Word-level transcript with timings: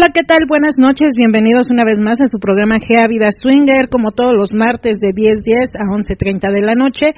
Hola, 0.00 0.16
¿qué 0.16 0.22
tal? 0.24 0.48
Buenas 0.48 0.78
noches, 0.78 1.12
bienvenidos 1.14 1.68
una 1.68 1.84
vez 1.84 2.00
más 2.00 2.16
a 2.22 2.26
su 2.26 2.38
programa 2.38 2.80
GEA 2.80 3.04
Vida 3.06 3.28
Swinger, 3.28 3.90
como 3.90 4.12
todos 4.12 4.32
los 4.32 4.48
martes 4.50 4.96
de 4.96 5.12
10.10 5.12 5.76
a 5.76 5.84
11.30 5.92 6.50
de 6.54 6.62
la 6.64 6.74
noche. 6.74 7.12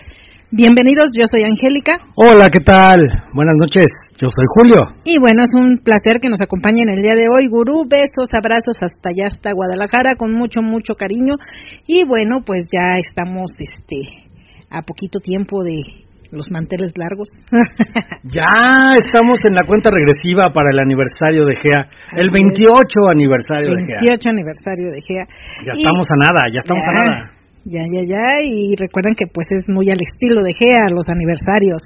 Bienvenidos, 0.50 1.14
yo 1.16 1.22
soy 1.30 1.44
Angélica. 1.44 1.92
Hola, 2.16 2.50
¿qué 2.50 2.58
tal? 2.58 3.06
Buenas 3.38 3.54
noches, 3.54 3.86
yo 4.18 4.26
soy 4.26 4.46
Julio. 4.58 4.82
Y 5.04 5.14
bueno, 5.20 5.44
es 5.44 5.54
un 5.54 5.78
placer 5.78 6.18
que 6.18 6.28
nos 6.28 6.40
acompañen 6.40 6.88
el 6.88 7.02
día 7.02 7.14
de 7.14 7.30
hoy. 7.30 7.46
Gurú, 7.48 7.86
besos, 7.86 8.34
abrazos 8.34 8.74
hasta 8.82 9.10
allá, 9.14 9.30
hasta 9.30 9.54
Guadalajara, 9.54 10.18
con 10.18 10.34
mucho, 10.34 10.60
mucho 10.60 10.94
cariño. 10.98 11.38
Y 11.86 12.02
bueno, 12.02 12.38
pues 12.44 12.66
ya 12.66 12.98
estamos 12.98 13.52
este 13.60 14.26
a 14.70 14.82
poquito 14.82 15.20
tiempo 15.20 15.62
de 15.62 16.02
los 16.32 16.50
manteles 16.50 16.96
largos. 16.96 17.28
ya 18.24 18.48
estamos 18.96 19.38
en 19.44 19.54
la 19.54 19.62
cuenta 19.68 19.90
regresiva 19.92 20.48
para 20.52 20.72
el 20.72 20.80
aniversario 20.80 21.44
de 21.44 21.54
GEA, 21.60 21.86
el 22.16 22.32
28 22.32 22.88
aniversario 23.12 23.76
de 23.76 23.84
GEA. 23.84 24.00
28 24.00 24.28
aniversario 24.28 24.88
de 24.90 25.00
GEA. 25.04 25.24
Ya 25.62 25.72
estamos 25.76 26.06
a 26.08 26.16
nada, 26.16 26.48
ya 26.48 26.58
estamos 26.58 26.84
a 26.88 26.92
nada. 26.92 27.16
Ya, 27.64 27.84
ya, 27.86 28.02
ya, 28.02 28.26
y 28.42 28.74
recuerden 28.74 29.14
que 29.14 29.30
pues 29.30 29.46
es 29.54 29.68
muy 29.68 29.86
al 29.86 30.00
estilo 30.02 30.42
de 30.42 30.50
GEA 30.50 30.90
los 30.90 31.06
aniversarios. 31.06 31.78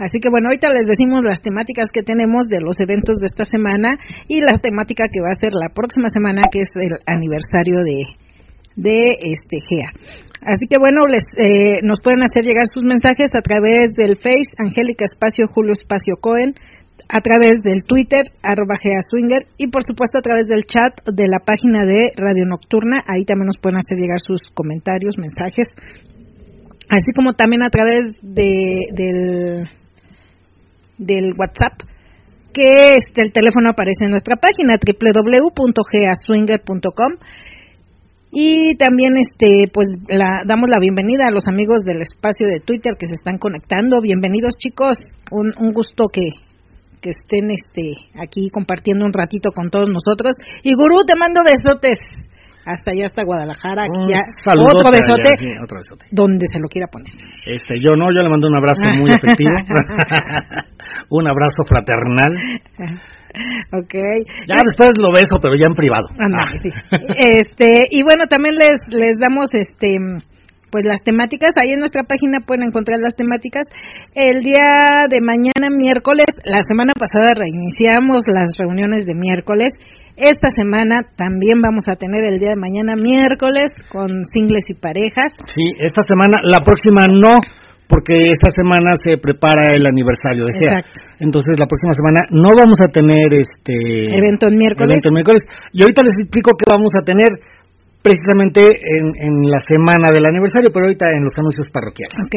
Así 0.00 0.16
que 0.16 0.30
bueno, 0.30 0.48
ahorita 0.48 0.72
les 0.72 0.86
decimos 0.86 1.20
las 1.22 1.42
temáticas 1.42 1.92
que 1.92 2.02
tenemos 2.02 2.48
de 2.48 2.62
los 2.62 2.80
eventos 2.80 3.16
de 3.20 3.26
esta 3.26 3.44
semana 3.44 3.98
y 4.28 4.40
la 4.40 4.56
temática 4.56 5.04
que 5.12 5.20
va 5.20 5.28
a 5.28 5.36
ser 5.36 5.52
la 5.52 5.68
próxima 5.68 6.08
semana, 6.08 6.40
que 6.48 6.62
es 6.62 6.70
el 6.72 6.96
aniversario 7.04 7.84
de, 7.84 8.08
de 8.76 9.12
este 9.20 9.58
GEA. 9.60 9.92
Así 10.42 10.66
que 10.68 10.78
bueno, 10.78 11.06
les, 11.06 11.22
eh, 11.36 11.80
nos 11.82 12.00
pueden 12.00 12.22
hacer 12.22 12.44
llegar 12.44 12.64
sus 12.72 12.82
mensajes 12.82 13.30
a 13.36 13.42
través 13.42 13.90
del 13.96 14.16
Face, 14.16 14.50
Angélica 14.56 15.04
Espacio, 15.04 15.46
Julio 15.48 15.72
Espacio 15.72 16.16
Cohen, 16.20 16.54
a 17.08 17.20
través 17.20 17.60
del 17.62 17.84
Twitter, 17.84 18.32
arroba 18.42 18.76
Swinger, 18.80 19.46
y 19.58 19.68
por 19.68 19.84
supuesto 19.84 20.18
a 20.18 20.22
través 20.22 20.48
del 20.48 20.64
chat 20.64 21.04
de 21.04 21.28
la 21.28 21.38
página 21.44 21.82
de 21.82 22.10
Radio 22.16 22.46
Nocturna. 22.46 23.04
Ahí 23.06 23.24
también 23.24 23.46
nos 23.46 23.58
pueden 23.58 23.78
hacer 23.78 23.96
llegar 23.98 24.18
sus 24.20 24.40
comentarios, 24.54 25.18
mensajes, 25.18 25.68
así 26.88 27.12
como 27.14 27.34
también 27.34 27.62
a 27.62 27.70
través 27.70 28.02
de, 28.22 28.88
del, 28.92 29.68
del 30.98 31.34
WhatsApp 31.36 31.82
que 32.52 32.96
el 33.16 33.32
teléfono 33.32 33.70
aparece 33.70 34.04
en 34.04 34.10
nuestra 34.10 34.36
página 34.36 34.74
www.geaswinger.com 34.74 37.12
y 38.32 38.76
también 38.76 39.16
este 39.16 39.70
pues 39.72 39.88
la, 40.08 40.42
damos 40.46 40.68
la 40.70 40.78
bienvenida 40.80 41.26
a 41.26 41.32
los 41.32 41.46
amigos 41.48 41.82
del 41.82 42.00
espacio 42.00 42.46
de 42.46 42.60
Twitter 42.60 42.94
que 42.98 43.06
se 43.06 43.18
están 43.18 43.38
conectando. 43.38 44.00
Bienvenidos 44.00 44.54
chicos, 44.56 44.98
un, 45.32 45.50
un 45.58 45.72
gusto 45.72 46.06
que, 46.12 46.30
que 47.02 47.10
estén 47.10 47.50
este 47.50 48.06
aquí 48.14 48.48
compartiendo 48.50 49.04
un 49.04 49.12
ratito 49.12 49.50
con 49.50 49.70
todos 49.70 49.88
nosotros. 49.90 50.34
Y 50.62 50.74
Gurú, 50.74 51.02
te 51.06 51.18
mando 51.18 51.40
besotes. 51.42 51.98
Hasta 52.66 52.92
allá, 52.92 53.06
hasta 53.06 53.24
Guadalajara. 53.24 53.86
ya, 54.06 54.20
otro 54.46 54.92
besote, 54.92 55.32
otro 55.64 55.78
besote. 55.78 56.06
Donde 56.12 56.46
se 56.52 56.60
lo 56.60 56.68
quiera 56.68 56.86
poner. 56.86 57.10
Este, 57.46 57.80
yo 57.80 57.96
no, 57.96 58.12
yo 58.14 58.22
le 58.22 58.28
mando 58.28 58.46
un 58.46 58.56
abrazo 58.56 58.84
muy 59.00 59.10
efectivo. 59.16 59.50
un 61.10 61.26
abrazo 61.26 61.64
fraternal. 61.66 62.36
Okay. 63.72 64.26
Ya 64.48 64.56
después 64.66 64.90
lo 64.98 65.12
beso, 65.12 65.38
pero 65.40 65.54
ya 65.54 65.66
en 65.66 65.74
privado. 65.74 66.08
Ah. 66.18 66.50
Este, 67.16 67.72
y 67.90 68.02
bueno, 68.02 68.24
también 68.28 68.56
les 68.56 68.80
les 68.90 69.16
damos 69.16 69.46
este 69.52 69.96
pues 70.70 70.84
las 70.86 71.02
temáticas, 71.02 71.50
ahí 71.58 71.72
en 71.74 71.80
nuestra 71.80 72.04
página 72.04 72.38
pueden 72.46 72.68
encontrar 72.68 72.98
las 73.00 73.14
temáticas. 73.14 73.66
El 74.14 74.40
día 74.40 75.06
de 75.10 75.20
mañana 75.20 75.66
miércoles, 75.68 76.26
la 76.44 76.62
semana 76.62 76.94
pasada 76.94 77.34
reiniciamos 77.34 78.22
las 78.26 78.56
reuniones 78.56 79.04
de 79.04 79.14
miércoles. 79.14 79.72
Esta 80.16 80.48
semana 80.50 81.02
también 81.16 81.60
vamos 81.60 81.84
a 81.88 81.98
tener 81.98 82.22
el 82.24 82.38
día 82.38 82.50
de 82.50 82.60
mañana 82.60 82.94
miércoles 82.94 83.70
con 83.90 84.08
singles 84.32 84.64
y 84.68 84.74
parejas. 84.74 85.32
Sí, 85.46 85.74
esta 85.78 86.02
semana, 86.02 86.38
la 86.42 86.60
próxima 86.60 87.06
no, 87.06 87.34
porque 87.90 88.30
esta 88.30 88.54
semana 88.54 88.94
se 88.94 89.18
prepara 89.18 89.74
el 89.74 89.84
aniversario 89.84 90.46
de 90.46 90.54
GEA. 90.54 90.78
Entonces 91.18 91.58
la 91.58 91.66
próxima 91.66 91.90
semana 91.90 92.22
no 92.30 92.54
vamos 92.54 92.78
a 92.78 92.86
tener 92.86 93.34
este 93.34 94.14
evento 94.14 94.46
en 94.46 94.54
miércoles. 94.54 95.02
Evento 95.02 95.10
miércoles. 95.10 95.42
Y 95.74 95.82
ahorita 95.82 96.06
les 96.06 96.14
explico 96.22 96.54
qué 96.54 96.70
vamos 96.70 96.94
a 96.94 97.02
tener 97.02 97.34
precisamente 98.00 98.62
en, 98.62 99.50
la 99.50 99.58
semana 99.60 100.08
del 100.08 100.24
aniversario, 100.24 100.70
pero 100.72 100.86
ahorita 100.86 101.10
en 101.12 101.26
los 101.26 101.34
anuncios 101.36 101.68
parroquiales. 101.68 102.16
Ok. 102.16 102.36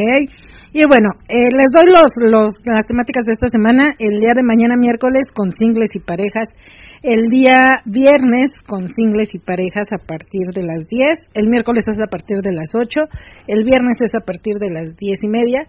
Y 0.74 0.82
bueno, 0.90 1.14
eh, 1.30 1.48
les 1.54 1.70
doy 1.72 1.88
los, 1.88 2.10
los, 2.18 2.52
las 2.66 2.84
temáticas 2.90 3.24
de 3.24 3.38
esta 3.38 3.48
semana. 3.48 3.94
El 4.02 4.20
día 4.20 4.34
de 4.36 4.44
mañana 4.44 4.76
miércoles 4.76 5.30
con 5.32 5.54
singles 5.54 5.94
y 5.94 6.02
parejas 6.02 6.50
el 7.04 7.28
día 7.30 7.84
viernes 7.86 8.50
con 8.66 8.88
singles 8.88 9.36
y 9.36 9.40
parejas 9.40 9.88
a 9.92 9.98
partir 9.98 10.48
de 10.56 10.64
las 10.64 10.88
10, 10.90 11.36
el 11.36 11.50
miércoles 11.50 11.84
es 11.86 12.02
a 12.02 12.08
partir 12.08 12.40
de 12.42 12.54
las 12.54 12.70
8, 12.74 13.02
el 13.48 13.66
viernes 13.66 13.98
es 14.02 14.16
a 14.16 14.26
partir 14.26 14.56
de 14.56 14.70
las 14.70 14.96
10 14.98 15.20
y 15.22 15.28
media 15.28 15.60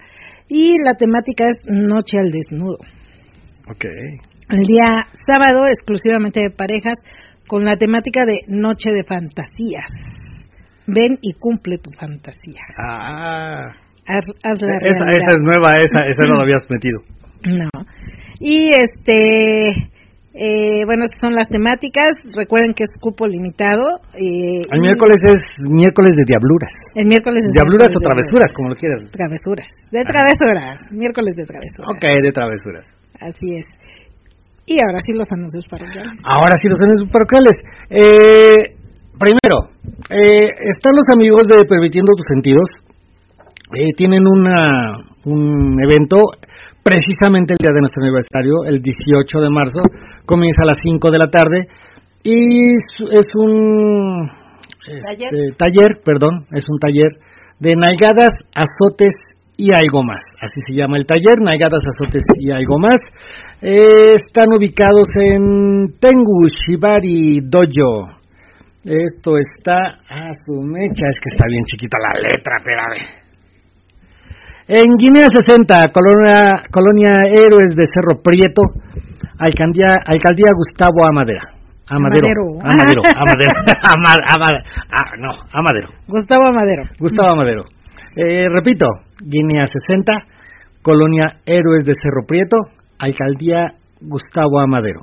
y 0.49 0.79
la 0.81 0.95
temática 0.95 1.47
es 1.47 1.59
Noche 1.67 2.19
al 2.19 2.31
Desnudo. 2.31 2.79
Ok. 3.69 3.85
El 4.51 4.63
día 4.63 5.07
sábado 5.27 5.67
exclusivamente 5.67 6.41
de 6.41 6.51
parejas 6.51 6.99
con 7.49 7.65
la 7.65 7.77
temática 7.77 8.25
de 8.25 8.43
Noche 8.47 8.91
de 8.93 9.03
Fantasías. 9.03 9.91
Ven 10.87 11.19
y 11.21 11.33
cumple 11.33 11.79
tu 11.79 11.91
fantasía. 11.99 12.61
Ah. 12.79 13.73
Haz, 14.07 14.27
la 14.61 14.77
esa, 14.77 15.11
esa, 15.11 15.33
es 15.33 15.43
nueva, 15.43 15.73
esa, 15.81 16.07
esa 16.07 16.27
no 16.27 16.35
la 16.35 16.43
habías 16.43 16.63
metido. 16.69 17.01
No. 17.47 17.71
Y 18.39 18.71
este 18.71 19.94
eh, 20.35 20.83
bueno, 20.85 21.07
estas 21.07 21.23
son 21.23 21.35
las 21.35 21.47
temáticas. 21.47 22.19
Recuerden 22.35 22.75
que 22.75 22.83
es 22.83 22.91
cupo 22.99 23.27
limitado. 23.27 24.03
Eh, 24.19 24.67
el 24.67 24.81
miércoles 24.83 25.23
es 25.23 25.39
miércoles 25.71 26.11
de 26.19 26.25
diabluras. 26.27 26.75
El 26.99 27.07
miércoles 27.07 27.45
es 27.47 27.53
diabluras 27.55 27.95
o 27.95 28.01
travesuras, 28.03 28.51
como 28.51 28.71
lo 28.71 28.75
quieras. 28.75 28.99
Travesuras. 29.15 29.71
De 29.95 30.03
travesuras. 30.03 30.83
Miércoles 30.91 31.35
de 31.39 31.45
travesuras. 31.47 31.87
Ok, 31.87 32.03
de 32.19 32.33
travesuras. 32.35 32.85
Así 33.23 33.47
es. 33.63 33.67
Y 34.67 34.75
ahora 34.83 34.99
sí 35.07 35.13
los 35.13 35.31
anuncios 35.31 35.67
parroquiales. 35.71 36.19
Ahora 36.27 36.57
sí 36.59 36.67
los 36.67 36.81
anuncios 36.83 37.09
parroquiales. 37.15 37.55
Eh, 37.91 38.75
primero, 39.15 39.71
eh, 40.11 40.51
están 40.67 40.99
los 40.99 41.07
amigos 41.15 41.47
de 41.47 41.63
Permitiendo 41.63 42.11
tus 42.17 42.27
Sentidos. 42.27 42.67
Eh, 43.71 43.95
tienen 43.97 44.27
una, 44.27 44.99
un 45.27 45.79
evento 45.79 46.19
precisamente 46.85 47.57
el 47.57 47.63
día 47.65 47.73
de 47.73 47.81
nuestro 47.81 48.05
aniversario, 48.05 48.69
el 48.69 48.79
18 48.79 49.41
de 49.41 49.51
marzo, 49.51 49.81
comienza 50.27 50.63
a 50.63 50.69
las 50.69 50.79
5 50.85 51.11
de 51.11 51.19
la 51.19 51.31
tarde 51.33 51.67
y 52.23 52.77
es 52.77 53.27
un 53.35 54.31
este, 54.87 55.57
¿Taller? 55.57 56.05
perdón, 56.05 56.45
es 56.53 56.65
un 56.69 56.79
taller 56.79 57.09
de 57.59 57.75
naigadas, 57.75 58.37
azotes 58.55 59.15
y 59.57 59.73
algo 59.73 60.03
más. 60.03 60.21
Así 60.41 60.61
se 60.67 60.75
llama 60.75 60.99
el 60.99 61.07
taller, 61.07 61.41
naigadas, 61.41 61.81
azotes 61.89 62.23
y 62.39 62.51
algo 62.51 62.77
más. 62.79 63.01
Eh, 63.63 64.15
están 64.21 64.53
ubicados 64.57 65.09
en 65.15 65.97
Tengu 65.99 66.47
Shibari 66.47 67.41
Dojo. 67.43 68.21
Esto 68.85 69.39
está 69.39 69.97
a 70.11 70.29
su 70.45 70.61
mecha, 70.61 71.09
es 71.09 71.17
que 71.17 71.33
está 71.33 71.47
bien 71.49 71.65
chiquita 71.65 71.97
la 72.05 72.21
letra, 72.21 72.57
espérame. 72.61 73.24
En 74.67 74.97
Guinea 74.97 75.29
60, 75.29 75.93
Colonia, 75.93 76.57
Colonia 76.73 77.13
Héroes 77.29 77.77
de 77.77 77.85
Cerro 77.93 78.23
Prieto, 78.23 78.63
Alcaldía, 79.39 80.01
Alcaldía 80.07 80.57
Gustavo 80.57 81.05
Amadera. 81.05 81.43
Amadero. 81.87 82.33
Amadero. 82.65 83.03
Amadero. 83.05 83.53
Amadero. 84.27 84.65
Ah, 84.91 85.11
no, 85.19 85.29
Amadero. 85.53 85.89
Gustavo 86.09 86.47
Amadero. 86.49 86.83
Gustavo 86.99 87.29
Amadero. 87.33 87.61
Eh, 88.17 88.49
repito, 88.49 88.87
Guinea 89.21 89.67
60, 89.67 90.13
Colonia 90.81 91.41
Héroes 91.45 91.85
de 91.85 91.93
Cerro 91.93 92.25
Prieto, 92.27 92.57
Alcaldía 92.99 93.75
Gustavo 94.01 94.61
Amadero. 94.61 95.01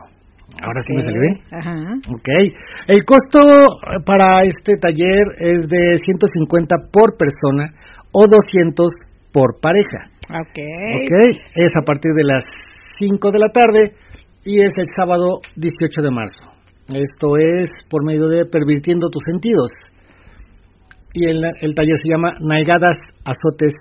Ahora 0.64 0.82
sí 0.88 0.94
me 0.96 1.02
salió 1.02 1.22
bien. 1.22 1.36
Ajá. 1.52 1.72
Ok. 2.10 2.30
El 2.88 3.06
costo 3.06 3.40
para 4.06 4.42
este 4.44 4.76
taller 4.76 5.38
es 5.38 5.68
de 5.68 5.98
150 6.02 6.76
por 6.92 7.16
persona 7.16 7.74
o 8.12 8.26
200 8.28 8.88
por 9.32 9.60
pareja. 9.62 10.10
Ok. 10.30 10.60
Ok. 11.04 11.38
Es 11.56 11.72
a 11.78 11.84
partir 11.86 12.12
de 12.16 12.24
las 12.24 12.44
5 13.00 13.32
de 13.32 13.40
la 13.40 13.50
tarde 13.52 13.96
y 14.44 14.60
es 14.60 14.74
el 14.78 14.86
sábado 14.96 15.42
18 15.56 16.02
de 16.02 16.12
marzo. 16.12 16.62
Esto 16.90 17.38
es 17.38 17.70
por 17.90 18.06
medio 18.06 18.28
de 18.28 18.46
Pervirtiendo 18.46 19.10
tus 19.10 19.24
sentidos. 19.26 19.72
Y 21.14 21.28
el, 21.28 21.44
el 21.44 21.76
taller 21.76 21.98
se 22.02 22.10
llama 22.10 22.34
Naigadas, 22.40 22.98
Azotes 23.26 23.74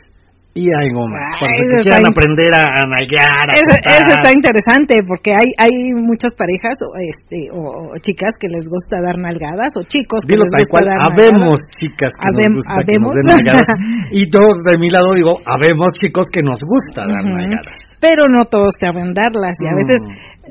y 0.53 0.67
algo 0.75 1.07
más. 1.07 1.23
Ay, 1.31 1.41
Para 1.41 1.55
eso 1.55 1.63
que 1.63 1.83
quieran 1.87 2.01
está 2.01 2.01
in- 2.03 2.11
aprender 2.11 2.51
a, 2.59 2.63
a 2.67 2.83
nalguear, 2.91 3.47
a 3.47 3.55
Eso, 3.55 3.75
eso 3.87 4.13
está 4.19 4.31
interesante 4.35 4.95
porque 5.07 5.31
hay 5.31 5.49
hay 5.63 5.75
muchas 5.95 6.35
parejas 6.35 6.75
o, 6.83 6.91
este, 6.99 7.39
o, 7.55 7.95
o 7.95 7.99
chicas 8.03 8.35
que 8.35 8.49
les 8.51 8.67
gusta 8.67 8.99
dar 8.99 9.15
nalgadas 9.17 9.71
o 9.79 9.87
chicos 9.87 10.27
que 10.27 10.35
Dilo 10.35 10.43
les 10.51 10.67
gusta 10.67 10.75
cual, 10.75 10.85
dar 10.91 10.99
habemos 11.07 11.55
nalgadas. 11.55 11.79
chicas 11.79 12.11
que 12.19 12.25
Habem- 12.27 12.51
nos 12.51 12.59
gusta 12.67 12.81
que 12.83 12.97
nos 12.99 13.11
habemos. 13.11 13.11
den 13.15 13.27
nalgadas. 13.31 13.69
Y 14.19 14.21
yo 14.27 14.43
de 14.67 14.75
mi 14.83 14.89
lado 14.91 15.09
digo, 15.15 15.33
habemos 15.47 15.89
chicos 16.03 16.27
que 16.35 16.43
nos 16.43 16.59
gusta 16.67 17.07
dar 17.07 17.23
Ujú. 17.23 17.31
nalgadas. 17.31 17.79
Pero 18.03 18.27
no 18.27 18.43
todos 18.51 18.75
saben 18.81 19.15
darlas 19.15 19.55
y 19.63 19.69
a 19.71 19.73
Mm. 19.73 19.79
veces 19.87 20.01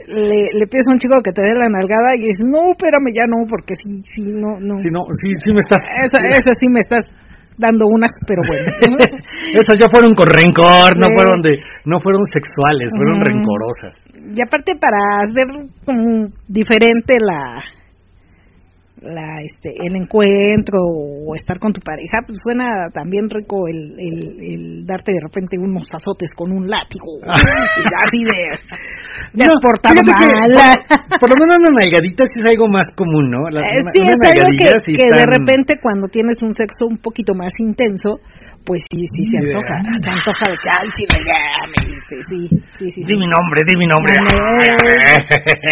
le, 0.08 0.40
le 0.56 0.66
pides 0.72 0.88
a 0.88 0.94
un 0.96 1.00
chico 1.02 1.20
que 1.26 1.34
te 1.36 1.42
dé 1.44 1.52
la 1.60 1.68
nalgada 1.68 2.16
y 2.16 2.24
dices, 2.24 2.46
no, 2.48 2.72
espérame, 2.72 3.12
ya 3.12 3.26
no, 3.28 3.44
porque 3.50 3.74
sí, 3.76 4.00
sí, 4.16 4.22
no, 4.32 4.56
no. 4.64 4.78
Si 4.80 4.88
no, 4.94 5.04
sí, 5.20 5.34
sí 5.44 5.52
me 5.52 5.60
estás... 5.60 5.82
Esa, 5.92 6.24
esa 6.24 6.52
sí 6.56 6.68
me 6.72 6.80
estás 6.80 7.04
dando 7.60 7.86
unas, 7.88 8.12
pero 8.26 8.42
bueno. 8.48 8.72
Esas 9.54 9.78
ya 9.78 9.90
fueron 9.90 10.16
con 10.16 10.28
rencor, 10.28 10.96
no 10.98 11.08
fueron 11.14 11.42
de, 11.42 11.60
no 11.86 12.00
fueron 12.00 12.24
sexuales, 12.32 12.90
fueron 12.96 13.20
rencorosas. 13.22 13.94
y 14.16 14.40
aparte 14.42 14.74
para 14.80 15.28
hacer 15.28 15.48
como 15.86 16.28
diferente 16.48 17.14
la 17.20 17.62
la 19.02 19.36
este 19.44 19.72
el 19.80 19.96
encuentro 19.96 20.80
o 20.84 21.36
estar 21.36 21.58
con 21.60 21.72
tu 21.72 21.80
pareja 21.82 22.20
pues 22.26 22.40
suena 22.44 22.86
también 22.94 23.30
rico 23.30 23.58
el, 23.68 23.96
el, 23.98 24.18
el 24.44 24.86
darte 24.86 25.14
de 25.14 25.20
repente 25.24 25.58
unos 25.58 25.88
azotes 25.94 26.30
con 26.36 26.52
un 26.52 26.68
látigo 26.68 27.08
así 27.26 28.20
de 28.24 28.60
de 29.34 29.46
No, 29.46 29.56
portar 29.62 29.94
fíjate 29.94 30.12
que 30.20 30.28
mal 30.34 30.52
por, 30.52 31.20
por 31.20 31.30
lo 31.30 31.36
menos 31.40 31.58
una 31.64 31.80
nalgadita 31.80 32.24
sí 32.26 32.40
es 32.40 32.46
algo 32.50 32.68
más 32.68 32.88
común, 32.96 33.30
¿no? 33.30 33.50
Las- 33.50 33.62
Eh, 33.64 33.80
una- 33.84 33.92
sí, 33.94 34.00
es 34.04 34.20
algo 34.26 34.48
que, 34.58 34.68
sí 34.86 34.92
que 34.98 35.06
de 35.06 35.12
están- 35.22 35.32
repente 35.38 35.74
cuando 35.82 36.08
tienes 36.08 36.36
un 36.42 36.52
sexo 36.54 36.88
un 36.88 36.98
poquito 36.98 37.34
más 37.36 37.52
intenso, 37.60 38.20
pues 38.66 38.82
sí, 38.90 39.06
sí 39.14 39.24
se 39.26 39.38
Sí, 39.40 39.48
antoja, 39.48 39.76
¿verdad? 39.80 39.98
se 40.04 40.10
antoja 40.10 40.44
de 40.50 40.58
ay, 40.80 40.88
sí, 40.96 41.04
me 41.12 41.20
me 41.20 41.80
diste, 41.92 42.16
sí, 42.28 42.40
sí, 42.80 42.86
sí. 42.92 43.02
Di 43.04 43.14
sí. 43.14 43.18
mi 43.18 43.28
nombre, 43.28 43.60
di 43.68 43.76
mi 43.76 43.88
nombre. 43.88 44.14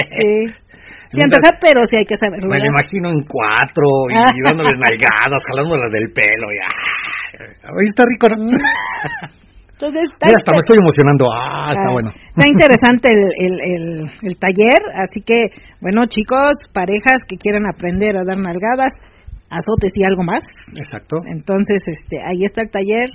Sí. 0.10 0.52
Sí 1.10 1.22
antoja, 1.22 1.56
pero 1.62 1.80
sí 1.88 1.96
hay 1.98 2.06
que 2.06 2.18
saberlo. 2.18 2.50
Me 2.50 2.60
lo 2.60 2.68
imagino 2.68 3.08
en 3.10 3.22
cuatro 3.24 3.88
y 4.12 4.40
dándoles 4.48 4.76
nalgadas, 4.76 5.40
jalándolas 5.48 5.92
del 5.92 6.12
pelo 6.12 6.48
y 6.52 6.58
ah, 6.60 7.72
Oye, 7.72 7.90
está 7.90 8.04
rico, 8.04 8.28
¿no? 8.30 8.36
Entonces, 8.44 10.04
está, 10.14 10.28
Mira, 10.28 10.38
hasta 10.38 10.52
me 10.52 10.62
estoy 10.64 10.78
emocionando. 10.80 11.24
Ah, 11.32 11.72
está 11.72 11.90
ah, 11.90 11.94
bueno. 11.94 12.10
Está 12.12 12.48
interesante 12.56 13.08
el, 13.08 13.24
el, 13.40 13.56
el, 13.62 13.84
el 14.22 14.34
taller, 14.36 14.82
así 14.96 15.22
que, 15.24 15.48
bueno, 15.80 16.06
chicos, 16.08 16.60
parejas 16.74 17.24
que 17.28 17.38
quieran 17.38 17.64
aprender 17.68 18.18
a 18.18 18.26
dar 18.28 18.38
nalgadas, 18.38 18.92
azotes 19.50 19.92
y 19.96 20.04
algo 20.04 20.24
más, 20.24 20.44
Exacto. 20.76 21.24
Entonces, 21.32 21.82
este, 21.88 22.20
ahí 22.20 22.44
está 22.44 22.62
el 22.62 22.72
taller 22.72 23.08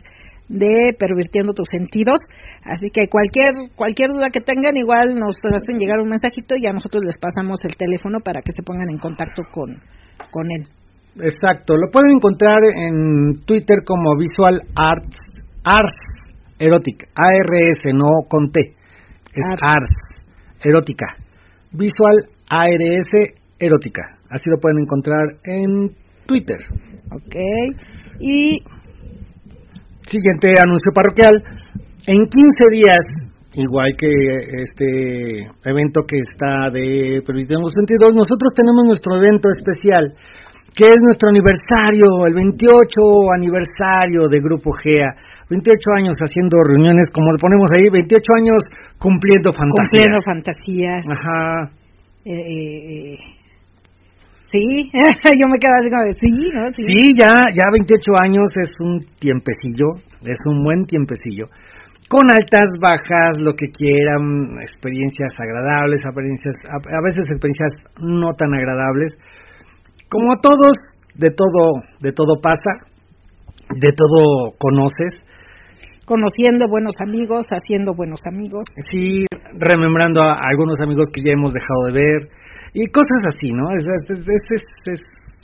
de 0.48 0.94
pervirtiendo 0.98 1.52
tus 1.52 1.68
sentidos. 1.68 2.20
Así 2.64 2.90
que 2.92 3.08
cualquier 3.08 3.50
cualquier 3.74 4.10
duda 4.10 4.28
que 4.32 4.40
tengan, 4.40 4.76
igual 4.76 5.14
nos 5.14 5.36
hacen 5.44 5.78
llegar 5.78 6.00
un 6.00 6.08
mensajito 6.08 6.54
y 6.58 6.66
a 6.66 6.72
nosotros 6.72 7.02
les 7.04 7.18
pasamos 7.18 7.64
el 7.64 7.76
teléfono 7.76 8.18
para 8.20 8.40
que 8.42 8.52
se 8.52 8.62
pongan 8.62 8.90
en 8.90 8.98
contacto 8.98 9.42
con, 9.50 9.80
con 10.30 10.50
él. 10.50 10.66
Exacto. 11.16 11.74
Lo 11.76 11.90
pueden 11.90 12.16
encontrar 12.16 12.58
en 12.74 13.44
Twitter 13.44 13.78
como 13.84 14.16
Visual 14.16 14.60
Arts, 14.74 15.16
Arts 15.64 16.32
Erotic, 16.58 17.08
ARS, 17.14 17.92
no 17.92 18.28
con 18.28 18.50
T. 18.50 18.60
Es 18.60 19.46
Arts. 19.50 19.62
Arts, 19.64 20.22
Erótica. 20.64 21.06
Visual 21.72 22.28
ARS 22.48 23.32
Erótica. 23.58 24.02
Así 24.30 24.48
lo 24.48 24.58
pueden 24.58 24.78
encontrar 24.82 25.36
en 25.44 25.90
Twitter. 26.26 26.58
¿Ok? 27.10 27.36
Y 28.20 28.62
Siguiente 30.06 30.54
anuncio 30.58 30.90
parroquial. 30.94 31.42
En 32.06 32.26
15 32.26 32.30
días, 32.70 33.02
igual 33.54 33.94
que 33.96 34.10
este 34.62 35.46
evento 35.64 36.02
que 36.06 36.18
está 36.18 36.70
de 36.72 37.22
Permitiendo 37.24 37.70
22, 37.70 38.14
nosotros 38.14 38.50
tenemos 38.54 38.84
nuestro 38.84 39.16
evento 39.16 39.48
especial, 39.50 40.12
que 40.74 40.86
es 40.86 40.98
nuestro 41.02 41.28
aniversario, 41.30 42.26
el 42.26 42.34
28 42.34 42.90
aniversario 43.34 44.28
de 44.28 44.38
Grupo 44.40 44.72
GEA. 44.72 45.14
28 45.50 45.90
años 45.98 46.16
haciendo 46.16 46.56
reuniones, 46.64 47.08
como 47.12 47.30
le 47.30 47.38
ponemos 47.38 47.68
ahí, 47.76 47.90
28 47.92 48.18
años 48.40 48.60
cumpliendo 48.98 49.52
fantasías. 49.52 50.08
cumpliendo 50.08 50.20
fantasías. 50.24 51.02
Ajá. 51.06 51.70
eh, 52.24 52.34
eh, 52.34 53.41
sí, 54.52 54.92
yo 55.40 55.48
me 55.48 55.56
quedo 55.56 55.74
así 55.80 55.88
como 55.88 56.04
de 56.04 56.14
sí, 56.14 56.32
¿no? 56.52 56.62
Sí. 56.76 56.84
Sí, 56.86 57.02
ya, 57.16 57.32
ya 57.56 57.72
28 57.72 57.98
años 58.20 58.52
es 58.60 58.70
un 58.78 59.00
tiempecillo, 59.18 59.96
es 60.22 60.38
un 60.46 60.62
buen 60.62 60.84
tiempecillo. 60.84 61.48
Con 62.08 62.28
altas, 62.28 62.68
bajas, 62.76 63.40
lo 63.40 63.56
que 63.56 63.72
quieran, 63.72 64.60
experiencias 64.60 65.32
agradables, 65.40 66.04
experiencias, 66.04 66.54
a, 66.68 66.76
a 66.76 67.00
veces 67.00 67.24
experiencias 67.32 67.72
no 68.04 68.36
tan 68.36 68.52
agradables. 68.52 69.16
Como 70.12 70.34
a 70.34 70.40
todos, 70.42 70.76
de 71.16 71.30
todo, 71.32 71.80
de 72.00 72.12
todo 72.12 72.36
pasa, 72.42 72.84
de 73.72 73.88
todo 73.96 74.52
conoces. 74.58 75.16
Conociendo 76.04 76.68
buenos 76.68 76.94
amigos, 77.00 77.46
haciendo 77.48 77.92
buenos 77.96 78.20
amigos. 78.28 78.68
Sí, 78.90 79.24
remembrando 79.56 80.20
a 80.22 80.36
algunos 80.36 80.82
amigos 80.82 81.08
que 81.08 81.22
ya 81.24 81.32
hemos 81.32 81.54
dejado 81.54 81.86
de 81.86 81.92
ver 81.92 82.28
y 82.74 82.86
cosas 82.88 83.20
así, 83.28 83.52
¿no? 83.52 83.70
Es, 83.76 83.84
es, 83.84 84.24
es, 84.24 84.64
es, 84.86 85.00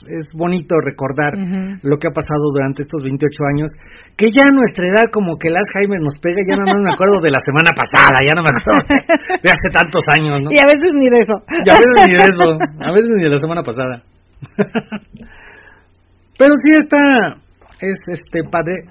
es, 0.07 0.25
bonito 0.33 0.75
recordar 0.81 1.37
lo 1.83 1.97
que 1.97 2.07
ha 2.07 2.13
pasado 2.13 2.49
durante 2.53 2.81
estos 2.81 3.03
28 3.03 3.29
años, 3.53 3.69
que 4.17 4.33
ya 4.33 4.49
a 4.49 4.55
nuestra 4.55 4.89
edad 4.89 5.05
como 5.13 5.37
que 5.37 5.49
el 5.49 5.57
Alzheimer 5.57 6.01
nos 6.01 6.17
pega, 6.17 6.41
ya 6.41 6.57
nada 6.57 6.73
más 6.73 6.81
me 6.81 6.93
acuerdo 6.93 7.21
de 7.21 7.29
la 7.29 7.41
semana 7.41 7.69
pasada, 7.77 8.17
ya 8.25 8.33
no 8.33 8.41
me 8.41 8.49
acuerdo 8.49 8.81
de, 8.89 8.97
de 9.45 9.49
hace 9.49 9.69
tantos 9.69 10.01
años, 10.09 10.41
¿no? 10.41 10.49
Y 10.49 10.57
a 10.57 10.65
veces 10.65 10.89
ni 10.95 11.05
de 11.05 11.19
eso. 11.21 11.37
Y 11.53 11.69
a 11.69 11.77
veces 11.77 11.93
ni 12.01 12.15
de 12.17 12.25
eso, 12.25 12.47
a 12.57 12.89
veces 12.89 13.11
ni 13.13 13.23
de 13.23 13.29
la 13.29 13.37
semana 13.37 13.61
pasada. 13.61 13.95
Pero 16.39 16.53
sí 16.63 16.71
está, 16.73 17.37
es 17.83 17.97
este 18.09 18.41
padre, 18.49 18.89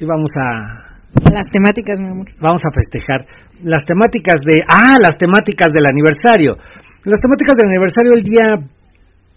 y 0.00 0.04
vamos 0.06 0.32
a, 0.34 0.98
Las 1.30 1.46
temáticas, 1.52 2.00
mi 2.00 2.08
amor. 2.10 2.26
vamos 2.40 2.62
a 2.66 2.72
festejar 2.74 3.26
las 3.62 3.84
temáticas 3.84 4.40
de 4.44 4.62
ah 4.66 4.96
las 5.00 5.14
temáticas 5.14 5.68
del 5.72 5.84
aniversario 5.86 6.56
las 7.04 7.20
temáticas 7.20 7.54
del 7.56 7.68
aniversario 7.68 8.12
el 8.14 8.22
día 8.22 8.56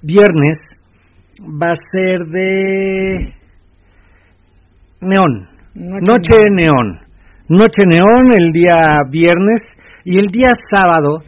viernes 0.02 0.58
va 1.42 1.68
a 1.72 1.80
ser 1.92 2.20
de 2.28 3.34
neón 5.02 5.48
noche, 5.76 6.50
neón 6.52 7.00
noche 7.50 7.84
neón 7.86 8.34
el 8.34 8.52
día 8.52 9.04
viernes 9.10 9.62
y 10.04 10.18
el 10.18 10.28
día 10.28 10.50
sábado 10.72 11.20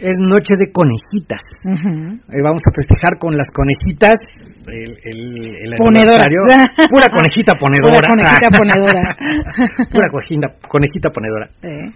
es 0.00 0.18
noche 0.18 0.54
de 0.58 0.70
conejitas. 0.72 1.40
Eh, 1.64 2.42
vamos 2.42 2.60
a 2.66 2.74
festejar 2.74 3.16
con 3.18 3.32
las 3.36 3.46
conejitas 3.54 4.18
el, 4.66 4.90
el, 5.00 5.54
el 5.64 5.70
aniversario. 5.80 6.42
pura 6.90 7.08
conejita 7.08 7.52
ponedora 7.60 8.02
Pura 8.02 8.08
conejita 8.10 8.48
ponedora. 8.58 9.02
pura 9.92 10.08
conejita, 10.10 10.46
conejita 10.68 11.08
ponedora 11.10 11.46
Eh. 11.62 11.88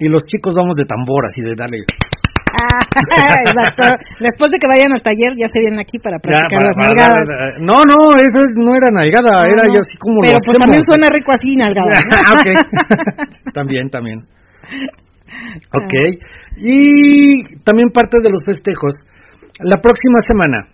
y 0.00 0.08
los 0.08 0.24
chicos 0.24 0.54
vamos 0.56 0.74
de 0.76 0.84
tambor 0.84 1.24
así 1.24 1.40
de 1.40 1.54
darle. 1.56 1.84
Después 4.20 4.48
de 4.50 4.58
que 4.58 4.68
vayan 4.68 4.92
al 4.92 5.00
taller, 5.02 5.32
ya 5.38 5.46
se 5.48 5.60
vienen 5.60 5.80
aquí 5.80 5.98
para 5.98 6.16
Ya, 6.18 6.22
practicar 6.22 6.58
para- 6.58 6.66
las 6.68 6.76
para 6.76 6.88
nalgadas. 6.88 7.28
no 7.60 7.76
no 7.84 7.98
eso 8.16 8.38
es- 8.44 8.56
no 8.56 8.74
era 8.74 8.88
nalgada 8.92 9.42
No, 9.42 9.52
era 9.52 9.62
no. 9.66 9.74
yo 9.74 9.80
así 9.80 9.94
como 9.98 10.20
Pero 10.22 10.34
lo 10.34 10.40
pues 10.42 10.54
hacemos. 10.54 10.64
también 10.64 10.82
suena 10.84 11.06
rico 11.10 11.30
así, 11.32 11.50
nalgada. 11.54 11.92
Ah, 12.26 12.32
ok. 12.38 12.48
también 13.54 13.90
también 13.90 14.18
ok 15.80 15.94
y 16.58 17.44
también 17.64 17.90
parte 17.90 18.18
de 18.22 18.30
los 18.30 18.42
festejos 18.44 18.94
la 19.60 19.76
próxima 19.80 20.18
semana 20.26 20.66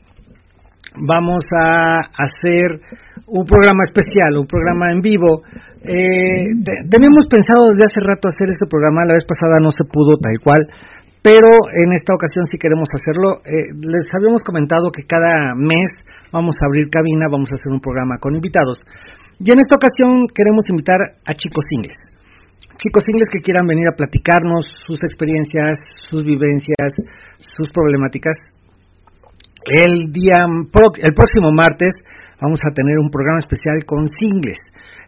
vamos 0.97 1.43
a 1.59 1.99
hacer 2.23 2.79
un 3.27 3.45
programa 3.45 3.83
especial, 3.83 4.37
un 4.39 4.47
programa 4.47 4.93
en 4.93 5.01
vivo. 5.01 5.43
Eh, 5.83 6.55
teníamos 6.89 7.27
pensado 7.27 7.65
desde 7.73 7.85
hace 7.91 7.99
rato 8.07 8.29
hacer 8.29 8.47
este 8.55 8.67
programa, 8.71 9.05
la 9.05 9.15
vez 9.15 9.25
pasada 9.25 9.59
no 9.61 9.71
se 9.71 9.83
pudo 9.91 10.15
tal 10.23 10.39
cual, 10.45 10.61
pero 11.25 11.49
en 11.73 11.97
esta 11.97 12.13
ocasión 12.13 12.45
sí 12.45 12.61
queremos 12.61 12.85
hacerlo. 12.93 13.41
Eh, 13.49 13.73
les 13.81 14.05
habíamos 14.13 14.45
comentado 14.45 14.93
que 14.93 15.09
cada 15.09 15.57
mes 15.57 15.89
vamos 16.29 16.53
a 16.61 16.69
abrir 16.69 16.93
cabina, 16.93 17.33
vamos 17.33 17.49
a 17.49 17.57
hacer 17.57 17.73
un 17.73 17.81
programa 17.81 18.21
con 18.21 18.37
invitados. 18.37 18.85
Y 19.41 19.49
en 19.49 19.59
esta 19.59 19.81
ocasión 19.81 20.29
queremos 20.29 20.69
invitar 20.69 21.01
a 21.25 21.33
chicos 21.33 21.65
ingles. 21.73 21.97
Chicos 22.77 23.09
ingles 23.09 23.33
que 23.33 23.41
quieran 23.41 23.65
venir 23.65 23.89
a 23.89 23.97
platicarnos 23.97 24.69
sus 24.85 25.01
experiencias, 25.01 25.81
sus 26.13 26.23
vivencias, 26.29 26.93
sus 27.41 27.73
problemáticas 27.73 28.37
el 29.65 30.13
día, 30.13 30.45
el 30.45 31.15
próximo 31.15 31.49
martes 31.57 31.95
vamos 32.41 32.61
a 32.69 32.75
tener 32.75 32.99
un 32.99 33.09
programa 33.09 33.39
especial 33.39 33.81
con 33.87 34.05
singles. 34.21 34.59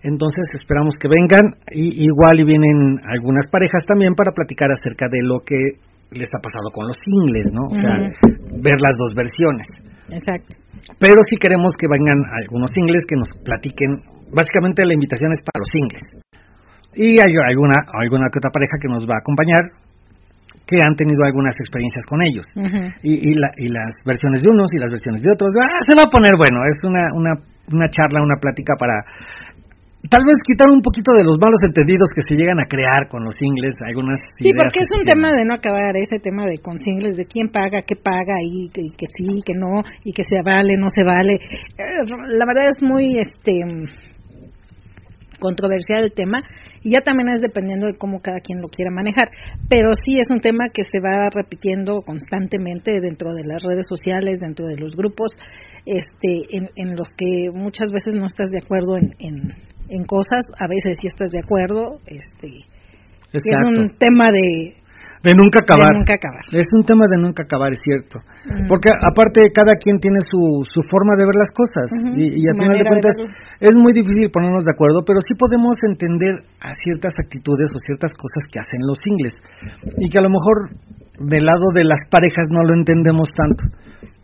Entonces 0.03 0.49
esperamos 0.55 0.95
que 0.97 1.09
vengan 1.09 1.45
y 1.71 2.05
igual 2.09 2.41
y 2.41 2.45
vienen 2.45 3.01
algunas 3.05 3.47
parejas 3.51 3.85
también 3.87 4.15
para 4.15 4.33
platicar 4.33 4.71
acerca 4.71 5.09
de 5.11 5.21
lo 5.23 5.41
que 5.41 5.57
les 6.11 6.29
ha 6.31 6.41
pasado 6.41 6.71
con 6.71 6.87
los 6.87 6.97
singles, 7.03 7.51
¿no? 7.53 7.67
O 7.71 7.75
sea, 7.75 7.95
ver 8.63 8.79
las 8.81 8.95
dos 8.95 9.13
versiones. 9.15 9.67
Exacto. 10.11 10.55
Pero 10.99 11.19
si 11.29 11.37
queremos 11.37 11.73
que 11.75 11.89
vengan 11.91 12.19
algunos 12.31 12.71
singles 12.73 13.03
que 13.09 13.17
nos 13.17 13.29
platiquen, 13.43 14.03
básicamente 14.31 14.87
la 14.87 14.95
invitación 14.95 15.33
es 15.33 15.43
para 15.43 15.59
los 15.61 15.71
singles. 15.73 16.03
Y 16.95 17.19
hay 17.19 17.33
alguna 17.45 17.77
alguna 17.93 18.31
que 18.33 18.39
otra 18.39 18.51
pareja 18.51 18.79
que 18.81 18.89
nos 18.89 19.05
va 19.05 19.19
a 19.19 19.21
acompañar 19.21 19.63
que 20.67 20.83
han 20.83 20.97
tenido 20.97 21.23
algunas 21.23 21.55
experiencias 21.59 22.05
con 22.07 22.19
ellos. 22.27 22.47
y, 23.03 23.35
las 23.71 23.93
versiones 24.05 24.43
de 24.43 24.51
unos 24.51 24.67
y 24.75 24.79
las 24.79 24.91
versiones 24.91 25.23
de 25.23 25.31
otros. 25.31 25.53
Ah, 25.63 25.79
se 25.87 25.95
va 25.95 26.05
a 26.07 26.11
poner 26.11 26.35
bueno, 26.37 26.59
es 26.67 26.83
una, 26.83 27.07
una, 27.15 27.33
una 27.73 27.89
charla, 27.89 28.23
una 28.23 28.37
plática 28.41 28.75
para 28.79 28.99
tal 30.09 30.23
vez 30.27 30.39
quitar 30.47 30.69
un 30.71 30.83
poquito 30.83 31.13
de 31.17 31.25
los 31.25 31.39
malos 31.39 31.61
entendidos 31.63 32.09
que 32.15 32.23
se 32.23 32.35
llegan 32.35 32.61
a 32.61 32.67
crear 32.67 33.09
con 33.09 33.25
los 33.25 33.35
singles, 33.35 33.75
algunas 33.81 34.19
Sí, 34.39 34.51
porque 34.57 34.81
es 34.81 34.91
un 34.93 35.05
tema 35.05 35.33
de 35.33 35.45
no 35.45 35.55
acabar, 35.55 35.97
ese 35.97 36.19
tema 36.21 36.47
de 36.47 36.59
con 36.59 36.79
singles, 36.79 37.17
de 37.17 37.25
quién 37.25 37.49
paga, 37.49 37.81
qué 37.87 37.97
paga, 37.97 38.43
y, 38.43 38.69
y, 38.69 38.91
que 38.97 39.07
sí, 39.09 39.43
que 39.45 39.55
no, 39.55 39.83
y 40.05 40.13
que 40.13 40.23
se 40.23 40.43
vale, 40.45 40.77
no 40.77 40.89
se 40.91 41.03
vale. 41.03 41.39
La 41.77 42.47
verdad 42.47 42.69
es 42.69 42.83
muy, 42.83 43.19
este 43.19 43.61
controversial 45.39 46.03
el 46.03 46.13
tema 46.13 46.43
y 46.83 46.93
ya 46.93 47.01
también 47.01 47.35
es 47.35 47.43
dependiendo 47.43 47.87
de 47.87 47.95
cómo 47.95 48.21
cada 48.21 48.41
quien 48.41 48.61
lo 48.61 48.69
quiera 48.69 48.91
manejar. 48.91 49.29
Pero 49.69 49.91
sí 50.05 50.19
es 50.19 50.27
un 50.31 50.41
tema 50.41 50.65
que 50.73 50.83
se 50.83 51.01
va 51.01 51.29
repitiendo 51.35 52.01
constantemente 52.05 53.01
dentro 53.01 53.35
de 53.35 53.43
las 53.47 53.63
redes 53.63 53.87
sociales, 53.89 54.39
dentro 54.41 54.67
de 54.67 54.77
los 54.77 54.97
grupos, 54.97 55.33
este, 55.85 56.47
en, 56.51 56.97
los 56.97 57.11
que 57.11 57.51
muchas 57.53 57.91
veces 57.91 58.15
no 58.15 58.27
estás 58.27 58.49
de 58.49 58.59
acuerdo 58.59 58.97
en, 58.97 59.15
en, 59.19 59.55
cosas, 60.07 60.45
a 60.59 60.67
veces 60.69 60.99
sí 61.01 61.07
estás 61.07 61.31
de 61.31 61.41
acuerdo. 61.41 61.99
Este, 62.07 62.49
es 63.33 63.61
un 63.63 63.97
tema 63.99 64.31
de 64.31 64.75
de 65.27 65.35
nunca 65.35 65.59
acabar. 65.59 65.91
De 65.91 65.99
nunca 65.99 66.15
acabar. 66.15 66.45
Es 66.55 66.71
un 66.71 66.83
tema 66.87 67.03
de 67.11 67.19
nunca 67.19 67.43
acabar, 67.43 67.73
es 67.75 67.83
cierto. 67.83 68.23
Porque 68.69 68.95
aparte 68.95 69.51
cada 69.51 69.75
quien 69.75 69.99
tiene 69.99 70.23
su, 70.23 70.63
su 70.63 70.87
forma 70.87 71.19
de 71.19 71.27
ver 71.27 71.35
las 71.35 71.51
cosas 71.51 71.91
y, 72.15 72.31
y, 72.31 72.43
a 72.47 72.55
final 72.55 72.79
de 72.79 72.87
cuentas 72.87 73.15
es 73.59 73.75
muy 73.75 73.91
difícil 73.91 74.31
ponernos 74.31 74.63
de 74.63 74.71
acuerdo, 74.71 75.03
pero 75.03 75.19
sí 75.27 75.35
podemos 75.35 75.75
entender 75.89 76.47
a 76.63 76.71
ciertas 76.79 77.11
actitudes 77.19 77.75
o 77.75 77.79
ciertas 77.83 78.15
cosas 78.15 78.43
que 78.47 78.63
hacen 78.63 78.87
los 78.87 78.99
singles 79.03 79.35
y 79.99 80.07
que 80.07 80.19
a 80.19 80.23
lo 80.23 80.31
mejor 80.31 80.71
del 81.19 81.45
lado 81.45 81.73
de 81.75 81.85
las 81.85 82.01
parejas 82.11 82.49
no 82.51 82.65
lo 82.65 82.75
entendemos 82.75 83.29
tanto. 83.35 83.65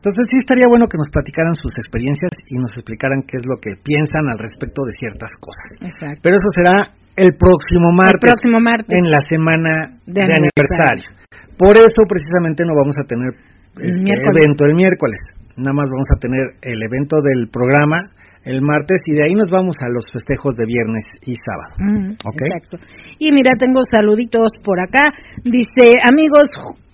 Entonces 0.02 0.24
sí 0.34 0.36
estaría 0.42 0.66
bueno 0.66 0.90
que 0.90 0.98
nos 0.98 1.06
platicaran 1.14 1.54
sus 1.54 1.70
experiencias 1.78 2.34
y 2.50 2.58
nos 2.58 2.74
explicaran 2.74 3.22
qué 3.22 3.38
es 3.38 3.46
lo 3.46 3.62
que 3.62 3.78
piensan 3.78 4.26
al 4.26 4.38
respecto 4.38 4.82
de 4.82 4.98
ciertas 4.98 5.30
cosas. 5.38 5.66
Exacto. 5.78 6.18
Pero 6.26 6.34
eso 6.42 6.50
será 6.58 6.90
el 7.14 7.38
próximo 7.38 7.94
martes. 7.94 8.26
El 8.26 8.34
próximo 8.34 8.58
martes. 8.58 8.90
En 8.90 9.06
la 9.06 9.22
semana 9.22 9.94
de, 10.02 10.26
aniversario. 10.26 11.06
Por 11.54 11.78
eso 11.78 12.02
precisamente 12.10 12.66
no 12.66 12.74
vamos 12.74 12.98
a 12.98 13.06
tener 13.06 13.30
este 13.78 14.26
evento 14.34 14.66
el 14.66 14.74
miércoles. 14.74 15.22
Nada 15.54 15.70
más 15.70 15.86
vamos 15.86 16.10
a 16.10 16.18
tener 16.18 16.58
el 16.66 16.82
evento 16.82 17.22
del 17.22 17.46
programa 17.46 18.02
el 18.44 18.60
martes 18.60 19.00
y 19.06 19.14
de 19.14 19.22
ahí 19.24 19.34
nos 19.34 19.48
vamos 19.50 19.76
a 19.80 19.88
los 19.88 20.04
festejos 20.12 20.54
de 20.56 20.66
viernes 20.66 21.02
y 21.26 21.34
sábado. 21.38 22.18
Exacto. 22.34 22.78
Y 23.18 23.30
mira, 23.32 23.52
tengo 23.58 23.80
saluditos 23.88 24.50
por 24.64 24.80
acá. 24.80 25.14
Dice, 25.44 26.02
amigos, 26.02 26.48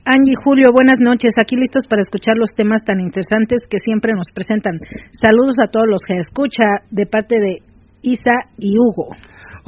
Angie 0.09 0.41
Julio, 0.43 0.73
buenas 0.73 0.97
noches. 1.05 1.37
Aquí 1.37 1.53
listos 1.55 1.85
para 1.85 2.01
escuchar 2.01 2.33
los 2.41 2.57
temas 2.57 2.81
tan 2.81 2.97
interesantes 2.97 3.61
que 3.69 3.77
siempre 3.77 4.17
nos 4.17 4.25
presentan. 4.33 4.81
Saludos 5.13 5.61
a 5.61 5.69
todos 5.69 5.85
los 5.85 6.01
que 6.01 6.17
escucha 6.17 6.81
de 6.89 7.05
parte 7.05 7.37
de 7.37 7.61
Isa 8.01 8.49
y 8.57 8.73
Hugo. 8.81 9.13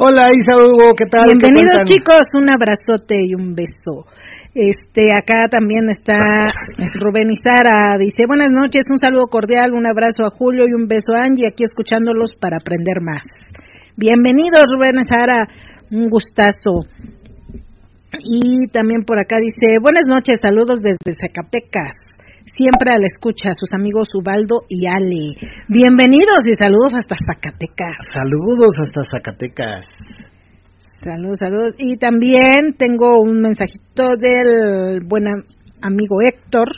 Hola 0.01 0.33
Isa 0.33 0.57
Hugo, 0.57 0.97
¿qué 0.97 1.05
tal? 1.13 1.37
Bienvenidos 1.37 1.85
chicos, 1.85 2.25
un 2.33 2.49
abrazote 2.49 3.21
y 3.21 3.37
un 3.37 3.53
beso. 3.53 4.09
Este, 4.57 5.13
acá 5.13 5.45
también 5.53 5.91
está 5.91 6.17
Rubén 6.97 7.29
y 7.29 7.37
Sara, 7.37 8.01
dice, 8.01 8.25
buenas 8.27 8.49
noches, 8.49 8.85
un 8.89 8.97
saludo 8.97 9.29
cordial, 9.29 9.75
un 9.75 9.87
abrazo 9.87 10.25
a 10.25 10.31
Julio 10.31 10.65
y 10.67 10.73
un 10.73 10.89
beso 10.89 11.13
a 11.13 11.29
Angie, 11.29 11.53
aquí 11.53 11.65
escuchándolos 11.69 12.33
para 12.41 12.57
aprender 12.57 13.05
más. 13.05 13.29
Bienvenidos 13.95 14.65
Rubén 14.73 14.97
y 14.97 15.05
Sara, 15.05 15.47
un 15.91 16.09
gustazo. 16.09 16.81
Y 18.19 18.69
también 18.73 19.05
por 19.05 19.19
acá 19.19 19.37
dice, 19.39 19.77
buenas 19.81 20.05
noches, 20.07 20.39
saludos 20.43 20.81
desde 20.83 21.19
Zacatecas 21.21 21.95
siempre 22.57 22.91
a 22.91 22.99
la 22.99 23.07
escucha, 23.07 23.51
sus 23.53 23.73
amigos 23.75 24.09
Ubaldo 24.15 24.65
y 24.69 24.87
Ale. 24.87 25.37
Bienvenidos 25.69 26.45
y 26.45 26.55
saludos 26.55 26.93
hasta 26.95 27.17
Zacatecas. 27.17 27.99
Saludos 28.13 28.75
hasta 28.81 29.03
Zacatecas. 29.05 29.87
Saludos, 31.03 31.39
saludos. 31.39 31.75
Y 31.79 31.97
también 31.97 32.75
tengo 32.77 33.21
un 33.21 33.41
mensajito 33.41 34.17
del 34.19 35.01
buen 35.07 35.25
amigo 35.81 36.21
Héctor, 36.21 36.69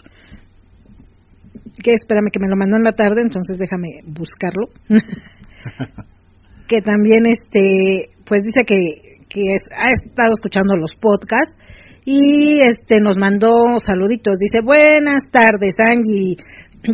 que 1.82 1.92
espérame 1.92 2.30
que 2.32 2.38
me 2.38 2.48
lo 2.48 2.56
mandó 2.56 2.76
en 2.76 2.84
la 2.84 2.92
tarde, 2.92 3.22
entonces 3.22 3.58
déjame 3.58 4.02
buscarlo. 4.06 4.68
que 6.68 6.80
también 6.80 7.26
este 7.26 8.10
pues 8.24 8.42
dice 8.42 8.64
que, 8.64 9.11
que 9.32 9.40
ha 9.72 9.90
estado 9.90 10.32
escuchando 10.36 10.76
los 10.76 10.92
podcasts 10.94 11.56
y 12.04 12.60
este 12.60 13.00
nos 13.00 13.16
mandó 13.16 13.52
saluditos. 13.84 14.34
Dice, 14.38 14.60
buenas 14.64 15.22
tardes, 15.30 15.74
Angie. 15.78 16.36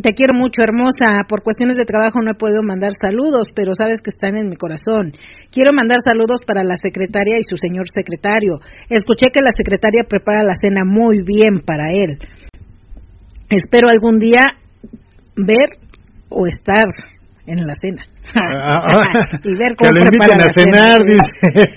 Te 0.02 0.12
quiero 0.12 0.34
mucho, 0.34 0.60
hermosa. 0.62 1.24
Por 1.26 1.42
cuestiones 1.42 1.76
de 1.76 1.86
trabajo 1.86 2.20
no 2.20 2.30
he 2.30 2.34
podido 2.34 2.62
mandar 2.62 2.92
saludos, 3.00 3.48
pero 3.54 3.72
sabes 3.74 3.98
que 4.04 4.10
están 4.10 4.36
en 4.36 4.50
mi 4.50 4.56
corazón. 4.56 5.12
Quiero 5.50 5.72
mandar 5.72 5.98
saludos 6.04 6.40
para 6.46 6.62
la 6.62 6.76
secretaria 6.76 7.38
y 7.38 7.48
su 7.48 7.56
señor 7.56 7.86
secretario. 7.88 8.60
Escuché 8.90 9.28
que 9.32 9.40
la 9.40 9.50
secretaria 9.50 10.04
prepara 10.06 10.42
la 10.44 10.54
cena 10.54 10.84
muy 10.84 11.22
bien 11.24 11.64
para 11.64 11.90
él. 11.90 12.18
Espero 13.48 13.88
algún 13.88 14.18
día 14.18 14.42
ver 15.36 15.66
o 16.28 16.46
estar 16.46 16.84
en 17.46 17.66
la 17.66 17.74
cena. 17.74 18.04
Y 19.44 19.52
ver 19.58 19.76
cómo 19.76 19.90
preparan 19.90 20.40
a 20.40 20.52
cenar, 20.52 20.98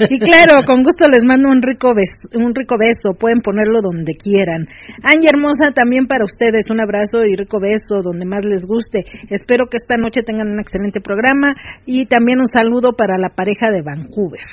Y 0.09 0.19
claro, 0.19 0.63
con 0.65 0.83
gusto 0.83 1.07
les 1.07 1.23
mando 1.25 1.49
un 1.49 1.61
rico 1.61 1.93
beso, 1.95 2.27
un 2.35 2.53
rico 2.53 2.75
beso, 2.77 3.17
pueden 3.17 3.39
ponerlo 3.39 3.79
donde 3.81 4.13
quieran. 4.13 4.67
Angie 5.03 5.29
hermosa, 5.29 5.71
también 5.73 6.07
para 6.07 6.23
ustedes 6.23 6.63
un 6.69 6.81
abrazo 6.81 7.25
y 7.25 7.35
rico 7.35 7.59
beso 7.59 8.01
donde 8.01 8.25
más 8.25 8.45
les 8.45 8.63
guste. 8.63 9.03
Espero 9.29 9.65
que 9.67 9.77
esta 9.77 9.95
noche 9.97 10.23
tengan 10.23 10.49
un 10.49 10.59
excelente 10.59 11.01
programa 11.01 11.53
y 11.85 12.05
también 12.05 12.39
un 12.39 12.47
saludo 12.51 12.93
para 12.93 13.17
la 13.17 13.29
pareja 13.29 13.71
de 13.71 13.81
Vancouver. 13.83 14.45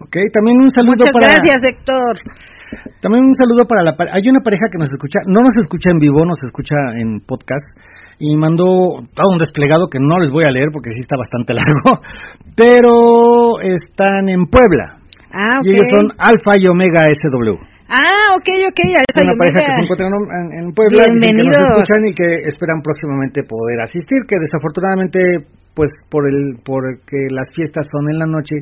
Ok, 0.00 0.16
también 0.32 0.62
un 0.62 0.70
saludo 0.70 1.04
Muchas 1.04 1.10
gracias, 1.14 1.58
Héctor. 1.62 2.22
También 3.00 3.24
un 3.24 3.34
saludo 3.34 3.64
para 3.64 3.82
la 3.82 3.96
hay 4.12 4.28
una 4.28 4.40
pareja 4.40 4.68
que 4.70 4.78
nos 4.78 4.90
escucha, 4.90 5.20
no 5.26 5.40
nos 5.40 5.56
escucha 5.56 5.90
en 5.90 5.98
vivo, 5.98 6.20
nos 6.26 6.42
escucha 6.44 6.76
en 7.00 7.20
podcast 7.24 7.64
y 8.18 8.36
mandó 8.36 8.98
todo 9.14 9.30
un 9.32 9.38
desplegado 9.38 9.86
que 9.88 9.98
no 10.00 10.18
les 10.18 10.30
voy 10.30 10.44
a 10.44 10.50
leer 10.50 10.68
porque 10.72 10.90
sí 10.90 11.00
está 11.00 11.16
bastante 11.16 11.54
largo, 11.60 12.02
pero 12.56 13.60
están 13.60 14.28
en 14.28 14.46
Puebla. 14.46 14.98
Ah, 15.32 15.60
Y 15.62 15.70
ellos 15.70 15.86
son 15.90 16.10
Alfa 16.18 16.56
y 16.56 16.66
Omega 16.66 17.06
SW. 17.12 17.78
Ah, 17.88 18.36
ok, 18.36 18.48
ok. 18.68 18.80
Es 18.84 19.16
una 19.16 19.32
pareja 19.38 19.64
que 19.64 19.72
se 19.72 19.82
encuentran 19.84 20.12
en, 20.60 20.72
Puebla 20.74 21.08
y 21.08 21.20
que 21.20 21.32
nos 21.32 21.56
escuchan 21.56 22.00
y 22.04 22.12
que 22.12 22.48
esperan 22.48 22.82
próximamente 22.82 23.42
poder 23.48 23.80
asistir, 23.80 24.28
que 24.28 24.36
desafortunadamente, 24.36 25.48
pues 25.72 25.90
por 26.10 26.28
el 26.28 26.60
porque 26.64 27.32
las 27.32 27.48
fiestas 27.54 27.88
son 27.90 28.12
en 28.12 28.18
la 28.18 28.26
noche 28.26 28.56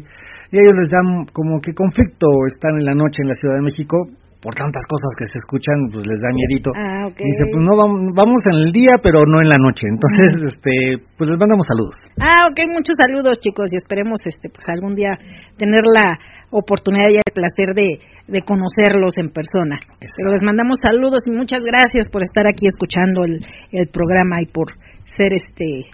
y 0.52 0.62
ellos 0.62 0.75
les 0.78 0.88
dan 0.90 1.26
como 1.32 1.58
que 1.58 1.75
conflicto 1.75 2.28
estar 2.46 2.70
en 2.78 2.84
la 2.84 2.94
noche 2.94 3.22
en 3.22 3.28
la 3.28 3.34
Ciudad 3.34 3.56
de 3.56 3.66
México 3.66 4.06
por 4.47 4.55
tantas 4.55 4.87
cosas 4.87 5.11
que 5.19 5.26
se 5.26 5.43
escuchan, 5.43 5.91
pues 5.91 6.07
les 6.07 6.23
da 6.23 6.31
miedito. 6.31 6.71
Ah, 6.71 7.11
ok. 7.11 7.19
Y 7.19 7.26
dice, 7.35 7.50
pues 7.50 7.67
no, 7.67 7.75
vamos, 7.75 8.15
vamos 8.15 8.38
en 8.47 8.62
el 8.62 8.71
día, 8.71 8.95
pero 9.03 9.26
no 9.26 9.43
en 9.43 9.50
la 9.50 9.59
noche. 9.59 9.91
Entonces, 9.91 10.55
este, 10.55 11.03
pues 11.19 11.26
les 11.26 11.35
mandamos 11.35 11.67
saludos. 11.67 11.99
Ah, 12.23 12.47
ok, 12.47 12.59
muchos 12.71 12.95
saludos 12.95 13.43
chicos 13.43 13.75
y 13.75 13.76
esperemos 13.83 14.23
este 14.23 14.47
pues 14.47 14.62
algún 14.71 14.95
día 14.95 15.19
tener 15.59 15.83
la 15.83 16.15
oportunidad 16.55 17.11
y 17.11 17.19
el 17.19 17.33
placer 17.35 17.75
de, 17.75 17.99
de 18.31 18.41
conocerlos 18.47 19.19
en 19.19 19.35
persona. 19.35 19.83
Pero 19.99 20.31
les 20.31 20.47
mandamos 20.47 20.79
saludos 20.79 21.26
y 21.26 21.35
muchas 21.35 21.67
gracias 21.67 22.07
por 22.07 22.23
estar 22.23 22.47
aquí 22.47 22.71
escuchando 22.71 23.26
el, 23.26 23.43
el 23.75 23.91
programa 23.91 24.38
y 24.38 24.47
por 24.47 24.79
ser 25.11 25.35
este 25.35 25.91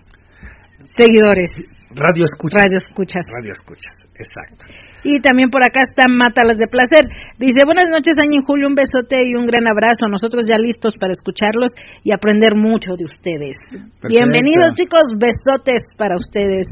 seguidores. 0.96 1.50
Radio 1.94 2.24
escuchas. 2.24 2.62
Radio 2.62 2.78
escuchas. 2.78 3.24
Radio 3.28 3.52
escuchas, 3.52 3.94
exacto. 4.14 4.66
Y 5.04 5.20
también 5.20 5.50
por 5.50 5.64
acá 5.64 5.82
está 5.82 6.06
Mátalas 6.08 6.56
de 6.56 6.68
Placer. 6.68 7.04
Dice, 7.38 7.66
buenas 7.66 7.90
noches, 7.90 8.14
Año 8.22 8.38
y 8.40 8.44
Julio, 8.46 8.68
un 8.68 8.74
besote 8.74 9.18
y 9.26 9.34
un 9.34 9.46
gran 9.46 9.66
abrazo. 9.66 10.06
Nosotros 10.08 10.46
ya 10.46 10.56
listos 10.58 10.94
para 10.94 11.10
escucharlos 11.10 11.74
y 12.04 12.12
aprender 12.12 12.54
mucho 12.54 12.94
de 12.94 13.04
ustedes. 13.04 13.58
Bienvenidos, 14.06 14.72
chicos, 14.74 15.02
besotes 15.18 15.82
para 15.98 16.14
ustedes. 16.14 16.70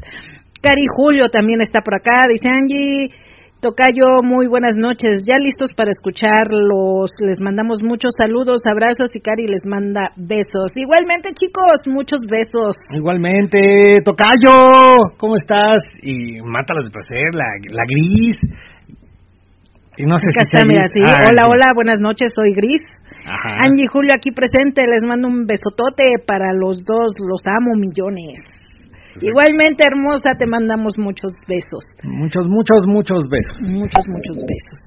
Cari 0.63 0.87
Julio 0.95 1.29
también 1.29 1.61
está 1.61 1.81
por 1.81 1.97
acá. 1.97 2.29
Dice 2.31 2.47
Angie, 2.55 3.11
Tocayo, 3.61 4.25
muy 4.25 4.49
buenas 4.49 4.73
noches. 4.75 5.21
Ya 5.29 5.37
listos 5.37 5.77
para 5.77 5.91
escucharlos. 5.93 7.13
Les 7.21 7.45
mandamos 7.45 7.85
muchos 7.85 8.17
saludos, 8.17 8.65
abrazos 8.65 9.13
y 9.13 9.21
Cari 9.21 9.45
les 9.45 9.69
manda 9.69 10.17
besos. 10.17 10.73
Igualmente, 10.81 11.29
chicos, 11.37 11.85
muchos 11.85 12.21
besos. 12.25 12.73
Igualmente, 12.97 14.01
Tocayo, 14.01 15.13
¿cómo 15.19 15.37
estás? 15.37 15.85
Y 16.01 16.41
mátalas 16.41 16.85
de 16.85 16.91
placer, 16.91 17.29
la, 17.37 17.53
la 17.69 17.85
gris. 17.85 18.41
Y 19.99 20.07
no 20.09 20.17
sé 20.17 20.25
está, 20.33 20.65
mira, 20.65 20.89
sí. 20.89 21.03
Ah, 21.05 21.29
hola, 21.29 21.45
hola, 21.45 21.67
buenas 21.75 22.01
noches, 22.01 22.33
soy 22.35 22.55
Gris. 22.57 22.81
Ajá. 23.29 23.61
Angie 23.69 23.85
y 23.85 23.89
Julio 23.93 24.13
aquí 24.17 24.31
presente, 24.31 24.89
les 24.89 25.05
mando 25.05 25.29
un 25.29 25.45
besotote 25.45 26.25
para 26.27 26.55
los 26.55 26.81
dos, 26.89 27.13
los 27.29 27.43
amo 27.45 27.77
millones. 27.77 28.41
Igualmente, 29.21 29.85
hermosa, 29.85 30.39
te 30.39 30.47
mandamos 30.47 30.95
muchos 30.99 31.33
besos. 31.49 31.83
Muchos, 32.05 32.47
muchos, 32.49 32.87
muchos 32.87 33.25
besos. 33.29 33.59
Muchos, 33.61 34.05
muchos 34.07 34.37
besos. 34.47 34.79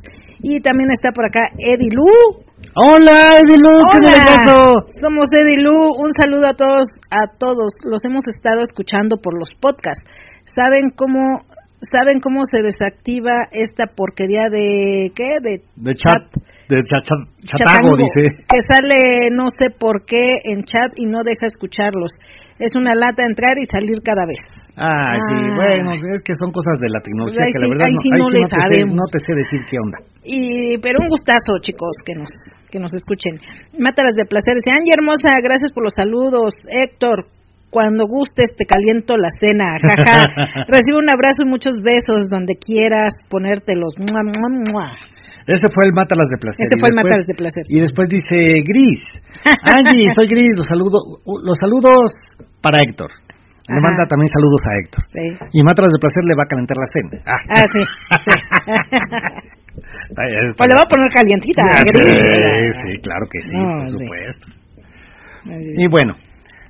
Y 0.42 0.60
también 0.62 0.90
está 0.92 1.12
por 1.12 1.26
acá 1.26 1.42
Eddie 1.58 1.92
Lu. 1.92 2.44
Hola, 2.76 3.38
Edilu, 3.44 3.76
qué 3.92 4.08
Hola, 4.08 4.86
somos 5.04 5.28
Eddie 5.32 5.62
Lu. 5.62 5.74
Un 6.00 6.12
saludo 6.18 6.48
a 6.48 6.54
todos, 6.54 6.84
a 7.12 7.36
todos. 7.38 7.74
Los 7.84 8.04
hemos 8.06 8.24
estado 8.28 8.62
escuchando 8.64 9.18
por 9.18 9.38
los 9.38 9.52
podcasts. 9.60 10.10
¿Saben 10.46 10.90
cómo, 10.96 11.40
saben 11.82 12.20
cómo 12.20 12.46
se 12.46 12.60
desactiva 12.64 13.48
esta 13.52 13.88
porquería 13.88 14.44
de 14.50 15.12
qué? 15.16 15.38
De 15.42 15.62
De 15.76 15.94
chat, 15.94 16.24
de 16.70 16.82
cha- 16.84 17.04
cha- 17.04 17.58
chatago, 17.58 17.96
chatango, 17.96 17.98
dice. 17.98 18.32
que 18.48 18.60
sale 18.72 19.30
no 19.32 19.48
sé 19.50 19.70
por 19.70 20.04
qué 20.04 20.38
en 20.50 20.64
chat 20.64 20.94
y 20.98 21.06
no 21.06 21.20
deja 21.24 21.46
escucharlos. 21.46 22.12
Es 22.60 22.76
una 22.76 22.94
lata 22.96 23.24
entrar 23.26 23.56
y 23.62 23.66
salir 23.68 23.98
cada 24.04 24.26
vez. 24.26 24.40
Ah, 24.76 25.14
sí, 25.30 25.38
bueno, 25.54 25.94
es 25.94 26.22
que 26.26 26.34
son 26.34 26.50
cosas 26.50 26.74
de 26.82 26.90
la 26.90 26.98
tecnología 27.06 27.46
Pues 27.46 27.54
que 27.54 27.62
la 27.62 27.66
sí- 27.68 27.72
verdad 27.78 27.88
ahí 27.88 27.94
no, 27.94 28.02
sí 28.02 28.10
no 28.10 28.18
sí 28.18 28.22
no 28.24 28.32
te 28.34 28.40
sé, 28.42 28.58
sabemos. 28.58 28.96
no 28.98 29.06
te 29.14 29.20
sé 29.22 29.32
decir 29.38 29.62
qué 29.70 29.78
onda. 29.78 29.98
Y 30.26 30.42
pero 30.82 30.98
un 31.06 31.10
gustazo, 31.14 31.52
chicos, 31.62 31.94
que 32.02 32.14
nos 32.18 32.30
que 32.74 32.80
nos 32.82 32.90
escuchen. 32.94 33.38
Mátalas 33.78 34.18
de 34.18 34.26
placer. 34.26 34.58
Dice, 34.58 34.74
Angie 34.74 34.98
hermosa, 34.98 35.38
gracias 35.46 35.70
por 35.78 35.84
los 35.86 35.94
saludos. 35.94 36.58
Héctor, 36.74 37.30
cuando 37.70 38.08
gustes 38.10 38.50
te 38.58 38.66
caliento 38.66 39.14
la 39.14 39.30
cena. 39.38 39.78
Jaja. 39.78 40.26
Recibe 40.74 40.98
un 40.98 41.10
abrazo 41.10 41.46
y 41.46 41.50
muchos 41.54 41.78
besos 41.78 42.30
donde 42.34 42.58
quieras 42.58 43.14
ponértelos. 43.30 43.94
Mua, 44.02 44.26
mua, 44.26 44.50
mua. 44.74 44.88
Ese 45.48 45.68
fue 45.74 45.86
el 45.86 45.94
Mátalas 45.94 46.28
de 46.32 46.38
Placer. 46.38 46.60
Este 46.64 46.80
fue 46.80 46.90
el 46.90 46.96
Mátalas 46.96 47.26
de 47.28 47.36
Placer. 47.36 47.64
Y 47.68 47.80
después 47.80 48.08
dice 48.10 48.64
Gris. 48.64 49.04
Angie, 49.64 50.14
soy 50.16 50.28
Gris, 50.28 50.48
los, 50.56 50.66
saludo, 50.66 51.00
los 51.44 51.58
saludos 51.60 52.12
para 52.62 52.80
Héctor. 52.82 53.12
Le 53.70 53.76
Ajá. 53.80 53.82
manda 53.82 54.04
también 54.08 54.28
saludos 54.34 54.60
a 54.68 54.72
Héctor. 54.76 55.04
Sí. 55.08 55.24
Y 55.60 55.64
Mátalas 55.64 55.92
de 55.92 56.00
Placer 56.00 56.24
le 56.28 56.36
va 56.36 56.44
a 56.44 56.50
calentar 56.52 56.78
la 56.78 56.88
cena. 56.92 57.16
Ah, 57.28 57.40
Ah, 57.50 57.66
sí. 57.72 57.82
Pues 60.16 60.68
le 60.70 60.76
va 60.76 60.82
a 60.82 60.90
poner 60.90 61.10
calientita. 61.16 61.64
Ah, 61.66 61.78
sí, 61.84 62.00
gris. 62.00 62.74
sí, 62.86 63.02
claro 63.02 63.26
que 63.26 63.40
sí, 63.42 63.58
No, 63.58 63.80
por 63.80 63.90
supuesto. 63.90 64.48
Y 65.82 65.88
bueno, 65.90 66.14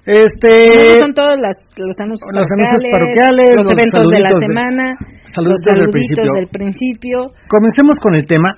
este... 0.05 0.99
Son 0.99 1.13
todos 1.13 1.35
las- 1.39 1.59
los 1.79 1.95
anuncios 1.99 2.27
los 2.35 2.47
parroquiales, 2.47 2.59
anuncios 2.59 2.91
parroquiales, 2.91 3.47
los, 3.55 3.65
los 3.65 3.71
eventos 3.77 4.03
de 4.11 4.19
la 4.19 4.31
de- 4.33 4.43
semana, 4.47 4.85
saluditos 5.23 5.47
los 5.47 5.59
del 5.63 5.77
saluditos 5.79 5.93
principio. 5.93 6.31
del 6.35 6.47
principio. 6.51 7.17
Comencemos 7.47 7.95
con 7.97 8.13
el 8.15 8.23
tema, 8.25 8.49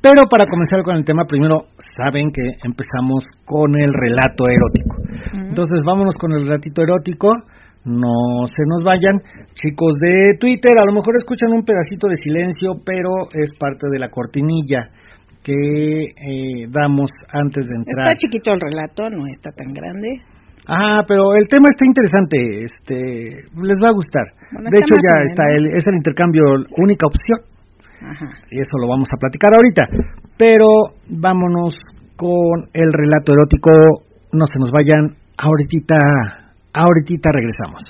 pero 0.00 0.28
para 0.28 0.44
comenzar 0.46 0.82
con 0.82 0.96
el 0.96 1.04
tema, 1.04 1.24
primero 1.24 1.68
saben 1.96 2.28
que 2.32 2.44
empezamos 2.64 3.24
con 3.44 3.72
el 3.80 3.92
relato 3.92 4.44
erótico. 4.48 4.94
Entonces 5.48 5.84
vámonos 5.84 6.16
con 6.16 6.32
el 6.32 6.44
relatito 6.48 6.82
erótico, 6.82 7.28
no 7.84 8.44
se 8.44 8.62
nos 8.68 8.84
vayan. 8.84 9.20
Chicos 9.56 9.96
de 10.00 10.36
Twitter, 10.38 10.76
a 10.80 10.84
lo 10.84 10.92
mejor 10.92 11.16
escuchan 11.16 11.52
un 11.52 11.64
pedacito 11.64 12.08
de 12.08 12.16
silencio, 12.22 12.76
pero 12.84 13.28
es 13.32 13.52
parte 13.58 13.88
de 13.90 13.98
la 13.98 14.08
cortinilla 14.08 14.88
que 15.42 15.56
eh, 15.56 16.68
damos 16.68 17.10
antes 17.32 17.64
de 17.64 17.72
entrar. 17.76 18.12
Está 18.12 18.16
chiquito 18.16 18.52
el 18.52 18.60
relato, 18.60 19.08
no 19.08 19.24
está 19.26 19.50
tan 19.56 19.72
grande. 19.72 20.20
Ah, 20.72 21.02
pero 21.02 21.34
el 21.34 21.48
tema 21.50 21.66
está 21.66 21.82
interesante, 21.84 22.38
este, 22.62 22.94
les 23.58 23.78
va 23.82 23.88
a 23.90 23.98
gustar. 23.98 24.22
Bueno, 24.54 24.70
de 24.70 24.78
hecho 24.78 24.94
ya 24.94 25.18
está, 25.26 25.42
el, 25.58 25.74
es 25.74 25.84
el 25.84 25.96
intercambio 25.96 26.42
única 26.78 27.06
opción. 27.10 27.50
Ajá. 28.00 28.24
y 28.50 28.60
eso 28.60 28.78
lo 28.80 28.88
vamos 28.88 29.08
a 29.12 29.18
platicar 29.18 29.52
ahorita. 29.52 29.84
Pero 30.38 30.94
vámonos 31.08 31.74
con 32.16 32.70
el 32.72 32.92
relato 32.92 33.32
erótico. 33.34 33.70
No 34.32 34.46
se 34.46 34.58
nos 34.58 34.70
vayan. 34.70 35.16
Ahorita, 35.36 35.98
ahorita 36.72 37.30
regresamos. 37.34 37.82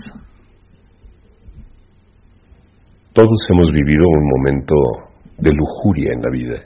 Todos 3.12 3.38
hemos 3.50 3.70
vivido 3.72 4.04
un 4.08 4.28
momento 4.36 4.74
de 5.38 5.52
lujuria 5.52 6.12
en 6.14 6.22
la 6.22 6.30
vida. 6.30 6.56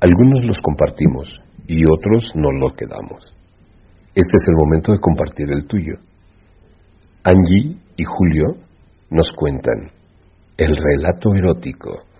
Algunos 0.00 0.44
los 0.44 0.58
compartimos 0.58 1.32
y 1.66 1.84
otros 1.84 2.32
no 2.34 2.50
lo 2.50 2.74
quedamos. 2.74 3.39
Este 4.12 4.36
es 4.36 4.42
el 4.48 4.56
momento 4.56 4.92
de 4.92 4.98
compartir 4.98 5.52
el 5.52 5.66
tuyo. 5.66 5.94
Angie 7.22 7.76
y 7.96 8.04
Julio 8.04 8.56
nos 9.10 9.28
cuentan 9.36 9.90
el 10.56 10.76
relato 10.76 11.32
erótico. 11.34 12.10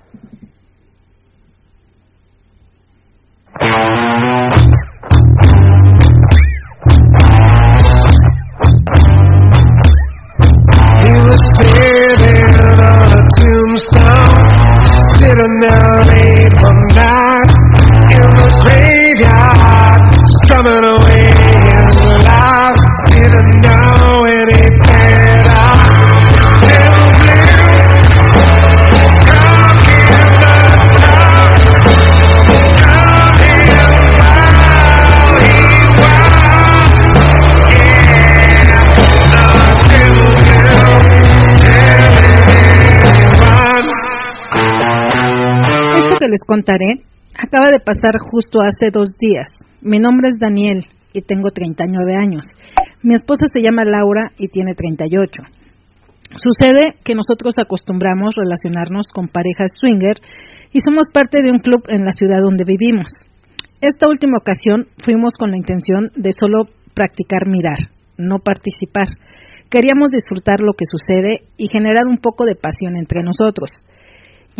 Les 46.30 46.40
contaré 46.46 47.02
acaba 47.34 47.66
de 47.66 47.82
pasar 47.84 48.14
justo 48.20 48.60
hace 48.62 48.90
dos 48.92 49.08
días. 49.18 49.48
Mi 49.82 49.98
nombre 49.98 50.28
es 50.28 50.38
Daniel 50.38 50.86
y 51.12 51.22
tengo 51.22 51.50
39 51.50 52.14
años. 52.18 52.46
Mi 53.02 53.14
esposa 53.14 53.46
se 53.52 53.60
llama 53.60 53.84
Laura 53.84 54.30
y 54.38 54.48
tiene 54.48 54.74
38. 54.74 55.42
Sucede 56.36 56.94
que 57.02 57.14
nosotros 57.14 57.54
acostumbramos 57.58 58.34
relacionarnos 58.36 59.08
con 59.12 59.26
parejas 59.26 59.72
swinger 59.80 60.16
y 60.72 60.78
somos 60.80 61.06
parte 61.12 61.42
de 61.42 61.50
un 61.50 61.58
club 61.58 61.82
en 61.88 62.04
la 62.04 62.12
ciudad 62.12 62.38
donde 62.40 62.64
vivimos. 62.64 63.10
Esta 63.80 64.06
última 64.06 64.38
ocasión 64.38 64.86
fuimos 65.02 65.32
con 65.34 65.50
la 65.50 65.56
intención 65.56 66.10
de 66.14 66.30
solo 66.32 66.66
practicar 66.94 67.48
mirar, 67.48 67.90
no 68.16 68.38
participar. 68.38 69.08
Queríamos 69.70 70.10
disfrutar 70.10 70.60
lo 70.60 70.74
que 70.74 70.84
sucede 70.84 71.48
y 71.56 71.68
generar 71.68 72.06
un 72.06 72.18
poco 72.18 72.44
de 72.44 72.54
pasión 72.54 72.94
entre 72.96 73.22
nosotros. 73.22 73.70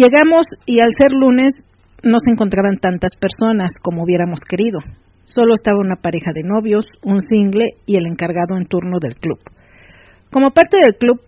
Llegamos 0.00 0.46
y 0.64 0.80
al 0.80 0.92
ser 0.96 1.12
lunes 1.12 1.52
no 2.02 2.16
se 2.24 2.30
encontraban 2.30 2.78
tantas 2.80 3.12
personas 3.20 3.72
como 3.82 4.02
hubiéramos 4.02 4.40
querido. 4.40 4.78
Solo 5.24 5.52
estaba 5.52 5.76
una 5.78 5.96
pareja 5.96 6.32
de 6.32 6.40
novios, 6.42 6.86
un 7.04 7.20
single 7.20 7.66
y 7.84 7.96
el 7.96 8.06
encargado 8.08 8.56
en 8.56 8.64
turno 8.64 8.96
del 8.98 9.16
club. 9.16 9.38
Como 10.32 10.52
parte 10.52 10.78
del 10.80 10.96
club 10.96 11.20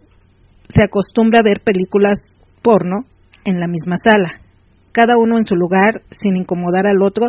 se 0.68 0.84
acostumbra 0.84 1.40
a 1.40 1.44
ver 1.44 1.60
películas 1.62 2.16
porno 2.62 3.00
en 3.44 3.60
la 3.60 3.66
misma 3.66 3.96
sala. 4.02 4.40
cada 4.92 5.18
uno 5.18 5.36
en 5.36 5.44
su 5.44 5.54
lugar, 5.54 6.00
sin 6.22 6.36
incomodar 6.36 6.86
al 6.86 7.02
otro, 7.02 7.26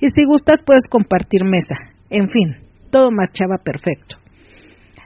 y 0.00 0.06
si 0.08 0.24
gustas 0.24 0.62
puedes 0.64 0.84
compartir 0.88 1.42
mesa. 1.44 1.74
En 2.10 2.28
fin, 2.28 2.56
todo 2.90 3.10
marchaba 3.10 3.56
perfecto. 3.58 4.16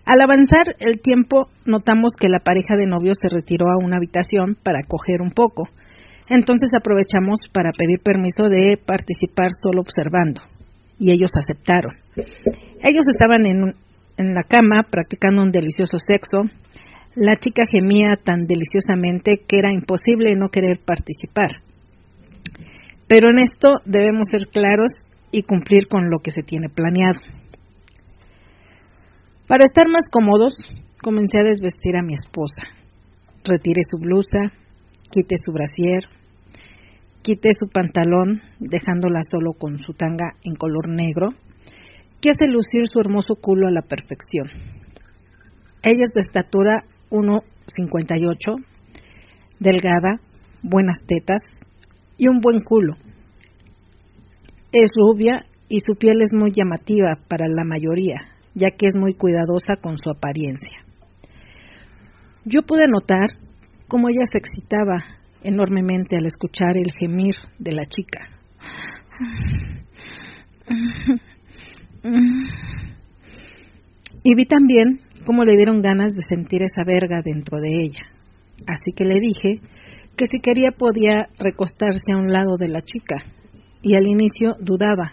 Al 0.09 0.23
avanzar 0.23 0.75
el 0.81 1.03
tiempo, 1.03 1.51
notamos 1.67 2.13
que 2.19 2.31
la 2.31 2.41
pareja 2.41 2.79
de 2.79 2.87
novios 2.89 3.19
se 3.21 3.29
retiró 3.29 3.67
a 3.67 3.77
una 3.77 3.99
habitación 3.99 4.57
para 4.57 4.81
coger 4.81 5.21
un 5.21 5.33
poco. 5.33 5.69
Entonces 6.31 6.71
aprovechamos 6.75 7.41
para 7.53 7.73
pedir 7.77 8.01
permiso 8.01 8.49
de 8.49 8.79
participar 8.79 9.51
solo 9.61 9.83
observando, 9.83 10.41
y 10.99 11.13
ellos 11.13 11.31
aceptaron. 11.37 11.93
Ellos 12.17 13.05
estaban 13.07 13.45
en, 13.45 13.75
en 14.17 14.33
la 14.33 14.45
cama 14.45 14.87
practicando 14.91 15.43
un 15.43 15.53
delicioso 15.53 15.99
sexo. 15.99 16.39
La 17.15 17.37
chica 17.37 17.65
gemía 17.71 18.17
tan 18.17 18.47
deliciosamente 18.47 19.43
que 19.47 19.59
era 19.59 19.75
imposible 19.75 20.35
no 20.37 20.49
querer 20.49 20.79
participar. 20.87 21.51
Pero 23.07 23.29
en 23.29 23.41
esto 23.41 23.77
debemos 23.85 24.29
ser 24.31 24.49
claros 24.49 24.93
y 25.33 25.43
cumplir 25.43 25.87
con 25.87 26.09
lo 26.09 26.21
que 26.25 26.31
se 26.31 26.43
tiene 26.43 26.71
planeado. 26.71 27.21
Para 29.49 29.65
estar 29.65 29.89
más 29.89 30.05
cómodos, 30.11 30.53
comencé 31.03 31.39
a 31.39 31.43
desvestir 31.43 31.97
a 31.97 32.03
mi 32.03 32.13
esposa. 32.13 32.69
Retiré 33.45 33.81
su 33.91 33.97
blusa, 33.97 34.53
quité 35.11 35.37
su 35.43 35.53
brasier, 35.53 36.05
quité 37.23 37.49
su 37.59 37.71
pantalón, 37.71 38.43
dejándola 38.61 39.21
solo 39.23 39.55
con 39.55 39.79
su 39.79 39.95
tanga 39.95 40.33
en 40.45 40.55
color 40.55 40.91
negro, 40.91 41.31
que 42.21 42.29
hace 42.29 42.47
lucir 42.47 42.89
su 42.93 43.01
hermoso 43.01 43.37
culo 43.41 43.69
a 43.69 43.71
la 43.71 43.81
perfección. 43.81 44.49
Ella 45.83 46.05
es 46.05 46.11
de 46.13 46.21
estatura 46.21 46.85
1,58, 47.09 48.63
delgada, 49.61 50.21
buenas 50.63 50.99
tetas 51.07 51.41
y 52.19 52.29
un 52.29 52.41
buen 52.41 52.61
culo. 52.61 52.97
Es 54.73 54.91
rubia 54.95 55.37
y 55.71 55.79
su 55.81 55.95
piel 55.95 56.21
es 56.21 56.35
muy 56.35 56.51
llamativa 56.51 57.17
para 57.29 57.49
la 57.49 57.65
mayoría, 57.65 58.38
ya 58.59 58.71
que 58.73 58.87
es 58.87 58.95
muy 58.95 59.15
cuidadosa 59.15 59.77
con 59.81 59.97
su 59.97 60.11
apariencia. 60.11 60.85
Yo 62.45 62.63
pude 62.63 62.89
notar 62.89 63.29
cómo 63.89 64.09
ella 64.09 64.25
se 64.31 64.39
excitaba 64.39 65.05
enormemente 65.43 66.17
al 66.17 66.27
escuchar 66.27 66.77
el 66.77 66.93
gemir 66.93 67.35
de 67.59 67.73
la 67.73 67.85
chica. 67.85 68.29
Y 74.25 74.35
vi 74.35 74.45
también 74.45 75.01
cómo 75.25 75.45
le 75.45 75.57
dieron 75.57 75.81
ganas 75.81 76.13
de 76.13 76.23
sentir 76.29 76.63
esa 76.63 76.85
verga 76.85 77.23
dentro 77.25 77.59
de 77.59 77.69
ella. 77.69 78.05
Así 78.67 78.93
que 78.97 79.05
le 79.05 79.21
dije 79.21 79.61
que 80.17 80.27
si 80.27 80.41
quería 80.41 80.73
podía 80.73 81.29
recostarse 81.39 82.13
a 82.13 82.19
un 82.19 82.33
lado 82.33 82.57
de 82.59 82.69
la 82.69 82.83
chica. 82.83 83.17
Y 83.83 83.95
al 83.95 84.07
inicio 84.07 84.57
dudaba, 84.61 85.13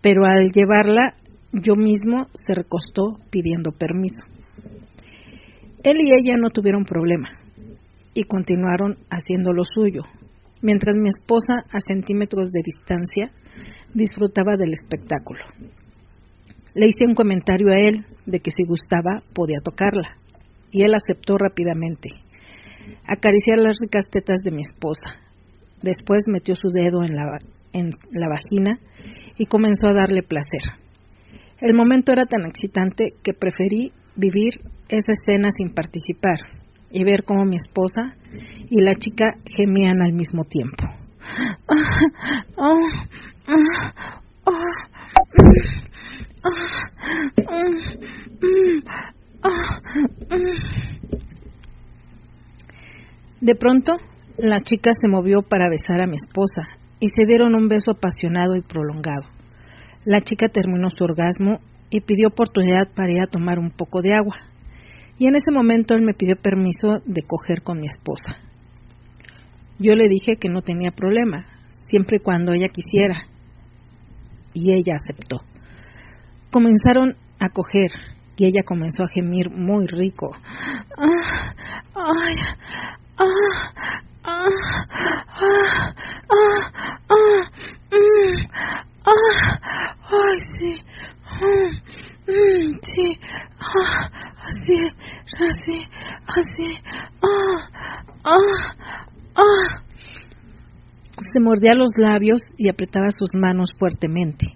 pero 0.00 0.24
al 0.24 0.50
llevarla 0.52 1.14
yo 1.52 1.74
mismo 1.74 2.26
se 2.34 2.54
recostó 2.54 3.18
pidiendo 3.30 3.72
permiso. 3.72 4.24
Él 5.82 5.98
y 6.00 6.12
ella 6.12 6.34
no 6.36 6.50
tuvieron 6.50 6.84
problema 6.84 7.28
y 8.14 8.24
continuaron 8.24 8.96
haciendo 9.10 9.52
lo 9.52 9.62
suyo, 9.62 10.02
mientras 10.62 10.96
mi 10.96 11.08
esposa 11.08 11.54
a 11.70 11.80
centímetros 11.80 12.50
de 12.50 12.62
distancia 12.64 13.30
disfrutaba 13.94 14.56
del 14.56 14.72
espectáculo. 14.72 15.40
Le 16.74 16.86
hice 16.86 17.06
un 17.06 17.14
comentario 17.14 17.68
a 17.68 17.78
él 17.78 18.04
de 18.26 18.40
que 18.40 18.50
si 18.50 18.64
gustaba 18.64 19.22
podía 19.32 19.60
tocarla, 19.62 20.16
y 20.70 20.82
él 20.82 20.92
aceptó 20.94 21.38
rápidamente. 21.38 22.10
Acariciar 23.06 23.58
las 23.58 23.78
ricas 23.80 24.06
tetas 24.10 24.40
de 24.44 24.50
mi 24.50 24.62
esposa. 24.62 25.20
Después 25.82 26.24
metió 26.26 26.54
su 26.54 26.68
dedo 26.68 27.02
en 27.02 27.16
la, 27.16 27.38
en 27.72 27.90
la 28.10 28.28
vagina 28.28 28.78
y 29.38 29.46
comenzó 29.46 29.88
a 29.88 29.94
darle 29.94 30.22
placer. 30.22 30.85
El 31.60 31.74
momento 31.74 32.12
era 32.12 32.26
tan 32.26 32.44
excitante 32.44 33.14
que 33.22 33.32
preferí 33.32 33.92
vivir 34.14 34.60
esa 34.88 35.12
escena 35.12 35.48
sin 35.56 35.74
participar 35.74 36.36
y 36.90 37.02
ver 37.02 37.24
cómo 37.24 37.44
mi 37.44 37.56
esposa 37.56 38.14
y 38.68 38.82
la 38.82 38.94
chica 38.94 39.34
gemían 39.46 40.02
al 40.02 40.12
mismo 40.12 40.44
tiempo. 40.44 40.84
De 53.40 53.54
pronto, 53.54 53.92
la 54.36 54.60
chica 54.60 54.90
se 54.92 55.08
movió 55.08 55.40
para 55.40 55.70
besar 55.70 56.02
a 56.02 56.06
mi 56.06 56.16
esposa 56.16 56.68
y 57.00 57.08
se 57.08 57.26
dieron 57.26 57.54
un 57.54 57.68
beso 57.68 57.92
apasionado 57.92 58.56
y 58.56 58.62
prolongado. 58.62 59.35
La 60.06 60.20
chica 60.20 60.46
terminó 60.46 60.88
su 60.88 61.02
orgasmo 61.02 61.58
y 61.90 62.00
pidió 62.00 62.28
oportunidad 62.28 62.88
para 62.94 63.10
ir 63.10 63.20
a 63.20 63.26
tomar 63.26 63.58
un 63.58 63.72
poco 63.72 64.02
de 64.02 64.14
agua. 64.14 64.36
Y 65.18 65.26
en 65.26 65.34
ese 65.34 65.50
momento 65.50 65.96
él 65.96 66.02
me 66.02 66.14
pidió 66.14 66.36
permiso 66.36 67.00
de 67.04 67.22
coger 67.22 67.62
con 67.62 67.80
mi 67.80 67.88
esposa. 67.88 68.36
Yo 69.80 69.96
le 69.96 70.08
dije 70.08 70.36
que 70.36 70.48
no 70.48 70.62
tenía 70.62 70.92
problema, 70.92 71.44
siempre 71.90 72.18
y 72.20 72.22
cuando 72.22 72.52
ella 72.52 72.68
quisiera. 72.68 73.26
Y 74.54 74.72
ella 74.74 74.94
aceptó. 74.94 75.40
Comenzaron 76.52 77.16
a 77.40 77.48
coger 77.48 77.90
y 78.36 78.44
ella 78.44 78.62
comenzó 78.64 79.02
a 79.02 79.08
gemir 79.08 79.50
muy 79.50 79.88
rico. 79.88 80.30
Ah, 80.98 81.52
ay, 81.96 82.36
sí. 90.58 90.74
Mm, 91.40 91.72
mm. 92.30 92.80
Ah, 93.58 94.10
así, 94.46 95.78
así, 96.26 96.68
ah, 97.22 98.34
ah. 99.34 99.82
Se 101.32 101.40
mordía 101.40 101.74
los 101.74 101.90
labios 101.96 102.42
y 102.58 102.68
apretaba 102.68 103.06
sus 103.10 103.30
manos 103.34 103.70
fuertemente. 103.78 104.46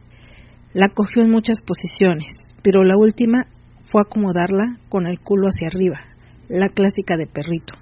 La 0.73 0.89
cogió 0.89 1.23
en 1.23 1.31
muchas 1.31 1.59
posiciones, 1.67 2.55
pero 2.63 2.85
la 2.85 2.97
última 2.97 3.47
fue 3.91 4.03
acomodarla 4.03 4.79
con 4.89 5.07
el 5.07 5.19
culo 5.21 5.49
hacia 5.49 5.69
arriba, 5.69 5.99
la 6.49 6.69
clásica 6.69 7.17
de 7.17 7.27
perrito. 7.27 7.75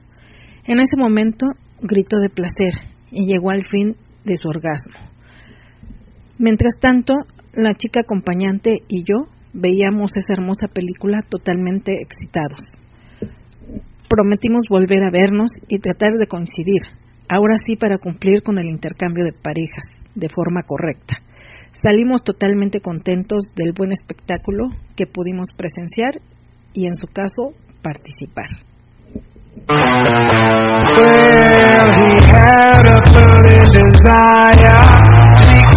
En 0.69 0.77
ese 0.77 0.99
momento 0.99 1.47
gritó 1.81 2.19
de 2.19 2.29
placer 2.29 2.75
y 3.11 3.25
llegó 3.25 3.49
al 3.49 3.63
fin 3.71 3.97
de 4.25 4.37
su 4.37 4.49
orgasmo. 4.51 5.01
Mientras 6.39 6.75
tanto, 6.79 7.15
la 7.55 7.73
chica 7.73 8.03
acompañante 8.03 8.83
y 8.87 9.03
yo 9.03 9.33
veíamos 9.55 10.11
esa 10.15 10.35
hermosa 10.35 10.67
película 10.67 11.23
totalmente 11.23 11.93
excitados. 12.03 12.61
Prometimos 14.11 14.65
volver 14.69 15.05
a 15.05 15.11
vernos 15.11 15.53
y 15.69 15.79
tratar 15.79 16.13
de 16.19 16.27
coincidir, 16.27 16.83
ahora 17.31 17.55
sí 17.67 17.77
para 17.77 17.97
cumplir 17.97 18.43
con 18.43 18.59
el 18.59 18.67
intercambio 18.67 19.25
de 19.25 19.33
parejas, 19.33 19.87
de 20.15 20.29
forma 20.29 20.65
correcta. 20.65 21.17
Salimos 21.73 22.23
totalmente 22.23 22.81
contentos 22.81 23.45
del 23.57 23.73
buen 23.73 23.93
espectáculo 23.93 24.69
que 24.97 25.07
pudimos 25.07 25.49
presenciar 25.57 26.21
y 26.75 26.87
en 26.87 26.95
su 26.95 27.07
caso 27.07 27.57
participar. 27.81 28.69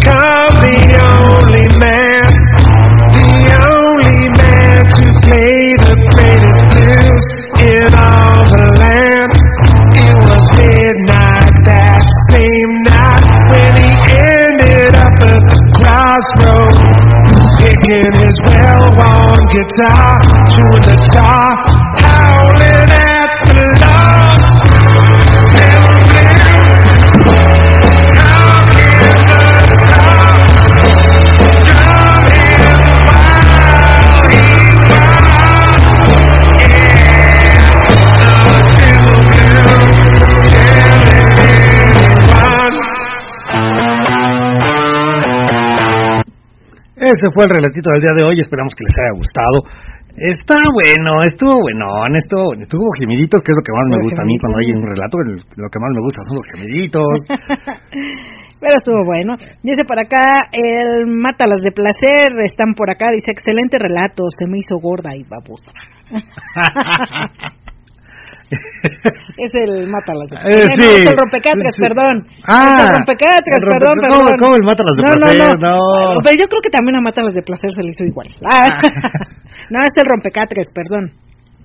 Become 0.02 0.54
the 0.62 0.78
only 0.98 1.67
man, 1.78 2.30
the 3.13 3.54
only 3.54 4.22
man 4.38 4.82
to 4.86 5.06
play 5.26 5.78
the 5.78 5.96
greatest 6.13 6.62
blues 6.74 7.24
in 7.62 7.89
all 7.94 8.41
the 8.50 8.65
land. 8.82 9.34
It 9.94 10.15
was 10.15 10.44
midnight 10.58 11.52
that 11.70 12.02
same 12.32 12.74
night 12.89 13.26
when 13.52 13.72
he 13.78 13.91
ended 14.15 14.96
up 14.96 15.17
at 15.22 15.41
the 15.52 15.62
crossroads, 15.78 16.80
picking 17.62 18.12
his 18.17 18.38
well-worn 18.50 19.41
guitar, 19.54 20.17
chewing 20.50 20.86
the 20.88 20.98
star, 21.12 22.01
Este 47.12 47.28
fue 47.36 47.43
el 47.43 47.52
relatito 47.52 47.91
del 47.91 48.00
día 48.00 48.15
de 48.15 48.24
hoy. 48.24 48.39
Esperamos 48.39 48.71
que 48.71 48.88
les 48.88 48.95
haya 48.95 49.12
gustado. 49.19 49.67
Está 50.15 50.56
bueno, 50.71 51.24
estuvo 51.28 51.60
bueno, 51.60 52.08
estuvo, 52.15 52.56
estuvo 52.56 52.88
gemiditos, 53.00 53.41
que 53.43 53.52
es 53.52 53.58
lo 53.60 53.63
que 53.63 53.76
más 53.76 53.88
me 53.91 54.00
gusta 54.04 54.21
a 54.24 54.26
mí 54.26 54.36
cuando 54.39 54.60
hay 54.60 54.71
un 54.71 54.84
relato, 54.84 55.17
lo 55.19 55.67
que 55.67 55.80
más 55.80 55.91
me 55.91 56.04
gusta 56.04 56.19
son 56.28 56.36
los 56.39 56.47
gemiditos. 56.52 57.12
Pero 58.62 58.76
estuvo 58.76 59.04
bueno. 59.04 59.36
Dice 59.63 59.84
por 59.84 60.00
acá, 60.00 60.47
el 60.52 61.08
Mátalas 61.08 61.62
de 61.63 61.71
Placer, 61.71 62.32
están 62.45 62.76
por 62.76 62.91
acá, 62.91 63.08
dice, 63.12 63.32
excelente 63.32 63.80
relato, 63.80 64.24
se 64.38 64.47
me 64.47 64.60
hizo 64.60 64.80
gorda 64.80 65.12
y 65.15 65.24
babosa. 65.28 65.71
es 68.52 69.52
el 69.64 69.88
Mátalas 69.88 70.28
de 70.30 70.36
Eh, 70.38 70.44
Placer. 70.44 70.70
sí. 70.76 70.82
No, 70.82 70.92
es 70.92 71.10
el 71.10 71.18
Rompecatres, 71.18 71.76
perdón. 71.80 72.16
Ah, 72.48 72.76
es 72.76 72.84
el 72.84 72.92
Rompecatres, 73.00 73.56
el 73.56 73.64
rompe- 73.64 73.80
perdón, 73.80 73.96
¿cómo- 74.02 74.26
perdón. 74.28 74.38
cómo 74.42 74.54
el 74.60 74.66
Mátalas 74.68 74.94
de 74.96 75.02
no, 75.02 75.08
Placer? 75.08 75.38
No, 75.38 75.56
no, 75.56 76.16
No. 76.16 76.20
Pero 76.24 76.36
yo 76.42 76.46
creo 76.52 76.62
que 76.62 76.70
también 76.72 76.96
a 76.98 77.02
Mátalas 77.02 77.34
de 77.36 77.42
Placer 77.42 77.72
se 77.72 77.82
le 77.84 77.90
hizo 77.96 78.04
igual. 78.06 78.28
Ah. 78.46 78.70
no, 79.72 79.78
es 79.84 79.94
el 79.96 80.06
Rompecatres, 80.06 80.68
perdón. 80.74 81.12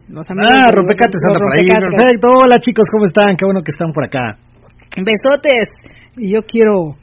Los 0.08 0.26
amigos 0.30 0.52
Ah, 0.54 0.70
de- 0.70 0.72
Rompecates 0.78 1.18
los 1.18 1.24
anda 1.34 1.38
por 1.42 1.50
ahí. 1.58 1.66
Rompecatres. 1.66 1.98
Perfecto. 1.98 2.28
Hola 2.44 2.56
chicos, 2.60 2.86
¿cómo 2.92 3.04
están? 3.06 3.34
Qué 3.36 3.44
bueno 3.44 3.60
que 3.66 3.72
están 3.74 3.90
por 3.92 4.04
acá. 4.04 4.38
Besotes. 4.96 5.68
Y 6.16 6.32
yo 6.32 6.40
quiero 6.46 6.94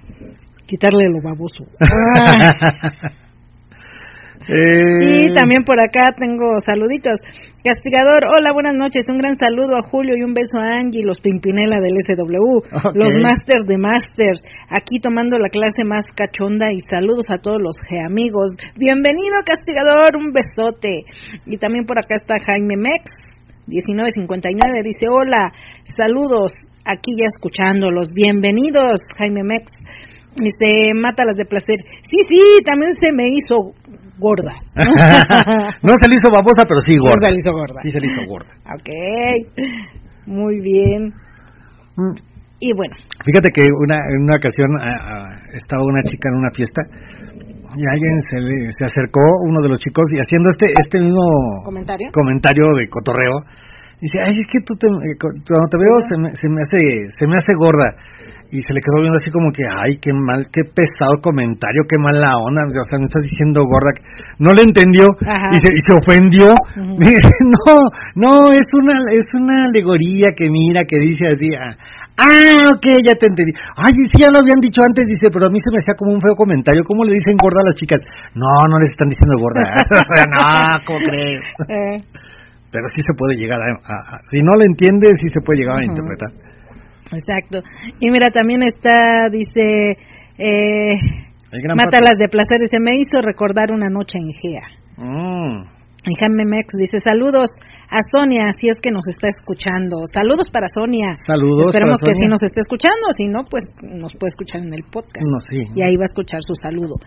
quitarle 0.66 1.06
lo 1.12 1.20
baboso. 1.22 1.66
Ah. 1.80 3.12
Eh, 4.46 5.24
Y 5.30 5.34
también 5.34 5.64
por 5.64 5.80
acá 5.80 6.02
tengo 6.20 6.60
saluditos. 6.60 7.18
Castigador, 7.64 8.28
hola, 8.28 8.52
buenas 8.52 8.76
noches. 8.76 9.08
Un 9.08 9.20
gran 9.20 9.36
saludo 9.36 9.80
a 9.80 9.88
Julio 9.88 10.18
y 10.20 10.24
un 10.28 10.34
beso 10.34 10.60
a 10.60 10.84
Angie, 10.84 11.00
los 11.02 11.22
Pimpinela 11.22 11.80
del 11.80 11.96
SW, 11.96 12.60
los 12.92 13.14
Masters 13.24 13.64
de 13.64 13.78
Masters, 13.80 14.44
aquí 14.68 15.00
tomando 15.00 15.40
la 15.40 15.48
clase 15.48 15.88
más 15.88 16.04
cachonda 16.14 16.74
y 16.76 16.82
saludos 16.84 17.24
a 17.32 17.40
todos 17.40 17.64
los 17.64 17.80
G 17.88 18.04
amigos. 18.04 18.52
Bienvenido, 18.76 19.40
Castigador, 19.48 20.12
un 20.20 20.34
besote. 20.36 21.08
Y 21.46 21.56
también 21.56 21.86
por 21.86 21.96
acá 21.98 22.20
está 22.20 22.36
Jaime 22.36 22.76
Mex, 22.76 23.08
1959, 23.72 24.84
dice, 24.84 25.08
hola, 25.08 25.48
saludos, 25.96 26.52
aquí 26.84 27.16
ya 27.16 27.32
escuchándolos. 27.32 28.12
Bienvenidos, 28.12 29.00
Jaime 29.16 29.48
Mex. 29.48 29.72
Dice, 30.36 30.92
mátalas 31.00 31.36
de 31.38 31.46
placer. 31.46 31.80
Sí, 32.02 32.28
sí, 32.28 32.42
también 32.66 32.92
se 33.00 33.14
me 33.14 33.24
hizo 33.32 33.72
gorda. 34.18 34.52
no 35.84 35.94
se 35.96 36.08
le 36.08 36.16
hizo 36.18 36.32
babosa, 36.32 36.64
pero 36.68 36.80
sí 36.86 36.98
gorda. 36.98 37.16
No 37.16 37.22
se 37.22 37.32
le 37.32 37.38
hizo 37.38 37.52
gorda. 37.52 37.80
Sí 37.84 37.90
se 37.94 38.00
le 38.02 38.08
hizo 38.08 38.22
gorda. 38.30 38.52
Ok, 38.74 38.90
muy 40.28 40.60
bien. 40.62 41.14
Mm. 41.98 42.16
Y 42.60 42.72
bueno, 42.78 42.96
Fíjate 43.26 43.50
que 43.54 43.68
una, 43.84 43.98
en 43.98 44.24
una 44.24 44.36
ocasión 44.38 44.70
estaba 45.54 45.84
una 45.84 46.02
chica 46.04 46.30
en 46.30 46.36
una 46.40 46.50
fiesta 46.56 46.82
y 47.76 47.82
alguien 47.92 48.16
se, 48.30 48.40
le, 48.40 48.72
se 48.72 48.86
acercó, 48.86 49.20
uno 49.50 49.60
de 49.62 49.68
los 49.70 49.80
chicos, 49.80 50.06
y 50.14 50.20
haciendo 50.20 50.50
este 50.50 50.68
este 50.80 51.00
mismo 51.02 51.20
comentario. 51.66 52.08
comentario 52.14 52.64
de 52.78 52.88
cotorreo, 52.88 53.42
dice, 54.00 54.20
ay, 54.24 54.32
es 54.32 54.48
que 54.48 54.60
tú 54.64 54.76
te, 54.80 54.88
eh, 54.88 55.18
cu- 55.20 55.34
cuando 55.48 55.68
te 55.68 55.78
veo 55.78 56.00
se 56.08 56.16
me, 56.22 56.30
se 56.32 56.48
me 56.50 56.62
hace 56.62 56.80
se 57.18 57.28
me 57.28 57.36
hace 57.36 57.54
gorda. 57.58 57.96
Y 58.54 58.62
se 58.62 58.70
le 58.70 58.86
quedó 58.86 59.02
viendo 59.02 59.18
así 59.18 59.34
como 59.34 59.50
que, 59.50 59.66
ay, 59.66 59.98
qué 59.98 60.14
mal, 60.14 60.46
qué 60.54 60.62
pesado 60.62 61.18
comentario, 61.26 61.90
qué 61.90 61.98
mala 61.98 62.38
onda, 62.38 62.62
o 62.70 62.86
sea, 62.86 63.02
me 63.02 63.10
estás 63.10 63.26
diciendo 63.26 63.66
gorda. 63.66 63.90
No 64.38 64.54
le 64.54 64.62
entendió 64.62 65.10
y 65.54 65.58
se, 65.58 65.74
y 65.74 65.82
se 65.82 65.94
ofendió. 65.98 66.54
Dice, 67.02 67.34
no, 67.50 67.82
no, 68.14 68.54
es 68.54 68.70
una, 68.78 69.02
es 69.10 69.26
una 69.34 69.66
alegoría 69.66 70.38
que 70.38 70.54
mira, 70.54 70.86
que 70.86 71.02
dice 71.02 71.34
así, 71.34 71.50
ah, 71.58 71.74
ah, 72.22 72.78
ok, 72.78 72.86
ya 73.02 73.18
te 73.18 73.26
entendí. 73.26 73.58
Ay, 73.74 73.90
sí, 74.14 74.22
ya 74.22 74.30
lo 74.30 74.38
habían 74.46 74.62
dicho 74.62 74.86
antes, 74.86 75.02
dice, 75.10 75.34
pero 75.34 75.48
a 75.48 75.50
mí 75.50 75.58
se 75.58 75.74
me 75.74 75.82
hacía 75.82 75.98
como 75.98 76.14
un 76.14 76.22
feo 76.22 76.38
comentario. 76.38 76.86
¿Cómo 76.86 77.02
le 77.10 77.18
dicen 77.18 77.34
gorda 77.42 77.66
a 77.66 77.74
las 77.74 77.76
chicas? 77.82 78.06
No, 78.38 78.46
no 78.70 78.78
les 78.78 78.94
están 78.94 79.10
diciendo 79.10 79.34
gorda. 79.42 79.66
o 79.98 80.08
sea, 80.14 80.26
no, 80.30 80.78
¿cómo 80.86 81.00
crees? 81.10 81.42
Eh, 81.74 81.98
Pero 82.70 82.86
sí 82.94 83.02
se 83.02 83.14
puede 83.18 83.34
llegar 83.34 83.58
a, 83.62 83.66
a- 83.82 84.06
a- 84.14 84.22
si 84.30 84.46
no 84.46 84.54
lo 84.54 84.62
entiendes, 84.66 85.18
sí 85.22 85.30
se 85.34 85.42
puede 85.42 85.62
llegar 85.66 85.82
a 85.82 85.86
interpretar. 85.90 86.30
Exacto. 87.16 87.62
Y 88.00 88.10
mira, 88.12 88.30
también 88.30 88.64
está, 88.64 89.30
dice, 89.32 89.98
eh, 90.38 90.96
Mátalas 91.76 92.18
de 92.18 92.30
placer, 92.30 92.58
dice, 92.60 92.80
me 92.80 92.96
hizo 93.00 93.22
recordar 93.22 93.72
una 93.72 93.88
noche 93.88 94.18
en 94.18 94.32
Gea. 94.34 94.68
Mm. 94.98 95.73
Jaime 96.12 96.44
Mex 96.44 96.68
dice, 96.76 97.00
saludos 97.00 97.48
a 97.88 98.02
Sonia, 98.12 98.52
si 98.60 98.68
es 98.68 98.76
que 98.82 98.92
nos 98.92 99.08
está 99.08 99.32
escuchando. 99.32 100.04
Saludos 100.12 100.52
para 100.52 100.68
Sonia. 100.68 101.16
Saludos 101.24 101.72
Esperemos 101.72 102.02
para 102.02 102.12
que 102.12 102.20
sí 102.20 102.28
nos 102.28 102.42
esté 102.44 102.60
escuchando, 102.60 103.08
si 103.16 103.32
no, 103.32 103.46
pues 103.48 103.64
nos 103.80 104.12
puede 104.20 104.36
escuchar 104.36 104.68
en 104.68 104.74
el 104.74 104.84
podcast. 104.84 105.24
No, 105.30 105.40
sí. 105.40 105.64
y 105.64 105.80
ahí 105.80 105.96
va 105.96 106.04
a 106.04 106.12
escuchar 106.12 106.42
su 106.44 106.56
saludo. 106.60 107.00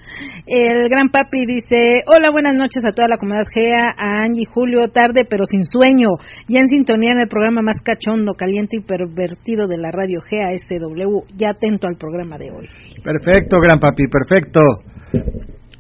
El 0.47 0.89
gran 0.89 1.13
papi 1.13 1.45
dice, 1.45 2.07
hola, 2.09 2.31
buenas 2.31 2.55
noches 2.55 2.81
a 2.87 2.95
toda 2.95 3.09
la 3.09 3.19
comunidad 3.19 3.45
GEA, 3.53 3.93
a 3.99 4.25
Angie, 4.25 4.47
Julio, 4.49 4.89
tarde 4.89 5.27
pero 5.29 5.45
sin 5.45 5.65
sueño, 5.65 6.09
ya 6.49 6.61
en 6.61 6.69
sintonía 6.69 7.13
en 7.13 7.21
el 7.21 7.29
programa 7.29 7.61
más 7.61 7.83
cachondo, 7.83 8.33
caliente 8.33 8.79
y 8.79 8.87
pervertido 8.87 9.67
de 9.67 9.77
la 9.77 9.91
radio 9.91 10.21
GEA 10.23 10.57
SW, 10.57 11.37
ya 11.37 11.51
atento 11.51 11.89
al 11.89 11.97
programa 11.99 12.39
de 12.39 12.49
hoy. 12.49 12.69
Perfecto, 13.03 13.59
gran 13.61 13.81
papi, 13.81 14.09
perfecto. 14.09 14.61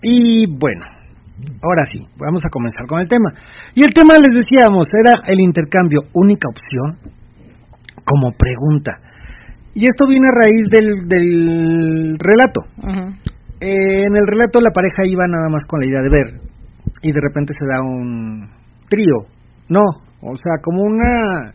Y 0.02 0.46
bueno, 0.46 0.84
ahora 1.62 1.82
sí, 1.90 2.04
vamos 2.18 2.42
a 2.44 2.50
comenzar 2.50 2.86
con 2.86 3.00
el 3.00 3.08
tema. 3.08 3.30
Y 3.74 3.82
el 3.82 3.92
tema, 3.92 4.14
les 4.14 4.38
decíamos, 4.38 4.86
era 4.92 5.22
el 5.26 5.40
intercambio, 5.40 6.02
única 6.14 6.48
opción, 6.48 7.12
como 8.04 8.32
pregunta. 8.32 9.00
Y 9.74 9.86
esto 9.86 10.06
viene 10.08 10.26
a 10.28 10.34
raíz 10.34 10.66
del, 10.70 11.08
del 11.08 12.18
relato. 12.18 12.62
Eh, 13.60 14.06
en 14.06 14.16
el 14.16 14.26
relato 14.26 14.60
la 14.60 14.70
pareja 14.70 15.02
iba 15.06 15.26
nada 15.26 15.48
más 15.50 15.64
con 15.66 15.80
la 15.80 15.86
idea 15.86 16.02
de 16.02 16.10
ver 16.10 16.46
y 17.02 17.12
de 17.12 17.20
repente 17.20 17.52
se 17.58 17.66
da 17.66 17.82
un 17.82 18.48
trío. 18.88 19.28
No, 19.68 19.82
o 20.20 20.36
sea, 20.36 20.62
como 20.62 20.82
una 20.82 21.52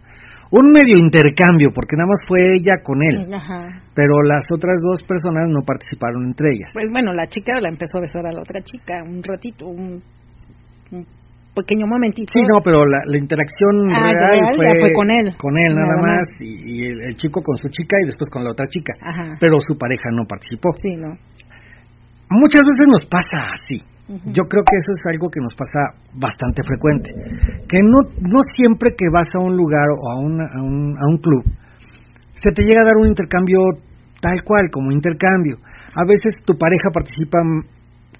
un 0.51 0.71
medio 0.71 0.97
intercambio 0.99 1.71
porque 1.73 1.95
nada 1.95 2.07
más 2.11 2.19
fue 2.27 2.39
ella 2.59 2.83
con 2.83 2.99
él, 3.01 3.33
Ajá. 3.33 3.81
pero 3.95 4.21
las 4.27 4.43
otras 4.53 4.75
dos 4.83 5.01
personas 5.03 5.47
no 5.49 5.61
participaron 5.65 6.25
entre 6.27 6.47
ellas. 6.51 6.71
Pues 6.73 6.89
bueno, 6.91 7.13
la 7.13 7.25
chica 7.27 7.59
la 7.59 7.69
empezó 7.69 7.97
a 7.97 8.01
besar 8.01 8.27
a 8.27 8.31
la 8.31 8.41
otra 8.41 8.61
chica, 8.61 9.01
un 9.03 9.23
ratito, 9.23 9.67
un, 9.67 10.03
un 10.91 11.05
pequeño 11.55 11.87
momentito. 11.87 12.31
Sí, 12.33 12.41
no, 12.51 12.59
pero 12.63 12.85
la, 12.85 12.99
la 13.07 13.17
interacción 13.17 13.91
Ah, 13.91 14.11
real, 14.11 14.55
real 14.59 14.77
fue, 14.79 14.91
con 14.93 15.09
él. 15.11 15.31
con 15.37 15.55
él 15.57 15.75
nada, 15.75 15.87
Nada 15.87 16.01
más, 16.01 16.19
más. 16.29 16.41
y, 16.41 16.51
y 16.67 16.85
el, 16.85 16.99
el 17.01 17.15
chico 17.15 17.41
con 17.41 17.55
su 17.57 17.69
chica 17.69 17.95
y 18.01 18.05
después 18.05 18.27
con 18.29 18.43
la 18.43 18.51
otra 18.51 18.67
chica, 18.67 18.93
Ajá. 19.01 19.35
pero 19.39 19.55
su 19.65 19.77
pareja 19.77 20.11
no 20.11 20.27
participó. 20.27 20.69
Sí, 20.75 20.95
¿no? 20.99 21.15
Muchas 22.29 22.61
veces 22.63 22.87
nos 22.87 23.05
pasa 23.05 23.55
así. 23.55 23.79
Yo 24.07 24.43
creo 24.43 24.63
que 24.67 24.75
eso 24.75 24.91
es 24.91 25.01
algo 25.13 25.29
que 25.29 25.39
nos 25.39 25.55
pasa 25.55 25.95
bastante 26.13 26.63
frecuente. 26.67 27.13
Que 27.67 27.79
no, 27.79 27.99
no 28.19 28.39
siempre 28.57 28.91
que 28.97 29.07
vas 29.11 29.27
a 29.33 29.39
un 29.39 29.55
lugar 29.55 29.87
o 29.95 30.11
a, 30.11 30.15
una- 30.19 30.49
a, 30.51 30.61
un, 30.61 30.95
a 30.99 31.05
un 31.07 31.17
club, 31.17 31.43
se 32.35 32.51
te 32.51 32.63
llega 32.63 32.81
a 32.81 32.85
dar 32.85 32.97
un 32.97 33.07
intercambio 33.07 33.59
tal 34.19 34.43
cual, 34.43 34.69
como 34.71 34.91
intercambio. 34.91 35.57
A 35.95 36.03
veces 36.05 36.43
tu 36.45 36.57
pareja 36.57 36.89
participa 36.93 37.39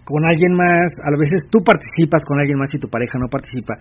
con 0.03 0.25
alguien 0.25 0.53
más, 0.53 0.91
a 1.03 1.11
veces 1.19 1.43
tú 1.49 1.59
participas 1.63 2.23
con 2.25 2.39
alguien 2.39 2.57
más 2.57 2.69
y 2.73 2.79
tu 2.79 2.87
pareja 2.89 3.19
no 3.19 3.27
participa. 3.27 3.75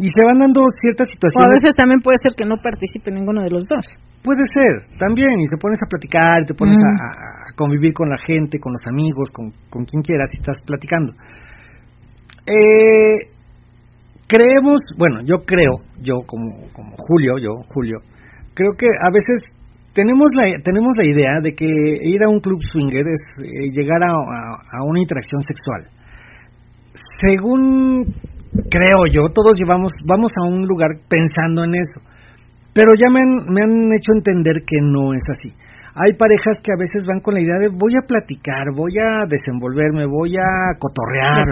Y 0.00 0.08
se 0.08 0.24
van 0.24 0.38
dando 0.40 0.64
ciertas 0.80 1.06
O 1.06 1.10
a 1.10 1.14
situaciones. 1.14 1.60
veces 1.60 1.74
también 1.76 2.00
puede 2.00 2.16
ser 2.24 2.32
que 2.32 2.46
no 2.48 2.56
participe 2.56 3.10
ninguno 3.12 3.42
de 3.44 3.50
los 3.50 3.64
dos. 3.68 3.84
Puede 4.24 4.40
ser, 4.48 4.96
también, 4.98 5.36
y 5.36 5.44
te 5.46 5.56
pones 5.60 5.76
a 5.84 5.86
platicar, 5.88 6.44
te 6.46 6.54
pones 6.54 6.78
Mm. 6.78 6.88
a, 6.88 6.88
a 6.88 7.52
convivir 7.54 7.92
con 7.92 8.08
la 8.08 8.16
gente, 8.16 8.58
con 8.58 8.72
los 8.72 8.80
amigos, 8.88 9.28
con, 9.30 9.52
con 9.68 9.84
quien 9.84 10.00
quieras, 10.02 10.28
y 10.32 10.40
estás 10.40 10.56
platicando. 10.64 11.12
Eh, 12.48 13.28
creemos, 14.26 14.80
bueno, 14.96 15.20
yo 15.24 15.44
creo, 15.44 15.72
yo 16.00 16.24
como, 16.26 16.48
como 16.72 16.96
Julio, 16.96 17.38
yo, 17.38 17.50
Julio, 17.74 17.98
creo 18.54 18.70
que 18.78 18.86
a 18.86 19.10
veces 19.10 19.52
tenemos 19.92 20.28
la, 20.34 20.44
tenemos 20.64 20.92
la 20.96 21.04
idea 21.04 21.40
de 21.42 21.52
que 21.52 21.66
ir 21.66 22.22
a 22.24 22.30
un 22.30 22.40
club 22.40 22.60
swinger 22.72 23.04
es 23.08 23.20
eh, 23.44 23.68
llegar 23.72 24.02
a, 24.02 24.12
a- 24.12 24.80
a 24.80 24.84
una 24.88 25.00
interacción 25.00 25.42
sexual. 25.42 25.88
Según 27.20 28.14
creo 28.52 29.06
yo, 29.12 29.28
todos 29.32 29.56
llevamos, 29.56 29.92
vamos 30.06 30.30
a 30.36 30.48
un 30.48 30.66
lugar 30.66 30.90
pensando 31.08 31.64
en 31.64 31.74
eso. 31.74 32.00
Pero 32.72 32.94
ya 32.94 33.10
me 33.10 33.20
han, 33.20 33.50
me 33.50 33.60
han 33.62 33.92
hecho 33.94 34.12
entender 34.14 34.62
que 34.66 34.78
no 34.80 35.12
es 35.12 35.22
así. 35.28 35.50
Hay 35.94 36.14
parejas 36.14 36.62
que 36.62 36.70
a 36.70 36.78
veces 36.78 37.02
van 37.02 37.18
con 37.18 37.34
la 37.34 37.42
idea 37.42 37.58
de 37.58 37.68
voy 37.68 37.90
a 37.98 38.06
platicar, 38.06 38.70
voy 38.74 38.94
a 38.94 39.26
desenvolverme, 39.26 40.06
voy 40.06 40.38
a 40.38 40.78
cotorrear, 40.78 41.42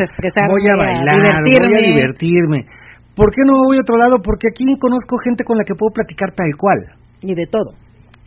voy 0.47 0.63
a 0.63 0.75
a 0.75 0.77
bailar, 0.79 1.43
voy 1.43 1.75
a 1.75 1.83
divertirme. 1.83 2.63
¿Por 3.19 3.35
qué 3.35 3.43
no 3.43 3.67
voy 3.67 3.79
a 3.79 3.83
otro 3.83 3.99
lado? 3.99 4.23
Porque 4.23 4.47
aquí 4.47 4.63
conozco 4.79 5.19
gente 5.19 5.43
con 5.43 5.59
la 5.59 5.65
que 5.67 5.75
puedo 5.75 5.91
platicar 5.91 6.31
tal 6.39 6.55
cual 6.57 6.79
Y 7.21 7.35
de 7.35 7.47
todo. 7.51 7.75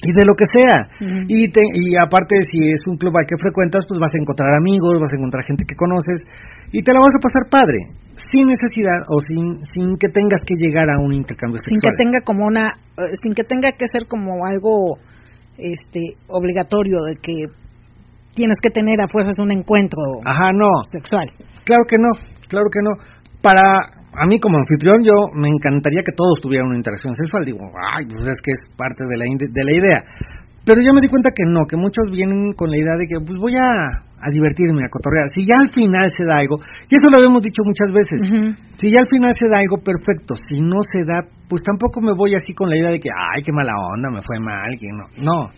Y 0.01 0.09
de 0.17 0.25
lo 0.25 0.33
que 0.33 0.45
sea. 0.49 0.89
Y, 1.27 1.49
te, 1.51 1.61
y 1.61 1.93
aparte, 2.01 2.35
si 2.49 2.71
es 2.73 2.81
un 2.87 2.97
club 2.97 3.13
al 3.17 3.25
que 3.25 3.37
frecuentas, 3.37 3.85
pues 3.87 3.99
vas 4.01 4.09
a 4.13 4.21
encontrar 4.21 4.49
amigos, 4.57 4.97
vas 4.99 5.13
a 5.13 5.17
encontrar 5.17 5.45
gente 5.45 5.63
que 5.67 5.75
conoces 5.75 6.25
y 6.73 6.81
te 6.81 6.93
la 6.93 6.99
vas 6.99 7.13
a 7.13 7.21
pasar 7.21 7.49
padre, 7.49 7.77
sin 8.33 8.47
necesidad 8.47 9.05
o 9.09 9.21
sin, 9.21 9.61
sin 9.71 9.97
que 9.97 10.09
tengas 10.09 10.41
que 10.41 10.57
llegar 10.57 10.89
a 10.89 10.97
un 10.97 11.13
intercambio 11.13 11.61
sin 11.61 11.77
que 11.77 11.93
sexual. 11.93 11.97
tenga 11.97 12.19
como 12.25 12.47
una 12.47 12.73
eh, 12.97 13.13
sin 13.21 13.33
que 13.33 13.43
tenga 13.43 13.71
que 13.77 13.85
ser 13.91 14.07
como 14.07 14.45
algo 14.45 14.97
este 15.57 16.17
obligatorio 16.27 17.03
de 17.03 17.15
que 17.21 17.51
tienes 18.33 18.57
que 18.63 18.71
tener 18.71 19.01
a 19.01 19.07
fuerzas 19.07 19.37
un 19.37 19.51
encuentro 19.51 20.01
Ajá, 20.25 20.51
no, 20.55 20.69
sexual 20.89 21.29
claro 21.63 21.83
que 21.87 21.97
no, 21.97 22.09
claro 22.47 22.67
que 22.71 22.81
no. 22.83 22.91
Para 23.41 24.00
a 24.13 24.25
mí 24.27 24.39
como 24.39 24.57
anfitrión 24.57 25.03
yo 25.03 25.15
me 25.33 25.47
encantaría 25.47 26.03
que 26.03 26.11
todos 26.15 26.41
tuvieran 26.41 26.67
una 26.67 26.77
interacción 26.77 27.15
sexual. 27.15 27.45
Digo, 27.45 27.59
ay, 27.95 28.05
pues 28.05 28.27
es 28.27 28.39
que 28.43 28.51
es 28.51 28.61
parte 28.75 29.03
de 29.07 29.15
la, 29.17 29.25
de 29.25 29.63
la 29.63 29.73
idea. 29.75 29.99
Pero 30.65 30.81
yo 30.81 30.93
me 30.93 31.01
di 31.01 31.07
cuenta 31.07 31.31
que 31.33 31.45
no, 31.47 31.65
que 31.65 31.75
muchos 31.75 32.11
vienen 32.11 32.53
con 32.53 32.69
la 32.69 32.77
idea 32.77 32.95
de 32.97 33.07
que 33.07 33.17
pues 33.25 33.39
voy 33.39 33.55
a, 33.57 34.05
a 34.21 34.29
divertirme, 34.29 34.85
a 34.85 34.93
cotorrear. 34.93 35.27
Si 35.33 35.41
ya 35.45 35.57
al 35.57 35.71
final 35.73 36.05
se 36.13 36.25
da 36.25 36.37
algo, 36.37 36.61
y 36.61 36.93
eso 36.93 37.09
lo 37.09 37.17
habíamos 37.17 37.41
dicho 37.41 37.65
muchas 37.65 37.89
veces, 37.89 38.19
si 38.77 38.91
ya 38.91 39.01
al 39.01 39.09
final 39.09 39.33
se 39.33 39.49
da 39.49 39.57
algo 39.57 39.81
perfecto, 39.81 40.35
si 40.37 40.61
no 40.61 40.77
se 40.85 41.01
da, 41.03 41.25
pues 41.49 41.63
tampoco 41.63 42.01
me 42.01 42.13
voy 42.13 42.35
así 42.35 42.53
con 42.53 42.69
la 42.69 42.77
idea 42.77 42.91
de 42.91 42.99
que, 42.99 43.09
ay, 43.09 43.41
qué 43.41 43.51
mala 43.51 43.73
onda, 43.73 44.09
me 44.13 44.21
fue 44.21 44.37
mal, 44.39 44.69
que 44.77 44.87
no. 44.93 45.05
No. 45.17 45.49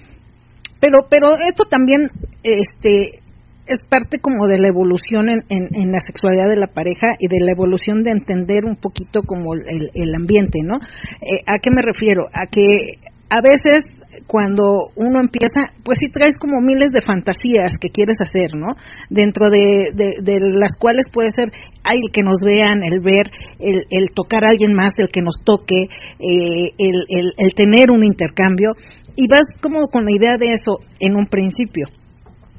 Pero, 0.79 1.03
pero 1.09 1.35
esto 1.35 1.65
también, 1.67 2.07
este, 2.43 3.22
es 3.65 3.77
parte 3.89 4.19
como 4.19 4.47
de 4.47 4.57
la 4.57 4.67
evolución 4.67 5.29
en, 5.29 5.43
en, 5.49 5.91
la 5.91 5.99
sexualidad 6.05 6.49
de 6.49 6.57
la 6.57 6.67
pareja 6.67 7.07
y 7.19 7.27
de 7.27 7.39
la 7.39 7.53
evolución 7.53 8.03
de 8.03 8.11
entender 8.11 8.65
un 8.65 8.75
poquito 8.75 9.21
como 9.25 9.53
el, 9.53 9.89
el 9.93 10.15
ambiente, 10.15 10.59
¿no? 10.63 10.75
Eh, 11.21 11.43
¿A 11.47 11.59
qué 11.61 11.71
me 11.71 11.81
refiero? 11.81 12.25
A 12.33 12.47
que 12.47 12.99
a 13.29 13.41
veces 13.41 13.83
cuando 14.27 14.91
uno 14.95 15.19
empieza, 15.19 15.73
pues 15.83 15.97
sí 15.99 16.09
traes 16.11 16.35
como 16.39 16.61
miles 16.61 16.91
de 16.91 17.01
fantasías 17.01 17.73
que 17.79 17.89
quieres 17.89 18.17
hacer, 18.21 18.55
¿no? 18.55 18.67
Dentro 19.09 19.49
de, 19.49 19.89
de, 19.93 20.37
las 20.53 20.77
cuales 20.79 21.05
puede 21.11 21.29
ser, 21.35 21.49
ay, 21.83 21.97
el 22.01 22.11
que 22.11 22.21
nos 22.21 22.37
vean, 22.43 22.83
el 22.83 22.99
ver, 22.99 23.25
el, 23.59 23.85
el 23.89 24.07
tocar 24.13 24.45
a 24.45 24.49
alguien 24.49 24.73
más, 24.73 24.93
el 24.97 25.09
que 25.09 25.21
nos 25.21 25.41
toque, 25.43 25.83
eh, 26.19 26.69
el, 26.77 26.97
el, 27.09 27.33
el 27.37 27.53
tener 27.55 27.91
un 27.91 28.03
intercambio, 28.03 28.73
y 29.15 29.27
vas 29.27 29.45
como 29.61 29.87
con 29.87 30.05
la 30.05 30.11
idea 30.11 30.37
de 30.37 30.53
eso 30.53 30.79
en 30.99 31.15
un 31.15 31.27
principio, 31.27 31.87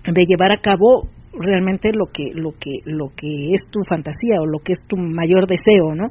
de 0.06 0.24
llevar 0.26 0.52
a 0.52 0.60
cabo 0.60 1.08
realmente 1.32 1.90
lo 1.92 2.06
que, 2.06 2.30
lo 2.34 2.52
que, 2.52 2.78
lo 2.84 3.08
que 3.16 3.52
es 3.52 3.62
tu 3.70 3.80
fantasía 3.88 4.36
o 4.40 4.46
lo 4.46 4.58
que 4.58 4.72
es 4.72 4.80
tu 4.86 4.96
mayor 4.96 5.46
deseo, 5.46 5.94
¿no? 5.94 6.08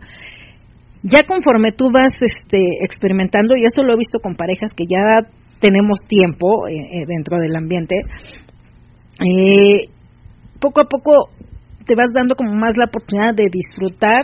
ya 1.04 1.20
conforme 1.28 1.74
tú 1.74 1.92
vas 1.92 2.14
este, 2.22 2.60
experimentando, 2.82 3.56
y 3.58 3.66
esto 3.66 3.84
lo 3.84 3.94
he 3.94 3.98
visto 3.98 4.20
con 4.20 4.36
parejas 4.36 4.72
que 4.76 4.86
ya 4.86 5.28
tenemos 5.60 6.00
tiempo 6.08 6.68
eh, 6.68 6.74
eh, 6.74 7.06
dentro 7.06 7.38
del 7.38 7.56
ambiente, 7.56 7.96
eh, 9.20 9.90
poco 10.60 10.82
a 10.82 10.86
poco 10.86 11.30
te 11.86 11.96
vas 11.96 12.10
dando 12.16 12.36
como 12.36 12.56
más 12.56 12.78
la 12.78 12.86
oportunidad 12.86 13.36
de 13.36 13.48
disfrutar, 13.52 14.24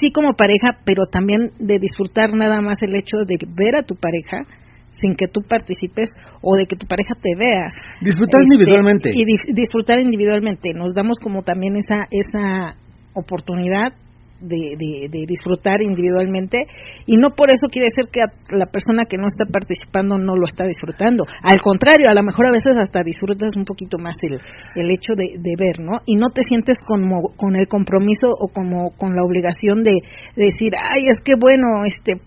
sí 0.00 0.10
como 0.10 0.34
pareja, 0.34 0.76
pero 0.84 1.06
también 1.06 1.52
de 1.60 1.78
disfrutar 1.78 2.34
nada 2.34 2.60
más 2.60 2.78
el 2.82 2.96
hecho 2.96 3.18
de 3.18 3.36
ver 3.46 3.76
a 3.76 3.82
tu 3.82 3.94
pareja 3.94 4.42
sin 4.90 5.14
que 5.14 5.26
tú 5.26 5.42
participes 5.42 6.08
o 6.42 6.56
de 6.56 6.66
que 6.66 6.76
tu 6.76 6.86
pareja 6.86 7.14
te 7.20 7.34
vea. 7.36 7.66
Disfrutar 8.00 8.42
este, 8.42 8.54
individualmente. 8.54 9.10
Y 9.12 9.24
disfrutar 9.54 10.00
individualmente. 10.00 10.72
Nos 10.74 10.94
damos 10.94 11.18
como 11.22 11.42
también 11.42 11.76
esa, 11.76 12.06
esa 12.10 12.76
oportunidad 13.14 13.92
de, 14.40 15.08
de, 15.10 15.24
disfrutar 15.26 15.82
individualmente 15.82 16.58
y 17.06 17.16
no 17.16 17.30
por 17.34 17.50
eso 17.50 17.66
quiere 17.70 17.88
decir 17.90 18.06
que 18.12 18.22
la 18.54 18.66
persona 18.66 19.04
que 19.04 19.18
no 19.18 19.26
está 19.26 19.44
participando 19.50 20.18
no 20.18 20.36
lo 20.36 20.46
está 20.46 20.64
disfrutando. 20.64 21.24
Al 21.42 21.60
contrario, 21.60 22.08
a 22.08 22.14
lo 22.14 22.22
mejor 22.22 22.46
a 22.46 22.52
veces 22.52 22.74
hasta 22.78 23.02
disfrutas 23.02 23.56
un 23.56 23.64
poquito 23.64 23.98
más 23.98 24.16
el, 24.22 24.38
el 24.76 24.90
hecho 24.90 25.14
de, 25.16 25.38
de 25.38 25.54
ver, 25.58 25.80
¿no? 25.80 25.98
Y 26.06 26.16
no 26.16 26.30
te 26.30 26.42
sientes 26.42 26.78
como, 26.86 27.34
con 27.36 27.56
el 27.56 27.66
compromiso 27.66 28.30
o 28.30 28.48
como 28.48 28.90
con 28.96 29.16
la 29.16 29.22
obligación 29.22 29.82
de, 29.82 29.92
decir, 30.36 30.72
ay, 30.78 31.10
es 31.10 31.18
que 31.24 31.34
bueno, 31.34 31.84
este, 31.84 32.20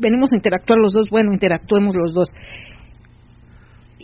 venimos 0.00 0.32
a 0.32 0.36
interactuar 0.36 0.78
los 0.78 0.92
dos, 0.92 1.06
bueno, 1.10 1.32
interactuemos 1.32 1.94
los 1.96 2.12
dos. 2.12 2.28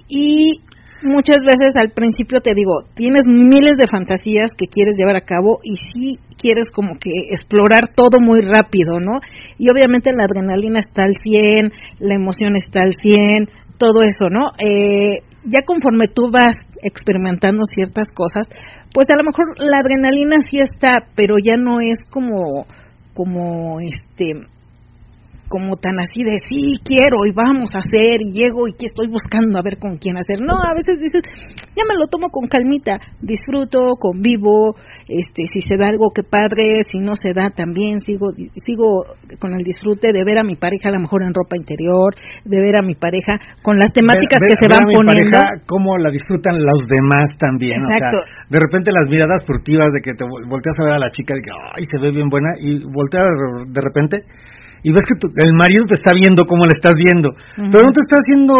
Y 0.09 0.61
muchas 1.03 1.39
veces 1.45 1.75
al 1.75 1.91
principio 1.91 2.41
te 2.41 2.55
digo, 2.55 2.85
tienes 2.95 3.25
miles 3.27 3.77
de 3.77 3.87
fantasías 3.87 4.51
que 4.57 4.67
quieres 4.67 4.97
llevar 4.97 5.17
a 5.17 5.25
cabo 5.25 5.59
y 5.63 5.75
sí 5.93 6.19
quieres 6.39 6.69
como 6.73 6.99
que 6.99 7.11
explorar 7.31 7.89
todo 7.95 8.21
muy 8.21 8.41
rápido, 8.41 9.01
¿no? 9.01 9.21
Y 9.59 9.71
obviamente 9.71 10.13
la 10.13 10.25
adrenalina 10.25 10.79
está 10.79 11.05
al 11.05 11.15
100, 11.15 11.73
la 12.01 12.15
emoción 12.15 12.57
está 12.57 12.83
al 12.83 12.93
100, 12.93 13.49
todo 13.79 14.03
eso, 14.03 14.31
¿no? 14.31 14.51
Eh, 14.59 15.21
ya 15.45 15.63
conforme 15.65 16.09
tú 16.09 16.31
vas 16.31 16.55
experimentando 16.83 17.65
ciertas 17.65 18.09
cosas, 18.09 18.49
pues 18.93 19.09
a 19.11 19.17
lo 19.17 19.25
mejor 19.25 19.59
la 19.59 19.79
adrenalina 19.79 20.37
sí 20.41 20.59
está, 20.59 20.99
pero 21.15 21.37
ya 21.43 21.57
no 21.57 21.81
es 21.81 21.99
como 22.11 22.67
como 23.15 23.81
este 23.81 24.47
como 25.49 25.77
tan 25.77 25.99
así 25.99 26.23
de 26.23 26.37
sí 26.43 26.79
quiero 26.85 27.25
y 27.27 27.33
vamos 27.33 27.71
a 27.75 27.79
hacer 27.79 28.19
y 28.21 28.33
llego 28.33 28.69
y 28.69 28.73
que 28.73 28.87
estoy 28.87 29.09
buscando 29.09 29.59
a 29.59 29.63
ver 29.63 29.79
con 29.79 29.97
quién 29.99 30.17
hacer. 30.17 30.41
No, 30.41 30.55
a 30.55 30.75
veces 30.75 30.99
dices, 30.99 31.23
ya 31.77 31.85
me 31.89 31.95
lo 31.95 32.07
tomo 32.07 32.31
con 32.31 32.47
calmita, 32.47 32.99
disfruto, 33.21 33.95
convivo, 33.99 34.75
este 35.09 35.45
si 35.53 35.63
se 35.63 35.77
da 35.77 35.89
algo 35.89 36.11
que 36.15 36.23
padre, 36.23 36.83
si 36.83 36.99
no 36.99 37.15
se 37.15 37.33
da 37.33 37.51
también 37.51 38.01
sigo 38.01 38.31
sigo 38.55 39.07
con 39.39 39.53
el 39.53 39.63
disfrute 39.63 40.13
de 40.13 40.25
ver 40.25 40.39
a 40.39 40.43
mi 40.43 40.57
pareja 40.57 40.89
a 40.91 40.93
lo 40.93 41.01
mejor 41.01 41.23
en 41.23 41.35
ropa 41.35 41.57
interior, 41.57 42.15
de 42.45 42.61
ver 42.61 42.77
a 42.77 42.83
mi 42.83 42.95
pareja 42.95 43.39
con 43.63 43.79
las 43.79 43.93
temáticas 43.93 44.41
que 44.41 44.55
se 44.55 44.69
van 44.69 44.85
a 44.85 44.87
mi 44.87 44.95
poniendo. 44.95 45.39
Pareja, 45.39 45.63
cómo 45.67 45.97
la 45.97 46.11
disfrutan 46.11 46.59
los 46.59 46.87
demás 46.89 47.31
también, 47.39 47.79
Exacto. 47.79 48.19
de 48.51 48.59
repente 48.59 48.91
las 48.93 49.07
miradas 49.09 49.47
furtivas 49.47 49.93
de 49.93 50.01
que 50.01 50.15
te 50.15 50.25
volteas 50.25 50.75
a 50.81 50.85
ver 50.85 50.95
a 50.95 50.99
la 50.99 51.11
chica 51.11 51.35
y 51.37 51.43
que 51.43 51.51
ay, 51.51 51.85
se 51.85 51.99
ve 52.01 52.11
bien 52.11 52.29
buena 52.29 52.51
y 52.59 52.83
volteas 52.83 53.31
de 53.69 53.81
repente 53.81 54.27
y 54.87 54.93
ves 54.95 55.03
que 55.03 55.19
el 55.43 55.53
marido 55.59 55.83
te 55.83 55.99
está 55.99 56.15
viendo 56.15 56.47
como 56.47 56.65
le 56.65 56.79
estás 56.79 56.95
viendo, 56.95 57.35
pero 57.59 57.83
no 57.83 57.91
te 57.91 58.07
está 58.07 58.23
haciendo, 58.23 58.55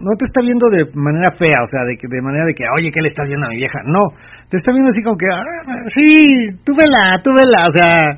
no 0.00 0.12
te 0.16 0.24
está 0.24 0.40
viendo 0.40 0.64
de 0.72 0.88
manera 0.96 1.28
fea, 1.36 1.60
o 1.60 1.68
sea, 1.68 1.84
de, 1.84 2.00
de 2.00 2.22
manera 2.24 2.48
de 2.48 2.56
que, 2.56 2.64
oye, 2.72 2.88
¿qué 2.88 3.04
le 3.04 3.12
estás 3.12 3.28
viendo 3.28 3.44
a 3.44 3.50
mi 3.52 3.60
vieja? 3.60 3.84
No, 3.84 4.00
te 4.48 4.56
está 4.56 4.72
viendo 4.72 4.88
así 4.88 5.04
como 5.04 5.20
que, 5.20 5.28
ah, 5.28 5.44
sí, 5.92 6.56
tú 6.64 6.72
vela, 6.72 7.20
tú 7.20 7.36
vela, 7.36 7.68
o 7.68 7.72
sea, 7.76 8.16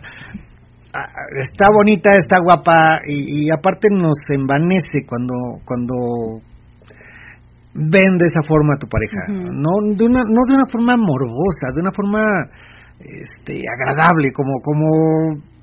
está 1.43 1.75
bonita, 1.75 2.15
está 2.15 2.39
guapa 2.39 3.03
y, 3.03 3.51
aparte 3.51 3.91
nos 3.91 4.23
envanece 4.31 5.03
cuando, 5.11 5.59
cuando 5.67 6.39
ven 7.75 8.15
de 8.15 8.31
esa 8.31 8.47
forma 8.47 8.79
a 8.79 8.79
tu 8.79 8.87
pareja, 8.87 9.27
no 9.27 9.91
de 9.91 10.07
una, 10.07 10.23
no 10.23 10.41
de 10.47 10.55
una 10.55 10.71
forma 10.71 10.95
morbosa, 10.95 11.75
de 11.75 11.83
una 11.83 11.91
forma 11.91 12.23
este 13.03 13.59
agradable, 13.75 14.31
como, 14.31 14.63
como 14.63 15.56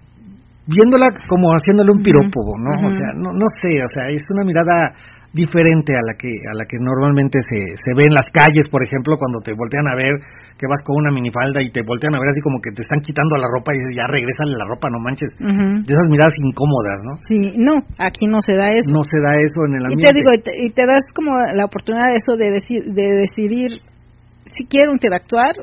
viéndola 0.68 1.12
como 1.28 1.52
haciéndole 1.52 1.92
un 1.92 2.02
piropo, 2.02 2.40
¿no? 2.60 2.88
O 2.88 2.90
sea, 2.90 3.12
no, 3.16 3.32
no 3.34 3.48
sé, 3.62 3.84
o 3.84 3.90
sea, 3.94 4.08
es 4.08 4.24
una 4.32 4.46
mirada 4.46 4.94
diferente 5.34 5.98
a 5.98 6.04
la 6.06 6.14
que 6.14 6.30
a 6.30 6.54
la 6.54 6.66
que 6.70 6.78
normalmente 6.78 7.42
se, 7.42 7.58
se 7.58 7.92
ve 7.98 8.06
en 8.06 8.14
las 8.14 8.30
calles, 8.30 8.70
por 8.70 8.86
ejemplo, 8.86 9.18
cuando 9.18 9.42
te 9.42 9.58
voltean 9.58 9.90
a 9.90 9.98
ver 9.98 10.14
que 10.54 10.70
vas 10.70 10.80
con 10.86 10.96
una 11.02 11.10
minifalda 11.10 11.60
y 11.66 11.74
te 11.74 11.82
voltean 11.82 12.14
a 12.16 12.22
ver 12.22 12.30
así 12.30 12.40
como 12.40 12.62
que 12.62 12.70
te 12.70 12.86
están 12.86 13.02
quitando 13.02 13.36
la 13.42 13.50
ropa 13.50 13.74
y 13.74 13.82
dices, 13.82 13.98
ya 13.98 14.06
regrésale 14.06 14.54
la 14.54 14.70
ropa, 14.70 14.94
no 14.94 15.02
manches. 15.02 15.34
De 15.36 15.90
esas 15.90 16.08
miradas 16.08 16.38
incómodas, 16.38 17.02
¿no? 17.02 17.14
Sí, 17.26 17.58
no, 17.58 17.82
aquí 17.98 18.30
no 18.30 18.40
se 18.40 18.54
da 18.54 18.72
eso. 18.72 18.94
No 18.94 19.02
se 19.02 19.18
da 19.20 19.34
eso 19.42 19.66
en 19.66 19.74
el 19.82 19.84
ambiente. 19.90 20.06
Y 20.06 20.08
te 20.08 20.16
digo, 20.16 20.30
y 20.38 20.70
te, 20.72 20.86
das 20.86 21.04
como 21.18 21.36
la 21.42 21.66
oportunidad 21.66 22.14
de 22.14 22.22
eso 22.22 22.38
de, 22.38 22.54
de 22.54 23.06
decidir 23.26 23.82
si 24.46 24.70
quiero 24.70 24.94
interactuar 24.94 25.58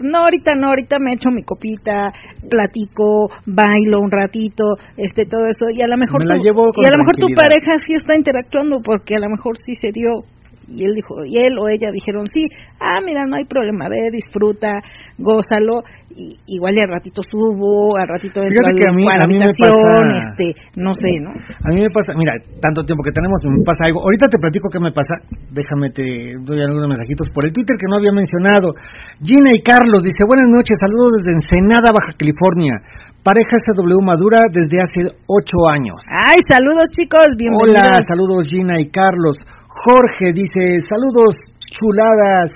no, 0.00 0.18
ahorita 0.24 0.54
no, 0.54 0.68
ahorita 0.68 0.98
me 0.98 1.14
echo 1.14 1.30
mi 1.30 1.42
copita, 1.42 2.10
platico, 2.48 3.30
bailo 3.46 4.00
un 4.00 4.10
ratito, 4.10 4.76
este, 4.96 5.24
todo 5.24 5.44
eso, 5.44 5.70
y 5.70 5.82
a 5.82 5.86
lo 5.86 5.96
mejor, 5.96 6.22
y 6.22 6.86
a 6.86 6.90
lo 6.90 6.98
mejor 6.98 7.16
tu 7.16 7.28
pareja 7.34 7.76
sí 7.86 7.94
está 7.94 8.16
interactuando 8.16 8.78
porque 8.84 9.16
a 9.16 9.20
lo 9.20 9.28
mejor 9.28 9.56
sí 9.56 9.74
se 9.74 9.90
dio 9.92 10.24
y 10.72 10.84
él 10.84 10.92
dijo, 10.96 11.20
y 11.24 11.36
él 11.36 11.52
o 11.60 11.68
ella 11.68 11.92
dijeron, 11.92 12.24
sí, 12.26 12.48
ah, 12.80 12.98
mira, 13.04 13.24
no 13.28 13.36
hay 13.36 13.44
problema, 13.44 13.88
ve, 13.88 14.10
disfruta, 14.10 14.80
gózalo, 15.18 15.84
y, 16.16 16.36
igual 16.46 16.76
al 16.80 16.88
ratito 16.88 17.20
subo, 17.22 17.96
al 17.96 18.08
ratito 18.08 18.40
dentro 18.40 18.64
de 18.72 19.04
la 19.04 19.24
habitación, 19.24 20.04
este, 20.16 20.56
no 20.76 20.94
sé, 20.94 21.20
¿no? 21.20 21.30
A 21.30 21.68
mí 21.72 21.80
me 21.80 21.92
pasa, 21.92 22.16
mira, 22.16 22.32
tanto 22.60 22.84
tiempo 22.84 23.04
que 23.04 23.12
tenemos, 23.12 23.36
me 23.44 23.64
pasa 23.64 23.84
algo, 23.84 24.00
ahorita 24.00 24.26
te 24.32 24.38
platico 24.38 24.68
qué 24.72 24.80
me 24.80 24.92
pasa, 24.92 25.20
déjame 25.52 25.90
te 25.90 26.40
doy 26.40 26.60
algunos 26.60 26.88
mensajitos 26.88 27.28
por 27.32 27.44
el 27.44 27.52
Twitter 27.52 27.76
que 27.76 27.88
no 27.88 27.96
había 27.96 28.12
mencionado, 28.12 28.72
Gina 29.20 29.52
y 29.52 29.60
Carlos, 29.60 30.02
dice, 30.02 30.24
buenas 30.24 30.48
noches, 30.48 30.76
saludos 30.80 31.20
desde 31.20 31.36
Ensenada, 31.36 31.92
Baja 31.92 32.16
California, 32.16 32.80
Pareja 33.22 33.54
SW 33.54 34.02
Madura 34.02 34.40
desde 34.50 34.82
hace 34.82 35.14
ocho 35.30 35.70
años. 35.70 36.02
Ay, 36.10 36.42
saludos 36.42 36.90
chicos, 36.90 37.22
bienvenidos. 37.38 37.78
Hola, 37.78 38.02
saludos 38.02 38.46
Gina 38.50 38.80
y 38.80 38.90
Carlos. 38.90 39.38
Jorge 39.74 40.32
dice, 40.34 40.76
saludos 40.88 41.34
chuladas, 41.64 42.50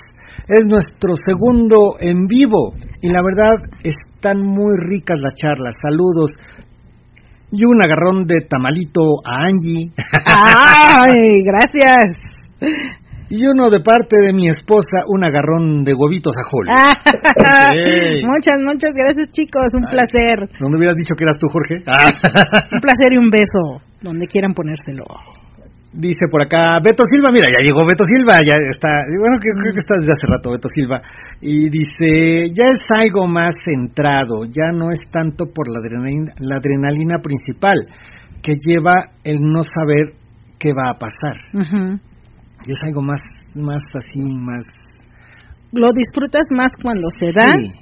es 0.46 0.64
nuestro 0.66 1.14
segundo 1.26 1.96
en 1.98 2.26
vivo 2.26 2.74
y 3.00 3.08
la 3.08 3.20
verdad 3.22 3.56
están 3.82 4.42
muy 4.42 4.74
ricas 4.78 5.18
las 5.20 5.34
charlas, 5.34 5.74
saludos. 5.82 6.30
Y 7.50 7.64
un 7.64 7.82
agarrón 7.82 8.26
de 8.26 8.46
tamalito 8.48 9.00
a 9.24 9.46
Angie. 9.46 9.90
¡Ay, 10.26 11.42
gracias! 11.42 12.12
Y 13.28 13.44
uno 13.46 13.70
de 13.70 13.80
parte 13.80 14.22
de 14.24 14.32
mi 14.32 14.48
esposa, 14.48 15.02
un 15.08 15.24
agarrón 15.24 15.84
de 15.84 15.94
huevitos 15.94 16.34
a 16.36 16.48
Julio. 16.48 16.72
Muchas, 18.28 18.62
muchas 18.62 18.92
gracias 18.94 19.30
chicos, 19.30 19.64
un 19.74 19.88
placer. 19.88 20.48
¿Dónde 20.60 20.78
hubieras 20.78 20.96
dicho 20.96 21.14
que 21.16 21.24
eras 21.24 21.38
tú, 21.38 21.48
Jorge? 21.48 21.76
un 21.76 22.80
placer 22.80 23.12
y 23.12 23.18
un 23.18 23.30
beso, 23.30 23.82
donde 24.02 24.26
quieran 24.26 24.52
ponérselo. 24.52 25.04
Dice 25.92 26.26
por 26.30 26.44
acá 26.44 26.78
Beto 26.82 27.04
Silva, 27.08 27.30
mira, 27.32 27.46
ya 27.46 27.64
llegó 27.64 27.86
Beto 27.86 28.04
Silva, 28.04 28.42
ya 28.44 28.54
está, 28.68 28.88
bueno, 29.18 29.38
que, 29.40 29.48
creo 29.50 29.72
que 29.72 29.78
está 29.78 29.94
desde 29.96 30.12
hace 30.12 30.26
rato 30.26 30.50
Beto 30.50 30.68
Silva. 30.68 31.00
Y 31.40 31.70
dice, 31.70 32.50
ya 32.52 32.64
es 32.72 32.84
algo 32.90 33.26
más 33.26 33.54
centrado, 33.64 34.44
ya 34.44 34.76
no 34.76 34.90
es 34.90 34.98
tanto 35.10 35.46
por 35.46 35.70
la 35.70 35.78
adrenalina, 35.78 36.32
la 36.40 36.56
adrenalina 36.56 37.18
principal, 37.22 37.78
que 38.42 38.54
lleva 38.60 38.92
el 39.24 39.40
no 39.40 39.62
saber 39.62 40.14
qué 40.58 40.72
va 40.72 40.90
a 40.90 40.98
pasar. 40.98 41.36
Ujú. 41.54 41.98
Y 42.66 42.72
es 42.72 42.78
algo 42.88 43.02
más, 43.02 43.20
más 43.54 43.82
así, 43.94 44.20
más... 44.20 44.64
Lo 45.72 45.92
disfrutas 45.92 46.46
más 46.54 46.72
cuando 46.82 47.08
se 47.10 47.32
da 47.32 47.48
Sí. 47.58 47.72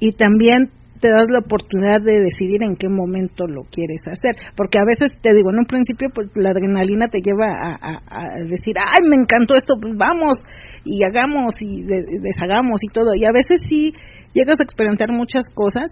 y 0.00 0.12
también 0.12 0.70
te 1.00 1.10
das 1.10 1.26
la 1.30 1.40
oportunidad 1.40 2.00
de 2.02 2.20
decidir 2.20 2.62
en 2.62 2.76
qué 2.76 2.88
momento 2.88 3.46
lo 3.46 3.62
quieres 3.70 4.02
hacer. 4.06 4.34
Porque 4.56 4.78
a 4.78 4.86
veces, 4.86 5.10
te 5.20 5.32
digo, 5.32 5.50
en 5.50 5.58
un 5.58 5.66
principio, 5.66 6.08
pues 6.14 6.28
la 6.34 6.50
adrenalina 6.50 7.08
te 7.08 7.18
lleva 7.18 7.46
a, 7.48 8.38
decir, 8.42 8.74
ay, 8.76 9.08
me 9.08 9.16
encantó 9.16 9.54
esto, 9.54 9.74
pues 9.80 9.94
vamos 9.96 10.38
y 10.84 11.00
hagamos 11.06 11.54
y 11.60 11.82
de- 11.82 12.20
deshagamos 12.22 12.80
y 12.82 12.92
todo. 12.92 13.14
Y 13.14 13.24
a 13.24 13.32
veces 13.32 13.60
sí 13.68 13.92
llegas 14.34 14.58
a 14.60 14.64
experimentar 14.64 15.10
muchas 15.10 15.44
cosas 15.54 15.90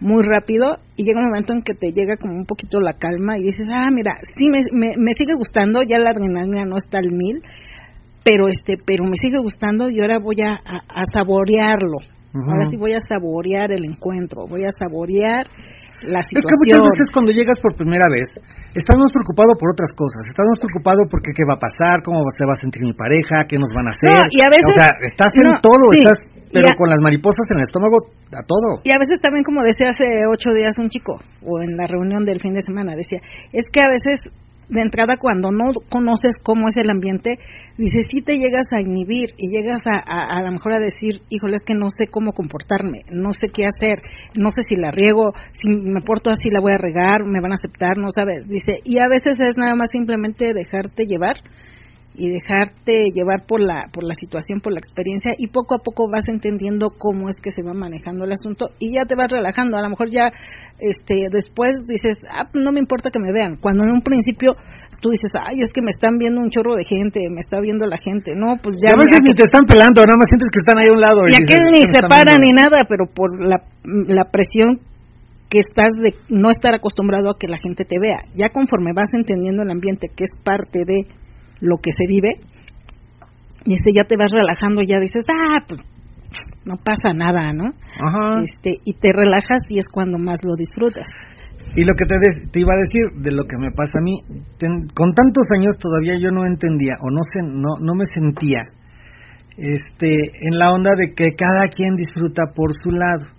muy 0.00 0.22
rápido 0.22 0.76
y 0.96 1.04
llega 1.04 1.20
un 1.20 1.28
momento 1.28 1.54
en 1.54 1.62
que 1.62 1.74
te 1.74 1.88
llega 1.88 2.16
como 2.20 2.34
un 2.34 2.44
poquito 2.44 2.80
la 2.80 2.94
calma 2.94 3.38
y 3.38 3.44
dices, 3.44 3.66
ah, 3.72 3.88
mira, 3.90 4.12
sí 4.36 4.48
me, 4.48 4.60
me, 4.72 5.12
sigue 5.16 5.34
gustando, 5.34 5.80
ya 5.82 5.98
la 5.98 6.10
adrenalina 6.10 6.66
no 6.66 6.76
está 6.76 6.98
al 6.98 7.10
mil, 7.12 7.40
pero 8.22 8.48
este 8.48 8.76
pero 8.84 9.04
me 9.04 9.16
sigue 9.16 9.38
gustando 9.40 9.88
y 9.88 10.00
ahora 10.00 10.18
voy 10.18 10.36
a 10.42 10.58
saborearlo 11.14 12.15
Ahora 12.44 12.64
sí 12.70 12.76
voy 12.76 12.92
a 12.94 13.00
saborear 13.00 13.72
el 13.72 13.84
encuentro 13.84 14.46
voy 14.48 14.64
a 14.64 14.72
saborear 14.72 15.46
la 16.04 16.20
Es 16.20 16.28
que 16.28 16.36
situación 16.44 16.60
muchas 16.60 16.82
veces 16.92 17.06
cuando 17.08 17.32
llegas 17.32 17.56
por 17.64 17.72
primera 17.72 18.04
vez, 18.12 18.28
estás 18.76 18.96
más 19.00 19.08
preocupado 19.16 19.56
por 19.56 19.72
otras 19.72 19.88
cosas, 19.96 20.28
estás 20.28 20.44
más 20.44 20.60
preocupado 20.60 21.00
porque 21.08 21.32
qué 21.32 21.40
va 21.48 21.56
a 21.56 21.62
pasar, 21.62 22.04
cómo 22.04 22.20
se 22.36 22.44
va 22.44 22.52
a 22.52 22.60
sentir 22.60 22.84
mi 22.84 22.92
pareja, 22.92 23.48
qué 23.48 23.56
nos 23.56 23.72
van 23.72 23.88
a 23.88 23.96
hacer. 23.96 24.12
No, 24.12 24.20
y 24.28 24.40
a 24.44 24.50
veces- 24.52 24.76
o 24.76 24.76
sea, 24.76 24.92
estás 25.00 25.32
en 25.32 25.48
no, 25.48 25.56
todo, 25.64 25.80
sí, 25.96 26.04
estás, 26.04 26.20
pero 26.52 26.68
a- 26.68 26.76
con 26.76 26.92
las 26.92 27.00
mariposas 27.00 27.48
en 27.48 27.56
el 27.56 27.64
estómago, 27.64 27.96
a 28.28 28.44
todo. 28.44 28.84
y 28.84 28.92
a 28.92 28.98
veces 29.00 29.16
también 29.24 29.40
como 29.46 29.64
decía 29.64 29.88
hace 29.88 30.28
ocho 30.28 30.52
días 30.52 30.76
un 30.76 30.92
chico 30.92 31.16
o 31.40 31.64
en 31.64 31.80
la 31.80 31.88
reunión 31.88 32.28
del 32.28 32.40
fin 32.44 32.52
de 32.52 32.60
semana 32.60 32.92
decía 32.92 33.20
es 33.56 33.64
que 33.72 33.80
a 33.80 33.88
veces 33.88 34.20
de 34.68 34.80
entrada 34.80 35.16
cuando 35.20 35.50
no 35.50 35.72
conoces 35.88 36.34
cómo 36.42 36.68
es 36.68 36.76
el 36.76 36.90
ambiente 36.90 37.38
dices 37.78 38.06
sí 38.10 38.22
te 38.22 38.36
llegas 38.36 38.66
a 38.72 38.80
inhibir 38.80 39.30
y 39.36 39.48
llegas 39.48 39.80
a, 39.86 39.98
a, 39.98 40.38
a 40.38 40.42
lo 40.42 40.52
mejor 40.52 40.72
a 40.74 40.82
decir 40.82 41.22
híjole 41.28 41.54
es 41.54 41.62
que 41.62 41.74
no 41.74 41.88
sé 41.90 42.06
cómo 42.10 42.32
comportarme 42.32 43.02
no 43.10 43.32
sé 43.32 43.48
qué 43.54 43.66
hacer 43.66 44.02
no 44.36 44.50
sé 44.50 44.62
si 44.68 44.76
la 44.76 44.90
riego 44.90 45.32
si 45.52 45.70
me 45.70 46.00
porto 46.00 46.30
así 46.30 46.50
la 46.50 46.60
voy 46.60 46.72
a 46.72 46.82
regar 46.82 47.24
me 47.24 47.40
van 47.40 47.52
a 47.52 47.60
aceptar 47.60 47.96
no 47.96 48.10
sabes 48.10 48.48
dice 48.48 48.80
y 48.84 48.98
a 48.98 49.08
veces 49.08 49.36
es 49.38 49.56
nada 49.56 49.74
más 49.74 49.90
simplemente 49.92 50.52
dejarte 50.52 51.04
llevar 51.06 51.36
y 52.18 52.30
dejarte 52.30 53.12
llevar 53.14 53.44
por 53.46 53.60
la 53.60 53.86
por 53.92 54.02
la 54.04 54.14
situación, 54.18 54.60
por 54.60 54.72
la 54.72 54.78
experiencia 54.80 55.32
y 55.36 55.48
poco 55.48 55.74
a 55.76 55.78
poco 55.84 56.08
vas 56.10 56.24
entendiendo 56.28 56.90
cómo 56.96 57.28
es 57.28 57.36
que 57.36 57.50
se 57.50 57.62
va 57.62 57.74
manejando 57.74 58.24
el 58.24 58.32
asunto 58.32 58.66
y 58.78 58.94
ya 58.96 59.04
te 59.04 59.14
vas 59.16 59.30
relajando. 59.30 59.76
A 59.76 59.82
lo 59.82 59.90
mejor 59.90 60.08
ya 60.10 60.32
este 60.80 61.28
después 61.30 61.72
dices, 61.88 62.16
"Ah, 62.32 62.48
no 62.54 62.72
me 62.72 62.80
importa 62.80 63.10
que 63.10 63.18
me 63.20 63.32
vean." 63.32 63.56
Cuando 63.60 63.84
en 63.84 63.90
un 63.90 64.00
principio 64.00 64.56
tú 65.00 65.10
dices, 65.10 65.30
"Ay, 65.36 65.56
es 65.60 65.68
que 65.72 65.82
me 65.82 65.90
están 65.90 66.16
viendo 66.16 66.40
un 66.40 66.48
chorro 66.48 66.74
de 66.74 66.84
gente, 66.84 67.20
me 67.28 67.40
está 67.40 67.60
viendo 67.60 67.84
la 67.86 67.98
gente." 67.98 68.32
No, 68.34 68.56
pues 68.62 68.76
Y 68.80 68.86
ya 68.88 68.94
a 68.94 68.96
veces 68.96 69.20
ni 69.22 69.34
te 69.34 69.44
están 69.44 69.66
pelando, 69.66 70.00
nada 70.00 70.16
más 70.16 70.28
sientes 70.32 70.48
que 70.50 70.60
están 70.64 70.78
ahí 70.80 70.88
a 70.88 70.94
un 70.96 71.00
lado. 71.04 71.20
y 71.28 71.36
dices, 71.36 71.44
aquel 71.44 71.64
ni 71.68 71.80
"Me 71.80 71.84
se 71.84 71.92
están 72.00 72.08
para 72.08 72.32
viendo". 72.36 72.44
ni 72.48 72.52
nada, 72.56 72.78
pero 72.88 73.04
por 73.12 73.28
la, 73.44 73.60
la 73.84 74.24
presión 74.32 74.80
que 75.50 75.60
estás 75.60 75.92
de 76.02 76.14
no 76.30 76.48
estar 76.50 76.74
acostumbrado 76.74 77.30
a 77.30 77.38
que 77.38 77.46
la 77.46 77.58
gente 77.62 77.84
te 77.84 78.00
vea. 78.00 78.18
Ya 78.34 78.48
conforme 78.48 78.92
vas 78.96 79.12
entendiendo 79.12 79.62
el 79.62 79.70
ambiente, 79.70 80.08
que 80.08 80.24
es 80.24 80.32
parte 80.42 80.80
de 80.84 81.06
lo 81.60 81.76
que 81.82 81.90
se 81.92 82.06
vive, 82.08 82.30
y 83.64 83.74
este 83.74 83.90
ya 83.94 84.04
te 84.04 84.16
vas 84.16 84.30
relajando 84.32 84.82
y 84.82 84.86
ya 84.86 85.00
dices, 85.00 85.24
ah, 85.32 85.64
pues 85.66 85.80
no 86.64 86.74
pasa 86.84 87.12
nada, 87.14 87.52
¿no? 87.52 87.70
Ajá. 88.00 88.42
Este, 88.42 88.78
y 88.84 88.94
te 88.94 89.12
relajas 89.12 89.62
y 89.68 89.78
es 89.78 89.86
cuando 89.90 90.18
más 90.18 90.38
lo 90.44 90.54
disfrutas. 90.54 91.06
Y 91.74 91.84
lo 91.84 91.92
que 91.94 92.04
te, 92.06 92.14
de- 92.18 92.48
te 92.50 92.60
iba 92.60 92.72
a 92.72 92.78
decir 92.78 93.22
de 93.22 93.32
lo 93.32 93.44
que 93.44 93.58
me 93.58 93.70
pasa 93.70 93.98
a 93.98 94.02
mí, 94.02 94.20
ten- 94.58 94.86
con 94.94 95.12
tantos 95.14 95.44
años 95.56 95.76
todavía 95.78 96.16
yo 96.18 96.30
no 96.30 96.46
entendía 96.46 96.94
o 97.02 97.10
no 97.10 97.20
se, 97.22 97.42
no, 97.42 97.74
no 97.80 97.94
me 97.94 98.04
sentía 98.06 98.62
este 99.56 100.08
en 100.40 100.58
la 100.58 100.72
onda 100.72 100.90
de 100.96 101.14
que 101.14 101.34
cada 101.36 101.66
quien 101.68 101.96
disfruta 101.96 102.42
por 102.54 102.72
su 102.72 102.90
lado. 102.90 103.35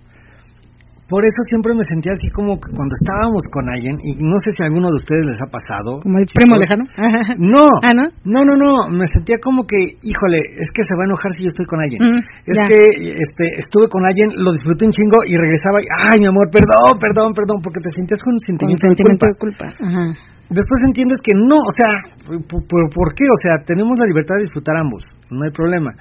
Por 1.08 1.24
eso 1.24 1.39
siempre 1.47 1.72
me 1.72 1.88
sentía 1.88 2.12
así 2.12 2.28
como 2.36 2.60
que 2.60 2.68
cuando 2.76 2.91
estábamos 2.99 3.39
con 3.47 3.64
alguien, 3.72 3.95
y 4.03 4.20
no 4.20 4.36
sé 4.43 4.51
si 4.51 4.60
a 4.60 4.68
alguno 4.68 4.91
de 4.91 4.99
ustedes 4.99 5.24
les 5.24 5.39
ha 5.39 5.47
pasado. 5.47 6.03
Como 6.03 6.20
el 6.20 6.28
chicos. 6.28 6.43
primo 6.43 6.60
lejano. 6.60 6.84
No, 7.39 7.64
Ah, 7.80 7.95
¿no? 7.95 8.03
no, 8.28 8.39
no, 8.43 8.53
no, 8.60 8.72
me 8.91 9.08
sentía 9.08 9.39
como 9.39 9.64
que, 9.64 9.95
híjole, 10.03 10.39
es 10.60 10.68
que 10.76 10.84
se 10.84 10.93
va 10.99 11.08
a 11.08 11.10
enojar 11.10 11.32
si 11.32 11.47
yo 11.47 11.49
estoy 11.55 11.64
con 11.64 11.80
alguien. 11.80 11.99
Mm, 12.03 12.20
es 12.51 12.58
ya. 12.60 12.64
que 12.68 12.80
este, 13.24 13.45
estuve 13.55 13.88
con 13.88 14.03
alguien, 14.03 14.36
lo 14.36 14.51
disfruté 14.51 14.84
un 14.84 14.91
chingo 14.91 15.24
y 15.24 15.32
regresaba 15.39 15.80
y, 15.80 15.88
ay, 16.12 16.18
mi 16.20 16.28
amor, 16.28 16.51
perdón, 16.51 16.99
perdón, 16.99 17.32
perdón, 17.32 17.58
porque 17.64 17.80
te 17.80 17.89
sentías 17.95 18.20
con 18.20 18.36
un 18.36 18.43
Con 18.43 18.76
sentimiento, 18.76 18.84
de 18.84 18.91
de 18.91 18.99
culpa. 19.08 19.28
culpa. 19.39 19.66
Ajá. 19.80 20.05
Después 20.51 20.80
entiendes 20.91 21.20
que 21.24 21.32
no, 21.36 21.55
o 21.55 21.74
sea, 21.76 21.91
¿por, 22.28 22.39
por- 22.68 22.88
por 22.91 23.08
qué? 23.16 23.24
O 23.28 23.39
sea, 23.43 23.64
tenemos 23.64 23.95
la 23.99 24.08
libertad 24.12 24.36
de 24.39 24.47
disfrutar 24.47 24.76
ambos, 24.80 25.03
no 25.32 25.43
hay 25.43 25.51
problema. 25.51 25.91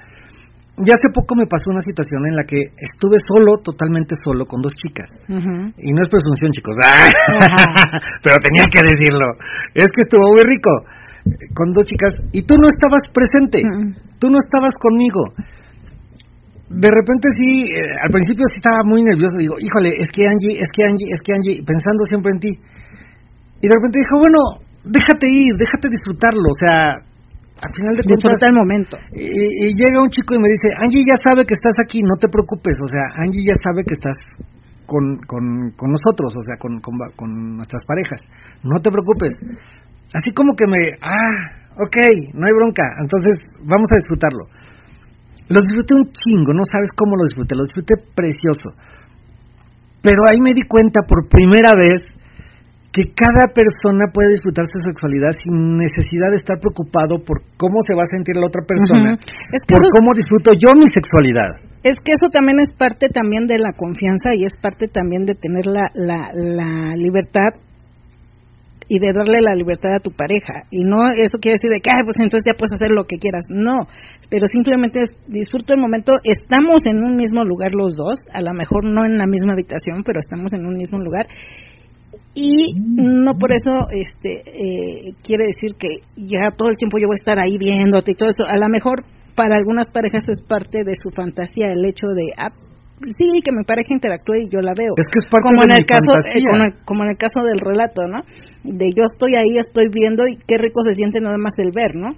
Ya 0.77 0.93
hace 0.93 1.09
poco 1.09 1.33
me 1.33 1.49
pasó 1.49 1.73
una 1.73 1.81
situación 1.81 2.21
en 2.29 2.35
la 2.37 2.45
que 2.45 2.61
estuve 2.77 3.17
solo, 3.25 3.57
totalmente 3.65 4.13
solo, 4.21 4.45
con 4.45 4.61
dos 4.61 4.73
chicas. 4.77 5.09
Y 5.81 5.89
no 5.89 5.99
es 6.05 6.09
presunción, 6.09 6.53
chicos. 6.53 6.77
Pero 8.23 8.35
tenía 8.45 8.65
que 8.69 8.81
decirlo. 8.85 9.25
Es 9.73 9.89
que 9.89 10.01
estuvo 10.05 10.21
muy 10.37 10.45
rico. 10.45 10.69
eh, 11.25 11.49
Con 11.57 11.73
dos 11.73 11.81
chicas. 11.85 12.13
Y 12.31 12.45
tú 12.45 12.55
no 12.61 12.69
estabas 12.69 13.01
presente. 13.09 13.57
Tú 14.21 14.29
no 14.29 14.37
estabas 14.37 14.73
conmigo. 14.77 15.33
De 16.69 16.89
repente 16.93 17.25
sí, 17.39 17.63
eh, 17.73 17.97
al 18.03 18.11
principio 18.11 18.45
sí 18.51 18.57
estaba 18.61 18.83
muy 18.85 19.01
nervioso. 19.01 19.37
Digo, 19.39 19.55
híjole, 19.57 19.89
es 19.97 20.07
que 20.13 20.27
Angie, 20.29 20.61
es 20.61 20.69
que 20.69 20.83
Angie, 20.83 21.09
es 21.09 21.19
que 21.25 21.31
Angie, 21.33 21.57
pensando 21.65 22.03
siempre 22.05 22.29
en 22.35 22.39
ti. 22.43 22.51
Y 22.53 23.65
de 23.65 23.73
repente 23.73 23.97
dijo, 24.03 24.19
bueno, 24.21 24.39
déjate 24.85 25.25
ir, 25.25 25.57
déjate 25.57 25.89
disfrutarlo. 25.89 26.45
O 26.53 26.57
sea, 26.59 27.01
al 27.57 27.71
final 27.73 27.93
de 27.97 28.03
cuentas. 28.05 28.21
Disfruta 28.21 28.45
el 28.47 28.57
momento. 28.57 28.93
Y, 29.13 29.25
y 29.25 29.65
llega 29.73 30.01
un 30.01 30.09
chico 30.09 30.35
y 30.35 30.39
me 30.39 30.49
dice, 30.49 30.69
Angie 30.77 31.03
ya 31.05 31.17
sabe 31.17 31.45
que 31.45 31.57
estás 31.57 31.73
aquí, 31.81 32.01
no 32.01 32.15
te 32.21 32.29
preocupes, 32.29 32.75
o 32.77 32.87
sea, 32.87 33.05
Angie 33.23 33.41
ya 33.41 33.57
sabe 33.61 33.81
que 33.83 33.97
estás 33.97 34.15
con, 34.85 35.19
con, 35.27 35.73
con 35.75 35.89
nosotros, 35.91 36.31
o 36.33 36.43
sea, 36.45 36.55
con, 36.57 36.79
con, 36.79 36.95
con 37.15 37.29
nuestras 37.57 37.83
parejas, 37.83 38.21
no 38.63 38.79
te 38.79 38.89
preocupes. 38.89 39.35
Así 40.15 40.31
como 40.31 40.55
que 40.55 40.65
me, 40.65 40.79
ah, 41.01 41.73
ok, 41.81 41.97
no 42.33 42.47
hay 42.47 42.53
bronca, 42.55 42.85
entonces 43.01 43.35
vamos 43.65 43.89
a 43.91 43.99
disfrutarlo. 43.99 44.47
Lo 45.49 45.59
disfruté 45.61 45.95
un 45.95 46.07
chingo, 46.11 46.51
no 46.53 46.63
sabes 46.67 46.91
cómo 46.91 47.15
lo 47.15 47.23
disfruté, 47.23 47.55
lo 47.55 47.63
disfruté 47.63 47.95
precioso. 48.15 48.75
Pero 50.01 50.23
ahí 50.29 50.39
me 50.39 50.51
di 50.51 50.63
cuenta 50.67 51.01
por 51.07 51.27
primera 51.27 51.71
vez 51.75 51.99
que 52.91 53.03
cada 53.13 53.53
persona 53.53 54.09
puede 54.13 54.33
disfrutar 54.33 54.65
su 54.65 54.79
sexualidad 54.79 55.29
sin 55.43 55.77
necesidad 55.77 56.31
de 56.31 56.41
estar 56.41 56.57
preocupado 56.57 57.21
por 57.21 57.43
cómo 57.57 57.77
se 57.85 57.93
va 57.93 58.03
a 58.03 58.09
sentir 58.09 58.35
la 58.37 58.47
otra 58.47 58.63
persona. 58.65 59.13
Es 59.53 59.61
que 59.67 59.75
por 59.75 59.85
cómo 59.91 60.13
disfruto 60.15 60.51
yo 60.57 60.73
mi 60.73 60.87
sexualidad. 60.89 61.51
Es 61.83 61.95
que 62.03 62.13
eso 62.17 62.29
también 62.31 62.59
es 62.59 62.73
parte 62.73 63.09
también 63.09 63.45
de 63.45 63.59
la 63.59 63.71
confianza 63.71 64.33
y 64.33 64.45
es 64.45 64.53
parte 64.59 64.87
también 64.87 65.25
de 65.25 65.35
tener 65.35 65.67
la, 65.67 65.91
la, 65.93 66.31
la 66.33 66.95
libertad 66.95 67.59
y 68.89 68.99
de 68.99 69.11
darle 69.13 69.41
la 69.41 69.53
libertad 69.53 69.95
a 69.95 69.99
tu 69.99 70.11
pareja. 70.11 70.63
Y 70.71 70.83
no 70.83 71.11
eso 71.11 71.37
quiere 71.39 71.59
decir 71.59 71.69
de 71.71 71.81
que, 71.83 71.91
"Ay, 71.91 72.03
pues 72.03 72.15
entonces 72.17 72.47
ya 72.47 72.57
puedes 72.57 72.73
hacer 72.73 72.91
lo 72.91 73.03
que 73.03 73.17
quieras. 73.17 73.45
No, 73.49 73.85
pero 74.29 74.47
simplemente 74.47 75.01
es, 75.01 75.09
disfruto 75.27 75.73
el 75.73 75.81
momento. 75.81 76.13
Estamos 76.23 76.85
en 76.85 77.03
un 77.03 77.15
mismo 77.15 77.43
lugar 77.43 77.75
los 77.75 77.95
dos, 77.95 78.19
a 78.33 78.41
lo 78.41 78.53
mejor 78.53 78.85
no 78.85 79.05
en 79.05 79.17
la 79.17 79.27
misma 79.27 79.53
habitación, 79.53 80.03
pero 80.05 80.19
estamos 80.19 80.53
en 80.53 80.65
un 80.65 80.77
mismo 80.77 80.99
lugar. 80.99 81.27
Y 82.33 82.73
no 82.75 83.33
por 83.37 83.51
eso 83.51 83.87
este 83.91 84.41
eh, 84.45 85.01
quiere 85.25 85.45
decir 85.45 85.71
que 85.77 86.01
ya 86.15 86.51
todo 86.55 86.69
el 86.69 86.77
tiempo 86.77 86.97
yo 86.99 87.07
voy 87.07 87.15
a 87.15 87.21
estar 87.21 87.39
ahí 87.39 87.57
viéndote 87.57 88.11
y 88.11 88.15
todo 88.15 88.29
eso. 88.29 88.45
A 88.45 88.57
lo 88.57 88.67
mejor 88.69 89.03
para 89.35 89.55
algunas 89.55 89.87
parejas 89.89 90.23
es 90.29 90.41
parte 90.41 90.83
de 90.85 90.93
su 90.95 91.09
fantasía 91.15 91.67
el 91.71 91.85
hecho 91.85 92.07
de, 92.07 92.33
ah, 92.37 92.49
sí, 93.05 93.41
que 93.45 93.51
mi 93.55 93.63
pareja 93.63 93.93
interactúe 93.93 94.45
y 94.45 94.49
yo 94.49 94.61
la 94.61 94.73
veo. 94.77 94.93
Es 94.97 95.05
que 95.05 95.19
es 95.21 95.27
parte 95.29 95.45
como 95.49 95.61
de 95.61 95.65
en 95.65 95.73
mi 95.77 95.81
el 95.81 95.85
caso 95.85 96.11
eh, 96.17 96.41
como, 96.49 96.63
en- 96.65 96.75
como 96.85 97.03
en 97.03 97.09
el 97.11 97.17
caso 97.17 97.45
del 97.45 97.59
relato, 97.59 98.01
¿no? 98.07 98.21
De 98.63 98.89
yo 98.95 99.03
estoy 99.05 99.33
ahí, 99.35 99.57
estoy 99.57 99.89
viendo 99.93 100.25
y 100.27 100.37
qué 100.47 100.57
rico 100.57 100.81
se 100.81 100.93
siente 100.95 101.19
nada 101.21 101.37
más 101.37 101.53
el 101.57 101.71
ver, 101.73 101.95
¿no? 101.95 102.09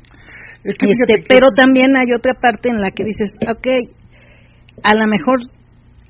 Es 0.63 0.75
que 0.75 0.91
Este, 0.91 1.15
que 1.19 1.23
pero 1.27 1.47
también 1.55 1.95
hay 1.95 2.11
otra 2.13 2.33
parte 2.33 2.69
en 2.69 2.81
la 2.81 2.91
que 2.91 3.03
dices, 3.03 3.29
ok, 3.47 3.67
a 4.83 4.95
lo 4.95 5.07
mejor 5.07 5.39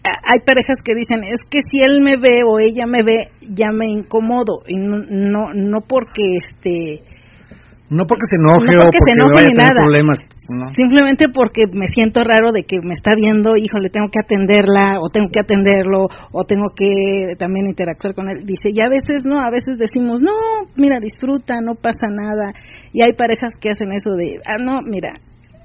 hay 0.03 0.39
parejas 0.45 0.77
que 0.83 0.95
dicen, 0.95 1.23
es 1.23 1.39
que 1.49 1.59
si 1.69 1.81
él 1.81 1.99
me 2.01 2.15
ve 2.17 2.41
o 2.47 2.59
ella 2.59 2.85
me 2.85 3.03
ve, 3.03 3.29
ya 3.41 3.71
me 3.71 3.91
incomodo 3.91 4.63
y 4.67 4.77
no 4.77 4.97
no, 4.97 5.53
no 5.53 5.79
porque 5.87 6.23
este 6.37 7.03
No 7.89 8.05
porque 8.05 8.25
se 8.29 8.37
enoje 8.37 8.75
no 8.75 8.79
o 8.79 8.83
porque 8.85 9.03
se 9.05 9.13
enoje 9.13 9.33
vaya 9.33 9.47
a 9.47 9.49
ni 9.49 9.55
tener 9.55 9.73
nada. 9.73 9.83
problemas. 9.83 10.19
No. 10.49 10.65
Simplemente 10.75 11.25
porque 11.29 11.65
me 11.71 11.85
siento 11.93 12.23
raro 12.23 12.51
de 12.51 12.63
que 12.63 12.77
me 12.81 12.93
está 12.93 13.11
viendo, 13.15 13.53
híjole, 13.55 13.89
tengo 13.91 14.07
que 14.09 14.17
atenderla, 14.17 14.97
o 14.99 15.09
tengo 15.09 15.29
que 15.31 15.41
atenderlo, 15.41 16.07
o 16.31 16.43
tengo 16.43 16.73
que 16.75 17.35
también 17.37 17.67
interactuar 17.67 18.15
con 18.15 18.29
él. 18.29 18.45
Dice, 18.45 18.73
y 18.73 18.81
a 18.81 18.89
veces 18.89 19.25
no, 19.25 19.37
a 19.39 19.51
veces 19.51 19.77
decimos, 19.77 20.21
no, 20.21 20.33
mira, 20.75 20.99
disfruta, 20.99 21.61
no 21.61 21.75
pasa 21.75 22.07
nada. 22.09 22.53
Y 22.93 23.03
hay 23.03 23.13
parejas 23.13 23.53
que 23.61 23.69
hacen 23.69 23.91
eso 23.93 24.09
de, 24.17 24.39
ah, 24.47 24.57
no, 24.57 24.79
mira, 24.89 25.13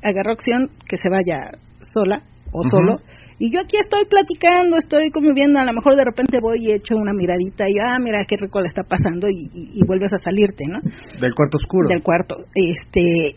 agarra 0.03 0.35
opción 0.35 0.68
que 0.87 0.99
se 0.99 1.09
vaya 1.09 1.57
sola 1.80 2.20
o 2.53 2.62
solo. 2.64 2.97
Y 3.45 3.51
yo 3.53 3.61
aquí 3.61 3.76
estoy 3.76 4.05
platicando, 4.09 4.78
estoy 4.78 5.11
conviviendo, 5.11 5.59
a 5.61 5.66
lo 5.68 5.72
mejor 5.74 5.97
de 6.01 6.05
repente 6.07 6.38
voy 6.40 6.64
y 6.64 6.72
echo 6.72 6.97
una 6.97 7.12
miradita 7.12 7.68
y, 7.68 7.74
ah, 7.76 7.99
mira 8.01 8.24
qué 8.26 8.36
rico 8.40 8.59
le 8.59 8.68
está 8.68 8.84
pasando 8.88 9.28
y, 9.28 9.36
y- 9.53 9.68
y 9.76 9.80
vuelves 9.86 10.14
a 10.14 10.16
salirte, 10.16 10.64
¿no? 10.66 10.78
Del 11.20 11.34
cuarto 11.34 11.59
oscuro. 11.59 11.88
del 11.90 12.03
cuarto 12.03 12.36
este 12.55 13.36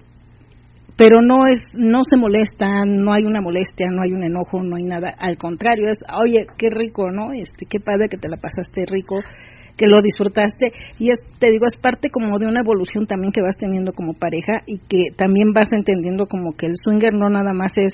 pero 0.95 1.21
no 1.21 1.45
es 1.45 1.59
no 1.73 2.01
se 2.09 2.15
molestan 2.17 2.93
no 3.03 3.11
hay 3.13 3.23
una 3.25 3.41
molestia 3.41 3.91
no 3.91 4.01
hay 4.01 4.13
un 4.13 4.23
enojo 4.23 4.63
no 4.63 4.77
hay 4.77 4.83
nada 4.83 5.13
al 5.19 5.37
contrario 5.37 5.89
es 5.89 5.97
oye 6.23 6.47
qué 6.57 6.69
rico 6.71 7.11
no 7.11 7.33
este 7.33 7.65
qué 7.69 7.79
padre 7.79 8.07
que 8.09 8.17
te 8.17 8.29
la 8.29 8.37
pasaste 8.37 8.83
rico 8.89 9.17
que 9.77 9.85
lo 9.87 10.01
disfrutaste 10.01 10.71
y 10.97 11.11
es 11.11 11.19
te 11.37 11.51
digo 11.51 11.65
es 11.67 11.77
parte 11.79 12.09
como 12.09 12.39
de 12.39 12.47
una 12.47 12.61
evolución 12.61 13.05
también 13.05 13.31
que 13.31 13.41
vas 13.43 13.57
teniendo 13.57 13.91
como 13.93 14.13
pareja 14.13 14.63
y 14.65 14.79
que 14.89 15.11
también 15.15 15.53
vas 15.53 15.69
entendiendo 15.71 16.25
como 16.25 16.53
que 16.57 16.65
el 16.65 16.73
swinger 16.83 17.13
no 17.13 17.29
nada 17.29 17.53
más 17.53 17.71
es 17.75 17.91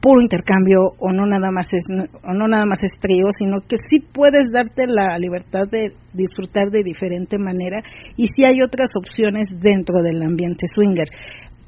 puro 0.00 0.20
intercambio 0.20 0.92
o 0.98 1.12
no 1.12 1.26
nada 1.26 1.50
más 1.50 1.66
es 1.72 1.82
o 2.22 2.32
no 2.32 2.46
nada 2.46 2.64
más 2.64 2.78
es 2.82 2.92
trío 3.00 3.26
sino 3.36 3.58
que 3.60 3.76
sí 3.88 3.98
puedes 4.00 4.52
darte 4.52 4.86
la 4.86 5.18
libertad 5.18 5.66
de 5.70 5.92
disfrutar 6.12 6.70
de 6.70 6.82
diferente 6.82 7.38
manera 7.38 7.82
y 8.16 8.26
sí 8.28 8.44
hay 8.44 8.62
otras 8.62 8.90
opciones 8.96 9.46
dentro 9.60 9.96
del 10.02 10.22
ambiente 10.22 10.66
swinger. 10.72 11.08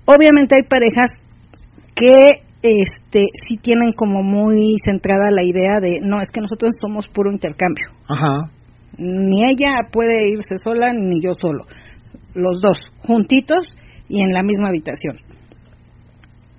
Obviamente 0.06 0.56
hay 0.56 0.62
parejas 0.62 1.10
que 1.94 2.42
este 2.62 3.26
sí 3.48 3.56
tienen 3.56 3.92
como 3.92 4.22
muy 4.22 4.74
centrada 4.84 5.30
la 5.30 5.42
idea 5.42 5.80
de 5.80 6.00
no 6.02 6.20
es 6.20 6.28
que 6.32 6.40
nosotros 6.40 6.74
somos 6.80 7.08
puro 7.08 7.30
intercambio. 7.32 7.88
Ajá. 8.08 8.50
ni 8.98 9.44
ella 9.48 9.70
puede 9.90 10.28
irse 10.28 10.56
sola 10.62 10.92
ni 10.92 11.20
yo 11.20 11.32
solo. 11.32 11.64
Los 12.34 12.60
dos 12.60 12.78
juntitos 12.98 13.66
y 14.08 14.22
en 14.22 14.32
la 14.32 14.42
misma 14.42 14.68
habitación 14.68 15.29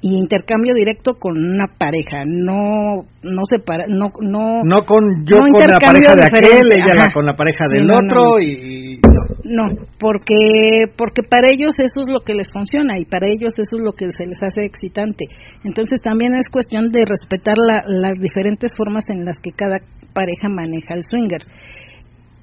y 0.03 0.17
intercambio 0.17 0.73
directo 0.73 1.13
con 1.19 1.37
una 1.37 1.67
pareja 1.77 2.25
no 2.25 3.03
no 3.23 3.41
separa 3.45 3.85
no 3.87 4.07
no 4.21 4.63
No 4.63 4.83
con 4.85 5.03
yo 5.25 5.37
No 5.37 5.51
con 5.53 5.67
la 5.69 5.77
pareja 5.79 6.15
de 6.15 6.25
aquel, 6.25 6.67
ella 6.73 6.95
la- 7.05 7.13
con 7.13 7.25
la 7.25 7.35
pareja 7.35 7.65
del 7.71 7.85
no, 7.85 7.95
otro 7.97 8.21
no. 8.33 8.39
y 8.39 8.99
no. 8.99 9.21
No, 9.43 9.63
porque 9.99 10.85
porque 10.97 11.21
para 11.23 11.51
ellos 11.51 11.73
eso 11.77 12.01
es 12.01 12.09
lo 12.09 12.21
que 12.21 12.33
les 12.33 12.47
funciona 12.51 12.97
y 12.99 13.05
para 13.05 13.27
ellos 13.27 13.53
eso 13.57 13.75
es 13.77 13.81
lo 13.81 13.91
que 13.93 14.05
se 14.11 14.25
les 14.25 14.41
hace 14.41 14.65
excitante. 14.65 15.25
Entonces 15.63 15.99
también 16.01 16.33
es 16.35 16.45
cuestión 16.51 16.89
de 16.91 17.03
respetar 17.05 17.55
la- 17.57 17.83
las 17.85 18.17
diferentes 18.19 18.71
formas 18.75 19.03
en 19.09 19.23
las 19.25 19.37
que 19.37 19.51
cada 19.51 19.77
pareja 20.13 20.47
maneja 20.49 20.95
el 20.95 21.03
swinger. 21.03 21.41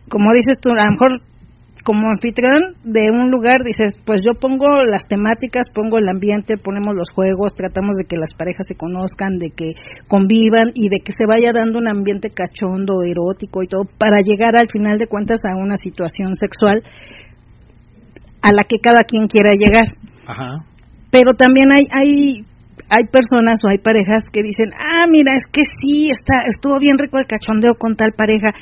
Como 0.08 0.32
dices 0.32 0.60
tú, 0.60 0.70
a 0.70 0.84
lo 0.84 0.90
mejor 0.92 1.20
como 1.88 2.10
anfitrión 2.10 2.76
de 2.84 3.08
un 3.10 3.30
lugar 3.30 3.64
dices, 3.64 3.96
pues 4.04 4.20
yo 4.20 4.38
pongo 4.38 4.84
las 4.84 5.08
temáticas, 5.08 5.72
pongo 5.72 5.96
el 5.96 6.06
ambiente, 6.06 6.60
ponemos 6.62 6.92
los 6.94 7.08
juegos, 7.08 7.54
tratamos 7.56 7.96
de 7.96 8.04
que 8.04 8.18
las 8.18 8.34
parejas 8.36 8.66
se 8.68 8.76
conozcan, 8.76 9.38
de 9.38 9.48
que 9.56 9.72
convivan 10.06 10.68
y 10.74 10.90
de 10.90 11.00
que 11.00 11.12
se 11.16 11.24
vaya 11.24 11.50
dando 11.50 11.78
un 11.78 11.88
ambiente 11.88 12.28
cachondo, 12.28 13.00
erótico 13.00 13.62
y 13.62 13.68
todo 13.68 13.88
para 13.96 14.20
llegar 14.20 14.54
al 14.54 14.68
final 14.68 14.98
de 14.98 15.06
cuentas 15.06 15.40
a 15.48 15.56
una 15.56 15.80
situación 15.82 16.36
sexual 16.36 16.82
a 18.42 18.52
la 18.52 18.64
que 18.68 18.76
cada 18.84 19.04
quien 19.04 19.26
quiera 19.26 19.56
llegar. 19.56 19.88
Ajá. 20.26 20.68
Pero 21.10 21.40
también 21.40 21.72
hay 21.72 21.88
hay 21.88 22.44
hay 22.92 23.04
personas 23.08 23.64
o 23.64 23.68
hay 23.68 23.78
parejas 23.78 24.28
que 24.30 24.42
dicen, 24.42 24.76
"Ah, 24.76 25.08
mira, 25.08 25.32
es 25.32 25.48
que 25.50 25.62
sí, 25.80 26.10
está 26.10 26.44
estuvo 26.46 26.78
bien 26.78 26.98
rico 26.98 27.16
el 27.16 27.24
cachondeo 27.24 27.76
con 27.76 27.96
tal 27.96 28.12
pareja, 28.12 28.52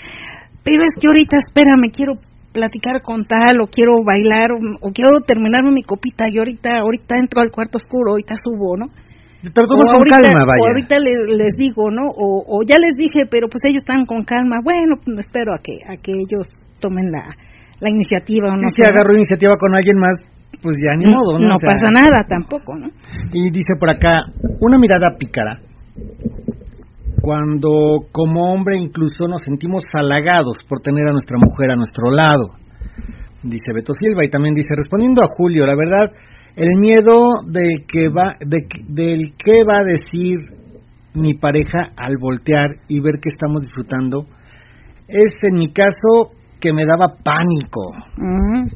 pero 0.63 0.79
es 0.79 0.95
que 1.01 1.09
ahorita 1.09 1.39
espérame, 1.39 1.91
quiero 1.91 2.23
platicar 2.57 3.05
con 3.05 3.29
tal 3.29 3.61
o 3.61 3.69
quiero 3.69 4.01
bailar 4.01 4.57
o, 4.57 4.59
o 4.81 4.89
quiero 4.97 5.21
terminarme 5.21 5.71
mi 5.77 5.83
copita 5.85 6.25
y 6.33 6.39
ahorita 6.41 6.81
ahorita 6.81 7.21
entro 7.21 7.43
al 7.45 7.53
cuarto 7.53 7.77
oscuro, 7.77 8.17
ahorita 8.17 8.35
subo, 8.41 8.77
¿no? 8.81 8.89
Pero 9.53 9.69
o 9.69 9.77
con 9.77 9.95
ahorita, 10.01 10.17
calma, 10.25 10.43
o 10.43 10.49
vaya. 10.49 10.65
ahorita 10.73 10.97
le- 10.99 11.37
les 11.37 11.53
digo, 11.61 11.91
¿no? 11.93 12.09
O, 12.09 12.43
o 12.49 12.57
ya 12.67 12.81
les 12.81 12.97
dije, 12.97 13.29
pero 13.31 13.47
pues 13.53 13.61
ellos 13.69 13.85
están 13.85 14.07
con 14.09 14.25
calma. 14.25 14.59
Bueno, 14.65 14.97
pues 15.05 15.21
espero 15.21 15.53
a 15.55 15.61
que 15.63 15.77
a 15.87 15.95
que 16.01 16.13
ellos 16.17 16.49
tomen 16.81 17.05
la, 17.13 17.23
la 17.79 17.89
iniciativa 17.93 18.49
o 18.49 18.57
no 18.57 18.65
Y 18.67 18.73
si 18.75 18.83
agarro 18.83 19.13
iniciativa 19.15 19.55
con 19.61 19.75
alguien 19.77 19.99
más, 20.01 20.17
pues 20.65 20.75
ya 20.81 20.97
ni 20.97 21.07
modo, 21.13 21.37
¿no? 21.39 21.53
No 21.53 21.55
O 21.55 21.61
sea, 21.61 21.69
pasa 21.77 21.89
nada 21.93 22.25
tampoco, 22.27 22.75
¿no? 22.75 22.89
Y 23.37 23.51
dice 23.53 23.77
por 23.79 23.91
acá, 23.93 24.25
una 24.65 24.79
mirada 24.79 25.15
pícara. 25.21 25.61
Cuando 27.27 28.07
como 28.13 28.53
hombre 28.53 28.77
incluso 28.79 29.27
nos 29.27 29.43
sentimos 29.43 29.83
halagados 29.93 30.59
por 30.69 30.79
tener 30.79 31.09
a 31.09 31.13
nuestra 31.13 31.37
mujer 31.45 31.73
a 31.73 31.75
nuestro 31.75 32.09
lado. 32.13 32.55
Dice 33.43 33.73
Beto 33.75 33.93
Silva 33.99 34.25
y 34.25 34.31
también 34.31 34.55
dice, 34.55 34.77
respondiendo 34.77 35.23
a 35.25 35.29
Julio, 35.29 35.67
la 35.67 35.75
verdad, 35.75 36.15
el 36.55 36.79
miedo 36.79 37.43
de 37.51 37.83
que 37.89 38.11
va, 38.11 38.35
de, 38.39 38.59
que- 38.69 38.85
del 38.87 39.35
qué 39.37 39.65
va 39.69 39.79
a 39.81 39.85
decir 39.85 40.39
mi 41.15 41.35
pareja 41.35 41.91
al 41.97 42.15
voltear 42.21 42.77
y 42.87 43.01
ver 43.01 43.15
que 43.21 43.29
estamos 43.29 43.63
disfrutando, 43.63 44.27
es 45.09 45.31
en 45.51 45.59
mi 45.59 45.73
caso 45.73 46.31
que 46.61 46.73
me 46.73 46.85
daba 46.87 47.13
pánico. 47.25 47.91
Mm. 48.19 48.67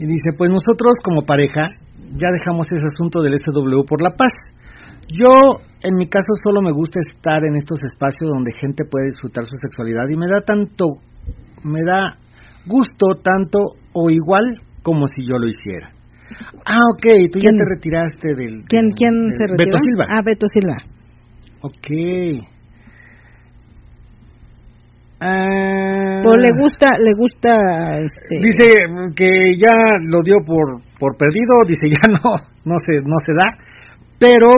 Y 0.00 0.06
dice, 0.06 0.30
pues 0.36 0.50
nosotros 0.50 0.96
como 1.04 1.22
pareja 1.22 1.70
ya 2.18 2.28
dejamos 2.36 2.66
ese 2.72 2.86
asunto 2.92 3.22
del 3.22 3.38
SW 3.38 3.84
por 3.88 4.02
la 4.02 4.10
paz. 4.10 4.32
Yo, 5.06 5.60
en 5.84 5.94
mi 5.96 6.08
caso, 6.08 6.26
solo 6.42 6.60
me 6.62 6.72
gusta 6.72 6.98
estar 7.00 7.40
en 7.46 7.56
estos 7.56 7.78
espacios 7.84 8.30
donde 8.32 8.52
gente 8.52 8.84
puede 8.90 9.06
disfrutar 9.12 9.44
su 9.44 9.56
sexualidad 9.56 10.08
y 10.10 10.16
me 10.16 10.26
da 10.26 10.40
tanto, 10.40 10.84
me 11.62 11.82
da 11.84 12.16
gusto 12.66 13.14
tanto 13.22 13.58
o 13.92 14.10
igual 14.10 14.58
como 14.82 15.06
si 15.06 15.26
yo 15.26 15.36
lo 15.38 15.46
hiciera. 15.46 15.90
Ah, 16.66 16.80
ok, 16.94 17.06
tú 17.32 17.38
ya 17.38 17.50
te 17.54 17.64
retiraste 17.68 18.34
del... 18.34 18.64
¿Quién, 18.66 18.86
del- 18.86 18.94
quién 18.96 19.28
del- 19.28 19.36
se 19.36 19.42
retiró? 19.46 19.56
Beto 19.64 19.78
Silva. 19.78 20.04
Ah, 20.08 20.22
Beto 20.24 20.46
Silva. 20.48 20.76
Ok. 21.60 21.86
Ah, 25.20 26.22
O 26.26 26.36
le 26.36 26.50
gusta, 26.52 26.98
le 26.98 27.12
gusta, 27.16 27.50
este... 28.00 28.36
Dice 28.42 28.84
que 29.16 29.28
ya 29.56 29.96
lo 30.06 30.20
dio 30.22 30.36
por 30.44 30.82
por 30.98 31.16
perdido, 31.16 31.62
dice 31.66 31.86
ya 31.88 32.08
no 32.12 32.36
no 32.64 32.76
se 32.84 33.00
no 33.04 33.16
se 33.24 33.32
da, 33.34 33.48
pero 34.18 34.48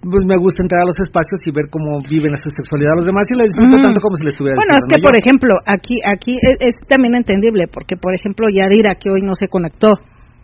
pues 0.00 0.24
me 0.24 0.36
gusta 0.40 0.64
entrar 0.64 0.80
a 0.82 0.88
los 0.88 0.96
espacios 1.00 1.38
y 1.44 1.52
ver 1.52 1.68
cómo 1.68 2.00
viven 2.08 2.32
su 2.40 2.48
sexualidad 2.48 2.96
los 2.96 3.04
demás 3.04 3.28
y 3.28 3.36
la 3.36 3.44
disfruto 3.44 3.76
Ujú. 3.76 3.84
tanto 3.84 4.00
como 4.00 4.16
si 4.16 4.24
le 4.24 4.32
estuviera 4.32 4.56
Bueno, 4.56 4.72
es 4.80 4.84
que 4.88 4.96
disfrutando 4.96 5.08
por 5.08 5.16
ejemplo, 5.20 5.52
aquí 5.68 5.96
aquí 6.04 6.34
es, 6.40 6.56
es 6.60 6.74
también 6.88 7.14
entendible, 7.14 7.68
porque 7.68 7.96
por 8.00 8.14
ejemplo 8.14 8.48
Yadira, 8.48 8.96
que 8.96 9.10
hoy 9.12 9.20
no 9.20 9.34
se 9.36 9.48
conectó, 9.48 9.92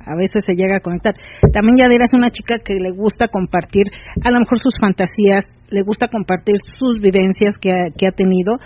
a 0.07 0.15
veces 0.15 0.45
se 0.47 0.55
llega 0.55 0.77
a 0.77 0.81
conectar. 0.81 1.15
También 1.53 1.77
Yadira 1.81 2.05
es 2.05 2.15
una 2.15 2.31
chica 2.31 2.61
que 2.63 2.75
le 2.79 2.93
gusta 2.93 3.29
compartir 3.29 3.89
a 4.23 4.31
lo 4.31 4.39
mejor 4.39 4.59
sus 4.61 4.75
fantasías, 4.81 5.45
le 5.71 5.83
gusta 5.83 6.09
compartir 6.09 6.57
sus 6.79 7.01
vivencias 7.01 7.55
que 7.61 7.73
ha, 7.73 7.91
que 7.97 8.07
ha 8.07 8.13
tenido, 8.13 8.61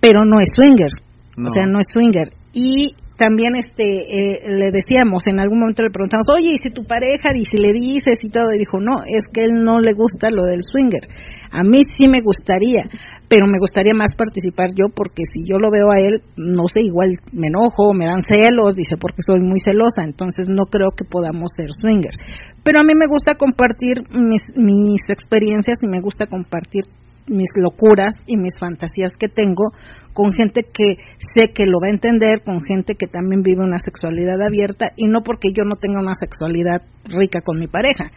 pero 0.00 0.24
no 0.24 0.38
es 0.40 0.48
swinger, 0.54 0.92
No. 1.36 1.46
o 1.46 1.50
sea, 1.50 1.66
no 1.66 1.80
es 1.80 1.86
swinger. 1.92 2.28
Y 2.52 2.94
también 3.20 3.52
este 3.54 3.84
eh, 3.84 4.38
le 4.48 4.72
decíamos, 4.72 5.26
en 5.26 5.40
algún 5.40 5.60
momento 5.60 5.82
le 5.82 5.92
preguntamos, 5.92 6.24
oye, 6.32 6.56
¿y 6.56 6.62
si 6.64 6.72
tu 6.72 6.84
pareja, 6.88 7.36
y 7.36 7.44
si 7.44 7.60
le 7.60 7.76
dices 7.76 8.16
y 8.24 8.32
todo? 8.32 8.48
Y 8.54 8.58
dijo, 8.58 8.80
no, 8.80 9.04
es 9.04 9.28
que 9.30 9.44
él 9.44 9.60
no 9.62 9.78
le 9.78 9.92
gusta 9.92 10.30
lo 10.30 10.48
del 10.48 10.64
swinger. 10.64 11.04
A 11.52 11.60
mí 11.62 11.82
sí 11.84 12.08
me 12.08 12.22
gustaría, 12.22 12.88
pero 13.28 13.46
me 13.46 13.58
gustaría 13.58 13.92
más 13.92 14.16
participar 14.16 14.68
yo 14.72 14.88
porque 14.88 15.24
si 15.28 15.44
yo 15.44 15.58
lo 15.58 15.70
veo 15.70 15.92
a 15.92 16.00
él, 16.00 16.22
no 16.36 16.64
sé, 16.72 16.80
igual 16.82 17.10
me 17.32 17.48
enojo, 17.48 17.92
me 17.92 18.06
dan 18.06 18.22
celos, 18.22 18.74
dice, 18.74 18.96
porque 18.98 19.20
soy 19.20 19.40
muy 19.40 19.60
celosa, 19.60 20.00
entonces 20.02 20.46
no 20.48 20.64
creo 20.64 20.92
que 20.96 21.04
podamos 21.04 21.52
ser 21.54 21.68
swinger. 21.76 22.16
Pero 22.64 22.80
a 22.80 22.84
mí 22.84 22.94
me 22.96 23.06
gusta 23.06 23.34
compartir 23.36 24.00
mis, 24.16 24.40
mis 24.56 25.02
experiencias 25.08 25.76
y 25.82 25.88
me 25.88 26.00
gusta 26.00 26.24
compartir 26.24 26.84
mis 27.26 27.48
locuras 27.54 28.14
y 28.26 28.36
mis 28.36 28.58
fantasías 28.58 29.12
que 29.18 29.28
tengo 29.28 29.72
con 30.12 30.32
gente 30.32 30.62
que 30.64 30.96
sé 31.34 31.52
que 31.54 31.64
lo 31.66 31.78
va 31.80 31.88
a 31.88 31.94
entender, 31.94 32.42
con 32.44 32.60
gente 32.62 32.94
que 32.94 33.06
también 33.06 33.42
vive 33.42 33.62
una 33.64 33.78
sexualidad 33.78 34.40
abierta 34.42 34.90
y 34.96 35.06
no 35.06 35.22
porque 35.22 35.50
yo 35.56 35.64
no 35.64 35.76
tenga 35.76 36.00
una 36.00 36.14
sexualidad 36.18 36.82
rica 37.04 37.40
con 37.44 37.58
mi 37.60 37.68
pareja, 37.68 38.10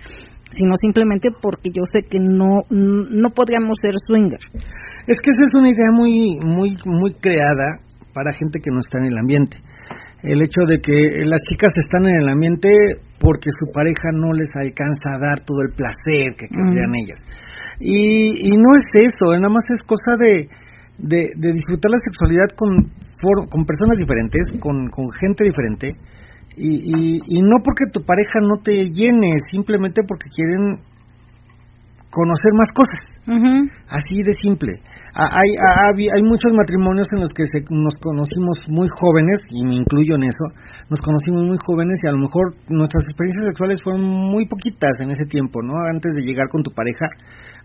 sino 0.50 0.76
simplemente 0.78 1.30
porque 1.32 1.70
yo 1.72 1.84
sé 1.86 2.02
que 2.02 2.20
no 2.20 2.62
no 2.70 3.30
podríamos 3.30 3.78
ser 3.82 3.94
swinger. 4.08 4.40
Es 5.08 5.18
que 5.22 5.30
esa 5.30 5.44
es 5.48 5.54
una 5.54 5.70
idea 5.70 5.92
muy 5.94 6.38
muy 6.44 6.78
muy 6.86 7.14
creada 7.14 7.80
para 8.14 8.34
gente 8.34 8.60
que 8.62 8.72
no 8.72 8.80
está 8.80 9.00
en 9.00 9.06
el 9.06 9.18
ambiente. 9.18 9.58
El 10.24 10.42
hecho 10.42 10.62
de 10.66 10.80
que 10.80 11.26
las 11.26 11.42
chicas 11.50 11.74
están 11.76 12.08
en 12.08 12.16
el 12.16 12.30
ambiente 12.30 12.70
porque 13.20 13.50
su 13.52 13.72
pareja 13.74 14.12
no 14.14 14.32
les 14.32 14.50
alcanza 14.56 15.16
a 15.16 15.20
dar 15.20 15.40
todo 15.46 15.62
el 15.68 15.74
placer 15.76 16.36
que 16.38 16.48
querrían 16.48 16.92
Mm. 16.92 16.96
ellas. 16.96 17.20
Y, 17.80 18.54
y 18.54 18.58
no 18.58 18.70
es 18.78 19.08
eso, 19.08 19.34
nada 19.36 19.50
más 19.50 19.64
es 19.70 19.84
cosa 19.84 20.18
de, 20.18 20.48
de, 20.98 21.30
de 21.36 21.52
disfrutar 21.54 21.92
la 21.92 21.98
sexualidad 22.04 22.50
con, 22.56 22.70
for- 23.22 23.50
con 23.50 23.66
personas 23.66 23.98
diferentes, 23.98 24.42
con, 24.60 24.90
con 24.90 25.06
gente 25.20 25.44
diferente 25.44 25.96
Y, 26.56 27.18
y, 27.26 27.42
no 27.42 27.58
porque 27.66 27.86
tu 27.92 28.06
pareja 28.06 28.40
no 28.42 28.58
te 28.62 28.86
llene, 28.94 29.40
simplemente 29.52 30.04
porque 30.08 30.30
quieren 30.30 30.78
conocer 32.14 32.54
más 32.54 32.70
cosas. 32.78 33.02
Así 33.90 34.22
de 34.22 34.34
simple. 34.44 34.70
Hay, 35.16 35.50
hay, 35.58 36.08
hay, 36.14 36.22
muchos 36.22 36.54
matrimonios 36.54 37.08
en 37.14 37.22
los 37.22 37.34
que 37.34 37.46
nos 37.72 37.96
conocimos 38.02 38.58
muy 38.70 38.88
jóvenes, 38.90 39.40
y 39.50 39.66
me 39.66 39.76
incluyo 39.82 40.14
en 40.16 40.24
eso, 40.30 40.46
nos 40.90 41.00
conocimos 41.02 41.42
muy 41.42 41.58
jóvenes 41.66 41.98
y 42.04 42.08
a 42.08 42.12
lo 42.12 42.20
mejor 42.22 42.54
nuestras 42.70 43.02
experiencias 43.10 43.50
sexuales 43.50 43.80
fueron 43.84 44.04
muy 44.06 44.46
poquitas 44.46 44.94
en 45.02 45.10
ese 45.10 45.26
tiempo, 45.26 45.64
¿no? 45.64 45.74
Antes 45.90 46.14
de 46.14 46.22
llegar 46.22 46.50
con 46.50 46.62
tu 46.62 46.70
pareja 46.72 47.08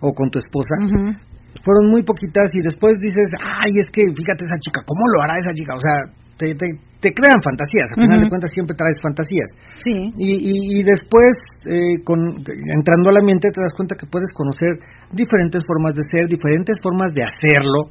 o 0.01 0.13
con 0.13 0.31
tu 0.31 0.39
esposa. 0.39 0.75
Fueron 1.65 1.91
muy 1.91 2.03
poquitas 2.03 2.51
y 2.55 2.63
después 2.63 2.97
dices, 3.01 3.29
ay, 3.41 3.73
es 3.79 3.87
que 3.93 4.03
fíjate 4.15 4.45
esa 4.45 4.59
chica, 4.61 4.81
¿cómo 4.87 5.03
lo 5.15 5.23
hará 5.23 5.39
esa 5.39 5.53
chica? 5.55 5.75
O 5.75 5.81
sea, 5.81 6.07
te, 6.39 6.55
te, 6.55 7.11
crean 7.11 7.43
fantasías, 7.43 7.91
al 7.97 8.07
final 8.07 8.21
de 8.23 8.29
cuentas 8.29 8.55
siempre 8.55 8.77
traes 8.77 8.97
fantasías. 9.03 9.51
Sí. 9.83 9.91
Y, 10.17 10.79
y, 10.79 10.83
después, 10.87 11.35
eh, 11.67 11.99
con, 12.05 12.39
entrando 12.47 13.11
al 13.11 13.19
ambiente, 13.19 13.51
te 13.51 13.61
das 13.61 13.75
cuenta 13.75 13.97
que 13.97 14.07
puedes 14.07 14.31
conocer 14.31 14.71
diferentes 15.11 15.63
formas 15.67 15.95
de 15.95 16.03
ser, 16.07 16.29
diferentes 16.29 16.77
formas 16.81 17.11
de 17.11 17.25
hacerlo, 17.27 17.91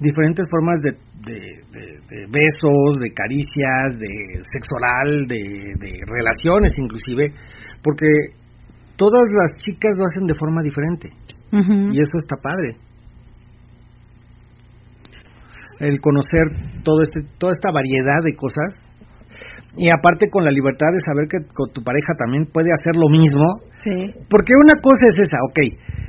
diferentes 0.00 0.46
formas 0.50 0.80
de, 0.80 0.96
de, 1.24 2.26
besos, 2.28 2.98
de 3.00 3.10
caricias, 3.12 3.96
de 3.98 4.40
sexo 4.52 4.74
oral, 4.76 5.26
de, 5.26 5.38
relaciones 6.06 6.72
inclusive, 6.78 7.30
porque 7.82 8.06
todas 8.96 9.24
las 9.32 9.58
chicas 9.60 9.92
lo 9.96 10.04
hacen 10.04 10.26
de 10.26 10.34
forma 10.34 10.62
diferente. 10.62 11.10
Y 11.52 11.98
eso 11.98 12.16
está 12.18 12.36
padre 12.42 12.76
el 15.80 16.00
conocer 16.00 16.82
todo 16.82 17.02
este, 17.02 17.20
toda 17.38 17.52
esta 17.52 17.70
variedad 17.72 18.22
de 18.22 18.34
cosas 18.34 18.78
y 19.76 19.88
aparte 19.88 20.30
con 20.30 20.44
la 20.44 20.50
libertad 20.50 20.86
de 20.94 21.02
saber 21.02 21.26
que 21.26 21.38
con 21.52 21.72
tu 21.72 21.82
pareja 21.82 22.14
también 22.16 22.46
puede 22.46 22.70
hacer 22.70 22.94
lo 22.94 23.10
mismo. 23.10 23.42
Sí. 23.78 24.14
Porque 24.30 24.54
una 24.54 24.80
cosa 24.80 25.02
es 25.10 25.26
esa, 25.26 25.38
ok, 25.50 25.58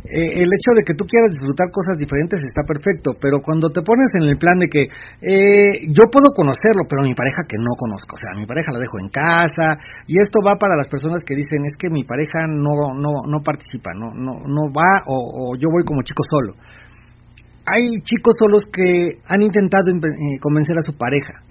eh, 0.06 0.46
el 0.46 0.50
hecho 0.54 0.72
de 0.78 0.86
que 0.86 0.94
tú 0.94 1.06
quieras 1.06 1.34
disfrutar 1.34 1.72
cosas 1.72 1.98
diferentes 1.98 2.40
está 2.46 2.62
perfecto, 2.64 3.18
pero 3.20 3.42
cuando 3.42 3.70
te 3.70 3.82
pones 3.82 4.10
en 4.16 4.30
el 4.30 4.38
plan 4.38 4.58
de 4.58 4.68
que 4.70 4.84
eh, 5.22 5.90
yo 5.90 6.06
puedo 6.12 6.30
conocerlo, 6.36 6.86
pero 6.88 7.02
mi 7.02 7.14
pareja 7.14 7.44
que 7.48 7.58
no 7.58 7.74
conozco, 7.78 8.14
o 8.14 8.22
sea, 8.22 8.38
mi 8.38 8.46
pareja 8.46 8.72
la 8.72 8.80
dejo 8.80 9.00
en 9.02 9.10
casa, 9.10 9.82
y 10.08 10.22
esto 10.22 10.40
va 10.46 10.56
para 10.62 10.78
las 10.78 10.88
personas 10.88 11.22
que 11.26 11.36
dicen 11.36 11.66
es 11.66 11.74
que 11.78 11.90
mi 11.90 12.04
pareja 12.04 12.46
no 12.46 12.94
no 12.94 13.26
no 13.26 13.40
participa, 13.42 13.94
no 13.94 14.14
no 14.14 14.46
no 14.46 14.70
va 14.70 15.06
o, 15.08 15.56
yo 15.58 15.70
voy 15.72 15.84
como 15.84 16.02
chico 16.04 16.24
solo 16.30 16.54
hay 17.66 18.02
chicos 18.04 18.36
solos 18.38 18.62
que 18.72 19.18
han 19.26 19.42
intentado 19.42 19.90
eh, 19.90 20.38
convencer 20.40 20.78
a 20.78 20.86
su 20.86 20.96
pareja, 20.96 21.42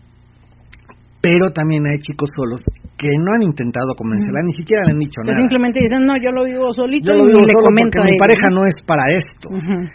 pero 1.25 1.49
también 1.57 1.81
hay 1.89 1.97
chicos 2.05 2.29
solos 2.37 2.61
que 3.01 3.09
no 3.17 3.33
han 3.33 3.41
intentado 3.41 3.97
convencerla, 3.97 4.45
ni 4.45 4.53
siquiera 4.53 4.85
le 4.85 4.93
han 4.93 5.01
dicho 5.01 5.25
nada. 5.25 5.41
Simplemente 5.41 5.81
dicen, 5.81 6.05
no, 6.05 6.21
yo 6.21 6.29
lo 6.37 6.45
vivo 6.45 6.69
solito 6.69 7.17
y 7.17 7.17
le 7.17 7.49
a 7.49 8.05
mi 8.05 8.21
pareja 8.21 8.53
no 8.53 8.61
es 8.69 8.77
para 8.85 9.09
esto. 9.09 9.49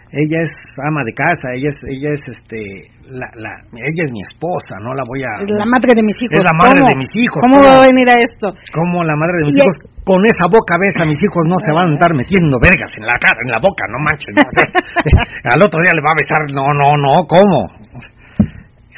Ella 0.10 0.40
es 0.42 0.54
ama 0.82 1.06
de 1.06 1.14
casa, 1.14 1.54
ella 1.54 1.70
es, 1.70 1.78
ella 1.86 2.10
es 2.18 2.22
este, 2.26 2.90
la, 3.14 3.30
la, 3.38 3.52
ella 3.78 4.04
es 4.10 4.12
mi 4.12 4.26
esposa, 4.26 4.82
no 4.82 4.98
la 4.98 5.06
voy 5.06 5.22
a... 5.22 5.46
Es 5.46 5.54
la 5.54 5.70
madre 5.70 5.94
de 5.94 6.02
mis 6.02 6.18
hijos. 6.18 6.34
Es 6.34 6.46
la 6.46 6.58
madre 6.58 6.82
de 6.82 6.98
mis 6.98 7.14
hijos. 7.14 7.40
¿Cómo, 7.46 7.62
va 7.62 7.78
a 7.78 7.86
venir 7.86 8.10
a 8.10 8.18
esto? 8.18 8.50
Como 8.74 9.06
la 9.06 9.14
madre 9.14 9.38
de 9.38 9.46
mis 9.54 9.58
hijos, 9.62 9.78
con 10.02 10.26
esa 10.26 10.50
boca 10.50 10.82
ves 10.82 10.98
a 10.98 11.06
mis 11.06 11.22
hijos 11.22 11.46
no 11.46 11.62
se 11.62 11.70
van 11.70 11.86
a 11.86 11.92
andar 11.94 12.10
metiendo 12.18 12.58
vergas 12.58 12.90
en 12.98 13.06
la 13.06 13.18
cara, 13.22 13.38
en 13.46 13.54
la 13.54 13.62
boca, 13.62 13.86
no 13.86 14.02
manches. 14.02 14.34
al 15.46 15.62
otro 15.62 15.78
día 15.86 15.94
le 15.94 16.02
va 16.02 16.10
a 16.10 16.18
besar, 16.18 16.42
no, 16.50 16.66
no, 16.74 16.98
no, 16.98 17.30
¿cómo? 17.30 17.79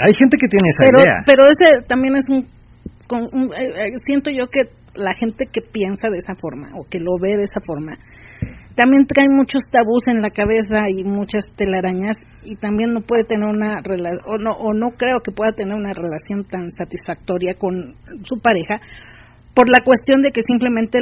Hay 0.06 0.14
gente 0.18 0.38
que 0.38 0.48
tiene 0.48 0.70
esa 0.70 0.84
pero, 0.86 1.00
idea. 1.00 1.18
Pero 1.26 1.42
ese 1.46 1.86
también 1.88 2.16
es 2.16 2.26
un, 2.30 2.48
eh, 3.54 3.64
eh, 3.64 3.98
siento 4.04 4.32
yo 4.32 4.48
que 4.48 4.70
la 4.96 5.14
gente 5.14 5.46
que 5.46 5.62
piensa 5.62 6.10
de 6.10 6.18
esa 6.18 6.36
forma 6.36 6.70
o 6.76 6.84
que 6.90 7.00
lo 7.00 7.18
ve 7.20 7.38
de 7.38 7.44
esa 7.44 7.62
forma 7.64 7.96
también 8.76 9.06
trae 9.06 9.28
muchos 9.30 9.64
tabús 9.70 10.04
en 10.08 10.22
la 10.22 10.30
cabeza 10.30 10.88
y 10.88 11.04
muchas 11.04 11.44
telarañas 11.56 12.16
y 12.44 12.56
también 12.56 12.94
no 12.94 13.02
puede 13.02 13.24
tener 13.24 13.48
una 13.48 13.78
relación 13.84 14.20
o 14.26 14.36
no 14.40 14.52
o 14.52 14.74
no 14.74 14.92
creo 14.92 15.20
que 15.24 15.32
pueda 15.32 15.52
tener 15.52 15.76
una 15.76 15.92
relación 15.92 16.46
tan 16.46 16.72
satisfactoria 16.72 17.54
con 17.58 17.96
su 18.24 18.42
pareja 18.42 18.80
por 19.54 19.70
la 19.70 19.82
cuestión 19.84 20.22
de 20.22 20.32
que 20.32 20.42
simplemente 20.42 21.00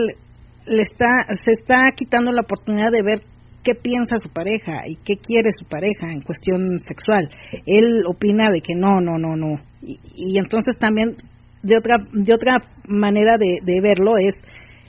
le 0.66 0.82
está 0.82 1.06
se 1.44 1.52
está 1.52 1.78
quitando 1.96 2.32
la 2.32 2.42
oportunidad 2.42 2.92
de 2.92 3.04
ver 3.04 3.22
qué 3.64 3.76
piensa 3.76 4.18
su 4.18 4.30
pareja 4.30 4.88
y 4.88 4.96
qué 4.98 5.16
quiere 5.16 5.50
su 5.52 5.66
pareja 5.66 6.12
en 6.12 6.22
cuestión 6.22 6.80
sexual. 6.80 7.28
Él 7.66 8.04
opina 8.08 8.52
de 8.52 8.62
que 8.62 8.74
no, 8.76 9.00
no, 9.02 9.18
no, 9.18 9.36
no. 9.36 9.56
Y, 9.82 10.38
entonces 10.40 10.78
también 10.80 11.16
de 11.64 11.78
otra 11.78 11.98
de 12.14 12.34
otra 12.34 12.58
manera 12.88 13.38
de, 13.38 13.60
de, 13.62 13.82
verlo 13.82 14.18
es 14.18 14.34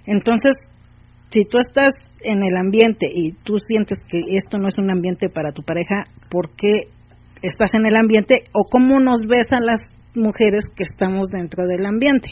entonces 0.06 0.52
si 1.30 1.44
tú 1.44 1.58
estás 1.58 1.92
en 2.22 2.42
el 2.42 2.56
ambiente 2.56 3.08
y 3.12 3.32
tú 3.32 3.56
sientes 3.58 3.98
que 4.08 4.18
esto 4.36 4.58
no 4.58 4.68
es 4.68 4.78
un 4.78 4.90
ambiente 4.90 5.28
para 5.28 5.52
tu 5.52 5.62
pareja, 5.62 6.02
¿por 6.28 6.54
qué 6.56 6.88
estás 7.42 7.70
en 7.74 7.86
el 7.86 7.96
ambiente 7.96 8.36
o 8.52 8.64
cómo 8.70 8.98
nos 8.98 9.26
ves 9.26 9.46
a 9.50 9.60
las 9.60 9.80
mujeres 10.14 10.64
que 10.76 10.84
estamos 10.84 11.28
dentro 11.28 11.66
del 11.66 11.86
ambiente? 11.86 12.30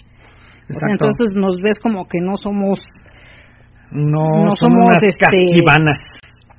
entonces 0.90 1.34
nos 1.34 1.56
ves 1.62 1.78
como 1.78 2.04
que 2.06 2.18
no 2.20 2.36
somos 2.36 2.78
no, 3.90 4.50
somos 4.60 5.00
este, 5.02 5.62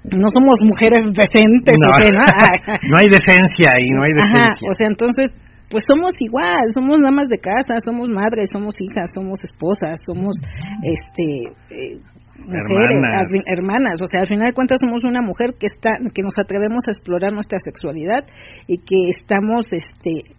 no 0.03 0.27
somos 0.31 0.59
mujeres 0.63 1.03
decentes, 1.11 1.75
no, 1.75 1.91
¿no? 1.91 2.23
no 2.89 2.95
hay 2.97 3.09
decencia 3.09 3.75
y 3.79 3.89
no 3.91 4.03
hay 4.03 4.13
decencia. 4.15 4.69
o 4.69 4.73
sea, 4.73 4.87
entonces, 4.87 5.31
pues 5.69 5.83
somos 5.87 6.13
igual, 6.19 6.65
somos 6.73 7.01
damas 7.01 7.27
de 7.27 7.37
casa, 7.37 7.77
somos 7.83 8.09
madres, 8.09 8.49
somos 8.51 8.75
hijas, 8.79 9.11
somos 9.13 9.39
esposas, 9.43 9.99
somos, 10.05 10.35
este, 10.81 11.51
eh, 11.75 11.99
mujeres, 12.39 13.43
hermanas. 13.45 14.01
o 14.01 14.07
sea, 14.07 14.21
al 14.21 14.27
final 14.27 14.47
de 14.47 14.53
cuentas 14.53 14.79
somos 14.79 15.03
una 15.03 15.21
mujer 15.21 15.51
que 15.59 15.67
está, 15.67 15.91
que 16.13 16.23
nos 16.23 16.39
atrevemos 16.39 16.83
a 16.87 16.91
explorar 16.91 17.33
nuestra 17.33 17.59
sexualidad 17.59 18.23
y 18.67 18.77
que 18.77 19.11
estamos, 19.11 19.65
este, 19.71 20.33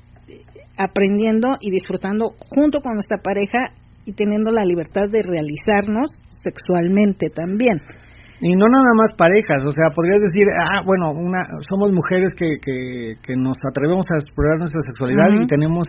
aprendiendo 0.77 1.57
y 1.61 1.71
disfrutando 1.71 2.33
junto 2.55 2.81
con 2.81 2.95
nuestra 2.95 3.19
pareja 3.19 3.77
y 4.07 4.15
teniendo 4.15 4.51
la 4.51 4.65
libertad 4.65 5.09
de 5.13 5.21
realizarnos 5.23 6.23
sexualmente 6.31 7.29
también. 7.29 7.83
Y 8.41 8.57
no 8.57 8.67
nada 8.69 8.93
más 8.97 9.13
parejas, 9.17 9.67
o 9.67 9.71
sea, 9.71 9.93
podrías 9.95 10.21
decir, 10.21 10.49
ah, 10.57 10.81
bueno, 10.85 11.13
una, 11.13 11.45
somos 11.69 11.93
mujeres 11.93 12.31
que, 12.37 12.57
que, 12.57 13.21
que 13.21 13.37
nos 13.37 13.57
atrevemos 13.69 14.07
a 14.13 14.17
explorar 14.17 14.59
nuestra 14.59 14.81
sexualidad 14.89 15.29
y 15.37 15.47
tenemos 15.47 15.87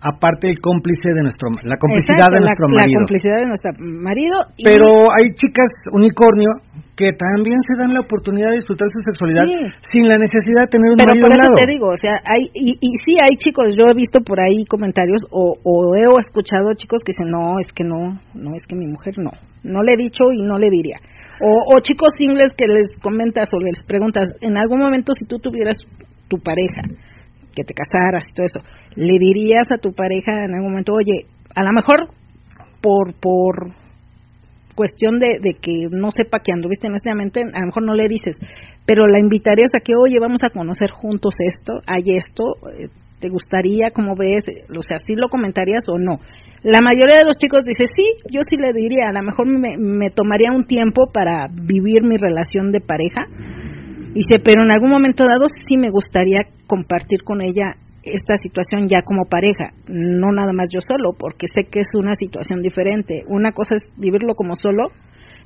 aparte 0.00 0.48
el 0.48 0.58
cómplice 0.62 1.10
de 1.10 1.22
nuestro 1.22 1.50
la 1.62 1.76
complicidad 1.76 2.30
de 2.30 2.40
nuestro 2.40 2.68
marido. 2.70 2.86
La 2.86 2.98
complicidad 3.02 3.36
de 3.42 3.46
nuestro 3.50 3.72
marido. 3.82 4.36
Pero 4.62 5.10
hay 5.10 5.34
chicas 5.34 5.66
unicornio 5.90 6.50
que 6.94 7.14
también 7.14 7.58
se 7.62 7.82
dan 7.82 7.94
la 7.94 8.00
oportunidad 8.00 8.50
de 8.50 8.62
disfrutar 8.62 8.88
su 8.90 8.98
sexualidad 9.02 9.46
sin 9.90 10.06
la 10.06 10.18
necesidad 10.18 10.66
de 10.66 10.70
tener 10.70 10.90
un 10.90 10.98
Pero 10.98 11.14
marido 11.14 11.26
por 11.26 11.34
eso 11.34 11.54
te 11.54 11.66
digo, 11.66 11.86
o 11.90 11.98
sea, 11.98 12.18
hay 12.26 12.50
y, 12.54 12.78
y 12.78 12.90
sí 13.02 13.18
hay 13.18 13.36
chicos, 13.38 13.74
yo 13.74 13.90
he 13.90 13.94
visto 13.94 14.20
por 14.20 14.40
ahí 14.40 14.64
comentarios 14.66 15.22
o, 15.30 15.54
o 15.62 15.72
he 15.94 16.06
escuchado 16.18 16.74
chicos 16.74 17.02
que 17.02 17.10
dicen, 17.14 17.30
"No, 17.30 17.58
es 17.58 17.66
que 17.74 17.84
no, 17.84 18.22
no 18.34 18.54
es 18.54 18.62
que 18.62 18.74
mi 18.74 18.86
mujer 18.86 19.14
no." 19.18 19.30
No 19.64 19.82
le 19.82 19.92
he 19.92 19.96
dicho 19.96 20.24
y 20.32 20.42
no 20.42 20.56
le 20.56 20.70
diría. 20.70 20.96
O, 21.40 21.80
chicos 21.80 22.10
singles 22.18 22.50
que 22.56 22.66
les 22.66 22.88
comentas 23.00 23.48
o 23.54 23.60
les 23.60 23.78
preguntas, 23.86 24.28
en 24.40 24.56
algún 24.56 24.80
momento 24.80 25.12
si 25.14 25.24
tú 25.26 25.38
tuvieras 25.38 25.76
tu 26.28 26.38
pareja, 26.38 26.82
que 27.54 27.62
te 27.62 27.74
casaras 27.74 28.24
y 28.28 28.34
todo 28.34 28.46
eso, 28.46 28.60
¿le 28.96 29.18
dirías 29.18 29.66
a 29.70 29.78
tu 29.80 29.92
pareja 29.92 30.32
en 30.44 30.54
algún 30.54 30.70
momento, 30.70 30.94
oye, 30.94 31.26
a 31.54 31.62
lo 31.62 31.72
mejor 31.72 32.08
por, 32.80 33.14
por 33.14 33.72
cuestión 34.74 35.18
de, 35.18 35.38
de 35.40 35.54
que 35.54 35.86
no 35.90 36.10
sepa 36.10 36.38
que 36.38 36.52
anduviste 36.52 36.88
en 36.88 36.94
este 36.94 37.10
ambiente, 37.10 37.40
a 37.40 37.60
lo 37.60 37.66
mejor 37.66 37.84
no 37.84 37.94
le 37.94 38.08
dices, 38.08 38.36
pero 38.86 39.06
la 39.06 39.20
invitarías 39.20 39.70
a 39.76 39.82
que, 39.82 39.92
oye, 39.96 40.18
vamos 40.20 40.40
a 40.44 40.50
conocer 40.50 40.90
juntos 40.90 41.34
esto, 41.38 41.74
hay 41.86 42.16
esto, 42.16 42.54
eh, 42.78 42.88
¿Te 43.20 43.28
gustaría, 43.28 43.90
cómo 43.92 44.14
ves? 44.16 44.44
O 44.70 44.82
sea, 44.82 44.98
¿sí 44.98 45.14
lo 45.14 45.28
comentarías 45.28 45.84
o 45.88 45.98
no? 45.98 46.20
La 46.62 46.80
mayoría 46.80 47.18
de 47.18 47.24
los 47.24 47.36
chicos 47.36 47.64
dice, 47.64 47.84
sí, 47.94 48.04
yo 48.30 48.42
sí 48.48 48.56
le 48.56 48.72
diría, 48.72 49.08
a 49.08 49.12
lo 49.12 49.22
mejor 49.22 49.46
me, 49.46 49.76
me 49.76 50.10
tomaría 50.10 50.52
un 50.54 50.64
tiempo 50.64 51.10
para 51.12 51.46
vivir 51.50 52.04
mi 52.04 52.16
relación 52.16 52.70
de 52.72 52.80
pareja. 52.80 53.26
Dice, 54.14 54.38
pero 54.42 54.62
en 54.62 54.70
algún 54.70 54.90
momento 54.90 55.24
dado 55.28 55.46
sí 55.48 55.76
me 55.76 55.90
gustaría 55.90 56.40
compartir 56.66 57.22
con 57.24 57.42
ella 57.42 57.74
esta 58.02 58.36
situación 58.36 58.86
ya 58.86 59.02
como 59.02 59.24
pareja, 59.24 59.70
no 59.88 60.32
nada 60.32 60.52
más 60.52 60.68
yo 60.72 60.80
solo, 60.80 61.12
porque 61.18 61.46
sé 61.52 61.64
que 61.64 61.80
es 61.80 61.88
una 61.94 62.14
situación 62.14 62.62
diferente. 62.62 63.24
Una 63.28 63.52
cosa 63.52 63.74
es 63.74 63.82
vivirlo 63.98 64.34
como 64.34 64.54
solo 64.54 64.88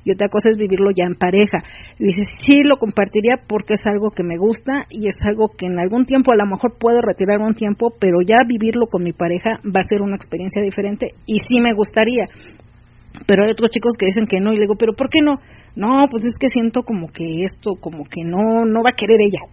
y 0.03 0.11
otra 0.11 0.27
cosa 0.27 0.49
es 0.49 0.57
vivirlo 0.57 0.91
ya 0.91 1.05
en 1.05 1.15
pareja. 1.15 1.63
Y 1.99 2.05
dices, 2.05 2.27
sí 2.41 2.63
lo 2.63 2.77
compartiría 2.77 3.35
porque 3.47 3.75
es 3.75 3.85
algo 3.85 4.11
que 4.11 4.23
me 4.23 4.37
gusta 4.37 4.85
y 4.89 5.07
es 5.07 5.15
algo 5.21 5.49
que 5.49 5.65
en 5.65 5.79
algún 5.79 6.05
tiempo 6.05 6.31
a 6.31 6.35
lo 6.35 6.45
mejor 6.45 6.75
puedo 6.79 7.01
retirar 7.01 7.39
un 7.39 7.53
tiempo, 7.53 7.93
pero 7.99 8.19
ya 8.25 8.37
vivirlo 8.47 8.87
con 8.87 9.03
mi 9.03 9.13
pareja 9.13 9.59
va 9.63 9.79
a 9.79 9.89
ser 9.89 10.01
una 10.01 10.15
experiencia 10.15 10.61
diferente 10.61 11.13
y 11.25 11.37
sí 11.47 11.59
me 11.61 11.73
gustaría. 11.73 12.25
Pero 13.27 13.43
hay 13.43 13.51
otros 13.51 13.69
chicos 13.69 13.93
que 13.97 14.07
dicen 14.07 14.27
que 14.27 14.39
no 14.39 14.51
y 14.51 14.55
le 14.55 14.61
digo, 14.61 14.75
pero 14.75 14.93
¿por 14.93 15.09
qué 15.09 15.21
no? 15.21 15.35
No, 15.75 16.07
pues 16.09 16.23
es 16.25 16.33
que 16.39 16.49
siento 16.49 16.83
como 16.83 17.07
que 17.07 17.43
esto, 17.45 17.71
como 17.79 18.03
que 18.03 18.23
no, 18.23 18.65
no 18.65 18.81
va 18.83 18.91
a 18.91 18.97
querer 18.97 19.17
ella. 19.21 19.47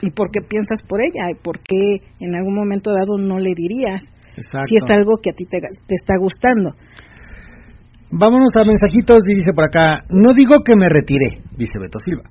¿Y 0.00 0.10
por 0.10 0.30
qué 0.30 0.40
piensas 0.40 0.82
por 0.86 1.00
ella? 1.00 1.30
¿Y 1.30 1.34
por 1.34 1.60
qué 1.60 2.00
en 2.20 2.34
algún 2.34 2.54
momento 2.54 2.92
dado 2.92 3.18
no 3.18 3.38
le 3.38 3.52
dirías? 3.54 4.02
Exacto. 4.36 4.66
si 4.68 4.76
es 4.76 4.90
algo 4.90 5.18
que 5.22 5.30
a 5.30 5.32
ti 5.32 5.44
te, 5.44 5.60
te 5.60 5.94
está 5.94 6.16
gustando. 6.18 6.74
Vámonos 8.16 8.50
a 8.54 8.64
mensajitos 8.64 9.18
y 9.28 9.34
dice 9.34 9.52
por 9.54 9.64
acá, 9.64 10.04
no 10.10 10.32
digo 10.34 10.56
que 10.64 10.76
me 10.76 10.88
retiré, 10.88 11.42
dice 11.56 11.78
Beto 11.80 11.98
Silva. 12.04 12.22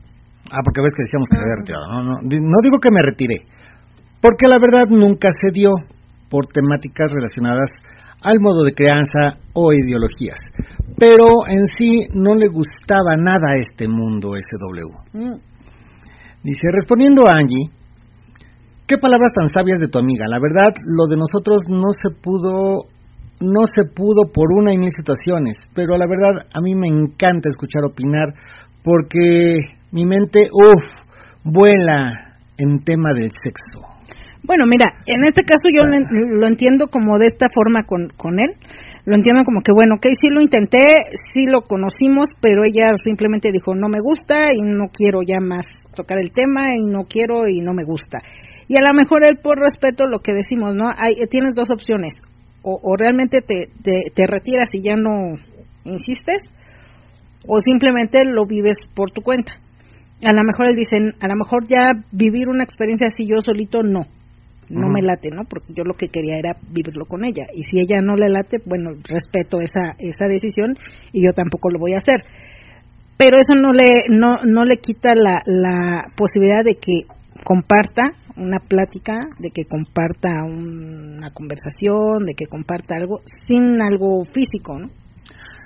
Ah, 0.52 0.60
porque 0.64 0.82
ves 0.82 0.94
que 0.96 1.04
decíamos 1.04 1.28
que 1.30 1.36
se 1.38 1.44
había 1.44 1.60
retirado. 1.60 1.86
No, 1.92 1.98
no, 2.04 2.16
di- 2.24 2.40
no 2.40 2.58
digo 2.64 2.80
que 2.80 2.92
me 2.92 3.02
retiré, 3.02 3.44
porque 4.22 4.48
la 4.48 4.60
verdad 4.60 4.88
nunca 4.90 5.30
se 5.36 5.52
dio 5.52 5.72
por 6.30 6.48
temáticas 6.48 7.12
relacionadas 7.12 7.70
al 8.22 8.40
modo 8.40 8.64
de 8.64 8.72
crianza 8.74 9.40
o 9.54 9.74
ideologías. 9.74 10.40
Pero 10.98 11.48
en 11.50 11.68
sí 11.78 12.08
no 12.14 12.36
le 12.36 12.48
gustaba 12.48 13.18
nada 13.18 13.52
a 13.52 13.58
este 13.60 13.88
mundo 13.90 14.32
SW. 14.40 15.18
Mm. 15.20 15.36
Dice, 16.44 16.68
respondiendo 16.72 17.28
a 17.28 17.34
Angie, 17.40 17.72
qué 18.88 18.98
palabras 18.98 19.32
tan 19.34 19.48
sabias 19.50 19.80
de 19.80 19.88
tu 19.88 20.00
amiga. 20.00 20.26
La 20.30 20.40
verdad, 20.40 20.72
lo 20.96 21.08
de 21.08 21.18
nosotros 21.18 21.64
no 21.68 21.92
se 21.92 22.16
pudo, 22.22 22.84
no 23.42 23.62
se 23.76 23.84
pudo 23.94 24.32
por 24.34 24.52
una 24.54 24.74
y 24.74 24.78
mil 24.78 24.92
situaciones, 24.92 25.56
pero 25.76 25.98
la 25.98 26.06
verdad 26.08 26.48
a 26.54 26.62
mí 26.62 26.76
me 26.76 26.88
encanta 26.88 27.50
escuchar 27.50 27.84
opinar 27.86 28.34
porque 28.84 29.56
mi 29.92 30.06
mente, 30.06 30.42
uff, 30.52 30.84
vuela 31.44 32.36
en 32.58 32.84
tema 32.84 33.10
del 33.16 33.32
sexo. 33.32 33.88
Bueno, 34.44 34.66
mira, 34.68 34.86
en 35.06 35.24
este 35.24 35.44
caso 35.44 35.70
yo 35.72 35.88
lo, 35.88 35.96
en- 35.96 36.40
lo 36.40 36.48
entiendo 36.48 36.88
como 36.88 37.18
de 37.18 37.28
esta 37.28 37.48
forma 37.54 37.84
con, 37.86 38.10
con 38.18 38.40
él. 38.40 38.56
Lo 39.06 39.16
entiendo 39.16 39.44
como 39.44 39.60
que, 39.62 39.74
bueno, 39.74 39.96
ok, 39.96 40.06
sí 40.20 40.30
lo 40.30 40.40
intenté, 40.42 40.80
sí 41.34 41.46
lo 41.52 41.62
conocimos, 41.62 42.28
pero 42.42 42.64
ella 42.64 42.94
simplemente 42.96 43.50
dijo, 43.52 43.76
no 43.76 43.88
me 43.90 44.00
gusta 44.02 44.54
y 44.54 44.62
no 44.62 44.86
quiero 44.94 45.20
ya 45.28 45.40
más 45.46 45.66
tocar 45.94 46.20
el 46.20 46.32
tema 46.32 46.68
y 46.74 46.90
no 46.90 47.04
quiero 47.04 47.48
y 47.50 47.60
no 47.60 47.74
me 47.74 47.84
gusta. 47.84 48.20
Y 48.70 48.78
a 48.78 48.82
lo 48.82 48.94
mejor 48.94 49.26
él, 49.26 49.36
por 49.44 49.60
respeto, 49.60 50.06
lo 50.08 50.20
que 50.20 50.34
decimos, 50.34 50.74
¿no? 50.74 50.86
Hay, 50.98 51.16
tienes 51.30 51.54
dos 51.54 51.70
opciones. 51.70 52.14
O, 52.64 52.80
o 52.82 52.95
realmente 52.97 53.41
te, 53.41 53.68
te, 53.84 54.11
te 54.16 54.26
retiras 54.26 54.70
y 54.74 54.82
ya 54.82 54.95
no 54.95 55.34
insistes, 55.84 56.41
o 57.45 57.59
simplemente 57.59 58.24
lo 58.26 58.45
vives 58.45 58.78
por 58.95 59.11
tu 59.11 59.22
cuenta. 59.22 59.53
A 60.24 60.34
lo 60.34 60.41
mejor 60.43 60.68
él 60.68 60.76
dice, 60.76 60.97
a 61.20 61.28
lo 61.28 61.36
mejor 61.36 61.68
ya 61.68 61.91
vivir 62.11 62.47
una 62.47 62.64
experiencia 62.64 63.07
así 63.07 63.28
yo 63.28 63.41
solito, 63.41 63.84
no 63.84 64.05
no 64.70 64.89
me 64.89 65.01
late, 65.01 65.30
¿no? 65.30 65.43
Porque 65.47 65.74
yo 65.74 65.84
lo 65.84 65.93
que 65.93 66.07
quería 66.07 66.38
era 66.38 66.53
vivirlo 66.72 67.05
con 67.05 67.26
ella. 67.26 67.45
Y 67.53 67.64
si 67.64 67.80
ella 67.80 68.01
no 68.01 68.16
le 68.16 68.30
late, 68.30 68.57
bueno, 68.66 68.91
respeto 69.07 69.59
esa, 69.61 69.95
esa 69.99 70.26
decisión 70.28 70.76
y 71.11 71.26
yo 71.26 71.34
tampoco 71.34 71.70
lo 71.70 71.80
voy 71.80 71.93
a 71.93 71.97
hacer. 71.97 72.22
Pero 73.18 73.38
eso 73.38 73.53
no 73.55 73.72
le, 73.72 74.09
no, 74.09 74.38
no 74.43 74.66
le 74.66 74.78
quita 74.78 75.14
la, 75.16 75.41
la 75.45 76.03
posibilidad 76.16 76.64
de 76.64 76.76
que 76.76 77.05
comparta 77.43 78.14
una 78.38 78.60
plática, 78.60 79.20
de 79.40 79.50
que 79.54 79.66
comparta 79.66 80.44
una 80.44 81.32
conversación, 81.34 82.26
de 82.26 82.34
que 82.36 82.46
comparta 82.48 82.96
algo 82.98 83.22
sin 83.48 83.82
algo 83.82 84.24
físico, 84.26 84.80
¿no? 84.80 84.88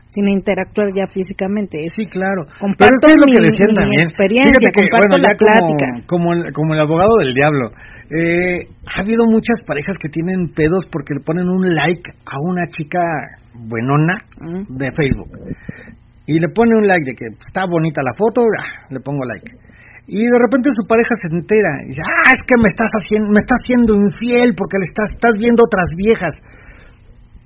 Sin 0.10 0.28
interactuar 0.30 0.88
ya 0.96 1.06
físicamente. 1.08 1.80
Sí, 1.96 2.06
claro. 2.08 2.44
Comparto 2.60 2.96
Pero 3.08 3.14
es 3.14 3.20
lo 3.20 3.28
que 3.28 3.42
decían 3.44 3.74
también. 3.76 4.02
experiencia, 4.02 4.60
que, 4.60 4.72
comparto 4.72 5.16
bueno, 5.16 5.28
la 5.28 5.36
como- 5.36 5.52
plática. 5.52 5.88
Como, 6.08 6.34
el, 6.34 6.54
como 6.54 6.74
el 6.74 6.80
abogado 6.80 7.18
del 7.20 7.34
diablo. 7.34 7.66
Eh, 8.08 8.60
ha 8.88 9.02
habido 9.02 9.26
muchas 9.30 9.60
parejas 9.68 9.96
que 10.02 10.08
tienen 10.08 10.48
pedos 10.56 10.86
porque 10.90 11.14
le 11.14 11.20
ponen 11.24 11.50
un 11.50 11.76
like 11.76 12.10
a 12.26 12.36
una 12.40 12.64
chica 12.68 13.00
buenona 13.54 14.16
de 14.70 14.88
Facebook. 14.96 15.32
Y 16.26 16.40
le 16.40 16.48
pone 16.56 16.76
un 16.76 16.88
like 16.88 17.04
de 17.04 17.16
que 17.16 17.26
está 17.46 17.66
bonita 17.70 18.02
la 18.02 18.12
foto, 18.18 18.42
ah, 18.44 18.88
le 18.90 19.00
pongo 19.02 19.24
like. 19.26 19.52
Y 20.08 20.24
de 20.24 20.40
repente 20.40 20.72
su 20.72 20.88
pareja 20.88 21.12
se 21.20 21.36
entera 21.36 21.84
y 21.84 21.92
dice, 21.92 22.00
ah, 22.00 22.32
es 22.32 22.40
que 22.48 22.56
me 22.56 22.72
estás 22.72 22.88
haciendo, 22.96 23.28
me 23.28 23.44
estás 23.44 23.60
haciendo 23.60 23.92
infiel 23.92 24.56
porque 24.56 24.80
le 24.80 24.88
estás, 24.88 25.12
estás 25.12 25.36
viendo 25.36 25.68
otras 25.68 25.92
viejas. 26.00 26.32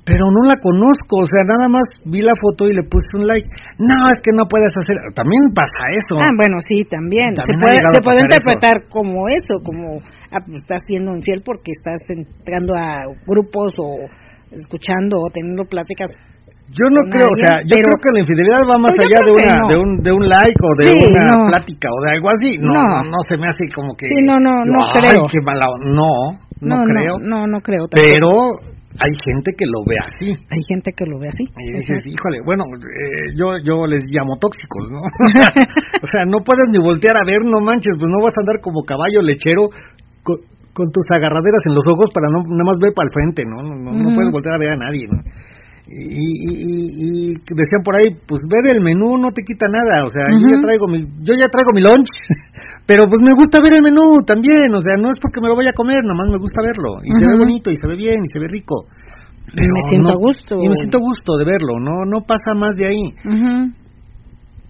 Pero 0.06 0.30
no 0.30 0.46
la 0.46 0.58
conozco, 0.62 1.22
o 1.22 1.30
sea, 1.30 1.42
nada 1.46 1.70
más 1.70 1.86
vi 2.06 2.22
la 2.22 2.34
foto 2.38 2.66
y 2.70 2.74
le 2.74 2.84
puse 2.86 3.06
un 3.18 3.26
like. 3.26 3.50
No, 3.78 4.10
es 4.10 4.18
que 4.22 4.34
no 4.34 4.46
puedes 4.46 4.70
hacer. 4.74 4.98
También 5.14 5.54
pasa 5.54 5.90
eso. 5.94 6.22
Ah, 6.22 6.34
bueno, 6.38 6.58
sí, 6.62 6.86
también. 6.86 7.34
También 7.34 7.46
se 7.46 7.54
puede, 7.62 7.78
se 7.82 8.02
puede 8.02 8.22
interpretar 8.26 8.90
como 8.90 9.30
eso, 9.30 9.62
como 9.62 10.02
ah, 10.34 10.42
pues, 10.42 10.62
estás 10.62 10.82
siendo 10.86 11.14
infiel 11.14 11.42
porque 11.46 11.74
estás 11.74 12.02
entrando 12.10 12.74
a 12.78 13.10
grupos 13.26 13.74
o 13.78 14.06
escuchando 14.54 15.22
o 15.22 15.30
teniendo 15.30 15.66
pláticas. 15.66 16.10
Yo 16.70 16.86
no 16.88 17.02
creo, 17.12 17.28
o 17.28 17.36
sea, 17.36 17.62
yo 17.66 17.74
pero- 17.76 17.90
creo 17.90 18.00
que 18.00 18.12
la 18.14 18.20
infidelidad 18.22 18.62
va 18.70 18.78
más 18.78 18.94
yo 18.96 19.04
allá 19.04 19.20
de 19.26 19.32
una, 19.34 19.56
no. 19.60 19.68
de 19.68 19.76
un, 19.82 19.90
de 20.02 20.12
un 20.14 20.24
like 20.30 20.62
o 20.62 20.72
de 20.80 20.86
Sí, 20.92 21.04
una 21.10 21.26
no. 21.32 21.48
plática 21.50 21.88
o 21.92 22.00
de 22.06 22.10
algo 22.16 22.28
así. 22.30 22.50
No, 22.62 22.74
No. 22.74 23.04
no, 23.12 23.18
se 23.28 23.36
me 23.38 23.48
hace 23.48 23.66
como 23.76 23.92
que. 23.98 24.06
Sí, 24.08 24.24
no, 24.24 24.40
no, 24.40 24.64
no 24.64 24.80
Ay, 24.86 25.02
creo. 25.02 25.24
qué 25.28 25.40
mala. 25.44 25.68
No, 25.84 26.12
no, 26.62 26.76
creo. 26.88 27.20
No, 27.20 27.48
no, 27.48 27.60
creo. 27.60 27.88
tampoco. 27.92 28.08
pero 28.08 28.30
hay 29.04 29.14
gente 29.24 29.52
que 29.58 29.66
lo 29.68 29.84
ve 29.84 29.96
así. 30.00 30.28
Hay 30.52 30.62
gente 30.68 30.92
que 30.96 31.06
lo 31.06 31.20
ve 31.20 31.28
así. 31.28 31.44
Y 31.44 31.74
dices, 31.76 32.04
híjole, 32.08 32.40
bueno, 32.46 32.64
eh, 32.72 33.36
yo 33.36 33.56
yo 33.68 33.84
les 33.88 34.04
llamo 34.08 34.38
tóxicos, 34.40 34.88
¿no? 34.92 35.00
o 36.04 36.08
sea, 36.08 36.24
no 36.24 36.40
puedes 36.44 36.72
ni 36.72 36.80
voltear 36.80 37.16
a 37.20 37.26
ver, 37.28 37.44
no 37.44 37.60
manches, 37.60 38.00
pues 38.00 38.08
no 38.08 38.24
vas 38.24 38.32
a 38.36 38.42
andar 38.48 38.62
como 38.64 38.84
caballo 38.88 39.20
lechero 39.24 39.68
con, 40.24 40.38
con 40.72 40.88
tus 40.92 41.04
agarraderas 41.12 41.64
en 41.68 41.76
los 41.76 41.84
ojos 41.84 42.08
para 42.16 42.32
no 42.32 42.44
nada 42.48 42.64
más 42.64 42.78
ver 42.80 42.94
para 42.96 43.08
el 43.08 43.14
frente, 43.16 43.44
¿no? 43.44 43.60
No, 43.60 43.76
no, 43.76 43.92
no 43.92 44.16
puedes 44.16 44.32
voltear 44.32 44.56
a 44.56 44.60
ver 44.60 44.72
a 44.72 44.78
nadie, 44.80 45.04
¿no? 45.12 45.20
Y, 45.92 46.32
y, 46.48 46.52
y- 47.04 47.36
decían 47.36 47.84
por 47.84 48.00
ahí, 48.00 48.16
pues 48.26 48.40
ver 48.48 48.76
el 48.76 48.82
menú 48.82 49.18
no 49.20 49.32
te 49.36 49.44
quita 49.44 49.68
nada, 49.68 50.06
o 50.08 50.10
sea, 50.10 50.24
yo 50.32 50.48
ya 50.56 50.60
traigo 50.64 50.88
mi 50.88 51.04
yo 51.20 51.34
ya 51.36 51.52
traigo 51.52 51.76
mi 51.76 51.82
lunch, 51.84 52.08
pero 52.88 53.04
pues 53.12 53.20
me 53.20 53.36
gusta 53.36 53.60
ver 53.60 53.76
el 53.76 53.84
menú 53.84 54.24
también, 54.26 54.72
o 54.72 54.80
sea, 54.80 54.96
no 54.96 55.12
es 55.12 55.20
porque 55.20 55.42
me 55.44 55.50
lo 55.52 55.56
vaya 55.60 55.72
a 55.72 55.78
comer, 55.78 56.00
nomás 56.08 56.32
me 56.32 56.40
gusta 56.40 56.64
verlo 56.64 57.04
y 57.04 57.12
se 57.12 57.20
ve 57.28 57.36
bonito 57.38 57.68
y 57.70 57.76
se 57.76 57.88
ve 57.92 57.96
bien 58.00 58.20
y 58.24 58.30
se 58.32 58.40
ve 58.40 58.48
rico. 58.48 58.88
Y 59.52 59.68
me 59.68 59.82
siento 59.92 60.12
a 60.16 60.16
gusto. 60.16 60.56
Y 60.64 60.70
me 60.70 60.76
siento 60.80 60.98
a 60.98 61.02
gusto 61.04 61.36
de 61.36 61.44
verlo, 61.44 61.74
no 61.84 62.08
no 62.08 62.24
pasa 62.24 62.56
más 62.56 62.72
de 62.80 62.86
ahí. 62.88 63.04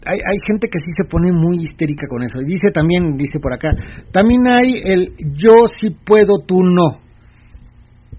Hay, 0.10 0.18
hay 0.18 0.38
gente 0.42 0.66
que 0.66 0.80
sí 0.82 0.90
se 0.98 1.06
pone 1.06 1.30
muy 1.32 1.62
histérica 1.62 2.08
con 2.10 2.24
eso. 2.24 2.42
Y 2.42 2.50
dice 2.50 2.72
también, 2.74 3.14
dice 3.14 3.38
por 3.38 3.54
acá, 3.54 3.70
también 4.12 4.42
hay 4.50 4.82
el 4.84 5.14
yo 5.38 5.70
sí 5.80 5.94
puedo, 6.04 6.42
tú 6.48 6.58
no. 6.66 6.98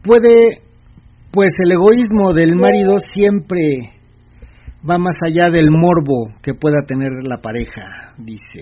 Puede, 0.06 0.62
pues 1.32 1.50
el 1.64 1.72
egoísmo 1.72 2.34
del 2.34 2.56
marido 2.56 2.98
siempre 2.98 3.92
va 4.88 4.98
más 4.98 5.14
allá 5.26 5.50
del 5.50 5.70
morbo 5.70 6.30
que 6.42 6.54
pueda 6.54 6.84
tener 6.86 7.10
la 7.22 7.38
pareja, 7.38 8.12
dice. 8.18 8.60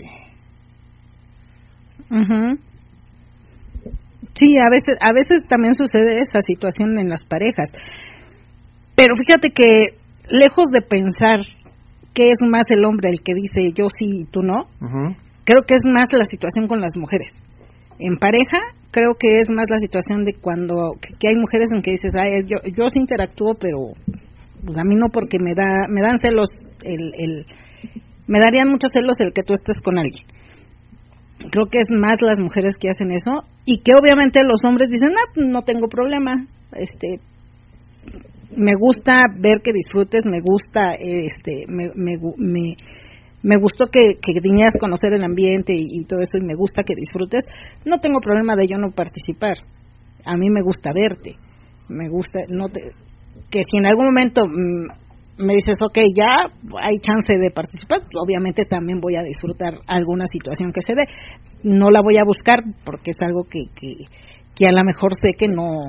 Sí, 4.34 4.56
a 4.58 4.70
veces, 4.70 4.96
a 5.00 5.12
veces 5.12 5.46
también 5.48 5.74
sucede 5.74 6.14
esa 6.14 6.40
situación 6.46 6.98
en 6.98 7.08
las 7.08 7.22
parejas. 7.24 7.72
Pero 8.94 9.16
fíjate 9.16 9.50
que 9.50 9.98
lejos 10.28 10.68
de 10.72 10.82
pensar 10.82 11.40
que 12.14 12.30
es 12.30 12.38
más 12.48 12.64
el 12.68 12.84
hombre 12.84 13.10
el 13.10 13.20
que 13.24 13.34
dice 13.34 13.72
yo 13.76 13.88
sí 13.88 14.22
y 14.22 14.24
tú 14.24 14.42
no, 14.42 14.66
creo 15.44 15.62
que 15.66 15.74
es 15.74 15.82
más 15.92 16.08
la 16.12 16.24
situación 16.24 16.68
con 16.68 16.80
las 16.80 16.92
mujeres. 16.96 17.32
En 18.00 18.16
pareja, 18.16 18.58
creo 18.90 19.12
que 19.18 19.40
es 19.40 19.48
más 19.50 19.68
la 19.68 19.78
situación 19.78 20.24
de 20.24 20.32
cuando 20.40 20.96
que, 21.00 21.28
hay 21.28 21.36
mujeres 21.36 21.68
en 21.70 21.82
que 21.82 21.92
dices, 21.92 22.12
Ay, 22.14 22.44
yo, 22.48 22.56
yo 22.74 22.88
sí 22.88 22.98
interactúo, 22.98 23.52
pero 23.60 23.92
pues 24.64 24.76
a 24.78 24.84
mí 24.84 24.94
no 24.96 25.08
porque 25.12 25.38
me 25.38 25.54
da 25.54 25.86
me 25.88 26.00
dan 26.00 26.18
celos 26.18 26.48
el, 26.82 27.44
me 28.26 28.40
darían 28.40 28.68
muchos 28.68 28.90
celos 28.92 29.16
el 29.20 29.32
que 29.32 29.42
tú 29.46 29.52
estés 29.52 29.76
con 29.82 29.98
alguien. 29.98 30.24
Creo 31.50 31.66
que 31.70 31.78
es 31.78 31.88
más 31.90 32.20
las 32.20 32.40
mujeres 32.40 32.74
que 32.78 32.88
hacen 32.88 33.10
eso 33.12 33.44
y 33.64 33.80
que 33.80 33.92
obviamente 33.94 34.44
los 34.44 34.62
hombres 34.64 34.90
dicen, 34.90 35.16
"Ah, 35.16 35.30
pues, 35.34 35.48
no 35.48 35.62
tengo 35.62 35.88
problema." 35.88 36.46
Este 36.72 37.20
me 38.56 38.72
gusta 38.78 39.12
ver 39.38 39.60
que 39.62 39.72
disfrutes, 39.72 40.24
me 40.24 40.40
gusta 40.40 40.94
este 40.94 41.64
me 41.68 41.90
me, 41.94 42.16
me 42.36 42.76
me 43.42 43.56
gustó 43.58 43.86
que, 43.86 44.18
que 44.20 44.40
vinieras 44.42 44.74
a 44.76 44.80
conocer 44.80 45.12
el 45.12 45.24
ambiente 45.24 45.74
y, 45.74 45.84
y 45.86 46.04
todo 46.04 46.20
eso 46.20 46.36
y 46.38 46.44
me 46.44 46.54
gusta 46.54 46.82
que 46.82 46.94
disfrutes, 46.94 47.44
no 47.84 47.98
tengo 47.98 48.20
problema 48.20 48.54
de 48.54 48.66
yo 48.66 48.76
no 48.76 48.90
participar. 48.90 49.54
A 50.24 50.36
mí 50.36 50.50
me 50.50 50.62
gusta 50.62 50.90
verte, 50.92 51.36
me 51.88 52.08
gusta, 52.08 52.40
no 52.50 52.68
te, 52.68 52.92
que 53.50 53.62
si 53.64 53.78
en 53.78 53.86
algún 53.86 54.06
momento 54.06 54.42
mm, 54.46 55.44
me 55.44 55.54
dices, 55.54 55.76
ok, 55.80 55.98
ya 56.14 56.52
hay 56.82 56.98
chance 56.98 57.38
de 57.38 57.50
participar, 57.50 58.02
obviamente 58.20 58.64
también 58.64 58.98
voy 59.00 59.16
a 59.16 59.22
disfrutar 59.22 59.74
alguna 59.86 60.24
situación 60.30 60.72
que 60.72 60.82
se 60.82 60.94
dé. 60.94 61.06
No 61.62 61.90
la 61.90 62.02
voy 62.02 62.18
a 62.18 62.24
buscar 62.24 62.60
porque 62.84 63.10
es 63.10 63.20
algo 63.20 63.44
que, 63.44 63.64
que, 63.74 64.04
que 64.54 64.68
a 64.68 64.72
lo 64.72 64.84
mejor 64.84 65.14
sé 65.14 65.32
que 65.38 65.48
no. 65.48 65.88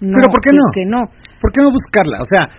no 0.00 0.16
¿Pero 0.18 0.30
por 0.30 0.40
qué 0.40 0.50
no? 0.52 0.62
Que 0.72 0.84
no. 0.84 1.00
¿Por 1.40 1.52
qué 1.52 1.62
no 1.62 1.70
buscarla? 1.70 2.18
O 2.20 2.24
sea, 2.28 2.50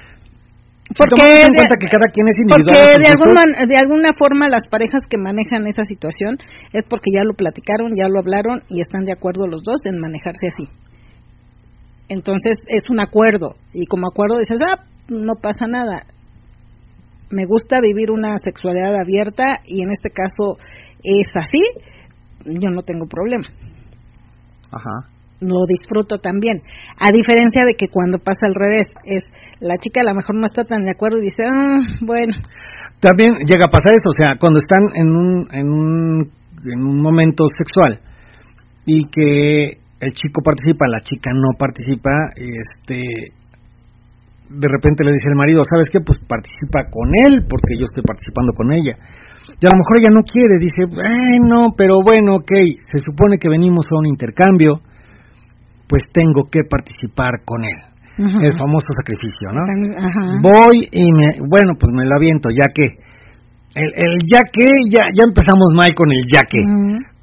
Porque 0.97 1.41
en 1.41 1.51
de- 1.51 1.57
cuenta 1.57 1.75
que 1.81 1.87
cada 1.87 2.07
quien 2.13 2.27
es 2.27 2.35
individual. 2.37 2.75
Porque 2.77 3.07
en 3.09 3.17
sus 3.17 3.25
de, 3.25 3.33
man- 3.33 3.67
de 3.67 3.75
alguna 3.77 4.13
forma 4.13 4.47
las 4.49 4.67
parejas 4.69 5.01
que 5.09 5.17
manejan 5.17 5.65
esa 5.67 5.83
situación 5.83 6.37
es 6.73 6.83
porque 6.87 7.09
ya 7.13 7.23
lo 7.23 7.33
platicaron, 7.33 7.93
ya 7.97 8.07
lo 8.07 8.19
hablaron 8.19 8.61
y 8.69 8.81
están 8.81 9.03
de 9.03 9.13
acuerdo 9.13 9.47
los 9.47 9.63
dos 9.63 9.81
en 9.85 9.99
manejarse 9.99 10.47
así. 10.47 10.65
Entonces 12.07 12.55
es 12.67 12.83
un 12.89 12.99
acuerdo 12.99 13.55
y 13.73 13.87
como 13.87 14.07
acuerdo 14.07 14.37
dices, 14.37 14.59
ah, 14.61 14.83
no 15.09 15.33
pasa 15.41 15.65
nada. 15.67 16.05
Me 17.31 17.45
gusta 17.45 17.79
vivir 17.81 18.11
una 18.11 18.37
sexualidad 18.37 18.93
abierta 18.95 19.43
y 19.65 19.81
en 19.81 19.89
este 19.91 20.11
caso 20.11 20.57
es 21.03 21.27
así, 21.35 21.61
yo 22.45 22.69
no 22.69 22.83
tengo 22.83 23.07
problema. 23.07 23.45
Ajá. 24.71 25.09
Lo 25.39 25.65
disfruto 25.67 26.19
también. 26.19 26.61
A 26.99 27.11
diferencia 27.11 27.65
de 27.65 27.75
que 27.75 27.87
cuando 27.87 28.19
pasa 28.19 28.47
al 28.47 28.55
revés, 28.55 28.87
es 29.05 29.23
la 29.59 29.77
chica 29.77 30.01
a 30.01 30.05
lo 30.05 30.15
mejor 30.15 30.35
no 30.35 30.45
está 30.45 30.63
tan 30.63 30.83
de 30.85 30.91
acuerdo 30.91 31.17
y 31.19 31.27
dice, 31.27 31.43
ah, 31.43 31.81
bueno. 32.01 32.33
También 32.99 33.35
llega 33.45 33.67
a 33.67 33.71
pasar 33.71 33.91
eso, 33.93 34.09
o 34.09 34.17
sea, 34.17 34.33
cuando 34.39 34.57
están 34.57 34.83
en 34.95 35.07
un, 35.11 35.47
en 35.51 35.67
un, 35.67 36.31
en 36.63 36.79
un 36.81 37.01
momento 37.01 37.45
sexual 37.57 37.99
y 38.85 39.03
que 39.09 39.81
el 39.99 40.11
chico 40.11 40.41
participa, 40.41 40.87
la 40.87 41.01
chica 41.01 41.31
no 41.33 41.57
participa, 41.57 42.11
este, 42.35 43.33
de 44.49 44.67
repente 44.69 45.03
le 45.03 45.11
dice 45.11 45.29
el 45.29 45.35
marido, 45.35 45.63
¿sabes 45.65 45.89
qué? 45.91 45.99
Pues 45.99 46.19
participa 46.27 46.85
con 46.89 47.09
él 47.25 47.45
porque 47.49 47.75
yo 47.77 47.85
estoy 47.85 48.03
participando 48.03 48.53
con 48.53 48.71
ella. 48.71 48.95
Y 49.45 49.65
a 49.65 49.71
lo 49.71 49.77
mejor 49.77 49.97
ella 49.97 50.13
no 50.13 50.21
quiere, 50.21 50.57
dice, 50.59 50.83
eh, 50.83 51.37
no, 51.47 51.73
pero 51.77 52.01
bueno, 52.03 52.37
ok, 52.37 52.51
se 52.81 52.99
supone 52.99 53.37
que 53.37 53.49
venimos 53.49 53.85
a 53.91 53.99
un 53.99 54.07
intercambio, 54.07 54.81
pues 55.87 56.03
tengo 56.11 56.49
que 56.49 56.61
participar 56.69 57.43
con 57.45 57.63
él. 57.63 57.79
El 58.17 58.55
famoso 58.55 58.87
sacrificio, 58.95 59.51
¿no? 59.51 59.59
Voy 60.39 60.87
y 60.89 61.03
me, 61.11 61.35
bueno, 61.49 61.73
pues 61.77 61.91
me 61.91 62.05
lo 62.05 62.15
aviento, 62.15 62.49
ya 62.49 62.67
que. 62.73 62.87
El, 63.75 63.91
el 63.91 64.23
ya 64.23 64.39
que, 64.47 64.71
ya, 64.89 65.11
ya 65.11 65.27
empezamos 65.27 65.75
mal 65.75 65.91
con 65.93 66.07
el 66.09 66.23
ya 66.31 66.41
que. 66.47 66.63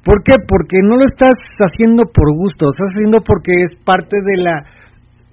¿Por 0.05 0.21
qué? 0.21 0.35
Porque 0.47 0.77
no 0.83 0.97
lo 0.97 1.05
estás 1.05 1.33
haciendo 1.57 2.03
por 2.13 2.29
gusto, 2.37 2.67
estás 2.69 2.89
haciendo 2.93 3.23
porque 3.25 3.53
es 3.63 3.73
parte 3.83 4.17
de 4.21 4.43
la 4.43 4.61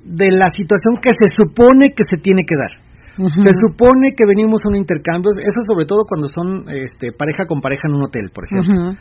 de 0.02 0.30
la 0.30 0.48
situación 0.48 0.96
que 1.02 1.10
se 1.12 1.28
supone 1.28 1.90
que 1.90 2.04
se 2.08 2.16
tiene 2.22 2.42
que 2.46 2.56
dar. 2.56 2.72
Se 3.42 3.50
supone 3.52 4.16
que 4.16 4.24
venimos 4.24 4.60
a 4.64 4.70
un 4.70 4.76
intercambio, 4.76 5.28
eso 5.36 5.60
sobre 5.66 5.84
todo 5.84 6.08
cuando 6.08 6.28
son 6.28 6.64
este, 6.72 7.12
pareja 7.12 7.44
con 7.44 7.60
pareja 7.60 7.88
en 7.88 7.96
un 7.96 8.04
hotel, 8.04 8.30
por 8.32 8.44
ejemplo. 8.46 8.96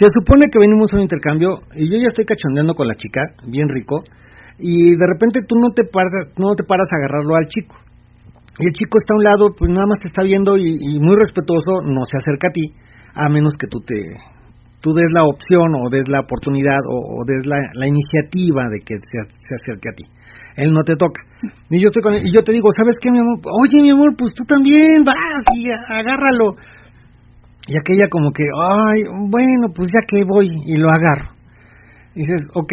Se 0.00 0.08
supone 0.08 0.48
que 0.48 0.58
venimos 0.58 0.88
a 0.88 0.96
un 0.96 1.02
intercambio 1.02 1.60
y 1.76 1.84
yo 1.84 2.00
ya 2.00 2.08
estoy 2.08 2.24
cachondeando 2.24 2.72
con 2.72 2.88
la 2.88 2.94
chica, 2.94 3.20
bien 3.44 3.68
rico, 3.68 4.00
y 4.56 4.96
de 4.96 5.06
repente 5.06 5.44
tú 5.46 5.56
no 5.60 5.76
te 5.76 5.84
paras, 5.84 6.32
no 6.40 6.56
te 6.56 6.64
paras 6.64 6.88
a 6.88 6.96
agarrarlo 6.96 7.36
al 7.36 7.44
chico. 7.44 7.76
Y 8.56 8.68
el 8.68 8.72
chico 8.72 8.96
está 8.96 9.12
a 9.12 9.20
un 9.20 9.24
lado, 9.24 9.52
pues 9.52 9.68
nada 9.68 9.84
más 9.84 10.00
te 10.00 10.08
está 10.08 10.22
viendo 10.22 10.56
y, 10.56 10.96
muy 11.04 11.16
respetuoso, 11.20 11.84
no 11.84 12.08
se 12.08 12.16
acerca 12.16 12.48
a 12.48 12.52
ti, 12.52 12.72
a 13.12 13.28
menos 13.28 13.52
que 13.60 13.68
tú 13.68 13.80
te 13.84 14.00
tú 14.80 14.94
des 14.94 15.12
la 15.12 15.24
opción 15.28 15.68
o 15.76 15.90
des 15.90 16.08
la 16.08 16.24
oportunidad 16.24 16.80
o, 16.88 17.20
des 17.28 17.44
la, 17.44 17.60
la, 17.74 17.86
iniciativa 17.86 18.72
de 18.72 18.78
que 18.80 18.94
se, 18.96 19.20
se 19.28 19.54
acerque 19.54 19.90
a 19.90 19.92
ti 19.92 20.04
él 20.56 20.72
no 20.72 20.82
te 20.84 20.94
toca. 20.96 21.22
Y 21.70 21.80
yo, 21.80 21.88
estoy 21.88 22.02
con 22.02 22.14
y 22.14 22.32
yo 22.32 22.42
te 22.42 22.52
digo, 22.52 22.68
¿sabes 22.76 22.96
qué, 23.00 23.10
mi 23.10 23.18
amor? 23.18 23.38
Oye, 23.60 23.82
mi 23.82 23.90
amor, 23.90 24.14
pues 24.16 24.32
tú 24.34 24.44
también 24.44 25.04
vas 25.04 25.16
y 25.54 25.70
agárralo. 25.70 26.56
Y 27.70 27.78
aquella 27.78 28.10
como 28.10 28.32
que, 28.34 28.42
ay, 28.42 29.06
bueno, 29.30 29.70
pues 29.70 29.94
ya 29.94 30.02
que 30.02 30.26
voy 30.26 30.50
y 30.66 30.74
lo 30.74 30.90
agarro. 30.90 31.30
Y 32.16 32.26
dices, 32.26 32.42
ok, 32.52 32.72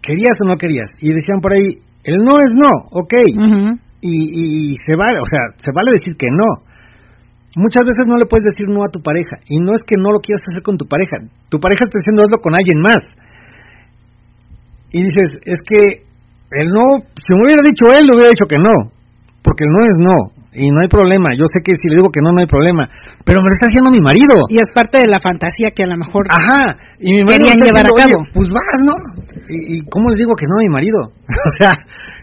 ¿querías 0.00 0.40
o 0.40 0.48
no 0.48 0.56
querías? 0.56 0.88
Y 1.04 1.12
decían 1.12 1.44
por 1.44 1.52
ahí, 1.52 1.76
el 2.04 2.24
no 2.24 2.32
es 2.40 2.48
no, 2.56 2.72
ok. 2.88 3.12
y, 4.00 4.72
y, 4.72 4.74
se 4.80 4.96
vale, 4.96 5.20
o 5.20 5.28
sea, 5.28 5.40
se 5.60 5.72
vale 5.76 5.92
decir 5.92 6.16
que 6.16 6.28
no. 6.32 6.64
Muchas 7.56 7.84
veces 7.84 8.08
no 8.08 8.16
le 8.16 8.24
puedes 8.24 8.48
decir 8.48 8.64
no 8.72 8.82
a 8.82 8.88
tu 8.88 9.00
pareja. 9.00 9.36
Y 9.48 9.60
no 9.60 9.74
es 9.74 9.82
que 9.86 9.96
no 10.00 10.08
lo 10.08 10.20
quieras 10.20 10.40
hacer 10.48 10.62
con 10.62 10.78
tu 10.78 10.86
pareja. 10.88 11.20
Tu 11.50 11.60
pareja 11.60 11.84
está 11.84 12.00
diciendo 12.00 12.22
hazlo 12.24 12.40
con 12.40 12.54
alguien 12.54 12.80
más. 12.80 13.04
Y 14.90 15.04
dices, 15.04 15.36
es 15.44 15.58
que 15.68 16.00
él 16.50 16.68
no, 16.72 17.04
si 17.12 17.28
me 17.36 17.44
hubiera 17.44 17.62
dicho 17.62 17.92
él, 17.92 18.06
le 18.08 18.14
hubiera 18.16 18.30
dicho 18.30 18.48
que 18.48 18.56
no, 18.56 18.88
porque 19.42 19.64
el 19.64 19.72
no 19.76 19.80
es 19.84 19.96
no, 20.00 20.18
y 20.54 20.70
no 20.70 20.80
hay 20.82 20.88
problema. 20.88 21.34
Yo 21.34 21.44
sé 21.50 21.60
que 21.64 21.74
si 21.76 21.88
le 21.88 21.96
digo 21.96 22.10
que 22.10 22.22
no, 22.22 22.32
no 22.32 22.40
hay 22.40 22.46
problema, 22.46 22.88
pero 23.24 23.40
me 23.40 23.50
lo 23.50 23.52
está 23.52 23.66
haciendo 23.66 23.90
mi 23.90 24.00
marido. 24.00 24.34
Y 24.48 24.58
es 24.58 24.70
parte 24.74 24.98
de 24.98 25.08
la 25.08 25.20
fantasía 25.20 25.70
que 25.74 25.82
a 25.84 25.86
lo 25.86 25.96
mejor 25.96 26.26
Ajá, 26.30 26.76
y 26.98 27.14
mi 27.14 27.24
marido 27.24 27.50
querían 27.50 27.66
llevar 27.66 27.86
a 27.86 27.92
cabo. 27.92 28.24
pues 28.32 28.48
vas, 28.48 28.78
¿no? 28.86 28.94
¿Y, 29.50 29.76
¿Y, 29.76 29.80
cómo 29.90 30.08
les 30.10 30.18
digo 30.18 30.34
que 30.34 30.46
no 30.46 30.56
a 30.56 30.62
mi 30.62 30.72
marido? 30.72 31.00
o 31.28 31.52
sea, 31.58 31.76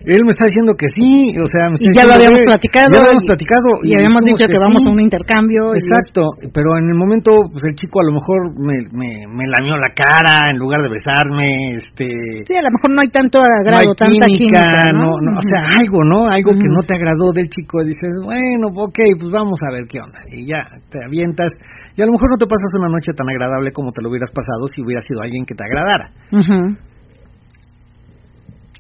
él 0.06 0.26
me 0.26 0.34
está 0.34 0.50
diciendo 0.50 0.74
que 0.74 0.90
sí, 0.98 1.30
o 1.38 1.46
sea, 1.46 1.70
me 1.70 1.78
y 1.78 1.94
ya 1.94 2.06
lo 2.06 2.18
habíamos 2.18 2.42
platicado. 2.42 2.90
Ya 2.90 2.98
lo 2.98 3.06
habíamos 3.06 3.26
platicado. 3.26 3.70
Y, 3.86 3.94
habíamos 3.94 4.22
dicho 4.26 4.46
que, 4.50 4.58
vamos 4.58 4.82
a 4.82 4.90
un 4.90 5.00
intercambio. 5.00 5.78
Exacto, 5.78 6.26
pero 6.54 6.74
en 6.78 6.90
el 6.90 6.98
momento, 6.98 7.30
pues 7.54 7.70
el 7.70 7.76
chico 7.78 8.02
a 8.02 8.06
lo 8.10 8.18
mejor 8.18 8.50
me, 8.58 8.82
me, 8.98 9.30
me 9.30 9.46
lamió 9.46 9.78
la 9.78 9.94
cara 9.94 10.50
en 10.50 10.58
lugar 10.58 10.82
de 10.82 10.90
besarme, 10.90 11.78
este... 11.78 12.10
Sí, 12.50 12.54
a 12.58 12.66
lo 12.66 12.74
mejor 12.74 12.90
no 12.98 13.02
hay 13.02 13.10
tanto 13.14 13.42
agrado, 13.42 13.94
tanta 13.94 14.26
química, 14.26 14.90
¿no? 14.94 15.22
no, 15.22 15.38
o 15.38 15.46
sea, 15.46 15.70
algo, 15.78 16.02
¿no? 16.02 16.26
Algo 16.26 16.58
que 16.58 16.70
no 16.70 16.82
te 16.82 16.98
agradó 16.98 17.30
del 17.34 17.50
chico, 17.50 17.86
dices, 17.86 18.10
bueno, 18.24 18.68
ok, 18.74 19.00
pues 19.20 19.32
vamos 19.32 19.60
a 19.68 19.72
ver 19.72 19.86
qué 19.90 20.00
onda. 20.00 20.20
Y 20.32 20.48
ya, 20.48 20.62
te 20.90 21.00
avientas, 21.04 21.52
y 21.96 22.02
a 22.02 22.06
lo 22.06 22.14
mejor 22.14 22.30
no 22.32 22.38
te 22.38 22.48
pasas 22.48 22.74
una 22.78 22.90
noche 22.90 23.12
tan 23.16 23.28
agradable 23.30 23.72
como 23.72 23.92
te 23.92 24.02
lo 24.02 24.10
hubieras 24.10 24.32
pasado 24.32 24.68
si 24.68 24.82
hubiera 24.82 25.02
sido 25.02 25.22
alguien 25.22 25.46
que 25.46 25.56
te 25.56 25.64
agradara 25.64 26.10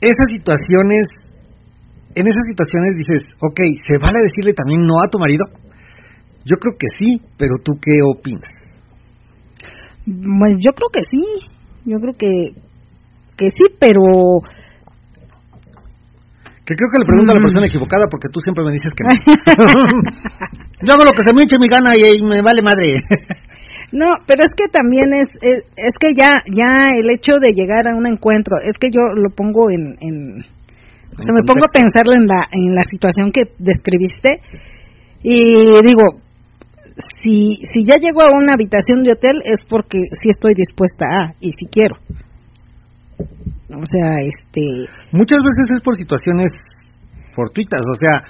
esas 0.01 0.25
situaciones, 0.33 1.07
en 2.15 2.25
esas 2.25 2.45
situaciones 2.49 2.91
dices, 2.97 3.29
ok, 3.39 3.59
¿se 3.87 3.97
vale 4.01 4.17
decirle 4.25 4.53
también 4.53 4.81
no 4.81 4.99
a 4.99 5.07
tu 5.07 5.19
marido? 5.19 5.45
Yo 6.43 6.57
creo 6.57 6.75
que 6.77 6.87
sí, 6.99 7.21
pero 7.37 7.55
¿tú 7.63 7.73
qué 7.79 8.01
opinas? 8.03 8.49
Pues 10.03 10.57
yo 10.59 10.73
creo 10.73 10.89
que 10.91 11.01
sí, 11.09 11.21
yo 11.85 11.99
creo 11.99 12.13
que, 12.17 12.61
que 13.37 13.47
sí, 13.49 13.75
pero... 13.79 14.41
Que 16.71 16.79
creo 16.79 16.87
que 16.87 17.03
le 17.03 17.05
pregunto 17.05 17.31
a 17.33 17.35
la 17.35 17.43
persona 17.43 17.67
equivocada 17.67 18.07
porque 18.07 18.31
tú 18.31 18.39
siempre 18.39 18.63
me 18.63 18.71
dices 18.71 18.95
que 18.95 19.03
no. 19.03 19.11
yo 20.87 20.93
hago 20.95 21.03
lo 21.03 21.11
que 21.11 21.27
se 21.27 21.35
me 21.35 21.43
hinche 21.43 21.59
mi 21.59 21.67
gana 21.67 21.99
y 21.99 22.15
me 22.23 22.39
vale 22.41 22.61
madre. 22.63 23.03
No, 23.91 24.07
pero 24.25 24.43
es 24.47 24.55
que 24.55 24.71
también 24.71 25.11
es, 25.11 25.27
es, 25.43 25.93
que 25.99 26.13
ya 26.15 26.31
ya 26.47 26.95
el 26.95 27.09
hecho 27.11 27.35
de 27.43 27.51
llegar 27.51 27.91
a 27.91 27.93
un 27.97 28.07
encuentro, 28.07 28.55
es 28.63 28.79
que 28.79 28.87
yo 28.87 29.01
lo 29.13 29.29
pongo 29.35 29.69
en, 29.69 29.97
en 29.99 30.39
o 30.39 31.21
sea, 31.21 31.35
me 31.35 31.43
pongo 31.43 31.67
a 31.67 31.75
pensarlo 31.75 32.15
en 32.15 32.25
la 32.25 32.47
en 32.53 32.73
la 32.73 32.85
situación 32.85 33.35
que 33.35 33.51
describiste 33.59 34.39
y 35.23 35.83
digo, 35.83 36.23
si 37.19 37.51
si 37.67 37.83
ya 37.83 37.97
llego 37.97 38.21
a 38.21 38.31
una 38.31 38.53
habitación 38.53 39.03
de 39.03 39.11
hotel 39.11 39.41
es 39.43 39.59
porque 39.67 39.99
sí 40.23 40.29
estoy 40.29 40.53
dispuesta 40.53 41.05
a 41.05 41.33
y 41.41 41.51
si 41.51 41.65
quiero. 41.69 41.97
O 43.73 43.85
sea, 43.85 44.19
este 44.19 44.61
muchas 45.11 45.39
veces 45.39 45.75
es 45.77 45.81
por 45.83 45.95
situaciones 45.95 46.51
fortuitas, 47.35 47.81
o 47.81 47.95
sea, 47.95 48.23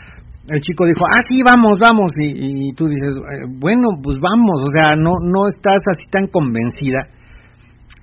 el 0.50 0.60
chico 0.62 0.86
dijo, 0.86 1.06
ah, 1.06 1.22
sí, 1.30 1.42
vamos, 1.44 1.78
vamos, 1.80 2.12
y, 2.18 2.74
tú 2.74 2.88
dices, 2.88 3.16
eh, 3.16 3.46
bueno, 3.48 3.90
pues 4.02 4.18
vamos, 4.20 4.62
o 4.62 4.72
sea, 4.74 4.96
no, 4.96 5.14
no 5.22 5.48
estás 5.48 5.82
así 5.86 6.10
tan 6.10 6.28
convencida, 6.28 7.08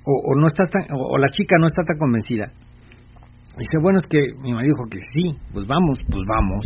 o, 0.04 0.34
no 0.38 0.46
estás 0.46 0.68
tan, 0.70 0.86
o, 0.94 1.18
la 1.18 1.28
chica 1.28 1.56
no 1.60 1.66
está 1.66 1.82
tan 1.82 1.98
convencida. 1.98 2.50
Dice, 3.58 3.74
bueno, 3.82 3.98
es 3.98 4.06
que 4.06 4.22
mi 4.38 4.54
marido 4.54 4.78
dijo 4.78 4.86
que 4.86 5.02
sí, 5.10 5.34
pues 5.50 5.66
vamos, 5.66 5.98
pues 6.06 6.22
vamos. 6.30 6.62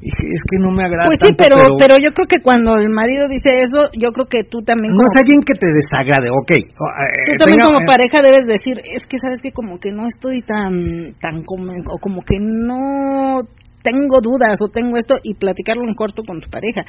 Y 0.00 0.08
dije, 0.08 0.24
es 0.24 0.42
que 0.48 0.56
no 0.56 0.72
me 0.72 0.88
agrada. 0.88 1.12
Pues 1.12 1.20
sí, 1.20 1.36
pero, 1.36 1.76
pero, 1.76 2.00
yo 2.00 2.16
creo 2.16 2.24
que 2.24 2.40
cuando 2.40 2.80
el 2.80 2.88
marido 2.88 3.28
dice 3.28 3.60
eso, 3.60 3.92
yo 3.92 4.08
creo 4.16 4.24
que 4.24 4.48
tú 4.48 4.64
también. 4.64 4.96
No 4.96 5.04
es 5.04 5.12
alguien 5.20 5.44
que 5.44 5.52
te 5.52 5.68
desagrade, 5.68 6.32
ok. 6.32 6.52
Eh, 6.56 7.36
tú 7.36 7.44
también 7.44 7.60
como 7.60 7.84
eh, 7.84 7.86
pareja 7.86 8.24
debes 8.24 8.48
decir, 8.48 8.80
es 8.80 9.04
que 9.04 9.20
sabes 9.20 9.36
que 9.44 9.52
como 9.52 9.76
que 9.76 9.92
no 9.92 10.08
estoy 10.08 10.40
tan, 10.40 11.12
tan 11.20 11.44
como, 11.44 11.76
o 11.76 12.00
como 12.00 12.24
que 12.24 12.40
no 12.40 13.44
tengo 13.84 14.20
dudas 14.24 14.56
o 14.64 14.68
tengo 14.68 14.96
esto 14.96 15.16
y 15.22 15.34
platicarlo 15.34 15.84
en 15.84 15.94
corto 15.94 16.22
con 16.24 16.40
tu 16.40 16.48
pareja. 16.48 16.80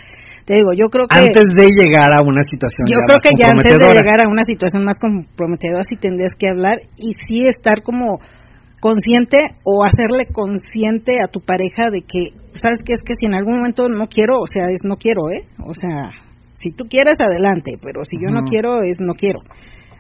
Te 0.46 0.56
digo, 0.56 0.72
yo 0.76 0.88
creo 0.90 1.08
que... 1.08 1.20
Antes 1.20 1.54
de 1.56 1.68
llegar 1.68 2.12
a 2.14 2.22
una 2.24 2.44
situación 2.44 2.88
Yo 2.88 3.00
creo 3.06 3.20
que 3.20 3.30
ya 3.38 3.52
antes 3.52 3.78
de 3.78 3.94
llegar 3.94 4.24
a 4.24 4.28
una 4.28 4.44
situación 4.44 4.84
más 4.84 4.96
comprometedora 4.96 5.84
sí 5.84 5.96
tendrías 5.96 6.34
que 6.34 6.50
hablar 6.50 6.80
y 6.98 7.14
sí 7.28 7.48
estar 7.48 7.84
como 7.84 8.20
consciente 8.82 9.38
o 9.64 9.86
hacerle 9.86 10.26
consciente 10.34 11.14
a 11.24 11.32
tu 11.32 11.40
pareja 11.40 11.92
de 11.92 12.02
que, 12.02 12.36
¿sabes 12.60 12.80
qué? 12.84 12.94
Es 12.94 13.02
que 13.06 13.14
si 13.18 13.28
en 13.28 13.36
algún 13.36 13.58
momento 13.58 13.88
no 13.88 14.08
quiero, 14.08 14.42
o 14.42 14.48
sea, 14.48 14.66
es 14.66 14.82
no 14.84 14.98
quiero, 14.98 15.30
¿eh? 15.30 15.46
O 15.64 15.74
sea, 15.74 16.12
si 16.56 16.72
tú 16.72 16.86
quieres, 16.90 17.18
adelante, 17.20 17.78
pero 17.82 18.04
si 18.04 18.18
yo 18.18 18.32
no 18.32 18.42
quiero, 18.42 18.82
es 18.82 19.00
no 19.00 19.14
quiero. 19.14 19.40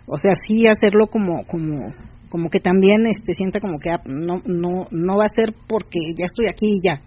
O 0.07 0.17
sea, 0.17 0.31
sí 0.47 0.67
hacerlo 0.67 1.05
como, 1.07 1.45
como, 1.47 1.93
como 2.31 2.49
que 2.49 2.59
también 2.59 3.05
este 3.05 3.33
sienta 3.33 3.59
como 3.59 3.77
que 3.77 3.91
ah, 3.91 4.01
no 4.05 4.41
no 4.45 4.87
no 4.89 5.17
va 5.17 5.25
a 5.25 5.35
ser 5.35 5.53
porque 5.67 5.99
ya 6.17 6.25
estoy 6.25 6.47
aquí 6.47 6.75
y 6.75 6.79
ya 6.81 6.97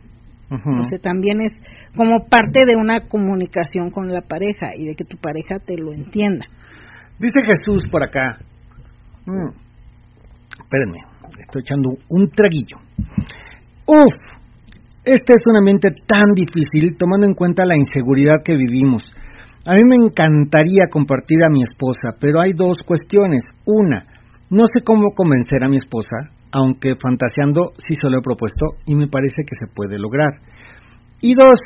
o 0.51 0.85
sea 0.85 0.99
también 1.01 1.41
es 1.41 1.51
como 1.97 2.29
parte 2.29 2.64
de 2.64 2.77
una 2.77 3.09
comunicación 3.09 3.91
con 3.91 4.12
la 4.12 4.20
pareja 4.20 4.68
y 4.77 4.85
de 4.85 4.95
que 4.95 5.05
tu 5.05 5.16
pareja 5.16 5.59
te 5.59 5.77
lo 5.77 5.93
entienda 5.93 6.45
dice 7.18 7.41
Jesús 7.47 7.89
por 7.91 8.05
acá 8.05 8.39
mm. 9.27 9.49
espérenme 10.62 11.14
estoy 11.55 11.62
echando 11.62 11.90
un 12.11 12.30
traguillo 12.30 12.78
uf 13.86 14.14
este 15.05 15.32
es 15.34 15.42
un 15.46 15.57
ambiente 15.57 15.88
tan 16.07 16.34
difícil 16.34 16.96
tomando 16.96 17.26
en 17.26 17.34
cuenta 17.34 17.64
la 17.64 17.76
inseguridad 17.76 18.42
que 18.44 18.57
vivimos 18.57 19.12
a 19.66 19.74
mí 19.76 19.80
me 19.88 19.96
encantaría 19.96 20.90
compartir 20.90 21.42
a 21.42 21.48
mi 21.48 21.62
esposa, 21.62 22.12
pero 22.20 22.42
hay 22.42 22.52
dos 22.52 22.82
cuestiones. 22.84 23.42
Una, 23.64 24.05
no 24.50 24.64
sé 24.66 24.84
cómo 24.84 25.12
convencer 25.16 25.64
a 25.64 25.68
mi 25.68 25.76
esposa, 25.76 26.36
aunque 26.52 26.92
fantaseando 27.00 27.72
sí 27.78 27.94
se 27.94 28.11
lo 28.11 28.18
he 28.18 28.22
propuesto 28.22 28.76
y 28.84 28.94
me 28.94 29.09
parece 29.09 29.40
que 29.46 29.57
se 29.59 29.66
puede 29.74 29.98
lograr. 29.98 30.36
Y 31.22 31.32
dos, 31.32 31.59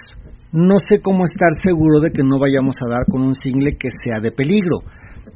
no 0.52 0.78
sé 0.78 1.00
cómo 1.02 1.24
estar 1.24 1.50
seguro 1.60 1.98
de 1.98 2.12
que 2.12 2.22
no 2.22 2.38
vayamos 2.38 2.76
a 2.80 2.88
dar 2.88 3.04
con 3.10 3.22
un 3.22 3.34
single 3.34 3.72
que 3.72 3.88
sea 4.04 4.20
de 4.20 4.30
peligro 4.30 4.78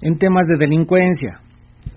en 0.01 0.17
temas 0.19 0.45
de 0.47 0.59
delincuencia. 0.59 1.41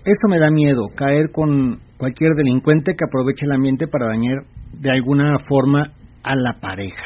Eso 0.04 0.28
me 0.28 0.38
da 0.38 0.50
miedo, 0.50 0.88
caer 0.94 1.30
con 1.32 1.80
cualquier 1.96 2.32
delincuente 2.36 2.92
que 2.94 3.04
aproveche 3.06 3.46
el 3.46 3.52
ambiente 3.52 3.86
para 3.88 4.06
dañar 4.06 4.44
de 4.72 4.90
alguna 4.90 5.36
forma 5.48 5.82
a 6.22 6.34
la 6.36 6.54
pareja. 6.60 7.02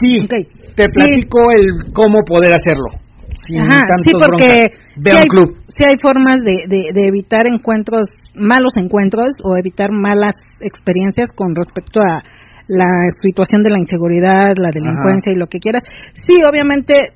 Sí, 0.00 0.26
te 0.28 0.40
Sí. 0.86 0.92
platico 0.92 1.38
el 1.56 1.92
cómo 1.92 2.20
poder 2.26 2.52
hacerlo. 2.52 3.00
Sin 3.46 3.60
Ajá, 3.60 3.82
sí, 4.02 4.12
porque 4.12 4.70
sí 5.00 5.10
hay, 5.10 5.26
club. 5.26 5.56
sí 5.66 5.84
hay 5.86 5.96
formas 6.00 6.40
de, 6.40 6.64
de, 6.68 6.80
de 6.94 7.08
evitar 7.08 7.46
encuentros, 7.46 8.06
malos 8.34 8.72
encuentros 8.76 9.34
o 9.44 9.56
evitar 9.58 9.90
malas 9.92 10.34
experiencias 10.60 11.30
con 11.34 11.54
respecto 11.54 12.00
a 12.00 12.22
la 12.68 12.88
situación 13.20 13.62
de 13.62 13.70
la 13.70 13.78
inseguridad, 13.78 14.54
la 14.56 14.70
delincuencia 14.72 15.32
y 15.32 15.36
lo 15.36 15.46
que 15.46 15.58
quieras. 15.58 15.82
Sí, 16.26 16.40
obviamente, 16.48 17.12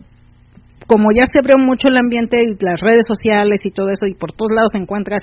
como 0.89 1.13
ya 1.15 1.29
se 1.31 1.39
abrió 1.39 1.59
mucho 1.59 1.89
el 1.89 1.99
ambiente 1.99 2.41
y 2.41 2.57
las 2.65 2.81
redes 2.81 3.05
sociales 3.07 3.61
y 3.63 3.71
todo 3.71 3.91
eso, 3.93 4.09
y 4.09 4.15
por 4.15 4.33
todos 4.33 4.51
lados 4.57 4.73
encuentras 4.75 5.21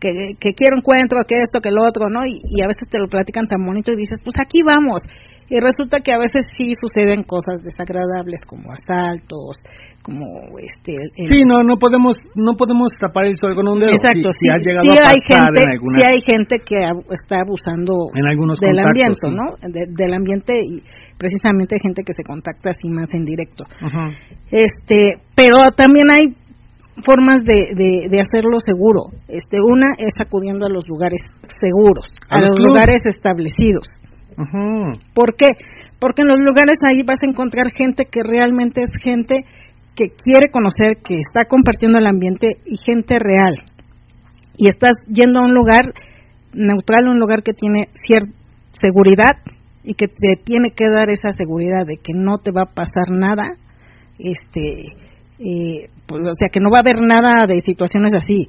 que, 0.00 0.10
que 0.40 0.52
quiero 0.52 0.76
encuentro, 0.76 1.22
que 1.24 1.36
esto, 1.40 1.60
que 1.60 1.70
lo 1.70 1.86
otro, 1.86 2.10
¿no? 2.10 2.26
Y, 2.26 2.34
y 2.34 2.64
a 2.64 2.66
veces 2.66 2.90
te 2.90 2.98
lo 2.98 3.06
platican 3.06 3.46
tan 3.46 3.64
bonito 3.64 3.92
y 3.92 3.96
dices, 3.96 4.18
pues 4.22 4.34
aquí 4.42 4.58
vamos. 4.66 5.00
Y 5.54 5.60
resulta 5.62 6.02
que 6.02 6.10
a 6.10 6.18
veces 6.18 6.50
sí 6.58 6.74
suceden 6.82 7.22
cosas 7.22 7.62
desagradables 7.62 8.42
como 8.42 8.74
asaltos, 8.74 9.62
como 10.02 10.26
este... 10.58 10.98
el- 10.98 11.30
Sí, 11.30 11.44
no, 11.46 11.62
no 11.62 11.78
podemos, 11.78 12.16
no 12.34 12.58
podemos 12.58 12.90
tapar 12.98 13.26
el 13.30 13.38
sol 13.38 13.54
con 13.54 13.68
un 13.70 13.78
dedo. 13.78 13.94
Exacto, 13.94 14.34
Si- 14.34 14.42
si 14.42 14.46
sí, 14.46 14.50
has 14.50 14.62
llegado 14.66 14.82
sí 14.90 14.98
a 14.98 15.08
hay 15.14 15.20
gente, 15.22 15.60
en 15.62 15.70
alguna- 15.70 15.94
sí 15.94 16.02
hay 16.02 16.20
gente 16.26 16.54
que 16.58 16.76
está 17.14 17.36
abusando 17.46 17.94
En 18.18 18.26
algunos 18.26 18.58
del 18.58 18.78
ambiente, 18.82 19.30
sí. 19.30 19.30
¿no? 19.30 19.46
De- 19.62 19.86
del 19.94 20.12
ambiente 20.14 20.58
y 20.58 20.82
precisamente 21.22 21.76
hay 21.78 21.82
gente 21.86 22.02
que 22.02 22.12
se 22.18 22.24
contacta 22.26 22.70
así 22.74 22.90
más 22.90 23.14
en 23.14 23.22
directo. 23.22 23.62
Este, 24.50 25.22
pero 25.38 25.70
también 25.76 26.10
hay 26.10 26.34
formas 27.02 27.38
de, 27.46 27.74
de, 27.78 28.08
de 28.10 28.18
hacerlo 28.20 28.58
seguro. 28.58 29.14
Este, 29.28 29.58
una 29.62 29.94
es 29.98 30.14
acudiendo 30.18 30.66
a 30.66 30.70
los 30.70 30.82
lugares 30.88 31.20
seguros, 31.62 32.10
A 32.28 32.36
a, 32.36 32.40
los 32.40 32.54
lugares 32.58 33.02
establecidos. 33.04 33.86
Ujú. 34.36 34.98
¿Por 35.14 35.36
qué? 35.36 35.48
Porque 36.00 36.22
en 36.22 36.28
los 36.28 36.40
lugares 36.40 36.78
ahí 36.82 37.02
vas 37.02 37.18
a 37.22 37.30
encontrar 37.30 37.70
gente 37.70 38.04
que 38.10 38.20
realmente 38.22 38.82
es 38.82 38.90
gente 39.02 39.44
que 39.94 40.08
quiere 40.10 40.50
conocer, 40.50 40.98
que 41.02 41.14
está 41.14 41.46
compartiendo 41.48 41.98
el 41.98 42.06
ambiente 42.06 42.58
y 42.66 42.76
gente 42.84 43.18
real. 43.18 43.54
Y 44.56 44.68
estás 44.68 44.96
yendo 45.08 45.40
a 45.40 45.44
un 45.44 45.54
lugar 45.54 45.94
neutral, 46.52 47.08
un 47.08 47.18
lugar 47.18 47.42
que 47.42 47.52
tiene 47.52 47.88
cierta 48.06 48.30
seguridad 48.72 49.38
y 49.84 49.94
que 49.94 50.08
te 50.08 50.36
tiene 50.42 50.70
que 50.74 50.88
dar 50.88 51.10
esa 51.10 51.30
seguridad 51.30 51.86
de 51.86 51.96
que 51.96 52.12
no 52.14 52.38
te 52.38 52.50
va 52.50 52.62
a 52.62 52.74
pasar 52.74 53.10
nada, 53.10 53.52
este, 54.18 54.96
eh, 55.38 55.88
pues, 56.06 56.22
o 56.22 56.34
sea, 56.34 56.48
que 56.50 56.60
no 56.60 56.70
va 56.70 56.78
a 56.78 56.80
haber 56.80 57.00
nada 57.00 57.46
de 57.46 57.60
situaciones 57.60 58.14
así. 58.14 58.48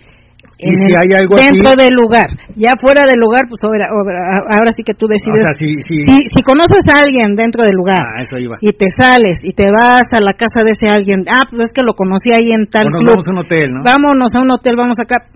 Y 0.58 0.72
si 0.72 0.96
hay 0.96 1.12
algo 1.12 1.36
dentro 1.36 1.76
así- 1.76 1.84
del 1.84 1.94
lugar, 1.96 2.28
ya 2.56 2.74
fuera 2.80 3.04
del 3.06 3.20
lugar, 3.20 3.44
pues 3.50 3.60
ahora, 3.64 3.92
ahora- 3.92 4.72
sí 4.72 4.84
que 4.84 4.94
tú 4.94 5.08
decides 5.08 5.40
O 5.40 5.44
sea, 5.44 5.54
si, 5.54 5.76
si, 5.84 5.96
si, 6.08 6.22
si 6.34 6.42
conoces 6.44 6.80
a 6.88 7.00
alguien 7.04 7.36
dentro 7.36 7.64
del 7.64 7.76
lugar 7.76 8.00
Ah, 8.00 8.22
eso 8.24 8.38
iba. 8.40 8.56
y 8.62 8.72
te 8.72 8.86
sales 8.98 9.44
y 9.44 9.52
te 9.52 9.70
vas 9.70 10.08
a 10.16 10.22
la 10.24 10.32
casa 10.34 10.64
de 10.64 10.72
ese 10.72 10.88
alguien, 10.88 11.26
ah, 11.28 11.44
pues 11.50 11.64
es 11.64 11.70
que 11.76 11.82
lo 11.84 11.94
conocí 11.94 12.32
ahí 12.32 12.52
en 12.56 12.68
tal 12.68 12.88
O 12.88 12.90
nos 12.90 13.00
club, 13.04 13.12
vamos 13.20 13.28
a 13.28 13.32
un 13.32 13.38
hotel, 13.40 13.68
¿no? 13.76 13.84
vámonos 13.84 14.32
a 14.36 14.40
un 14.42 14.52
hotel, 14.52 14.76
vamos 14.78 14.98
acá. 15.00 15.28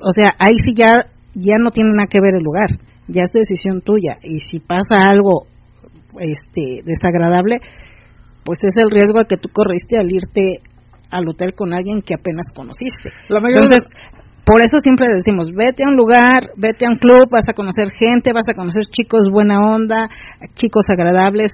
O 0.00 0.12
sea, 0.12 0.32
ahí 0.38 0.56
sí 0.64 0.72
ya, 0.76 1.04
ya 1.34 1.56
no 1.60 1.68
tiene 1.68 1.90
nada 1.92 2.08
que 2.08 2.20
ver 2.20 2.34
el 2.34 2.42
lugar, 2.42 2.68
ya 3.08 3.22
es 3.24 3.30
decisión 3.32 3.82
tuya. 3.82 4.16
Y 4.22 4.40
si 4.40 4.58
pasa 4.60 5.04
algo 5.10 5.46
este 6.18 6.80
desagradable, 6.84 7.60
pues 8.44 8.58
es 8.62 8.72
el 8.80 8.90
riesgo 8.90 9.24
que 9.28 9.36
tú 9.36 9.50
corriste 9.52 9.98
al 9.98 10.10
irte 10.10 10.60
al 11.10 11.28
hotel 11.28 11.52
con 11.54 11.74
alguien 11.74 12.00
que 12.00 12.14
apenas 12.14 12.46
conociste. 12.54 13.10
La 13.28 13.40
mayoría 13.40 13.62
Entonces, 13.62 13.82
por 14.46 14.62
eso 14.62 14.78
siempre 14.78 15.10
decimos, 15.10 15.48
vete 15.58 15.82
a 15.82 15.90
un 15.90 15.96
lugar, 15.98 16.54
vete 16.54 16.86
a 16.86 16.90
un 16.94 17.02
club, 17.02 17.26
vas 17.28 17.50
a 17.50 17.52
conocer 17.52 17.90
gente, 17.90 18.30
vas 18.32 18.46
a 18.46 18.54
conocer 18.54 18.84
chicos 18.94 19.26
buena 19.26 19.58
onda, 19.58 20.06
chicos 20.54 20.86
agradables 20.86 21.50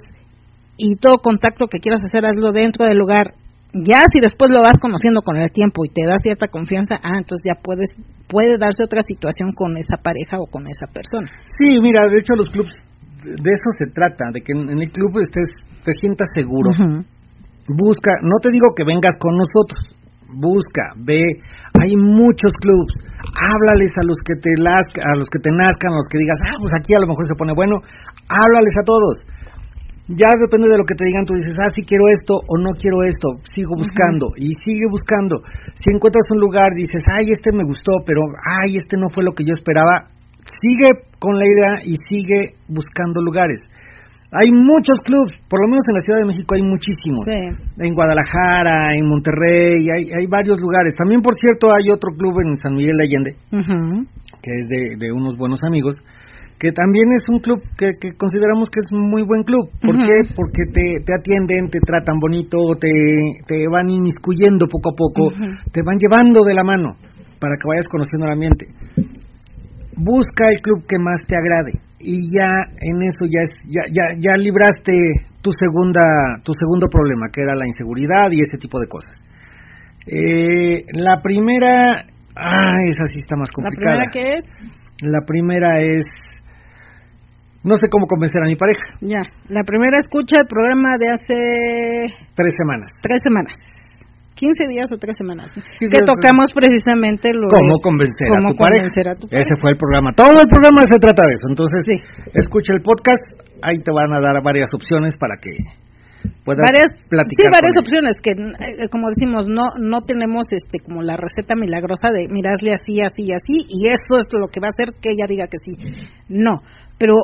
y 0.76 0.97
todo 1.01 1.16
contacto 1.24 1.72
que 1.72 1.80
quieras 1.80 2.05
hacer, 2.05 2.26
hazlo 2.26 2.53
dentro 2.53 2.84
del 2.84 2.99
lugar. 2.99 3.32
Ya 3.72 4.05
si 4.12 4.20
después 4.20 4.53
lo 4.53 4.61
vas 4.61 4.76
conociendo 4.78 5.22
con 5.24 5.40
el 5.40 5.49
tiempo 5.51 5.86
y 5.86 5.88
te 5.88 6.05
da 6.05 6.20
cierta 6.20 6.49
confianza, 6.49 7.01
ah, 7.01 7.16
entonces 7.16 7.40
ya 7.49 7.57
puedes 7.57 7.88
puede 8.28 8.61
darse 8.61 8.84
otra 8.84 9.01
situación 9.01 9.57
con 9.57 9.72
esa 9.80 9.97
pareja 9.97 10.36
o 10.36 10.45
con 10.45 10.68
esa 10.68 10.84
persona. 10.93 11.32
Sí, 11.57 11.80
mira, 11.80 12.05
de 12.12 12.20
hecho 12.20 12.36
los 12.36 12.53
clubs, 12.53 12.76
de 13.24 13.51
eso 13.57 13.68
se 13.72 13.88
trata, 13.88 14.28
de 14.36 14.45
que 14.45 14.53
en 14.53 14.68
el 14.68 14.93
club 14.93 15.16
estés, 15.16 15.49
te 15.82 15.93
sientas 15.97 16.28
seguro. 16.36 16.68
Busca, 17.72 18.20
no 18.20 18.36
te 18.36 18.53
digo 18.53 18.68
que 18.76 18.84
vengas 18.84 19.16
con 19.18 19.32
nosotros, 19.32 19.97
busca, 20.35 20.83
ve, 20.97 21.22
hay 21.78 21.93
muchos 21.97 22.53
clubs, 22.61 22.93
háblales 23.39 23.93
a 24.01 24.05
los 24.05 24.18
que 24.24 24.35
te 24.41 24.51
las- 24.59 24.93
a 24.99 25.12
los 25.16 25.28
que 25.28 25.39
te 25.39 25.51
nazcan, 25.53 25.93
a 25.93 26.01
los 26.01 26.09
que 26.11 26.18
digas, 26.18 26.39
ah, 26.49 26.57
pues 26.61 26.72
aquí 26.76 26.95
a 26.95 27.01
lo 27.01 27.09
mejor 27.09 27.24
se 27.28 27.35
pone 27.37 27.53
bueno, 27.55 27.76
háblales 28.28 28.74
a 28.80 28.85
todos. 28.85 29.16
Ya 30.09 30.35
depende 30.35 30.66
de 30.68 30.76
lo 30.76 30.85
que 30.85 30.99
te 30.99 31.07
digan, 31.07 31.24
tú 31.24 31.33
dices, 31.35 31.55
ah, 31.62 31.70
sí 31.72 31.87
quiero 31.87 32.05
esto 32.11 32.35
o 32.35 32.59
no 32.59 32.74
quiero 32.74 32.99
esto, 33.07 33.39
sigo 33.47 33.76
buscando 33.78 34.35
y 34.37 34.51
sigue 34.66 34.85
buscando. 34.91 35.41
Si 35.78 35.89
encuentras 35.95 36.26
un 36.35 36.41
lugar, 36.41 36.74
dices, 36.74 37.03
ay, 37.07 37.30
este 37.30 37.55
me 37.55 37.62
gustó, 37.64 38.03
pero 38.05 38.20
ay, 38.61 38.76
este 38.76 38.99
no 38.99 39.07
fue 39.09 39.22
lo 39.22 39.33
que 39.33 39.45
yo 39.45 39.55
esperaba, 39.55 40.11
sigue 40.61 41.07
con 41.20 41.39
la 41.39 41.47
idea 41.47 41.72
y 41.87 41.95
sigue 42.11 42.59
buscando 42.66 43.22
lugares. 43.22 43.62
Hay 44.33 44.49
muchos 44.51 44.97
clubs, 45.05 45.28
por 45.45 45.61
lo 45.61 45.68
menos 45.68 45.85
en 45.89 45.95
la 45.95 46.01
Ciudad 46.01 46.18
de 46.20 46.24
México 46.33 46.55
hay 46.57 46.62
muchísimos. 46.64 47.20
Sí. 47.28 47.37
En 47.85 47.93
Guadalajara, 47.93 48.97
en 48.97 49.05
Monterrey, 49.05 49.85
hay, 49.93 50.09
hay 50.09 50.26
varios 50.26 50.57
lugares. 50.59 50.95
También, 50.97 51.20
por 51.20 51.35
cierto, 51.37 51.68
hay 51.68 51.93
otro 51.93 52.16
club 52.16 52.41
en 52.41 52.57
San 52.57 52.72
Miguel 52.72 52.97
de 52.97 53.05
Allende, 53.05 53.37
Ujú. 53.53 54.09
que 54.41 54.51
es 54.57 54.68
de, 54.72 54.83
de 54.97 55.12
unos 55.12 55.37
buenos 55.37 55.61
amigos, 55.68 55.97
que 56.59 56.72
también 56.72 57.12
es 57.12 57.28
un 57.28 57.41
club 57.41 57.61
que, 57.76 57.91
que 58.01 58.16
consideramos 58.16 58.70
que 58.70 58.80
es 58.80 58.89
muy 58.91 59.22
buen 59.22 59.43
club. 59.43 59.68
¿Por 59.83 60.01
qué? 60.01 60.33
Porque 60.33 60.64
te, 60.72 61.05
te 61.05 61.12
atienden, 61.12 61.68
te 61.68 61.80
tratan 61.80 62.16
bonito, 62.18 62.57
te, 62.80 62.89
te 63.45 63.68
van 63.68 63.91
inmiscuyendo 63.91 64.64
poco 64.64 64.91
a 64.91 64.97
poco, 64.97 65.28
te 65.72 65.83
van 65.85 65.99
llevando 66.01 66.41
de 66.41 66.55
la 66.55 66.64
mano 66.64 66.97
para 67.37 67.53
que 67.61 67.68
vayas 67.68 67.85
conociendo 67.91 68.26
el 68.26 68.33
ambiente. 68.33 68.64
Busca 69.93 70.49
el 70.49 70.62
club 70.62 70.87
que 70.89 70.97
más 70.99 71.20
te 71.26 71.37
agrade 71.37 71.91
y 72.03 72.18
ya 72.36 72.50
en 72.80 73.03
eso 73.07 73.24
ya 73.30 73.40
es, 73.42 73.50
ya, 73.70 73.82
ya, 73.90 74.05
ya 74.18 74.32
libraste 74.36 74.92
tu 75.40 75.50
segunda 75.59 76.03
tu 76.44 76.53
segundo 76.53 76.86
problema 76.88 77.26
que 77.32 77.40
era 77.42 77.55
la 77.55 77.66
inseguridad 77.66 78.30
y 78.30 78.40
ese 78.42 78.59
tipo 78.59 78.78
de 78.80 78.86
cosas. 78.88 79.16
Eh, 80.07 80.84
la 80.98 81.20
primera, 81.22 82.05
ah, 82.36 82.78
esa 82.86 83.07
sí 83.07 83.18
está 83.20 83.36
más 83.36 83.48
La 83.50 83.55
complicada. 83.55 84.05
primera 84.11 84.11
que 84.12 84.38
es, 84.38 84.44
La 85.03 85.20
primera 85.26 85.78
es 85.80 86.07
no 87.64 87.76
sé 87.76 87.86
cómo 87.88 88.07
convencer 88.07 88.42
a 88.42 88.46
mi 88.46 88.57
pareja. 88.57 88.82
ya, 89.00 89.22
la 89.48 89.62
primera 89.62 89.98
escucha 89.98 90.40
el 90.40 90.46
programa 90.48 90.94
de 90.98 91.07
hace 91.14 92.24
Tres 92.34 92.55
semanas. 92.59 92.90
tres 93.03 93.20
semanas. 93.22 93.55
15 94.43 94.66
días 94.74 94.90
o 94.90 94.99
tres 94.99 95.14
semanas. 95.14 95.55
Sí, 95.55 95.86
que 95.86 96.03
tocamos 96.03 96.51
precisamente 96.51 97.30
lo 97.30 97.47
¿Cómo 97.47 97.78
convencer 97.78 98.26
a 98.26 98.43
tu 98.43 98.55
pareja? 98.59 98.82
convencer 98.90 99.07
a 99.07 99.14
tu 99.14 99.26
Ese 99.30 99.38
pareja. 99.38 99.61
fue 99.62 99.70
el 99.70 99.78
programa. 99.78 100.09
Todo 100.18 100.34
el 100.43 100.49
programa 100.51 100.82
se 100.90 100.99
trata 100.99 101.22
de 101.22 101.32
eso. 101.38 101.47
Entonces, 101.47 101.80
Sí. 101.86 101.97
escucha 102.34 102.74
el 102.74 102.82
podcast. 102.82 103.22
Ahí 103.62 103.78
te 103.78 103.93
van 103.95 104.11
a 104.11 104.18
dar 104.18 104.43
varias 104.43 104.66
opciones 104.74 105.14
para 105.14 105.38
que 105.38 105.55
puedas 106.43 106.62
varias 106.66 106.90
platicar. 107.07 107.38
sí 107.38 107.51
varias 107.55 107.76
opciones 107.78 108.14
que 108.18 108.30
eh, 108.34 108.88
como 108.90 109.09
decimos 109.14 109.47
no 109.49 109.70
no 109.78 110.03
tenemos 110.03 110.47
este 110.51 110.78
como 110.82 111.03
la 111.03 111.14
receta 111.16 111.55
milagrosa 111.55 112.11
de 112.11 112.26
mirarle 112.30 112.74
así 112.74 112.99
así 113.03 113.30
así 113.30 113.57
y 113.70 113.86
eso 113.90 114.18
es 114.18 114.26
lo 114.34 114.47
que 114.51 114.59
va 114.59 114.66
a 114.70 114.74
hacer 114.74 114.95
que 115.01 115.11
ella 115.14 115.26
diga 115.28 115.47
que 115.47 115.59
sí 115.62 115.74
no 116.28 116.62
pero 116.99 117.14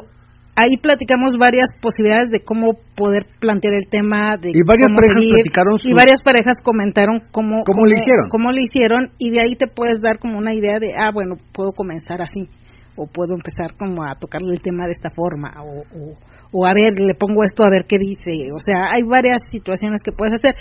ahí 0.59 0.77
platicamos 0.83 1.33
varias 1.39 1.71
posibilidades 1.81 2.29
de 2.31 2.41
cómo 2.41 2.75
poder 2.97 3.27
plantear 3.39 3.75
el 3.75 3.89
tema 3.89 4.37
de 4.37 4.51
Y 4.51 4.63
varias 4.67 4.89
cómo 4.89 4.99
parejas 4.99 5.23
seguir, 5.23 5.35
platicaron 5.35 5.75
y 5.85 5.93
varias 5.95 6.21
parejas 6.25 6.57
comentaron 6.63 7.23
cómo 7.31 7.63
¿Cómo 7.65 7.87
le 7.87 7.95
hicieron? 7.95 8.27
cómo 8.31 8.51
le 8.51 8.63
hicieron 8.63 9.03
y 9.19 9.31
de 9.31 9.41
ahí 9.41 9.55
te 9.57 9.69
puedes 9.69 10.01
dar 10.01 10.19
como 10.19 10.37
una 10.37 10.55
idea 10.55 10.79
de 10.81 10.95
ah 10.99 11.11
bueno 11.15 11.37
puedo 11.55 11.73
comenzar 11.73 12.21
así 12.23 12.51
o 12.97 13.07
puedo 13.07 13.35
empezar 13.39 13.79
como 13.79 14.03
a 14.03 14.17
tocarle 14.19 14.51
el 14.51 14.61
tema 14.61 14.87
de 14.87 14.93
esta 14.93 15.11
forma 15.15 15.55
o, 15.63 15.87
o, 15.95 16.19
o 16.51 16.67
a 16.67 16.75
ver 16.75 16.99
le 16.99 17.15
pongo 17.15 17.45
esto 17.45 17.63
a 17.63 17.71
ver 17.71 17.87
qué 17.87 17.99
dice 17.99 18.51
o 18.51 18.59
sea 18.59 18.91
hay 18.91 19.03
varias 19.07 19.39
situaciones 19.51 20.01
que 20.03 20.11
puedes 20.11 20.35
hacer 20.35 20.57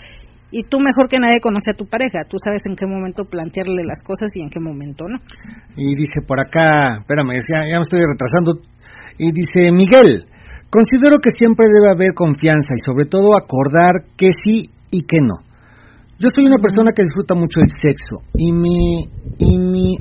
y 0.49 0.63
tú 0.63 0.79
mejor 0.79 1.09
que 1.09 1.19
nadie 1.19 1.41
conoce 1.41 1.71
a 1.71 1.77
tu 1.77 1.85
pareja 1.87 2.19
tú 2.29 2.37
sabes 2.37 2.61
en 2.69 2.75
qué 2.75 2.85
momento 2.85 3.25
plantearle 3.25 3.83
las 3.83 3.99
cosas 4.05 4.29
y 4.35 4.43
en 4.43 4.49
qué 4.49 4.59
momento 4.59 5.05
no 5.09 5.17
Y 5.75 5.95
dice 5.95 6.21
por 6.25 6.39
acá, 6.39 6.97
espérame, 6.97 7.33
ya, 7.37 7.61
ya 7.69 7.77
me 7.77 7.85
estoy 7.85 8.01
retrasando. 8.01 8.57
Y 9.17 9.31
dice 9.31 9.71
Miguel, 9.71 10.25
considero 10.69 11.19
que 11.19 11.31
siempre 11.35 11.67
debe 11.67 11.91
haber 11.91 12.13
confianza 12.13 12.75
y 12.75 12.85
sobre 12.85 13.05
todo 13.05 13.35
acordar 13.35 14.03
que 14.17 14.29
sí 14.43 14.69
y 14.91 15.01
que 15.03 15.17
no. 15.21 15.47
Yo 16.19 16.29
soy 16.29 16.45
una 16.45 16.57
persona 16.57 16.91
que 16.95 17.03
disfruta 17.03 17.35
mucho 17.35 17.59
el 17.61 17.69
sexo 17.81 18.21
y 18.33 18.51
mi 18.51 19.05
y 19.37 19.57
mi 19.57 19.97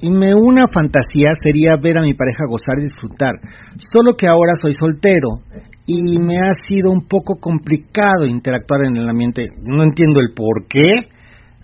y 0.00 0.10
me 0.10 0.34
una 0.34 0.66
fantasía 0.66 1.30
sería 1.40 1.76
ver 1.76 1.98
a 1.98 2.02
mi 2.02 2.14
pareja 2.14 2.46
gozar 2.48 2.78
y 2.78 2.84
disfrutar. 2.84 3.34
Solo 3.92 4.14
que 4.14 4.26
ahora 4.26 4.52
soy 4.60 4.72
soltero 4.72 5.42
y 5.86 6.18
me 6.18 6.36
ha 6.36 6.52
sido 6.66 6.90
un 6.90 7.06
poco 7.06 7.38
complicado 7.40 8.26
interactuar 8.26 8.86
en 8.86 8.96
el 8.96 9.08
ambiente. 9.08 9.44
No 9.62 9.84
entiendo 9.84 10.20
el 10.20 10.34
por 10.34 10.66
qué, 10.68 11.08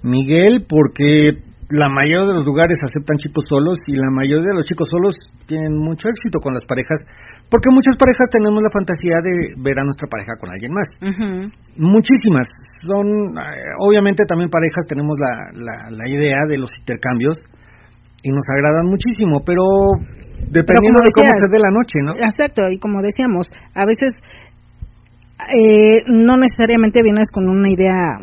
Miguel, 0.02 0.66
porque 0.68 1.47
la 1.70 1.88
mayoría 1.92 2.24
de 2.24 2.32
los 2.32 2.46
lugares 2.46 2.78
aceptan 2.80 3.18
chicos 3.18 3.44
solos 3.46 3.76
y 3.86 3.92
la 3.92 4.08
mayoría 4.08 4.48
de 4.48 4.56
los 4.56 4.64
chicos 4.64 4.88
solos 4.88 5.16
tienen 5.44 5.76
mucho 5.76 6.08
éxito 6.08 6.40
con 6.40 6.54
las 6.54 6.64
parejas, 6.64 7.04
porque 7.50 7.68
muchas 7.68 7.96
parejas 7.96 8.28
tenemos 8.32 8.62
la 8.64 8.70
fantasía 8.72 9.20
de 9.20 9.52
ver 9.60 9.76
a 9.76 9.84
nuestra 9.84 10.08
pareja 10.08 10.32
con 10.40 10.48
alguien 10.48 10.72
más. 10.72 10.88
Muchísimas. 11.76 12.48
Son, 12.88 13.04
eh, 13.36 13.76
obviamente 13.84 14.24
también 14.24 14.48
parejas 14.48 14.88
tenemos 14.88 15.18
la, 15.20 15.52
la, 15.52 15.76
la 15.92 16.08
idea 16.08 16.48
de 16.48 16.56
los 16.56 16.72
intercambios 16.72 17.36
y 18.24 18.32
nos 18.32 18.48
agradan 18.48 18.88
muchísimo, 18.88 19.44
pero 19.44 19.60
dependiendo 20.48 21.04
de 21.04 21.12
cómo 21.12 21.32
se 21.36 21.52
dé 21.52 21.58
la 21.60 21.72
noche, 21.72 22.00
¿no? 22.00 22.12
Exacto, 22.16 22.64
y 22.72 22.78
como 22.78 23.02
decíamos, 23.02 23.52
a 23.74 23.84
veces 23.84 24.16
eh, 25.52 26.00
no 26.08 26.36
necesariamente 26.40 27.02
vienes 27.02 27.28
con 27.28 27.48
una 27.48 27.68
idea 27.68 28.16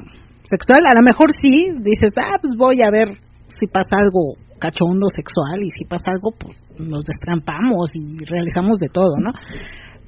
sexual, 0.44 0.82
a 0.90 0.96
lo 0.96 1.02
mejor 1.02 1.30
sí, 1.38 1.70
dices, 1.78 2.10
ah, 2.18 2.38
pues 2.42 2.56
voy 2.58 2.78
a 2.82 2.90
ver 2.90 3.25
si 3.60 3.68
pasa 3.68 3.98
algo 3.98 4.36
cachondo 4.60 5.08
sexual 5.10 5.62
y 5.64 5.70
si 5.72 5.86
pasa 5.86 6.12
algo, 6.12 6.32
pues 6.32 6.56
nos 6.80 7.04
destrampamos 7.04 7.92
y 7.94 8.24
realizamos 8.26 8.78
de 8.80 8.88
todo, 8.88 9.20
¿no? 9.20 9.32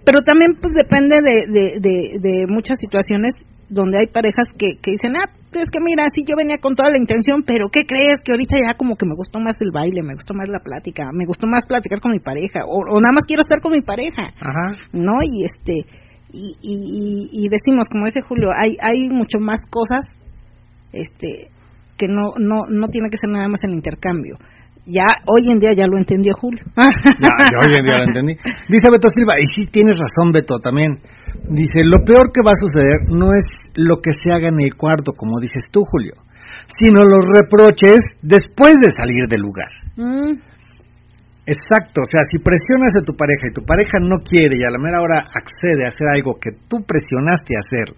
Pero 0.05 0.21
también 0.21 0.55
pues 0.59 0.73
depende 0.73 1.17
de, 1.21 1.51
de, 1.51 2.19
de, 2.19 2.47
muchas 2.47 2.77
situaciones 2.79 3.33
donde 3.67 3.97
hay 3.97 4.07
parejas 4.07 4.47
que, 4.57 4.79
que 4.81 4.91
dicen, 4.91 5.19
ah, 5.19 5.27
es 5.51 5.67
que 5.67 5.83
mira, 5.83 6.05
sí 6.07 6.23
yo 6.23 6.37
venía 6.37 6.59
con 6.61 6.75
toda 6.75 6.91
la 6.91 6.97
intención, 6.97 7.43
pero 7.45 7.67
¿qué 7.67 7.81
crees? 7.83 8.23
Que 8.23 8.31
ahorita 8.31 8.55
ya 8.55 8.77
como 8.77 8.95
que 8.95 9.05
me 9.05 9.15
gustó 9.15 9.39
más 9.39 9.59
el 9.59 9.71
baile, 9.71 9.99
me 10.03 10.15
gustó 10.15 10.33
más 10.33 10.47
la 10.47 10.59
plática, 10.63 11.11
me 11.11 11.25
gustó 11.25 11.45
más 11.47 11.65
platicar 11.67 11.99
con 11.99 12.13
mi 12.13 12.19
pareja, 12.19 12.63
o, 12.63 12.87
o 12.87 13.01
nada 13.01 13.11
más 13.11 13.25
quiero 13.27 13.41
estar 13.41 13.59
con 13.59 13.73
mi 13.73 13.81
pareja, 13.81 14.31
Ajá. 14.39 14.79
¿no? 14.93 15.19
Y 15.23 15.43
este, 15.43 15.83
y, 16.31 16.55
y, 16.61 17.45
y 17.45 17.49
decimos, 17.49 17.87
como 17.91 18.05
dice 18.05 18.21
Julio, 18.21 18.49
hay, 18.55 18.77
hay 18.79 19.09
mucho 19.09 19.39
más 19.39 19.59
cosas 19.69 20.05
este 20.93 21.51
que 21.97 22.07
no 22.07 22.31
no 22.39 22.61
no 22.69 22.87
tiene 22.87 23.09
que 23.09 23.17
ser 23.17 23.29
nada 23.29 23.47
más 23.47 23.59
el 23.63 23.73
intercambio. 23.73 24.37
Ya 24.85 25.03
hoy 25.27 25.51
en 25.51 25.59
día 25.59 25.73
ya 25.75 25.85
lo 25.85 25.97
entendió 25.97 26.33
Julio. 26.39 26.63
Ya, 26.77 27.59
hoy 27.59 27.75
en 27.75 27.83
día 27.83 27.97
lo 27.97 28.03
entendí. 28.09 28.33
Dice 28.69 28.87
Beto 28.91 29.09
Silva 29.09 29.35
y 29.37 29.45
sí 29.57 29.67
tienes 29.69 29.97
razón 29.97 30.31
Beto 30.31 30.55
también. 30.63 30.99
Dice 31.49 31.83
lo 31.83 32.03
peor 32.05 32.31
que 32.31 32.41
va 32.45 32.51
a 32.51 32.61
suceder 32.61 33.09
no 33.11 33.31
es 33.33 33.45
lo 33.75 33.97
que 34.01 34.11
se 34.11 34.31
haga 34.33 34.47
en 34.49 34.59
el 34.63 34.75
cuarto 34.75 35.13
como 35.13 35.39
dices 35.39 35.69
tú 35.71 35.81
Julio 35.85 36.13
sino 36.79 37.03
los 37.05 37.23
reproches 37.31 38.01
después 38.21 38.75
de 38.81 38.91
salir 38.91 39.27
del 39.29 39.41
lugar 39.41 39.67
Mm, 39.95 40.35
Exacto, 41.47 42.01
o 42.01 42.09
sea, 42.11 42.27
si 42.29 42.39
presionas 42.43 42.91
a 42.99 43.05
tu 43.05 43.15
pareja 43.15 43.47
y 43.47 43.53
tu 43.53 43.63
pareja 43.63 43.99
no 44.03 44.17
quiere 44.19 44.57
y 44.59 44.63
a 44.67 44.69
la 44.69 44.77
mera 44.77 44.99
hora 44.99 45.19
accede 45.31 45.85
a 45.85 45.87
hacer 45.87 46.07
algo 46.13 46.35
que 46.41 46.51
tú 46.67 46.83
presionaste 46.83 47.55
a 47.55 47.63
hacer, 47.63 47.95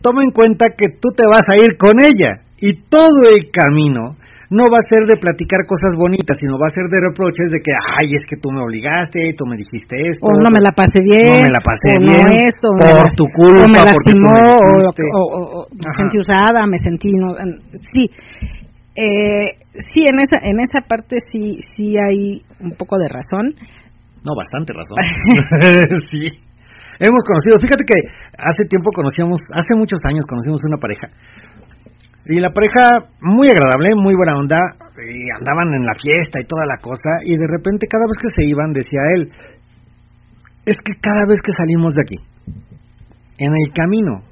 toma 0.00 0.22
en 0.22 0.30
cuenta 0.30 0.66
que 0.78 0.86
tú 1.02 1.10
te 1.16 1.24
vas 1.26 1.42
a 1.48 1.56
ir 1.56 1.76
con 1.76 1.98
ella 1.98 2.46
y 2.62 2.70
todo 2.88 3.26
el 3.28 3.50
camino 3.50 4.14
no 4.52 4.68
va 4.68 4.78
a 4.78 4.84
ser 4.84 5.08
de 5.08 5.16
platicar 5.16 5.64
cosas 5.66 5.96
bonitas, 5.96 6.36
sino 6.38 6.60
va 6.60 6.68
a 6.68 6.76
ser 6.76 6.84
de 6.92 7.00
reproches 7.00 7.48
de 7.50 7.58
que, 7.64 7.72
ay, 7.72 8.12
es 8.12 8.28
que 8.28 8.36
tú 8.36 8.52
me 8.52 8.60
obligaste, 8.60 9.32
tú 9.36 9.46
me 9.48 9.56
dijiste 9.56 9.96
esto. 9.96 10.28
o 10.28 10.36
no 10.44 10.50
me 10.52 10.60
la 10.60 10.72
pasé 10.76 11.00
bien 11.00 11.40
No 11.40 11.48
me 11.48 11.50
la 11.56 11.60
pasé 11.64 11.88
o 11.88 12.00
no 12.00 12.12
bien, 12.12 12.28
esto 12.52 12.68
o 12.68 12.76
por 12.76 13.08
me 13.08 13.16
tu 13.16 13.26
culpa, 13.32 13.64
o 13.64 13.66
me 13.66 13.72
tú 13.72 13.80
me 13.80 13.88
lastimó 13.88 14.36
o, 14.60 15.18
o- 15.18 15.30
o- 15.40 15.48
o 15.56 15.66
me 15.72 15.90
sentí 15.96 16.16
usada 16.20 16.60
me 16.68 16.76
sentí 16.78 17.10
no 17.16 17.32
sí 17.96 18.04
eh, 18.94 19.56
sí 19.94 20.04
en 20.04 20.20
esa 20.20 20.36
en 20.44 20.60
esa 20.60 20.80
parte 20.86 21.16
sí 21.32 21.56
sí 21.76 21.96
hay 21.96 22.42
un 22.60 22.72
poco 22.76 22.98
de 22.98 23.08
razón 23.08 23.56
No, 24.22 24.36
bastante 24.36 24.72
razón. 24.76 24.96
sí. 26.12 26.28
Hemos 27.00 27.24
conocido, 27.24 27.58
fíjate 27.58 27.82
que 27.84 27.98
hace 28.38 28.68
tiempo 28.68 28.92
conocíamos, 28.94 29.40
hace 29.50 29.74
muchos 29.76 29.98
años 30.04 30.24
conocimos 30.28 30.60
una 30.68 30.76
pareja. 30.76 31.08
Y 32.26 32.38
la 32.38 32.50
pareja 32.50 33.10
muy 33.20 33.48
agradable, 33.48 33.96
muy 33.96 34.14
buena 34.14 34.38
onda, 34.38 34.58
y 34.96 35.30
andaban 35.38 35.74
en 35.74 35.84
la 35.84 35.94
fiesta 35.94 36.38
y 36.40 36.46
toda 36.46 36.64
la 36.66 36.78
cosa, 36.80 37.18
y 37.24 37.36
de 37.36 37.46
repente 37.48 37.88
cada 37.90 38.04
vez 38.06 38.16
que 38.20 38.30
se 38.30 38.48
iban 38.48 38.72
decía 38.72 39.00
él, 39.16 39.32
es 40.64 40.76
que 40.78 40.94
cada 41.00 41.26
vez 41.26 41.42
que 41.42 41.50
salimos 41.50 41.94
de 41.94 42.02
aquí, 42.02 42.18
en 43.38 43.50
el 43.50 43.72
camino, 43.74 44.22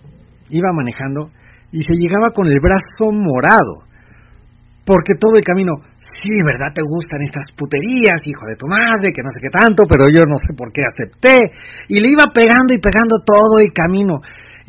iba 0.51 0.73
manejando 0.73 1.31
y 1.73 1.83
se 1.83 1.95
llegaba 1.99 2.31
con 2.31 2.47
el 2.47 2.61
brazo 2.63 3.11
morado, 3.11 3.91
porque 4.85 5.15
todo 5.15 5.37
el 5.37 5.45
camino, 5.45 5.75
sí, 5.99 6.35
¿verdad? 6.45 6.75
Te 6.75 6.83
gustan 6.83 7.23
estas 7.23 7.45
puterías, 7.55 8.23
hijo 8.27 8.47
de 8.47 8.57
tu 8.59 8.67
madre, 8.67 9.15
que 9.15 9.23
no 9.23 9.31
sé 9.31 9.39
qué 9.43 9.51
tanto, 9.51 9.85
pero 9.87 10.11
yo 10.11 10.27
no 10.27 10.35
sé 10.39 10.55
por 10.57 10.73
qué 10.73 10.83
acepté. 10.83 11.39
Y 11.87 12.01
le 12.01 12.11
iba 12.11 12.27
pegando 12.35 12.75
y 12.75 12.81
pegando 12.81 13.23
todo 13.23 13.63
el 13.63 13.71
camino. 13.71 14.19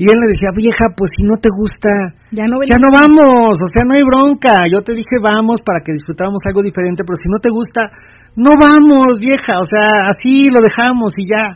Y 0.02 0.10
él 0.10 0.18
le 0.18 0.34
decía, 0.34 0.50
vieja, 0.50 0.90
pues 0.98 1.14
si 1.14 1.22
no 1.22 1.38
te 1.38 1.54
gusta, 1.54 1.94
ya 2.34 2.50
no 2.50 2.58
ya 2.66 2.82
no 2.82 2.90
vamos, 2.90 3.54
o 3.54 3.70
sea, 3.70 3.86
no 3.86 3.94
hay 3.94 4.02
bronca. 4.02 4.66
Yo 4.66 4.82
te 4.82 4.98
dije, 4.98 5.22
vamos 5.22 5.62
para 5.62 5.86
que 5.86 5.94
disfrutáramos 5.94 6.42
algo 6.50 6.66
diferente, 6.66 7.06
pero 7.06 7.22
si 7.22 7.30
no 7.30 7.38
te 7.38 7.54
gusta, 7.54 7.86
no 8.34 8.58
vamos, 8.58 9.22
vieja, 9.22 9.62
o 9.62 9.68
sea, 9.70 10.10
así 10.10 10.50
lo 10.50 10.58
dejamos 10.58 11.14
y 11.22 11.30
ya. 11.30 11.54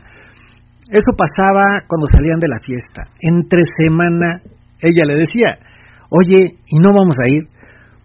Eso 0.94 1.18
pasaba 1.18 1.90
cuando 1.90 2.06
salían 2.06 2.38
de 2.38 2.54
la 2.54 2.62
fiesta. 2.62 3.10
Entre 3.18 3.66
semana, 3.82 4.38
ella 4.78 5.10
le 5.10 5.26
decía, 5.26 5.58
oye, 6.14 6.46
¿y 6.70 6.78
no 6.78 6.94
vamos 6.94 7.18
a 7.18 7.26
ir? 7.26 7.50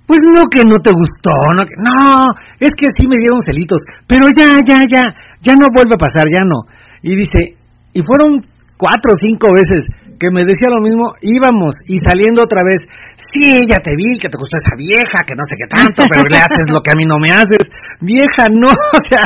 Pues 0.09 0.25
no 0.25 0.49
que 0.49 0.65
no 0.65 0.81
te 0.81 0.97
gustó, 0.97 1.37
no, 1.53 1.69
que, 1.69 1.77
no, 1.85 2.33
es 2.57 2.73
que 2.81 2.89
sí 2.97 3.05
me 3.05 3.21
dieron 3.21 3.45
celitos, 3.45 3.85
pero 4.09 4.33
ya, 4.33 4.57
ya, 4.65 4.89
ya, 4.89 5.13
ya 5.45 5.53
no 5.53 5.69
vuelve 5.69 6.01
a 6.01 6.01
pasar, 6.01 6.33
ya 6.33 6.49
no. 6.49 6.65
Y 7.05 7.13
dice, 7.13 7.61
y 7.93 8.01
fueron 8.01 8.41
cuatro 8.81 9.13
o 9.13 9.21
cinco 9.21 9.53
veces 9.53 9.85
que 10.21 10.29
me 10.31 10.45
decía 10.45 10.69
lo 10.69 10.85
mismo, 10.85 11.17
íbamos 11.25 11.73
y 11.89 11.97
saliendo 12.05 12.45
otra 12.45 12.61
vez, 12.63 12.85
sí, 13.33 13.65
ya 13.67 13.81
te 13.81 13.97
vi, 13.97 14.21
que 14.21 14.29
te 14.29 14.37
gustó 14.37 14.61
esa 14.61 14.77
vieja, 14.77 15.25
que 15.25 15.33
no 15.33 15.43
sé 15.49 15.57
qué 15.57 15.67
tanto, 15.67 16.05
pero 16.13 16.23
le 16.29 16.37
haces 16.37 16.69
lo 16.69 16.81
que 16.85 16.93
a 16.93 16.95
mí 16.95 17.05
no 17.09 17.17
me 17.17 17.33
haces, 17.33 17.65
vieja, 18.05 18.53
no, 18.53 18.69
o 19.01 19.03
sea, 19.09 19.25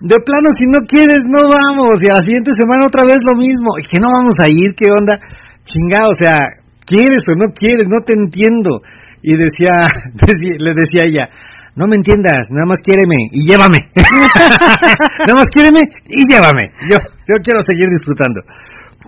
de 0.00 0.16
plano 0.24 0.48
si 0.58 0.64
no 0.72 0.80
quieres, 0.88 1.20
no 1.28 1.44
vamos, 1.52 2.00
y 2.00 2.08
a 2.10 2.16
la 2.16 2.24
siguiente 2.24 2.50
semana 2.56 2.88
otra 2.88 3.04
vez 3.04 3.20
lo 3.28 3.36
mismo, 3.36 3.76
y 3.78 3.84
que 3.84 4.00
no 4.00 4.08
vamos 4.08 4.34
a 4.40 4.48
ir, 4.48 4.72
qué 4.74 4.88
onda, 4.90 5.20
chingado, 5.68 6.08
o 6.10 6.16
sea, 6.18 6.40
quieres 6.86 7.20
o 7.28 7.36
no 7.36 7.52
quieres, 7.54 7.84
no 7.88 8.00
te 8.00 8.14
entiendo. 8.14 8.80
Y 9.22 9.36
decía- 9.38 9.86
le 10.58 10.74
decía 10.74 11.04
ella, 11.04 11.28
no 11.76 11.86
me 11.86 11.94
entiendas, 11.96 12.48
nada 12.50 12.66
más 12.66 12.78
quiéreme 12.82 13.14
y 13.30 13.46
llévame. 13.46 13.78
nada 13.94 15.34
más 15.36 15.46
quiéreme 15.52 15.80
y 16.08 16.24
llévame. 16.28 16.64
Yo, 16.90 16.96
yo 16.98 17.34
quiero 17.44 17.60
seguir 17.66 17.86
disfrutando. 17.88 18.40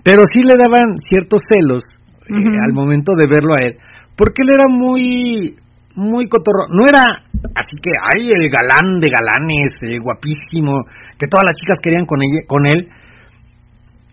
Pero 0.03 0.21
sí 0.31 0.43
le 0.43 0.55
daban 0.55 0.97
ciertos 0.97 1.41
celos 1.47 1.83
eh, 2.27 2.57
al 2.65 2.73
momento 2.73 3.13
de 3.15 3.27
verlo 3.27 3.55
a 3.55 3.59
él, 3.59 3.75
porque 4.15 4.43
él 4.43 4.49
era 4.53 4.65
muy, 4.69 5.55
muy 5.95 6.27
cotorro. 6.27 6.67
No 6.69 6.87
era 6.87 7.23
así 7.55 7.75
que, 7.81 7.91
ay, 7.95 8.29
el 8.29 8.49
galán 8.49 8.99
de 8.99 9.07
galanes, 9.07 9.71
el 9.81 9.99
guapísimo, 10.01 10.83
que 11.17 11.27
todas 11.27 11.45
las 11.45 11.55
chicas 11.55 11.77
querían 11.81 12.05
con, 12.05 12.21
ella, 12.21 12.41
con 12.47 12.65
él. 12.65 12.89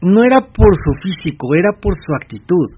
No 0.03 0.24
era 0.24 0.41
por 0.41 0.74
su 0.74 0.93
físico, 1.03 1.55
era 1.55 1.70
por 1.80 1.95
su 1.95 2.14
actitud. 2.14 2.68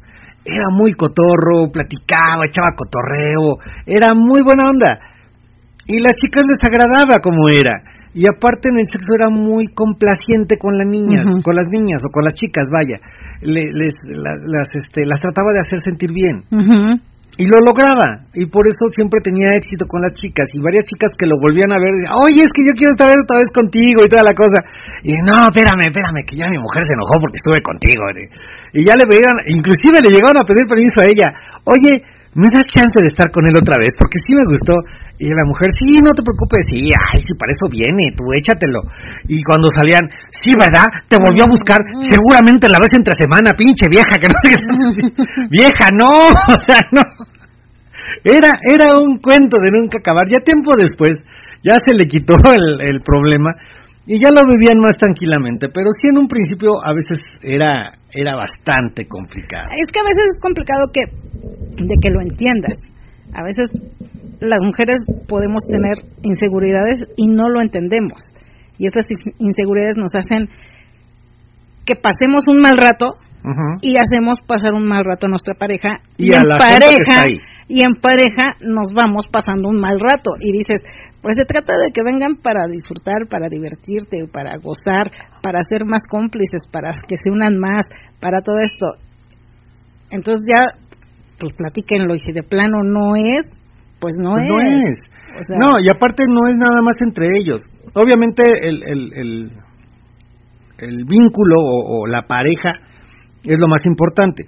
Era 0.44 0.68
muy 0.70 0.92
cotorro, 0.92 1.72
platicaba, 1.72 2.44
echaba 2.46 2.76
cotorreo, 2.76 3.56
era 3.86 4.12
muy 4.14 4.42
buena 4.42 4.64
onda. 4.68 4.98
Y 5.86 6.00
las 6.00 6.14
chicas 6.16 6.44
les 6.46 6.60
agradaba 6.62 7.20
como 7.20 7.48
era. 7.48 7.72
Y 8.14 8.22
aparte 8.30 8.70
en 8.70 8.78
el 8.78 8.86
sexo 8.86 9.10
era 9.18 9.28
muy 9.28 9.66
complaciente 9.74 10.56
con 10.56 10.78
las 10.78 10.86
niñas, 10.86 11.26
con 11.42 11.54
las 11.58 11.66
niñas 11.66 12.00
o 12.06 12.08
con 12.14 12.22
las 12.22 12.32
chicas, 12.34 12.66
vaya. 12.70 12.96
Le- 13.42 13.74
les, 13.74 13.92
la- 14.06 14.38
las, 14.38 14.68
este, 14.74 15.04
las 15.04 15.18
trataba 15.20 15.50
de 15.52 15.60
hacer 15.66 15.80
sentir 15.82 16.10
bien. 16.14 16.46
Ujú. 16.50 16.94
Y 17.36 17.50
lo 17.50 17.58
lograba. 17.66 18.30
Y 18.38 18.46
por 18.46 18.62
eso 18.70 18.86
siempre 18.94 19.18
tenía 19.18 19.58
éxito 19.58 19.90
con 19.90 19.98
las 20.00 20.14
chicas. 20.14 20.46
Y 20.54 20.62
varias 20.62 20.86
chicas 20.86 21.10
que 21.18 21.26
lo 21.26 21.34
volvían 21.42 21.74
a 21.74 21.82
ver, 21.82 21.90
decían, 21.90 22.14
oye, 22.14 22.46
es 22.46 22.52
que 22.54 22.62
yo 22.62 22.72
quiero 22.78 22.94
estar 22.94 23.10
otra 23.10 23.42
vez 23.42 23.50
contigo 23.50 24.06
y 24.06 24.08
toda 24.08 24.22
la 24.22 24.34
cosa. 24.38 24.62
Y 25.02 25.18
no, 25.26 25.50
espérame, 25.50 25.90
espérame, 25.90 26.22
que 26.22 26.38
ya 26.38 26.46
mi 26.46 26.62
mujer 26.62 26.86
se 26.86 26.94
enojó 26.94 27.18
porque 27.18 27.42
estuve 27.42 27.58
contigo. 27.66 28.06
Y 28.70 28.86
ya 28.86 28.94
le 28.94 29.02
veían, 29.10 29.34
inclusive 29.50 29.98
le 29.98 30.14
llegaron 30.14 30.38
a 30.38 30.46
pedir 30.46 30.62
permiso 30.70 31.02
a 31.02 31.10
ella. 31.10 31.34
Oye, 31.66 31.98
¿me 32.38 32.46
das 32.54 32.70
chance 32.70 32.94
de 33.02 33.10
estar 33.10 33.26
con 33.34 33.42
él 33.50 33.58
otra 33.58 33.74
vez? 33.82 33.90
Porque 33.98 34.22
sí 34.22 34.30
me 34.38 34.46
gustó. 34.46 34.78
Y 35.16 35.30
la 35.30 35.46
mujer, 35.46 35.70
sí, 35.78 36.02
no 36.02 36.10
te 36.10 36.26
preocupes, 36.26 36.66
sí, 36.74 36.90
ay, 36.90 37.18
sí, 37.22 37.32
para 37.38 37.54
eso 37.54 37.70
viene, 37.70 38.10
tú 38.16 38.24
échatelo. 38.34 38.82
Y 39.28 39.42
cuando 39.44 39.68
salían, 39.70 40.02
sí, 40.42 40.50
¿verdad? 40.58 40.90
Te 41.06 41.16
volvió 41.22 41.44
a 41.44 41.52
buscar, 41.54 41.78
seguramente 42.02 42.68
la 42.68 42.82
ves 42.82 42.90
entre 42.98 43.14
semana, 43.14 43.54
pinche 43.54 43.86
vieja, 43.86 44.18
que 44.18 44.26
no 44.26 44.34
sé 44.42 44.50
qué. 44.50 44.58
vieja, 45.50 45.86
no, 45.94 46.10
o 46.54 46.58
sea, 46.66 46.82
no. 46.90 47.02
Era, 48.24 48.50
era 48.66 48.98
un 48.98 49.18
cuento 49.18 49.58
de 49.62 49.70
nunca 49.70 49.98
acabar. 49.98 50.26
Ya 50.26 50.40
tiempo 50.40 50.74
después, 50.76 51.22
ya 51.62 51.76
se 51.84 51.94
le 51.94 52.06
quitó 52.06 52.34
el, 52.50 52.80
el 52.82 53.00
problema 53.00 53.54
y 54.06 54.20
ya 54.22 54.30
lo 54.30 54.42
vivían 54.46 54.78
más 54.82 54.94
tranquilamente. 54.96 55.68
Pero 55.72 55.90
sí, 56.00 56.08
en 56.08 56.18
un 56.18 56.28
principio, 56.28 56.72
a 56.82 56.92
veces 56.92 57.18
era, 57.42 57.94
era 58.12 58.34
bastante 58.34 59.06
complicado. 59.06 59.70
Es 59.72 59.92
que 59.92 60.00
a 60.00 60.04
veces 60.04 60.26
es 60.34 60.40
complicado 60.40 60.90
que 60.92 61.02
de 61.82 61.94
que 62.00 62.10
lo 62.10 62.20
entiendas. 62.20 62.76
A 63.32 63.42
veces 63.42 63.66
las 64.44 64.62
mujeres 64.64 65.00
podemos 65.28 65.62
tener 65.68 65.96
inseguridades 66.22 66.98
y 67.16 67.26
no 67.26 67.48
lo 67.48 67.60
entendemos. 67.60 68.22
Y 68.78 68.86
esas 68.86 69.04
in- 69.08 69.34
inseguridades 69.38 69.96
nos 69.96 70.10
hacen 70.14 70.48
que 71.86 71.96
pasemos 71.96 72.44
un 72.48 72.60
mal 72.60 72.76
rato 72.76 73.06
y 73.82 73.98
hacemos 73.98 74.38
pasar 74.46 74.72
un 74.72 74.86
mal 74.86 75.04
rato 75.04 75.26
a 75.26 75.28
nuestra 75.28 75.54
pareja 75.54 76.00
Y 76.16 76.32
a 76.32 76.38
en 76.38 76.48
la 76.48 76.56
pareja 76.56 77.26
y 77.68 77.82
en 77.82 77.94
pareja 78.00 78.56
nos 78.64 78.88
vamos 78.94 79.26
pasando 79.30 79.68
un 79.68 79.76
mal 79.80 79.98
rato 80.00 80.32
y 80.40 80.52
dices, 80.52 80.78
pues 81.22 81.34
se 81.36 81.44
trata 81.44 81.74
de 81.78 81.92
que 81.92 82.02
vengan 82.02 82.36
para 82.42 82.66
disfrutar, 82.70 83.26
para 83.28 83.48
divertirte, 83.48 84.26
para 84.32 84.56
gozar, 84.58 85.10
para 85.42 85.60
ser 85.62 85.84
más 85.86 86.02
cómplices, 86.08 86.62
para 86.70 86.90
que 87.08 87.16
se 87.16 87.30
unan 87.30 87.56
más, 87.58 87.84
para 88.20 88.40
todo 88.40 88.58
esto. 88.58 88.96
Entonces 90.10 90.46
ya, 90.48 90.78
pues 91.38 91.52
platíquenlo 91.56 92.14
y 92.14 92.20
si 92.20 92.32
de 92.32 92.42
plano 92.42 92.82
no 92.82 93.16
es, 93.16 93.44
pues 94.04 94.14
no 94.20 94.36
Pues 94.36 94.44
es. 94.44 94.50
no 94.52 94.60
es. 94.60 94.98
O 95.34 95.42
sea, 95.42 95.56
no, 95.64 95.70
y 95.80 95.88
aparte 95.88 96.22
no 96.28 96.46
es 96.46 96.54
nada 96.60 96.80
más 96.84 96.94
entre 97.00 97.26
ellos. 97.40 97.60
Obviamente 97.96 98.44
el, 98.44 98.82
el, 98.84 99.00
el, 99.16 99.50
el 100.78 100.96
vínculo 101.08 101.56
o, 101.58 102.02
o 102.02 102.06
la 102.06 102.22
pareja 102.22 102.72
es 103.44 103.58
lo 103.58 103.68
más 103.68 103.84
importante. 103.86 104.44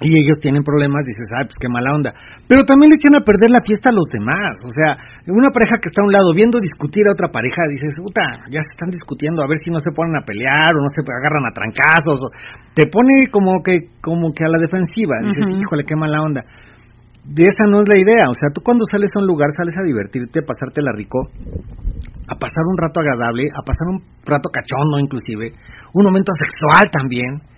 Y 0.00 0.08
ellos 0.16 0.40
tienen 0.40 0.64
problemas, 0.64 1.04
dices, 1.04 1.28
ay, 1.36 1.44
pues 1.44 1.60
qué 1.60 1.68
mala 1.68 1.92
onda. 1.92 2.14
Pero 2.48 2.64
también 2.64 2.88
le 2.88 2.96
echan 2.96 3.12
a 3.12 3.20
perder 3.20 3.52
la 3.52 3.60
fiesta 3.60 3.90
a 3.90 3.92
los 3.92 4.08
demás. 4.08 4.56
O 4.64 4.72
sea, 4.72 4.96
una 5.28 5.52
pareja 5.52 5.76
que 5.76 5.92
está 5.92 6.00
a 6.00 6.08
un 6.08 6.12
lado 6.16 6.32
viendo 6.32 6.56
discutir 6.56 7.04
a 7.04 7.12
otra 7.12 7.28
pareja, 7.28 7.68
dices, 7.68 7.92
puta, 8.00 8.24
ya 8.48 8.64
se 8.64 8.72
están 8.72 8.88
discutiendo, 8.88 9.44
a 9.44 9.46
ver 9.46 9.60
si 9.60 9.68
no 9.68 9.76
se 9.76 9.92
ponen 9.92 10.16
a 10.16 10.24
pelear 10.24 10.72
o 10.72 10.80
no 10.80 10.88
se 10.88 11.04
agarran 11.04 11.44
a 11.44 11.52
trancazos. 11.52 12.16
o- 12.24 12.32
te 12.72 12.88
pone 12.88 13.28
como 13.28 13.60
que, 13.60 13.92
como 14.00 14.32
que 14.32 14.44
a 14.44 14.48
la 14.48 14.56
defensiva. 14.56 15.20
Dices, 15.20 15.44
híjole, 15.60 15.84
qué 15.84 15.92
mala 15.96 16.22
onda. 16.24 16.40
De 17.24 17.44
esa 17.44 17.70
no 17.70 17.82
es 17.82 17.88
la 17.88 17.98
idea. 17.98 18.30
O 18.30 18.34
sea, 18.34 18.50
tú 18.52 18.60
cuando 18.62 18.84
sales 18.90 19.10
a 19.14 19.20
un 19.20 19.26
lugar, 19.26 19.48
sales 19.56 19.76
a 19.76 19.82
divertirte, 19.82 20.40
a 20.40 20.46
pasártela 20.46 20.92
rico, 20.92 21.28
a 22.28 22.34
pasar 22.38 22.64
un 22.66 22.78
rato 22.78 23.00
agradable, 23.00 23.44
a 23.50 23.62
pasar 23.64 23.88
un 23.88 24.02
rato 24.24 24.50
cachondo 24.50 24.98
inclusive, 24.98 25.52
un 25.94 26.04
momento 26.04 26.32
sexual 26.32 26.90
también 26.90 27.49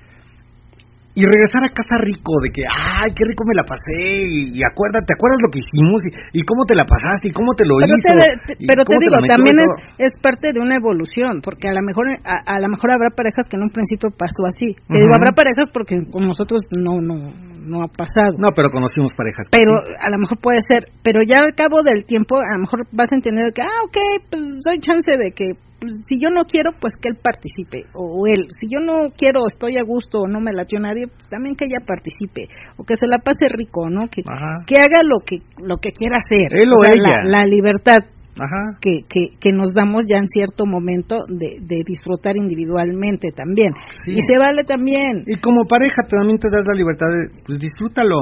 y 1.15 1.23
regresar 1.25 1.63
a 1.65 1.71
casa 1.73 2.01
rico 2.01 2.33
de 2.41 2.49
que 2.49 2.65
ay 2.65 3.13
qué 3.13 3.25
rico 3.29 3.45
me 3.45 3.55
la 3.55 3.65
pasé 3.65 4.25
y, 4.25 4.57
y 4.57 4.61
acuérdate 4.65 5.13
te 5.13 5.15
acuerdas 5.15 5.41
lo 5.45 5.51
que 5.53 5.61
hicimos 5.61 6.01
y, 6.09 6.41
y 6.41 6.41
cómo 6.49 6.65
te 6.65 6.75
la 6.75 6.85
pasaste 6.85 7.29
y 7.29 7.33
cómo 7.33 7.53
te 7.53 7.67
lo 7.67 7.77
pero 7.77 7.93
hizo 7.93 8.11
te, 8.47 8.55
pero 8.67 8.81
te 8.85 8.97
digo, 9.01 9.17
también 9.27 9.57
es, 9.61 9.73
es 9.99 10.13
parte 10.23 10.53
de 10.53 10.61
una 10.61 10.77
evolución, 10.77 11.41
porque 11.43 11.69
a 11.69 11.75
lo 11.75 11.83
mejor 11.83 12.09
a, 12.09 12.37
a 12.47 12.61
lo 12.61 12.69
mejor 12.69 12.93
habrá 12.93 13.11
parejas 13.11 13.47
que 13.49 13.57
en 13.57 13.65
un 13.65 13.71
principio 13.71 14.11
pasó 14.11 14.47
así. 14.47 14.75
Te 14.89 15.01
digo, 15.01 15.15
habrá 15.15 15.33
parejas 15.33 15.69
porque 15.73 15.99
con 16.11 16.27
nosotros 16.27 16.63
no 16.73 17.01
no 17.01 17.33
no 17.63 17.85
ha 17.85 17.89
pasado. 17.89 18.35
no 18.39 18.49
pero 18.57 18.71
conocimos 18.71 19.15
parejas 19.15 19.47
pero 19.53 19.79
sí. 19.87 19.95
a 20.01 20.11
lo 20.11 20.19
mejor 20.19 20.39
puede 20.39 20.59
ser, 20.67 20.91
pero 21.03 21.21
ya 21.23 21.45
al 21.45 21.55
cabo 21.55 21.83
del 21.83 22.05
tiempo 22.05 22.37
a 22.39 22.55
lo 22.55 22.61
mejor 22.67 22.87
vas 22.93 23.09
a 23.13 23.17
entender 23.17 23.53
que, 23.53 23.63
ah, 23.63 23.83
ok, 23.87 23.99
pues 24.31 24.43
doy 24.65 24.79
chance 24.81 25.11
de 25.13 25.31
que 25.31 25.55
si 26.01 26.19
yo 26.21 26.31
no 26.31 26.43
quiero, 26.45 26.71
pues 26.81 26.95
que 27.01 27.09
él 27.09 27.17
participe, 27.17 27.87
o, 27.95 28.23
o 28.23 28.27
él, 28.27 28.47
si 28.59 28.67
yo 28.69 28.81
no 28.85 29.09
quiero, 29.17 29.47
estoy 29.47 29.77
a 29.79 29.85
gusto 29.85 30.21
o 30.21 30.29
no 30.29 30.41
me 30.41 30.53
latió 30.53 30.79
nadie, 30.81 31.07
pues 31.07 31.29
también 31.29 31.55
que 31.55 31.67
ella 31.67 31.85
participe, 31.87 32.49
o 32.77 32.85
que 32.85 32.95
se 32.95 33.07
la 33.07 33.19
pase 33.19 33.49
rico, 33.49 33.89
¿no? 33.91 34.09
Que, 34.09 34.23
Ajá. 34.27 34.65
que 34.67 34.77
haga 34.77 35.03
lo 35.03 35.21
que 35.25 35.39
lo 35.59 35.77
que 35.79 35.93
quiera 35.93 36.17
hacer, 36.17 36.53
Él 36.53 36.71
o 36.73 36.77
sea, 36.83 36.91
ella. 36.95 37.23
La, 37.25 37.41
la 37.41 37.47
libertad 37.47 37.99
ajá 38.33 38.79
que, 38.81 39.05
que, 39.09 39.37
que 39.39 39.53
nos 39.53 39.75
damos 39.75 40.07
ya 40.09 40.17
en 40.17 40.27
cierto 40.27 40.65
momento 40.65 41.17
de, 41.29 41.61
de 41.61 41.85
disfrutar 41.85 42.33
individualmente 42.35 43.29
también. 43.31 43.69
Sí. 44.07 44.13
Y 44.13 44.21
se 44.21 44.39
vale 44.41 44.65
también. 44.65 45.23
y 45.27 45.37
como 45.39 45.65
pareja 45.69 46.09
también 46.09 46.39
te 46.39 46.49
das 46.51 46.65
la 46.67 46.73
libertad 46.75 47.09
de 47.13 47.29
pues 47.45 47.59
disfrútalo 47.59 48.17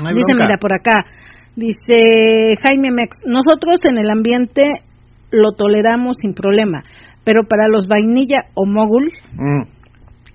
no 0.00 0.08
hay 0.08 0.14
Dice, 0.14 0.34
mira, 0.38 0.56
por 0.58 0.72
acá, 0.72 1.04
dice 1.56 2.54
Jaime 2.62 2.88
Mex, 2.90 3.16
nosotros 3.26 3.78
en 3.88 3.98
el 3.98 4.08
ambiente 4.10 4.62
lo 5.30 5.52
toleramos 5.52 6.16
sin 6.18 6.34
problema, 6.34 6.82
pero 7.24 7.44
para 7.48 7.68
los 7.68 7.86
vainilla 7.88 8.38
o 8.54 8.66
mogul, 8.66 9.10
Mm. 9.36 9.79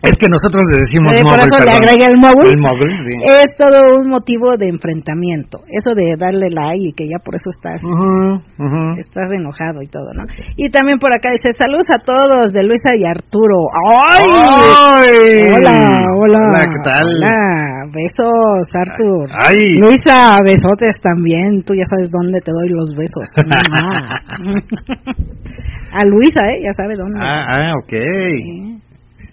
Es 0.06 0.18
que 0.18 0.28
nosotros 0.28 0.64
le 0.72 0.78
decimos 0.86 1.14
eh, 1.14 1.22
por 1.24 1.40
eso 1.40 1.58
le 1.64 1.72
agrega 1.72 2.08
el 2.08 2.18
mogul, 2.18 2.48
el 2.48 2.58
mogul 2.58 2.90
sí. 3.06 3.16
es 3.26 3.56
todo 3.58 3.98
un 4.00 4.10
motivo 4.10 4.58
de 4.58 4.70
enfrentamiento. 4.70 5.62
Eso 5.68 5.96
de 5.96 6.16
darle 6.18 6.50
like 6.50 6.86
y 6.86 6.94
que 6.94 7.06
ya 7.06 7.20
por 7.20 7.36
eso 7.36 7.50
estás, 7.50 7.82
estás 8.98 9.30
enojado 9.32 9.82
y 9.82 9.88
todo, 9.88 10.14
¿no? 10.14 10.24
Y 10.56 10.70
también 10.70 11.00
por 11.00 11.10
acá 11.16 11.30
dice, 11.32 11.50
saludos 11.58 11.88
a 11.90 12.00
todos 12.00 12.52
de 12.52 12.64
Luisa 12.64 12.94
y 12.96 13.06
Arturo. 13.06 13.58
¡Ay! 13.74 14.26
¡Ay! 14.30 15.16
Hola, 15.54 16.06
hola. 16.22 16.42
Hola, 16.50 16.66
¿qué 16.70 16.80
tal? 16.84 17.08
Hola, 17.08 17.66
besos, 17.92 18.68
Artur. 18.74 19.30
Ay. 19.34 19.78
Luisa, 19.80 20.38
besotes 20.44 20.96
también. 21.02 21.64
Tú 21.66 21.74
ya 21.74 21.86
sabes 21.90 22.10
dónde 22.12 22.40
te 22.44 22.52
doy 22.52 22.70
los 22.70 22.94
besos. 22.96 23.26
Mamá. 23.50 24.22
a 25.92 26.06
Luisa, 26.06 26.42
¿eh? 26.54 26.62
Ya 26.64 26.72
sabe 26.72 26.96
dónde. 26.96 27.20
Ah, 27.20 27.46
ah, 27.48 27.74
ok. 27.82 27.94
Sí. 27.94 28.85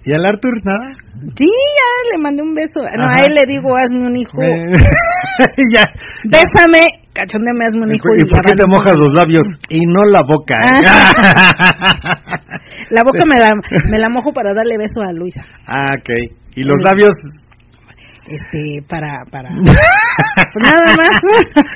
¿Y 0.04 0.12
al 0.14 0.24
Arthur 0.26 0.52
nada? 0.64 0.90
Sí, 1.36 1.46
ya 1.46 2.16
le 2.16 2.22
mandé 2.22 2.42
un 2.42 2.54
beso. 2.54 2.80
No, 2.80 3.04
Ajá. 3.06 3.22
a 3.22 3.24
él 3.26 3.34
le 3.34 3.42
digo, 3.46 3.76
hazme 3.76 4.00
un 4.06 4.16
hijo. 4.16 4.42
Eh, 4.42 4.72
ya. 5.72 5.84
Bésame, 6.24 6.86
cachondeme, 7.12 7.64
hazme 7.66 7.82
un 7.86 7.94
hijo. 7.94 8.08
¿Y 8.16 8.24
por 8.28 8.44
ya 8.44 8.50
qué 8.50 8.56
te 8.56 8.66
mojas 8.68 8.96
los 8.98 9.12
labios 9.14 9.44
y 9.68 9.80
no 9.86 10.02
la 10.10 10.22
boca? 10.22 10.56
La 12.90 13.02
boca 13.04 13.22
me 13.26 13.38
la, 13.38 13.48
me 13.90 13.98
la 13.98 14.08
mojo 14.10 14.30
para 14.32 14.52
darle 14.54 14.76
beso 14.76 15.00
a 15.00 15.12
Luisa. 15.12 15.40
ah, 15.66 15.90
ok. 15.98 16.10
¿Y 16.56 16.62
los 16.64 16.76
labios? 16.84 17.14
Este, 18.26 18.82
para, 18.88 19.08
para. 19.30 19.48
Pues 20.52 20.62
nada 20.62 20.94
más. 20.94 21.08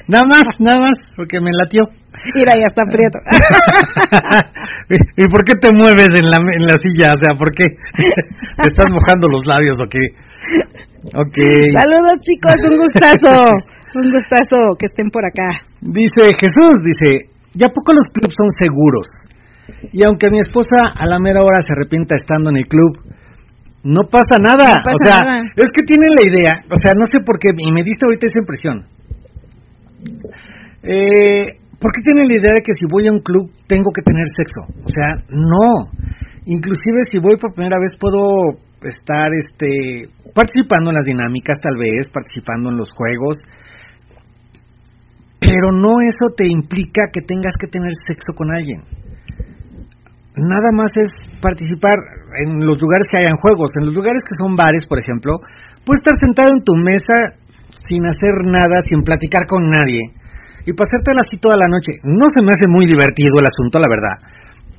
nada 0.08 0.24
más, 0.28 0.42
nada 0.58 0.80
más, 0.80 0.90
porque 1.16 1.40
me 1.40 1.50
latió. 1.52 1.84
Mira, 2.34 2.54
ya 2.56 2.66
está 2.66 2.82
prieto. 2.90 3.18
¿Y 4.88 5.22
y 5.22 5.26
por 5.28 5.44
qué 5.44 5.54
te 5.54 5.72
mueves 5.72 6.10
en 6.14 6.30
la, 6.30 6.38
en 6.38 6.64
la 6.66 6.78
silla? 6.78 7.12
O 7.12 7.20
sea, 7.20 7.34
¿por 7.38 7.50
qué? 7.50 7.66
¿Te 8.62 8.68
estás 8.68 8.86
mojando 8.90 9.28
los 9.28 9.46
labios 9.46 9.78
o 9.80 9.86
qué? 9.88 10.00
Ok. 11.14 11.38
Saludos 11.72 12.18
chicos, 12.20 12.56
un 12.68 12.76
gustazo. 12.76 13.50
Un 13.94 14.10
gustazo 14.12 14.76
que 14.78 14.86
estén 14.86 15.08
por 15.10 15.24
acá. 15.24 15.64
Dice 15.80 16.34
Jesús, 16.38 16.82
dice, 16.84 17.30
¿ya 17.54 17.68
poco 17.68 17.92
los 17.92 18.06
clubs 18.12 18.34
son 18.36 18.50
seguros? 18.50 19.06
Y 19.92 20.04
aunque 20.04 20.30
mi 20.30 20.40
esposa 20.40 20.92
a 20.94 21.06
la 21.06 21.18
mera 21.18 21.42
hora 21.42 21.60
se 21.60 21.72
arrepienta 21.72 22.14
estando 22.16 22.50
en 22.50 22.56
el 22.56 22.66
club, 22.66 22.98
no 23.84 24.02
pasa 24.10 24.38
nada. 24.40 24.74
No 24.74 24.82
pasa 24.84 24.92
o 24.92 25.06
sea, 25.06 25.20
nada. 25.22 25.42
es 25.56 25.70
que 25.70 25.82
tienen 25.82 26.10
la 26.10 26.22
idea, 26.22 26.52
o 26.68 26.76
sea, 26.76 26.92
no 26.94 27.04
sé 27.10 27.20
por 27.24 27.38
qué, 27.38 27.50
y 27.56 27.72
me 27.72 27.82
diste 27.82 28.04
ahorita 28.04 28.26
esa 28.26 28.38
impresión. 28.40 28.86
Eh, 30.82 31.58
¿Por 31.80 31.92
qué 31.92 32.00
tienen 32.02 32.28
la 32.28 32.36
idea 32.40 32.52
de 32.56 32.64
que 32.64 32.72
si 32.72 32.88
voy 32.88 33.06
a 33.06 33.12
un 33.12 33.20
club 33.20 33.52
tengo 33.68 33.92
que 33.92 34.00
tener 34.00 34.24
sexo? 34.32 34.64
O 34.80 34.88
sea, 34.88 35.12
no. 35.28 35.92
Inclusive 36.46 37.04
si 37.10 37.18
voy 37.18 37.36
por 37.36 37.52
primera 37.52 37.76
vez 37.78 37.96
puedo 38.00 38.56
estar 38.80 39.28
este 39.36 40.08
participando 40.32 40.90
en 40.90 40.96
las 40.96 41.04
dinámicas 41.04 41.60
tal 41.60 41.76
vez, 41.76 42.08
participando 42.12 42.70
en 42.70 42.76
los 42.76 42.88
juegos, 42.92 43.36
pero 45.40 45.72
no 45.72 46.00
eso 46.04 46.32
te 46.36 46.46
implica 46.48 47.08
que 47.12 47.20
tengas 47.20 47.52
que 47.58 47.68
tener 47.68 47.92
sexo 48.06 48.32
con 48.34 48.52
alguien. 48.52 48.80
Nada 50.36 50.68
más 50.76 50.90
es 50.96 51.12
participar 51.40 51.96
en 52.44 52.66
los 52.66 52.76
lugares 52.80 53.06
que 53.10 53.18
hayan 53.18 53.36
juegos, 53.36 53.70
en 53.80 53.86
los 53.86 53.94
lugares 53.94 54.22
que 54.28 54.36
son 54.36 54.56
bares, 54.56 54.84
por 54.86 54.98
ejemplo, 54.98 55.40
puedes 55.84 56.00
estar 56.04 56.14
sentado 56.20 56.52
en 56.52 56.64
tu 56.64 56.74
mesa 56.76 57.40
sin 57.80 58.04
hacer 58.04 58.44
nada, 58.44 58.80
sin 58.84 59.02
platicar 59.02 59.46
con 59.46 59.70
nadie 59.70 60.12
y 60.66 60.74
pasártela 60.74 61.22
así 61.22 61.38
toda 61.38 61.56
la 61.56 61.68
noche. 61.70 61.96
No 62.02 62.26
se 62.34 62.42
me 62.42 62.52
hace 62.52 62.66
muy 62.66 62.84
divertido 62.84 63.38
el 63.38 63.46
asunto, 63.46 63.78
la 63.78 63.88
verdad, 63.88 64.18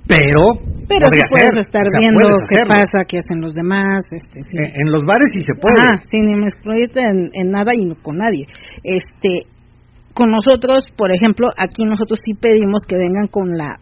pero 0.07 0.55
Pero 0.87 1.07
sí 1.07 1.19
podría 1.19 1.27
puedes 1.31 1.51
ser, 1.51 1.59
estar 1.59 1.83
o 1.83 1.91
sea, 1.91 1.99
viendo 1.99 2.27
puedes 2.27 2.47
qué 2.47 2.61
pasa, 2.67 2.97
qué 3.07 3.17
hacen 3.17 3.41
los 3.41 3.53
demás. 3.53 4.03
Este, 4.11 4.39
sí. 4.43 4.55
En, 4.55 4.87
en 4.87 4.91
los 4.91 5.03
bares 5.03 5.27
sí 5.31 5.41
se 5.43 5.55
puede. 5.59 5.79
Ajá, 5.79 5.99
sin 6.03 6.43
excluirte 6.43 7.01
en, 7.01 7.31
en 7.33 7.51
nada 7.51 7.75
y 7.75 7.85
no 7.85 7.95
con 7.95 8.17
nadie. 8.17 8.45
Este, 8.83 9.47
con 10.13 10.31
nosotros, 10.31 10.85
por 10.95 11.11
ejemplo, 11.11 11.49
aquí 11.57 11.83
nosotros 11.83 12.19
sí 12.23 12.33
pedimos 12.33 12.83
que 12.87 12.97
vengan 12.97 13.27
con 13.27 13.57
la 13.57 13.79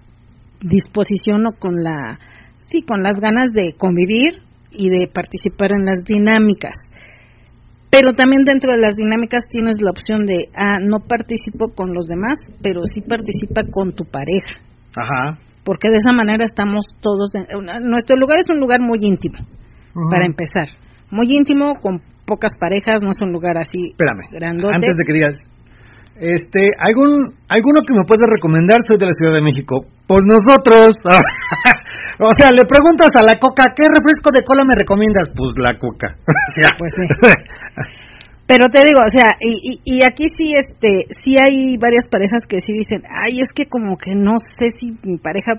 disposición 0.61 1.45
o 1.45 1.51
con 1.53 1.83
la, 1.83 2.19
sí, 2.65 2.81
con 2.81 3.03
las 3.03 3.19
ganas 3.21 3.49
de 3.53 3.73
convivir 3.77 4.41
y 4.71 4.89
de 4.89 5.07
participar 5.07 5.71
en 5.71 5.85
las 5.85 5.99
dinámicas. 6.05 6.75
Pero 7.95 8.11
también 8.13 8.43
dentro 8.43 8.73
de 8.73 8.77
las 8.81 8.95
dinámicas 8.95 9.43
tienes 9.49 9.75
la 9.79 9.91
opción 9.91 10.25
de, 10.25 10.51
ah, 10.53 10.79
no 10.83 10.99
participo 10.99 11.71
con 11.73 11.93
los 11.93 12.07
demás, 12.07 12.35
pero 12.61 12.81
sí 12.93 12.99
participa 12.99 13.63
con 13.71 13.93
tu 13.93 14.03
pareja. 14.03 14.59
Ajá. 14.97 15.39
Porque 15.63 15.87
de 15.89 15.97
esa 16.03 16.11
manera 16.11 16.43
estamos 16.43 16.83
todos. 16.99 17.29
en- 17.35 17.55
una- 17.57 17.79
nuestro 17.79 18.17
lugar 18.17 18.37
es 18.43 18.49
un 18.49 18.59
lugar 18.59 18.81
muy 18.81 18.97
íntimo, 19.01 19.39
para 20.11 20.25
empezar. 20.25 20.67
Muy 21.09 21.27
íntimo, 21.31 21.75
con 21.81 22.01
pocas 22.27 22.51
parejas, 22.59 23.01
no 23.01 23.11
es 23.11 23.17
un 23.21 23.31
lugar 23.31 23.57
así 23.57 23.91
Espérame. 23.95 24.27
grandote. 24.31 24.75
Antes 24.75 24.97
de 24.97 25.03
que 25.05 25.13
digas, 25.13 25.33
este, 26.19 26.71
algún, 26.77 27.31
alguno 27.47 27.79
que 27.87 27.93
me 27.95 28.03
puede 28.05 28.25
recomendar, 28.27 28.77
soy 28.87 28.97
de 28.97 29.05
la 29.05 29.15
Ciudad 29.17 29.33
de 29.35 29.41
México. 29.41 29.85
Pues 30.07 30.21
nosotros. 30.23 30.97
o 32.19 32.31
sea, 32.37 32.51
le 32.51 32.63
preguntas 32.67 33.09
a 33.17 33.23
la 33.23 33.39
coca, 33.39 33.65
¿qué 33.75 33.83
refresco 33.89 34.31
de 34.31 34.43
cola 34.45 34.63
me 34.67 34.75
recomiendas? 34.75 35.31
Pues 35.35 35.57
la 35.57 35.77
coca. 35.77 36.15
Pues. 36.77 36.93
Pero 38.47 38.69
te 38.69 38.83
digo, 38.85 38.99
o 38.99 39.09
sea, 39.09 39.35
y, 39.39 39.53
y, 39.57 39.97
y 39.97 40.03
aquí 40.03 40.25
sí, 40.37 40.53
este, 40.53 41.07
sí 41.23 41.37
hay 41.37 41.77
varias 41.77 42.05
parejas 42.09 42.43
que 42.47 42.59
sí 42.59 42.73
dicen, 42.73 43.01
ay, 43.09 43.37
es 43.41 43.47
que 43.53 43.65
como 43.65 43.97
que 43.97 44.13
no 44.13 44.33
sé 44.37 44.67
si 44.79 44.91
mi 45.03 45.17
pareja 45.17 45.53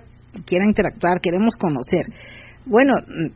quiera 0.47 0.65
interactuar, 0.65 1.21
queremos 1.21 1.55
conocer. 1.59 2.07
Bueno, 2.65 2.95
mm, 3.07 3.31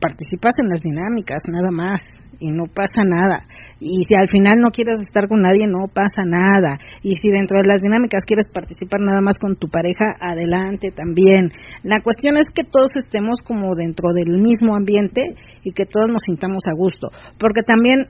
participas 0.00 0.54
en 0.58 0.68
las 0.68 0.80
dinámicas, 0.80 1.42
nada 1.48 1.70
más. 1.70 2.00
Y 2.38 2.48
no 2.48 2.64
pasa 2.66 3.04
nada. 3.04 3.44
Y 3.80 4.04
si 4.08 4.14
al 4.14 4.28
final 4.28 4.60
no 4.60 4.70
quieres 4.70 5.02
estar 5.04 5.28
con 5.28 5.42
nadie, 5.42 5.66
no 5.66 5.88
pasa 5.88 6.24
nada. 6.24 6.78
Y 7.02 7.14
si 7.14 7.30
dentro 7.30 7.58
de 7.58 7.68
las 7.68 7.80
dinámicas 7.80 8.24
quieres 8.24 8.46
participar 8.52 9.00
nada 9.00 9.20
más 9.20 9.36
con 9.38 9.56
tu 9.56 9.68
pareja, 9.68 10.06
adelante 10.20 10.88
también. 10.94 11.50
La 11.82 12.00
cuestión 12.00 12.36
es 12.36 12.46
que 12.54 12.64
todos 12.64 12.96
estemos 12.96 13.38
como 13.44 13.74
dentro 13.74 14.12
del 14.14 14.40
mismo 14.40 14.74
ambiente 14.74 15.34
y 15.62 15.72
que 15.72 15.84
todos 15.84 16.08
nos 16.08 16.22
sintamos 16.24 16.64
a 16.66 16.74
gusto. 16.74 17.10
Porque 17.38 17.62
también 17.62 18.06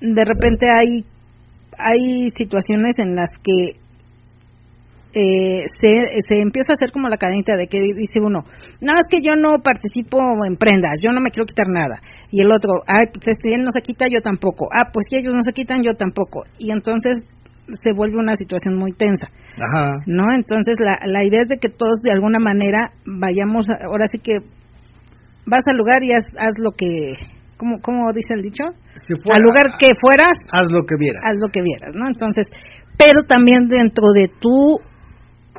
de 0.00 0.24
repente 0.24 0.68
hay, 0.70 1.04
hay 1.78 2.28
situaciones 2.36 2.98
en 2.98 3.16
las 3.16 3.30
que 3.42 3.80
eh, 5.16 5.64
se, 5.80 6.20
se 6.28 6.40
empieza 6.44 6.72
a 6.72 6.76
hacer 6.76 6.92
como 6.92 7.08
la 7.08 7.16
cadenita 7.16 7.56
de 7.56 7.66
que 7.68 7.80
dice 7.80 8.20
uno, 8.20 8.44
no, 8.84 8.92
es 8.92 9.06
que 9.08 9.18
yo 9.24 9.34
no 9.34 9.56
participo 9.64 10.20
en 10.44 10.56
prendas, 10.56 11.00
yo 11.02 11.10
no 11.10 11.20
me 11.22 11.30
quiero 11.30 11.46
quitar 11.46 11.68
nada. 11.68 11.96
Y 12.30 12.42
el 12.44 12.52
otro, 12.52 12.84
ah, 12.86 13.08
pues 13.08 13.36
si 13.40 13.48
él 13.54 13.62
no 13.64 13.70
se 13.72 13.80
quita, 13.80 14.04
yo 14.12 14.20
tampoco. 14.20 14.68
Ah, 14.70 14.90
pues 14.92 15.06
si 15.08 15.16
ellos 15.16 15.34
no 15.34 15.40
se 15.40 15.52
quitan, 15.52 15.82
yo 15.82 15.94
tampoco. 15.94 16.44
Y 16.58 16.70
entonces 16.70 17.16
se 17.82 17.90
vuelve 17.96 18.18
una 18.18 18.34
situación 18.36 18.76
muy 18.76 18.92
tensa. 18.92 19.26
Ajá. 19.56 19.94
¿No? 20.06 20.24
Entonces 20.34 20.76
la, 20.84 20.98
la 21.06 21.24
idea 21.24 21.40
es 21.40 21.48
de 21.48 21.56
que 21.58 21.70
todos 21.72 21.96
de 22.04 22.12
alguna 22.12 22.38
manera 22.38 22.92
vayamos, 23.06 23.70
a- 23.70 23.86
ahora 23.88 24.04
sí 24.12 24.18
que 24.18 24.38
vas 25.46 25.62
al 25.66 25.78
lugar 25.78 26.04
y 26.04 26.12
haz, 26.12 26.26
haz 26.38 26.52
lo 26.62 26.72
que, 26.72 27.14
¿cómo, 27.56 27.78
¿cómo 27.80 28.12
dice 28.12 28.34
el 28.34 28.42
dicho? 28.42 28.64
Si 28.94 29.14
fuera- 29.24 29.38
al 29.38 29.42
lugar 29.42 29.66
que 29.80 29.88
fueras, 29.98 30.36
haz 30.52 30.68
lo 30.70 30.84
que 30.84 30.96
vieras. 30.98 31.22
haz 31.24 31.36
lo 31.40 31.48
que 31.50 31.62
vieras, 31.62 31.94
¿no? 31.94 32.04
Entonces, 32.06 32.46
pero 32.98 33.22
también 33.26 33.68
dentro 33.68 34.12
de 34.14 34.28
tu 34.40 34.76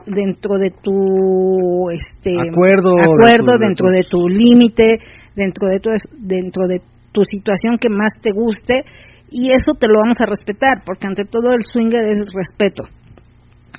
dentro 0.08 0.56
de 0.56 0.72
tu 0.82 1.90
este 1.92 2.32
Acuerdo, 2.40 2.90
acuerdo 2.98 3.52
de 3.54 3.58
tu- 3.58 3.60
de 3.60 3.68
dentro 3.68 3.88
de 3.90 4.02
tu 4.10 4.30
límite 4.30 4.98
dentro 5.36 5.68
de 5.68 5.80
tu 5.80 5.90
dentro 6.18 6.68
de 6.68 6.82
tu 7.12 7.22
situación 7.24 7.78
que 7.78 7.90
más 7.90 8.12
te 8.22 8.32
guste 8.32 8.82
y 9.30 9.48
eso 9.52 9.74
te 9.80 9.88
lo 9.88 10.00
vamos 10.02 10.18
a 10.20 10.26
respetar 10.26 10.84
porque 10.86 11.08
ante 11.08 11.26
todo 11.26 11.54
el 11.54 11.64
swinger 11.66 12.02
es 12.10 12.22
respeto 12.34 12.84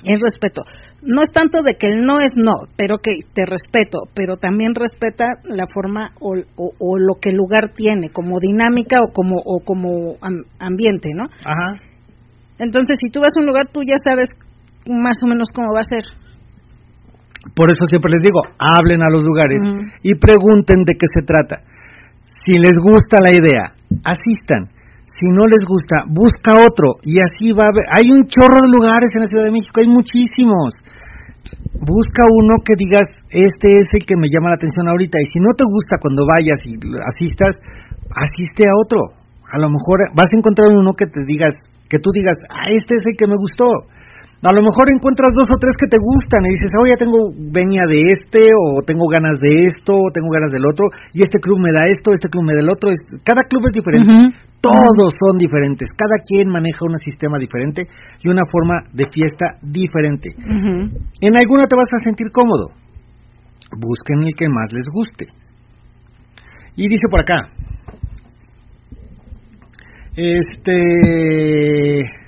es 0.03 0.19
respeto 0.21 0.63
no 1.01 1.21
es 1.21 1.29
tanto 1.33 1.61
de 1.63 1.75
que 1.75 1.87
el 1.87 2.01
no 2.01 2.19
es 2.19 2.31
no 2.35 2.53
pero 2.77 2.97
que 3.01 3.11
te 3.33 3.45
respeto 3.45 3.99
pero 4.13 4.37
también 4.37 4.73
respeta 4.75 5.25
la 5.45 5.65
forma 5.73 6.11
o, 6.21 6.35
o- 6.55 6.73
o 6.79 6.97
lo 6.97 7.15
que 7.19 7.29
el 7.29 7.35
lugar 7.37 7.73
tiene 7.75 8.09
como 8.09 8.39
dinámica 8.39 8.97
o 9.01 9.11
como 9.11 9.37
o 9.43 9.59
como 9.63 10.15
am- 10.21 10.43
ambiente 10.59 11.09
no 11.15 11.23
Ajá. 11.45 11.81
entonces, 12.59 12.97
si 13.01 13.09
tú 13.09 13.21
vas 13.21 13.31
a 13.35 13.39
un 13.39 13.47
lugar, 13.47 13.63
tú 13.71 13.81
ya 13.83 13.95
sabes 14.03 14.27
más 14.87 15.15
o 15.23 15.27
menos 15.27 15.47
cómo 15.53 15.73
va 15.73 15.79
a 15.79 15.83
ser. 15.83 16.03
Por 17.55 17.71
eso 17.71 17.87
siempre 17.87 18.11
les 18.11 18.21
digo, 18.21 18.39
hablen 18.59 19.01
a 19.01 19.09
los 19.09 19.23
lugares 19.23 19.63
y 20.03 20.15
pregunten 20.15 20.83
de 20.83 20.95
qué 20.99 21.07
se 21.07 21.23
trata. 21.23 21.63
Si 22.45 22.59
les 22.59 22.75
gusta 22.75 23.19
la 23.23 23.31
idea, 23.31 23.75
asistan. 24.03 24.67
Si 25.09 25.25
no 25.25 25.47
les 25.47 25.63
gusta, 25.65 26.05
busca 26.05 26.59
otro. 26.59 26.99
Y 27.01 27.17
así 27.17 27.51
va 27.55 27.65
a 27.65 27.71
haber. 27.71 27.85
Hay 27.89 28.11
un 28.11 28.27
chorro 28.27 28.61
de 28.61 28.69
lugares 28.69 29.09
en 29.15 29.21
la 29.21 29.27
Ciudad 29.27 29.45
de 29.45 29.55
México, 29.55 29.79
hay 29.79 29.87
muchísimos. 29.87 30.75
Busca 31.79 32.27
uno 32.27 32.59
que 32.61 32.75
digas, 32.77 33.07
este 33.31 33.67
es 33.81 33.89
el 33.95 34.03
que 34.03 34.19
me 34.19 34.27
llama 34.27 34.53
la 34.53 34.59
atención 34.59 34.87
ahorita. 34.87 35.17
Y 35.17 35.31
si 35.31 35.39
no 35.39 35.55
te 35.55 35.63
gusta 35.65 35.97
cuando 35.97 36.27
vayas 36.27 36.59
y 36.67 36.75
asistas, 36.75 37.55
asiste 38.13 38.67
a 38.67 38.75
otro. 38.75 39.15
A 39.49 39.57
lo 39.57 39.69
mejor 39.71 40.13
vas 40.13 40.29
a 40.29 40.37
encontrar 40.37 40.69
uno 40.69 40.93
que 40.93 41.07
te 41.07 41.25
digas, 41.25 41.55
que 41.89 41.97
tú 41.97 42.11
digas, 42.13 42.37
ah, 42.51 42.69
este 42.69 42.95
es 42.95 43.01
el 43.07 43.17
que 43.17 43.27
me 43.27 43.35
gustó. 43.35 43.65
A 44.41 44.53
lo 44.55 44.63
mejor 44.63 44.87
encuentras 44.87 45.35
dos 45.35 45.51
o 45.51 45.59
tres 45.59 45.75
que 45.75 45.91
te 45.91 45.99
gustan 45.99 46.47
y 46.47 46.55
dices, 46.55 46.71
oh, 46.79 46.87
ya 46.87 46.95
tengo 46.95 47.35
veña 47.35 47.83
de 47.83 47.99
este, 48.07 48.47
o 48.55 48.79
tengo 48.87 49.03
ganas 49.11 49.35
de 49.35 49.67
esto, 49.67 49.99
o 49.99 50.11
tengo 50.15 50.31
ganas 50.31 50.55
del 50.55 50.63
otro, 50.63 50.87
y 51.11 51.19
este 51.19 51.43
club 51.43 51.59
me 51.59 51.75
da 51.75 51.91
esto, 51.91 52.15
este 52.15 52.29
club 52.29 52.47
me 52.47 52.55
da 52.55 52.63
el 52.63 52.71
otro. 52.71 52.87
Cada 53.27 53.43
club 53.43 53.67
es 53.67 53.75
diferente, 53.75 54.39
todos 54.63 55.11
son 55.11 55.35
diferentes, 55.35 55.91
cada 55.91 56.15
quien 56.23 56.47
maneja 56.47 56.87
un 56.87 56.95
sistema 56.99 57.37
diferente 57.37 57.83
y 58.23 58.31
una 58.31 58.47
forma 58.47 58.79
de 58.93 59.11
fiesta 59.11 59.59
diferente. 59.59 60.29
En 61.19 61.35
alguna 61.35 61.67
te 61.67 61.75
vas 61.75 61.91
a 61.91 62.03
sentir 62.03 62.31
cómodo. 62.31 62.71
Busquen 63.75 64.23
el 64.23 64.33
que 64.39 64.47
más 64.47 64.71
les 64.71 64.87
guste. 64.87 65.27
Y 66.75 66.87
dice 66.87 67.11
por 67.11 67.19
acá. 67.19 67.51
Este. 70.15 72.18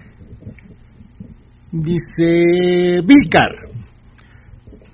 Dice. 1.71 2.99
Vilcar. 3.05 3.49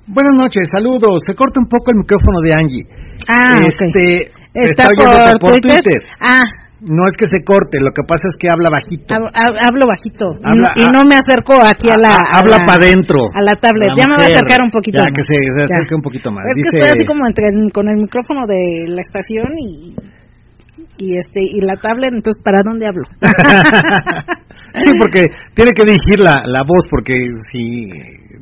Buenas 0.08 0.34
noches, 0.38 0.64
saludos. 0.72 1.22
Se 1.26 1.34
corta 1.34 1.60
un 1.60 1.68
poco 1.68 1.92
el 1.92 1.98
micrófono 1.98 2.40
de 2.42 2.56
Angie. 2.56 2.84
Ah, 3.28 3.60
este, 3.60 4.32
Está 4.54 4.90
por, 5.40 5.60
Twitter. 5.60 6.02
Ah, 6.22 6.42
No 6.80 7.08
es 7.10 7.14
que 7.18 7.26
se 7.26 7.44
corte, 7.44 7.80
lo 7.82 7.90
que 7.90 8.04
pasa 8.08 8.22
es 8.30 8.38
que 8.38 8.48
habla 8.54 8.70
bajito. 8.70 9.10
hab- 9.16 9.34
hab- 9.34 9.58
hablo 9.66 9.86
bajito 9.90 10.38
y 10.46 10.62
no- 10.62 10.70
y, 10.78 10.86
no, 10.94 11.02
me 11.10 11.18
acerco 11.18 11.58
aquí 11.66 11.90
a 11.90 11.98
la. 11.98 12.14
A 12.22 12.38
habla 12.38 12.58
la- 12.62 12.66
para 12.70 12.78
adentro. 12.86 13.18
A 13.34 13.42
la 13.42 13.58
tablet. 13.60 13.90
La 13.90 13.96
ya 13.98 14.06
me 14.08 14.14
voy 14.16 14.26
a 14.26 14.28
acercar 14.38 14.62
un 14.62 14.70
poquito. 14.70 14.98
Ya, 15.02 15.10
más. 15.10 15.14
que 15.18 15.24
se, 15.26 15.38
se 15.42 15.58
Ya. 15.58 15.64
acerque 15.74 15.96
un 15.98 16.02
poquito 16.06 16.32
más. 16.32 16.46
Es 16.46 16.62
que 16.62 16.70
estoy 16.78 16.90
así 16.94 17.06
como 17.06 17.26
entre 17.26 17.46
el- 17.50 17.74
con 17.74 17.90
el 17.90 17.98
micrófono 17.98 18.46
de 18.46 18.94
la 18.94 19.02
estación 19.02 19.50
y 19.58 19.96
y 20.98 21.18
este 21.18 21.42
y 21.44 21.62
la 21.62 21.76
tablet, 21.76 22.14
entonces 22.14 22.42
¿para 22.44 22.62
dónde 22.64 22.88
hablo? 22.88 23.04
sí, 24.76 24.92
porque 25.00 25.26
tiene 25.54 25.72
que 25.72 25.84
dirigir 25.86 26.20
la, 26.20 26.44
la 26.46 26.62
voz, 26.64 26.86
porque 26.90 27.14
si 27.52 27.86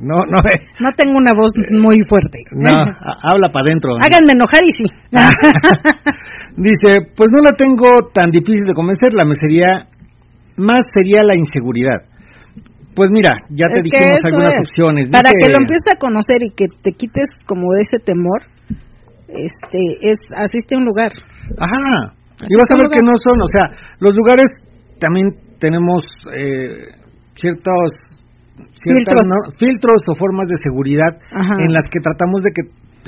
no, 0.00 0.16
no, 0.28 0.36
no 0.80 0.90
tengo 0.96 1.16
una 1.16 1.32
voz 1.36 1.52
muy 1.70 1.96
fuerte. 2.08 2.40
no 2.52 2.70
ha- 2.70 3.18
habla 3.32 3.48
para 3.50 3.66
adentro. 3.66 3.92
Háganme 4.00 4.32
enojar 4.32 4.62
y 4.64 4.70
sí. 4.76 4.90
Dice, 6.56 7.12
pues 7.16 7.30
no 7.32 7.42
la 7.42 7.52
tengo 7.52 8.08
tan 8.12 8.30
difícil 8.30 8.64
de 8.64 8.74
convencerla, 8.74 9.24
me 9.24 9.34
sería, 9.34 9.86
más 10.56 10.80
sería 10.94 11.22
la 11.22 11.36
inseguridad. 11.36 12.02
Pues 12.94 13.10
mira, 13.10 13.36
ya 13.50 13.66
te 13.68 13.76
Es 13.76 13.82
dijimos 13.84 14.20
algunas 14.24 14.54
es. 14.54 14.60
opciones. 14.60 15.10
Para 15.10 15.28
Dice- 15.30 15.36
que 15.46 15.52
lo 15.52 15.58
empieces 15.60 15.84
a 15.94 15.98
conocer 15.98 16.38
y 16.46 16.50
que 16.56 16.66
te 16.82 16.92
quites 16.92 17.28
como 17.46 17.72
de 17.74 17.80
ese 17.82 17.98
temor, 18.02 18.40
este, 19.28 19.78
es 20.00 20.16
asiste 20.34 20.76
a 20.76 20.78
un 20.78 20.86
lugar. 20.86 21.10
Ajá. 21.58 22.14
Así 22.36 22.52
Y 22.52 22.54
vas 22.56 22.68
a 22.70 22.76
ver 22.80 22.88
que 22.92 23.02
no 23.04 23.12
son, 23.16 23.36
o 23.40 23.48
sea, 23.48 23.64
los 24.00 24.14
lugares 24.16 24.48
también 25.00 25.32
tenemos 25.58 26.04
eh, 26.32 26.92
ciertos 27.34 27.88
ciertas, 28.76 29.20
Filtros. 29.20 29.26
¿no? 29.28 29.38
filtros 29.58 30.00
o 30.08 30.14
formas 30.16 30.48
de 30.48 30.56
seguridad 30.64 31.12
Ajá. 31.32 31.54
en 31.60 31.72
las 31.72 31.84
que 31.92 32.00
tratamos 32.00 32.40
de 32.42 32.50
que 32.56 32.62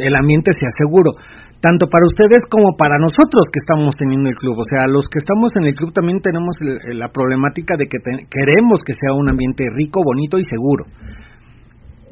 el 0.04 0.14
ambiente 0.14 0.52
sea 0.52 0.68
seguro, 0.76 1.12
tanto 1.60 1.88
para 1.88 2.04
ustedes 2.06 2.44
como 2.48 2.76
para 2.76 2.96
nosotros 3.00 3.48
que 3.50 3.58
estamos 3.58 3.96
teniendo 3.96 4.28
el 4.28 4.36
club. 4.36 4.56
O 4.60 4.68
sea, 4.68 4.86
los 4.86 5.08
que 5.08 5.18
estamos 5.18 5.50
en 5.56 5.64
el 5.66 5.74
club 5.74 5.92
también 5.92 6.20
tenemos 6.20 6.54
el- 6.60 6.98
la 6.98 7.08
problemática 7.08 7.76
de 7.76 7.88
que 7.88 7.98
te- 7.98 8.28
queremos 8.30 8.80
que 8.84 8.92
sea 8.92 9.16
un 9.16 9.28
ambiente 9.28 9.64
rico, 9.74 10.00
bonito 10.04 10.38
y 10.38 10.44
seguro, 10.44 10.84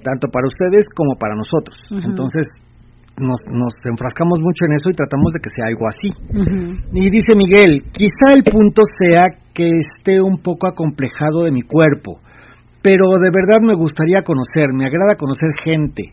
tanto 0.02 0.28
para 0.32 0.46
ustedes 0.48 0.84
como 0.94 1.14
para 1.18 1.34
nosotros. 1.36 1.76
Entonces, 2.04 2.46
nos, 3.18 3.40
nos 3.50 3.72
enfrascamos 3.84 4.40
mucho 4.40 4.66
en 4.66 4.72
eso 4.76 4.90
y 4.90 4.94
tratamos 4.94 5.32
de 5.32 5.40
que 5.40 5.50
sea 5.50 5.66
algo 5.68 5.86
así. 5.88 6.10
Y 6.92 7.10
dice 7.10 7.34
Miguel, 7.34 7.82
quizá 7.92 8.34
el 8.34 8.44
punto 8.44 8.82
sea 9.00 9.24
que 9.54 9.64
esté 9.64 10.20
un 10.20 10.38
poco 10.38 10.68
acomplejado 10.68 11.44
de 11.44 11.50
mi 11.50 11.62
cuerpo, 11.62 12.20
pero 12.82 13.18
de 13.22 13.30
verdad 13.32 13.60
me 13.62 13.74
gustaría 13.74 14.22
conocer, 14.22 14.72
me 14.74 14.84
agrada 14.84 15.16
conocer 15.16 15.50
gente, 15.64 16.12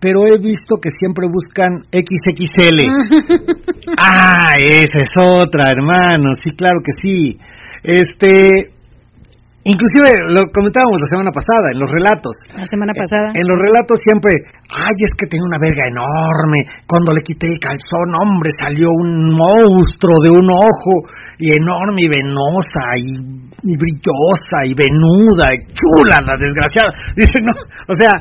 pero 0.00 0.26
he 0.26 0.38
visto 0.38 0.76
que 0.76 0.90
siempre 0.98 1.26
buscan 1.26 1.84
XXL. 1.90 2.86
ah, 3.98 4.52
esa 4.58 4.98
es 4.98 5.10
otra, 5.16 5.70
hermano, 5.70 6.30
sí, 6.42 6.50
claro 6.56 6.80
que 6.84 6.92
sí. 7.00 7.38
Este, 7.82 8.75
inclusive 9.66 10.14
lo 10.30 10.46
comentábamos 10.54 11.02
la 11.02 11.10
semana 11.10 11.32
pasada 11.34 11.74
en 11.74 11.78
los 11.82 11.90
relatos. 11.90 12.32
La 12.54 12.66
semana 12.66 12.94
pasada. 12.94 13.34
En 13.34 13.42
los 13.42 13.58
relatos 13.58 13.98
siempre, 13.98 14.30
ay, 14.70 14.94
es 15.02 15.12
que 15.18 15.26
tenía 15.26 15.42
una 15.42 15.58
verga 15.58 15.90
enorme. 15.90 16.62
Cuando 16.86 17.10
le 17.10 17.26
quité 17.26 17.50
el 17.50 17.58
calzón, 17.58 18.14
hombre, 18.14 18.54
salió 18.54 18.94
un 18.94 19.34
monstruo 19.34 20.22
de 20.22 20.30
un 20.30 20.46
ojo 20.46 20.94
y 21.42 21.50
enorme 21.50 22.06
y 22.06 22.08
venosa 22.08 22.94
y, 22.94 23.10
y 23.66 23.72
brillosa 23.74 24.62
y 24.64 24.72
venuda 24.72 25.50
y 25.50 25.58
chula 25.74 26.22
la 26.22 26.38
desgraciada. 26.38 26.94
Dice, 27.18 27.42
no, 27.42 27.52
o 27.90 27.94
sea, 27.98 28.14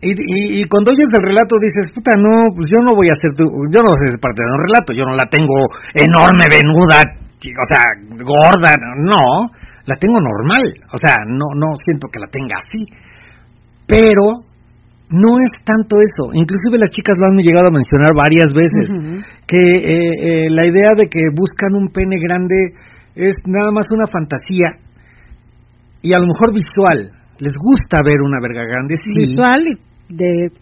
y, 0.00 0.12
y, 0.12 0.60
y 0.60 0.62
cuando 0.64 0.92
oyes 0.92 1.12
el 1.12 1.22
relato 1.22 1.56
dices, 1.60 1.92
puta, 1.92 2.12
no, 2.16 2.52
pues 2.56 2.68
yo 2.72 2.80
no 2.80 2.96
voy 2.96 3.08
a 3.08 3.20
ser 3.20 3.36
tu, 3.36 3.44
yo 3.68 3.80
no 3.84 3.92
ser 4.00 4.16
parte 4.20 4.40
de 4.40 4.52
un 4.52 4.64
relato, 4.64 4.92
yo 4.96 5.04
no 5.04 5.14
la 5.14 5.28
tengo 5.28 5.68
enorme, 5.92 6.48
venuda, 6.48 7.04
o 7.04 7.66
sea, 7.68 7.84
gorda, 8.24 8.72
no, 8.96 9.52
la 9.90 9.96
tengo 9.98 10.18
normal, 10.22 10.62
o 10.94 10.98
sea, 10.98 11.18
no, 11.26 11.50
no 11.58 11.74
siento 11.82 12.06
que 12.06 12.22
la 12.22 12.30
tenga 12.30 12.62
así, 12.62 12.86
pero 13.90 14.46
no 15.10 15.30
es 15.42 15.50
tanto 15.66 15.98
eso, 15.98 16.30
inclusive 16.30 16.78
las 16.78 16.94
chicas 16.94 17.18
lo 17.18 17.26
han 17.26 17.42
llegado 17.42 17.66
a 17.66 17.74
mencionar 17.74 18.14
varias 18.14 18.54
veces, 18.54 18.86
que 19.50 19.58
eh, 19.58 20.46
eh, 20.46 20.50
la 20.50 20.64
idea 20.64 20.94
de 20.94 21.10
que 21.10 21.26
buscan 21.34 21.74
un 21.74 21.88
pene 21.90 22.22
grande 22.22 22.78
es 23.16 23.34
nada 23.46 23.72
más 23.72 23.86
una 23.90 24.06
fantasía 24.06 24.78
y 26.02 26.12
a 26.14 26.20
lo 26.20 26.26
mejor 26.30 26.54
visual, 26.54 27.10
les 27.40 27.52
gusta 27.58 27.98
ver 28.06 28.22
una 28.22 28.38
verga 28.40 28.62
grande, 28.62 28.94
sí, 28.94 29.10
Visual 29.10 29.60
y 29.66 30.14
de, 30.14 30.52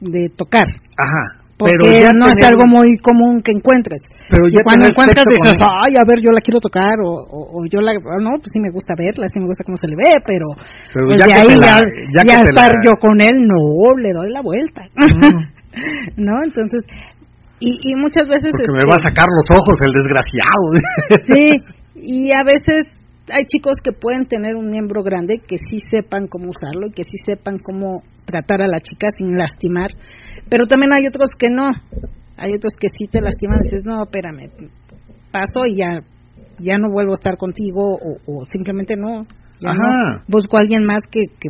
de 0.00 0.28
tocar. 0.34 0.66
Ajá, 0.98 1.41
porque 1.58 1.78
Pero 1.78 2.10
no 2.16 2.26
es 2.26 2.38
algo 2.42 2.64
muy 2.66 2.96
común 2.98 3.40
que 3.42 3.52
encuentres. 3.54 4.00
Pero 4.28 4.48
y 4.48 4.56
ya 4.56 4.62
cuando 4.64 4.86
encuentras 4.86 5.24
dices, 5.30 5.56
ay, 5.62 5.94
a 5.94 6.04
ver, 6.06 6.18
yo 6.18 6.30
la 6.32 6.40
quiero 6.40 6.58
tocar, 6.58 6.98
o, 7.04 7.10
o, 7.22 7.38
o 7.54 7.66
yo 7.70 7.78
la, 7.80 7.92
o 7.92 8.18
no, 8.18 8.34
pues 8.40 8.50
sí 8.52 8.58
me 8.58 8.70
gusta 8.70 8.94
verla, 8.98 9.28
sí 9.30 9.38
me 9.38 9.46
gusta 9.46 9.62
cómo 9.62 9.76
se 9.78 9.86
le 9.86 9.96
ve, 9.96 10.10
pero, 10.26 10.46
Pero 10.92 11.06
pues 11.06 11.20
ya 11.20 11.26
de 11.26 11.34
ahí 11.38 11.54
la- 11.54 11.86
ya, 12.10 12.22
ya 12.26 12.40
estar 12.42 12.72
la- 12.72 12.82
yo 12.82 12.92
con 12.98 13.20
él, 13.20 13.36
no, 13.46 13.94
le 14.00 14.10
doy 14.12 14.30
la 14.32 14.42
vuelta. 14.42 14.82
¿No? 16.16 16.34
Entonces, 16.44 16.82
y, 17.60 17.70
y 17.70 17.94
muchas 18.00 18.26
veces... 18.28 18.50
Porque 18.52 18.68
me 18.74 18.82
este, 18.82 18.90
va 18.90 18.96
a 18.96 19.08
sacar 19.08 19.26
los 19.30 19.46
ojos 19.56 19.76
el 19.86 19.92
desgraciado. 19.92 20.66
Sí, 21.30 21.44
y 21.94 22.30
a 22.34 22.42
veces 22.44 22.90
hay 23.32 23.44
chicos 23.46 23.74
que 23.82 23.92
pueden 23.92 24.26
tener 24.26 24.56
un 24.56 24.68
miembro 24.68 25.02
grande 25.02 25.38
que 25.38 25.56
sí 25.56 25.78
sepan 25.88 26.26
cómo 26.26 26.50
usarlo 26.50 26.88
y 26.88 26.90
que 26.92 27.04
sí 27.04 27.16
sepan 27.24 27.58
cómo 27.58 28.02
tratar 28.24 28.62
a 28.62 28.66
la 28.66 28.80
chica 28.80 29.06
sin 29.16 29.36
lastimar, 29.38 29.90
pero 30.52 30.66
también 30.66 30.92
hay 30.92 31.06
otros 31.08 31.30
que 31.38 31.48
no. 31.48 31.64
Hay 32.36 32.52
otros 32.52 32.74
que 32.78 32.88
sí 32.88 33.08
te 33.10 33.22
lastiman 33.22 33.60
y 33.64 33.70
dices, 33.70 33.86
no, 33.86 34.02
espérame, 34.04 34.52
paso 35.32 35.64
y 35.66 35.78
ya 35.80 35.88
ya 36.58 36.76
no 36.76 36.92
vuelvo 36.92 37.12
a 37.12 37.18
estar 37.20 37.36
contigo 37.38 37.80
o, 37.96 38.10
o 38.28 38.44
simplemente 38.46 38.94
no. 38.96 39.20
Ajá. 39.64 39.78
no. 39.78 40.22
Busco 40.28 40.58
a 40.58 40.60
alguien 40.60 40.84
más 40.84 41.00
que, 41.10 41.20
que 41.40 41.48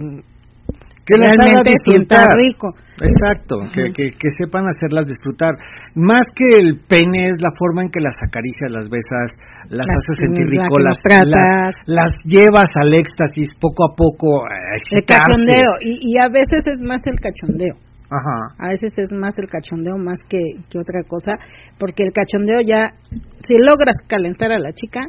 que 1.05 1.19
las 1.19 1.35
haga 1.41 1.63
disfrutar. 1.67 2.29
rico. 2.39 2.69
Exacto, 3.03 3.57
que, 3.75 3.91
que, 3.93 4.13
que 4.17 4.29
sepan 4.39 4.65
hacerlas 4.71 5.07
disfrutar. 5.07 5.51
Más 5.97 6.23
que 6.37 6.61
el 6.63 6.79
pene 6.87 7.27
es 7.27 7.43
la 7.43 7.51
forma 7.59 7.83
en 7.83 7.91
que 7.91 7.99
las 7.99 8.15
acaricias, 8.23 8.71
las 8.71 8.89
besas, 8.89 9.35
las, 9.69 9.79
Las- 9.83 9.89
haces 9.91 10.17
sentir 10.23 10.47
rico, 10.47 10.79
las, 10.79 10.97
las, 11.27 11.75
las 11.87 12.11
llevas 12.25 12.71
al 12.81 12.95
éxtasis 12.95 13.51
poco 13.61 13.85
a 13.91 13.97
poco. 13.97 14.45
A 14.47 14.55
El 14.95 15.05
cachondeo, 15.05 15.75
y, 15.83 15.99
y 16.15 16.19
a 16.23 16.29
veces 16.29 16.63
es 16.69 16.79
más 16.81 17.03
el 17.07 17.19
cachondeo. 17.19 17.75
Ajá. 18.13 18.55
a 18.59 18.69
veces 18.69 18.93
es 18.99 19.11
más 19.11 19.33
el 19.39 19.49
cachondeo 19.49 19.97
más 19.97 20.19
que, 20.29 20.39
que 20.69 20.79
otra 20.79 21.03
cosa, 21.09 21.39
porque 21.79 22.03
el 22.05 22.13
cachondeo 22.13 22.61
ya, 22.61 22.93
si 23.39 23.57
logras 23.57 23.97
calentar 24.07 24.53
a 24.53 24.59
la 24.59 24.73
chica, 24.73 25.01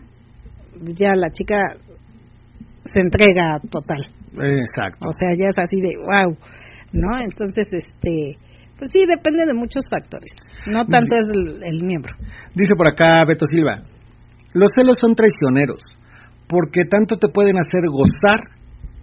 ya 0.79 1.13
la 1.15 1.29
chica 1.29 1.75
se 2.85 3.01
entrega 3.01 3.59
total, 3.69 4.07
Exacto. 4.31 5.09
o 5.09 5.11
sea, 5.19 5.35
ya 5.37 5.47
es 5.47 5.57
así 5.57 5.81
de 5.81 5.93
wow, 5.99 6.37
¿no? 6.93 7.19
Entonces, 7.19 7.67
este, 7.71 8.37
pues 8.79 8.89
sí, 8.93 9.05
depende 9.05 9.45
de 9.45 9.53
muchos 9.53 9.83
factores, 9.89 10.31
no 10.71 10.85
tanto 10.85 11.17
es 11.17 11.25
el, 11.35 11.63
el 11.63 11.83
miembro. 11.83 12.15
Dice 12.55 12.73
por 12.77 12.87
acá 12.87 13.25
Beto 13.25 13.45
Silva, 13.45 13.83
los 14.53 14.69
celos 14.73 14.97
son 14.99 15.15
traicioneros, 15.15 15.81
porque 16.47 16.85
tanto 16.89 17.17
te 17.17 17.27
pueden 17.27 17.57
hacer 17.57 17.83
gozar 17.89 18.39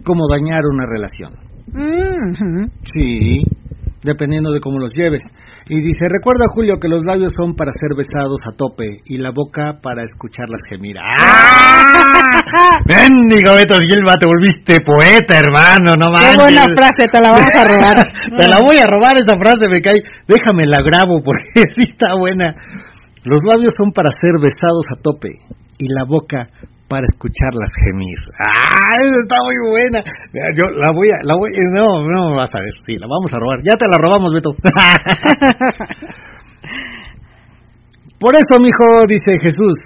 como 0.03 0.27
dañar 0.27 0.61
una 0.65 0.85
relación. 0.87 1.51
Mm. 1.73 2.69
Sí, 2.81 3.43
dependiendo 4.03 4.51
de 4.51 4.59
cómo 4.59 4.79
los 4.79 4.91
lleves. 4.93 5.21
Y 5.67 5.75
dice, 5.75 6.05
recuerda 6.09 6.45
Julio 6.53 6.75
que 6.81 6.87
los 6.87 7.05
labios 7.05 7.31
son 7.37 7.55
para 7.55 7.71
ser 7.71 7.95
besados 7.95 8.41
a 8.47 8.55
tope 8.55 9.01
y 9.05 9.17
la 9.17 9.31
boca 9.31 9.79
para 9.81 10.03
escucharlas 10.03 10.61
gemir. 10.69 10.95
¡Ah! 10.97 12.37
Bendigo 12.85 13.55
Beto 13.55 13.77
Silva, 13.87 14.17
te 14.17 14.25
volviste 14.25 14.79
poeta, 14.81 15.37
hermano, 15.37 15.93
no 15.95 16.07
Qué 16.07 16.13
manches. 16.13 16.37
buena 16.37 16.65
frase, 16.73 17.05
te 17.11 17.21
la 17.21 17.29
vamos 17.29 17.51
a 17.53 17.63
robar. 17.63 17.97
te 18.37 18.47
la 18.47 18.59
voy 18.59 18.77
a 18.77 18.85
robar 18.87 19.17
esa 19.17 19.37
frase, 19.37 19.69
me 19.69 19.81
cae. 19.81 20.01
Déjame 20.27 20.65
la 20.65 20.81
grabo 20.83 21.21
porque 21.23 21.43
sí 21.55 21.91
está 21.91 22.13
buena. 22.19 22.55
Los 23.23 23.41
labios 23.45 23.73
son 23.77 23.91
para 23.91 24.09
ser 24.09 24.41
besados 24.41 24.85
a 24.91 24.99
tope 25.01 25.29
y 25.77 25.87
la 25.93 26.03
boca 26.05 26.49
para 26.91 27.07
escucharlas 27.07 27.71
gemir. 27.87 28.19
¡Ah! 28.35 28.99
Está 28.99 29.37
muy 29.47 29.55
buena. 29.71 30.03
Yo 30.59 30.67
la 30.75 30.91
voy 30.91 31.07
a, 31.07 31.23
la 31.23 31.35
voy, 31.39 31.49
no, 31.71 32.03
no 32.03 32.35
vas 32.35 32.51
a 32.53 32.59
ver, 32.59 32.73
sí, 32.85 32.97
la 32.99 33.07
vamos 33.07 33.31
a 33.31 33.39
robar. 33.39 33.63
Ya 33.63 33.77
te 33.79 33.87
la 33.87 33.95
robamos, 33.97 34.33
Beto. 34.33 34.51
Por 38.19 38.35
eso, 38.35 38.59
mijo, 38.59 39.07
dice 39.07 39.39
Jesús. 39.41 39.79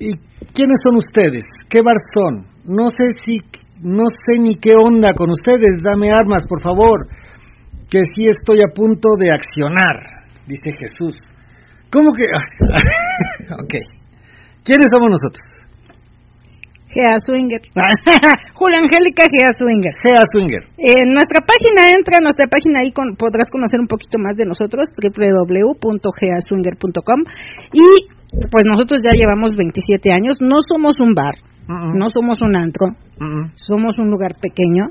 ¿Y 0.00 0.08
quiénes 0.52 0.82
son 0.82 0.96
ustedes? 0.96 1.44
¿Qué 1.70 1.80
bar 1.82 1.94
son? 2.12 2.50
No 2.66 2.90
sé 2.90 3.12
si, 3.24 3.38
no 3.80 4.02
sé 4.10 4.40
ni 4.40 4.56
qué 4.56 4.74
onda 4.74 5.14
con 5.14 5.30
ustedes. 5.30 5.80
Dame 5.84 6.10
armas, 6.10 6.42
por 6.48 6.60
favor. 6.60 7.06
Que 7.88 8.02
sí 8.02 8.26
estoy 8.26 8.58
a 8.60 8.74
punto 8.74 9.14
de 9.16 9.30
accionar, 9.30 10.02
dice 10.48 10.72
Jesús. 10.72 11.16
¿Cómo 11.92 12.12
que? 12.12 12.24
ok. 13.62 13.74
¿Quiénes 14.64 14.86
somos 14.92 15.10
nosotros? 15.10 15.61
Gea 16.92 17.16
Swinger. 17.24 17.62
Julia 18.54 18.78
Angélica 18.84 19.24
Gea 19.32 19.48
Swinger. 19.56 19.96
Gea 20.04 20.24
Swinger. 20.30 20.68
En 20.76 21.08
nuestra 21.12 21.40
página, 21.40 21.88
entra 21.96 22.18
a 22.20 22.22
nuestra 22.22 22.46
página 22.46 22.80
ahí 22.80 22.92
con, 22.92 23.16
podrás 23.16 23.50
conocer 23.50 23.80
un 23.80 23.88
poquito 23.88 24.18
más 24.18 24.36
de 24.36 24.44
nosotros, 24.44 24.90
www.geaswinger.com 24.92 27.24
y 27.72 27.80
pues 28.50 28.64
nosotros 28.68 29.00
ya 29.04 29.12
llevamos 29.12 29.52
27 29.56 30.12
años, 30.12 30.36
no 30.40 30.56
somos 30.66 30.98
un 31.00 31.14
bar, 31.14 31.34
no 31.68 32.08
somos 32.08 32.38
un 32.40 32.56
antro, 32.56 32.86
somos 33.56 33.98
un 34.00 34.10
lugar 34.10 34.32
pequeño, 34.40 34.88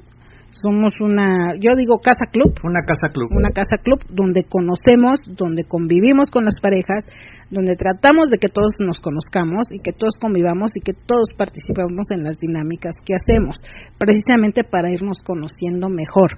somos 0.52 0.92
una, 1.00 1.56
yo 1.60 1.72
digo 1.76 1.98
casa 1.98 2.28
club, 2.32 2.54
Una 2.64 2.82
casa 2.86 3.08
club. 3.12 3.32
una 3.32 3.50
casa 3.50 3.78
club 3.82 4.00
donde 4.10 4.44
conocemos, 4.44 5.20
donde 5.26 5.64
convivimos 5.64 6.30
con 6.30 6.44
las 6.44 6.60
parejas, 6.62 7.08
donde 7.50 7.76
tratamos 7.76 8.30
de 8.30 8.38
que 8.38 8.52
todos 8.52 8.72
nos 8.80 9.00
conozcamos 9.00 9.68
y 9.72 9.80
que 9.80 9.94
todos 9.94 10.16
convivamos 10.20 10.72
y 10.76 10.82
que 10.82 10.94
todos 10.94 11.30
participamos 11.38 12.12
en 12.12 12.24
las 12.24 12.36
dinámicas 12.38 12.96
que 13.06 13.16
hacemos, 13.16 13.58
precisamente 13.98 14.64
para 14.64 14.92
irnos 14.92 15.20
conociendo 15.24 15.88
mejor 15.90 16.32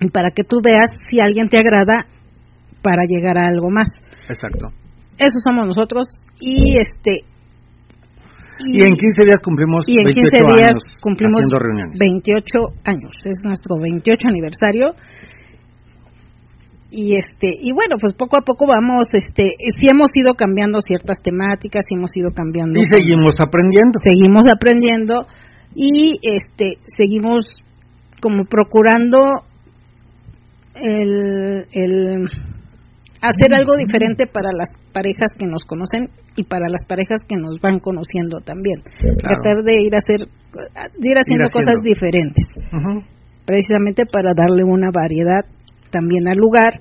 y 0.00 0.08
para 0.10 0.30
que 0.30 0.42
tú 0.42 0.60
veas 0.62 0.90
si 1.10 1.20
alguien 1.20 1.48
te 1.48 1.58
agrada 1.58 2.06
para 2.82 3.02
llegar 3.08 3.38
a 3.38 3.48
algo 3.48 3.70
más. 3.70 3.88
Exacto. 4.28 4.70
Eso 5.18 5.38
somos 5.44 5.66
nosotros 5.66 6.06
y 6.40 6.78
este 6.78 7.26
Y 8.66 8.82
en 8.82 8.94
15 8.94 9.24
días 9.24 9.40
cumplimos 9.40 9.84
y 9.88 9.98
en 9.98 10.04
28 10.04 10.30
15 10.30 10.54
días 10.54 10.74
años 10.76 11.00
cumplimos 11.00 11.40
haciendo 11.40 11.58
reuniones. 11.58 11.98
28 11.98 12.58
años, 12.84 13.12
es 13.24 13.38
nuestro 13.44 13.76
28 13.80 14.28
aniversario. 14.28 14.94
Y 16.90 17.16
este 17.16 17.48
y 17.54 17.72
bueno, 17.72 17.96
pues 18.00 18.12
poco 18.14 18.36
a 18.36 18.42
poco 18.42 18.66
vamos 18.66 19.06
este 19.12 19.54
sí 19.78 19.86
hemos 19.88 20.10
ido 20.12 20.34
cambiando 20.34 20.80
ciertas 20.80 21.22
temáticas, 21.22 21.84
sí 21.88 21.94
hemos 21.94 22.10
ido 22.16 22.30
cambiando 22.32 22.80
Y 22.80 22.84
seguimos 22.84 23.34
aprendiendo. 23.38 23.98
seguimos 24.02 24.46
aprendiendo 24.50 25.26
y 25.74 26.18
este 26.22 26.78
seguimos 26.98 27.46
como 28.20 28.44
procurando 28.44 29.46
el, 30.74 31.66
el 31.72 32.28
hacer 33.22 33.52
algo 33.54 33.76
diferente 33.76 34.26
para 34.26 34.52
las 34.52 34.68
parejas 34.92 35.30
que 35.38 35.46
nos 35.46 35.64
conocen 35.64 36.08
y 36.36 36.44
para 36.44 36.68
las 36.68 36.84
parejas 36.88 37.20
que 37.28 37.36
nos 37.36 37.60
van 37.60 37.78
conociendo 37.78 38.40
también. 38.40 38.80
Tratar 39.00 39.62
de 39.64 39.82
ir 39.82 39.94
a 39.94 39.98
hacer 39.98 40.26
de 40.26 41.08
ir 41.08 41.16
haciendo 41.16 41.50
cosas 41.52 41.78
diferentes. 41.82 42.44
Precisamente 43.44 44.04
para 44.06 44.32
darle 44.34 44.64
una 44.64 44.90
variedad 44.92 45.44
también 45.90 46.28
al 46.28 46.38
lugar 46.38 46.80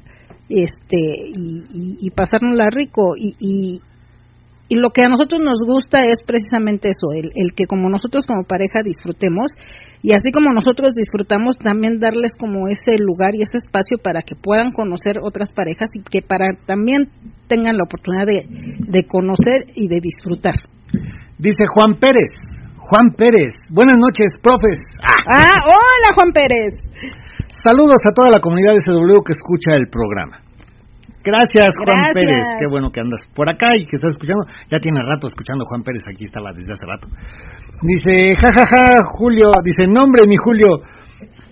este 0.50 0.98
y, 0.98 1.64
y, 1.74 1.98
y 2.02 2.10
pasárnosla 2.10 2.70
rico 2.72 3.14
y, 3.16 3.36
y, 3.40 3.82
y 4.70 4.76
lo 4.78 4.90
que 4.94 5.02
a 5.02 5.10
nosotros 5.10 5.42
nos 5.42 5.58
gusta 5.66 6.02
es 6.02 6.22
precisamente 6.26 6.90
eso, 6.90 7.10
el, 7.12 7.32
el 7.36 7.54
que 7.54 7.66
como 7.66 7.90
nosotros 7.90 8.24
como 8.26 8.44
pareja 8.44 8.80
disfrutemos 8.86 9.52
y 10.02 10.14
así 10.14 10.32
como 10.32 10.54
nosotros 10.54 10.94
disfrutamos 10.94 11.58
también 11.58 12.00
darles 12.00 12.32
como 12.40 12.70
ese 12.70 13.02
lugar 13.02 13.34
y 13.34 13.42
ese 13.42 13.58
espacio 13.58 13.98
para 13.98 14.22
que 14.22 14.36
puedan 14.36 14.72
conocer 14.72 15.18
otras 15.22 15.52
parejas 15.52 15.90
y 15.98 16.04
que 16.06 16.22
para 16.22 16.54
también 16.66 17.10
tengan 17.50 17.76
la 17.78 17.84
oportunidad 17.84 18.28
de, 18.30 18.46
de 18.46 19.02
conocer 19.10 19.66
y 19.76 19.90
de 19.90 20.00
disfrutar. 20.00 20.56
Dice 21.38 21.66
Juan 21.74 21.96
Pérez. 21.96 22.30
Juan 22.78 23.12
Pérez. 23.18 23.54
Buenas 23.70 23.98
noches, 23.98 24.32
profes. 24.42 24.78
Ah, 25.02 25.18
Ah, 25.32 25.62
hola 25.66 26.10
Juan 26.16 26.32
Pérez. 26.32 26.74
Saludos 27.64 28.02
a 28.06 28.14
toda 28.14 28.30
la 28.32 28.40
comunidad 28.40 28.74
de 28.74 28.82
CW 28.86 29.22
que 29.26 29.34
escucha 29.34 29.76
el 29.78 29.90
programa. 29.90 30.49
Gracias, 31.30 31.78
Juan 31.78 31.96
Gracias. 31.96 32.16
Pérez. 32.16 32.46
Qué 32.58 32.66
bueno 32.70 32.90
que 32.90 33.00
andas 33.00 33.22
por 33.36 33.48
acá 33.50 33.68
y 33.78 33.86
que 33.86 33.98
estás 33.98 34.12
escuchando. 34.12 34.46
Ya 34.70 34.80
tiene 34.80 35.00
rato 35.06 35.28
escuchando 35.28 35.64
Juan 35.66 35.84
Pérez, 35.84 36.02
aquí 36.10 36.26
estaba 36.26 36.52
desde 36.54 36.74
hace 36.74 36.88
rato. 36.90 37.08
Dice, 37.82 38.36
jajaja, 38.36 38.98
Julio. 39.18 39.52
Dice, 39.64 39.88
nombre, 39.88 40.28
mi 40.28 40.36
Julio. 40.36 40.82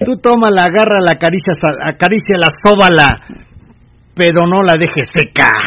Tú 0.04 0.18
toma 0.22 0.49
la 0.49 0.64
agarra, 0.64 0.99
la 1.02 1.14
acaricia, 1.14 1.54
acaricia 1.86 2.36
la 2.38 2.49
sóbala, 2.64 3.22
pero 4.16 4.45
no 4.48 4.62
la 4.62 4.76
dejes 4.78 5.06
seca. 5.14 5.54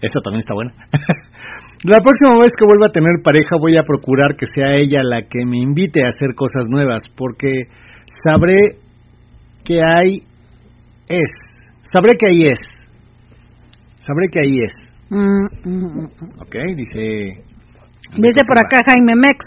Esta 0.00 0.20
también 0.20 0.40
está 0.40 0.54
buena. 0.54 0.72
La 1.84 1.98
próxima 1.98 2.38
vez 2.40 2.52
que 2.56 2.64
vuelva 2.64 2.86
a 2.86 2.92
tener 2.92 3.20
pareja 3.24 3.56
voy 3.58 3.76
a 3.76 3.82
procurar 3.82 4.36
que 4.36 4.46
sea 4.46 4.76
ella 4.76 5.02
la 5.02 5.22
que 5.22 5.44
me 5.44 5.58
invite 5.58 6.04
a 6.04 6.10
hacer 6.10 6.36
cosas 6.36 6.68
nuevas, 6.68 7.02
porque 7.16 7.64
sabré 8.22 8.78
que 9.64 9.80
hay 9.82 10.22
es. 11.16 11.30
Sabré 11.82 12.12
que 12.18 12.28
ahí 12.28 12.42
es. 12.44 12.60
Sabré 13.98 14.26
que 14.32 14.40
ahí 14.40 14.62
es. 14.64 14.72
Mm, 15.10 15.44
mm, 15.64 16.00
mm. 16.00 16.08
Ok, 16.40 16.54
dice. 16.74 17.44
Dice 18.16 18.40
por 18.46 18.58
acá 18.58 18.80
Jaime 18.86 19.14
Mex. 19.16 19.44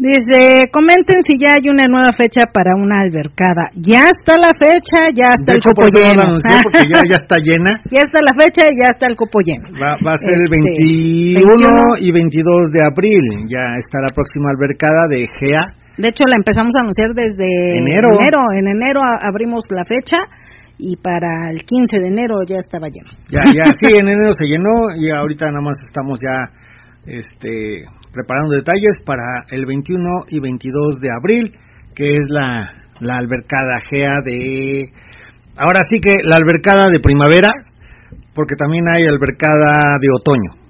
Dice, 0.00 0.70
comenten 0.72 1.20
si 1.28 1.36
ya 1.36 1.60
hay 1.60 1.68
una 1.68 1.84
nueva 1.84 2.08
fecha 2.16 2.48
para 2.48 2.72
una 2.72 3.04
albercada. 3.04 3.68
Ya 3.76 4.08
está 4.08 4.40
la 4.40 4.56
fecha, 4.56 5.04
ya 5.12 5.28
está 5.36 5.52
De 5.52 5.52
el 5.52 5.60
hecho, 5.60 5.76
copo 5.76 5.92
lleno. 5.92 6.24
la 6.40 6.62
porque 6.64 6.88
ya, 6.88 7.00
ya 7.04 7.16
está 7.20 7.36
llena. 7.36 7.76
ya 7.92 8.00
está 8.08 8.24
la 8.24 8.32
fecha 8.32 8.64
y 8.72 8.80
ya 8.80 8.88
está 8.88 9.04
el 9.12 9.16
copo 9.16 9.44
lleno. 9.44 9.68
Va, 9.76 9.92
va 10.00 10.16
a 10.16 10.20
ser 10.24 10.40
el 10.40 10.48
Este, 10.48 11.36
21 11.36 12.00
y 12.00 12.12
22 12.16 12.72
de 12.72 12.80
abril. 12.80 13.24
Ya 13.44 13.76
está 13.76 14.00
la 14.00 14.08
próxima 14.08 14.48
albercada 14.48 15.04
de 15.12 15.28
GEA. 15.28 15.68
De 16.00 16.08
hecho, 16.08 16.24
la 16.24 16.40
empezamos 16.40 16.72
a 16.76 16.80
anunciar 16.80 17.12
desde 17.12 17.44
Enero. 17.76 18.08
En 18.56 18.68
enero 18.72 19.04
abrimos 19.04 19.68
la 19.68 19.84
fecha 19.84 20.16
y 20.80 20.96
para 20.96 21.48
el 21.52 21.62
15 21.64 22.00
de 22.00 22.08
enero 22.08 22.36
ya 22.48 22.56
estaba 22.56 22.88
lleno. 22.88 23.10
Ya, 23.28 23.42
ya, 23.52 23.70
sí, 23.78 23.92
en 23.96 24.08
enero 24.08 24.32
se 24.32 24.46
llenó 24.46 24.70
y 24.96 25.10
ahorita 25.10 25.46
nada 25.46 25.62
más 25.62 25.76
estamos 25.84 26.18
ya 26.20 26.50
este, 27.06 27.84
preparando 28.12 28.54
detalles 28.54 29.02
para 29.04 29.22
el 29.50 29.66
21 29.66 30.02
y 30.28 30.40
22 30.40 30.96
de 31.00 31.08
abril, 31.16 31.52
que 31.94 32.12
es 32.14 32.26
la, 32.28 32.72
la 33.00 33.14
albercada 33.18 33.80
GEA 33.88 34.14
de... 34.24 34.90
Ahora 35.56 35.80
sí 35.90 36.00
que 36.00 36.16
la 36.24 36.36
albercada 36.36 36.88
de 36.90 37.00
primavera, 37.00 37.50
porque 38.34 38.54
también 38.56 38.84
hay 38.88 39.04
albercada 39.06 39.96
de 40.00 40.08
otoño. 40.18 40.60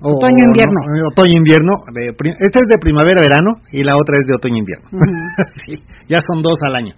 O- 0.00 0.14
Otoño-invierno. 0.16 0.78
no, 0.86 0.96
eh, 0.96 1.02
otoño-invierno. 1.10 1.72
de 1.92 2.14
Esta 2.38 2.60
es 2.62 2.68
de 2.68 2.78
primavera-verano 2.78 3.56
y 3.72 3.82
la 3.82 3.94
otra 3.96 4.16
es 4.16 4.24
de 4.26 4.34
otoño-invierno. 4.36 4.88
Sí, 5.66 5.82
ya 6.08 6.18
son 6.20 6.40
dos 6.42 6.56
al 6.66 6.76
año. 6.76 6.94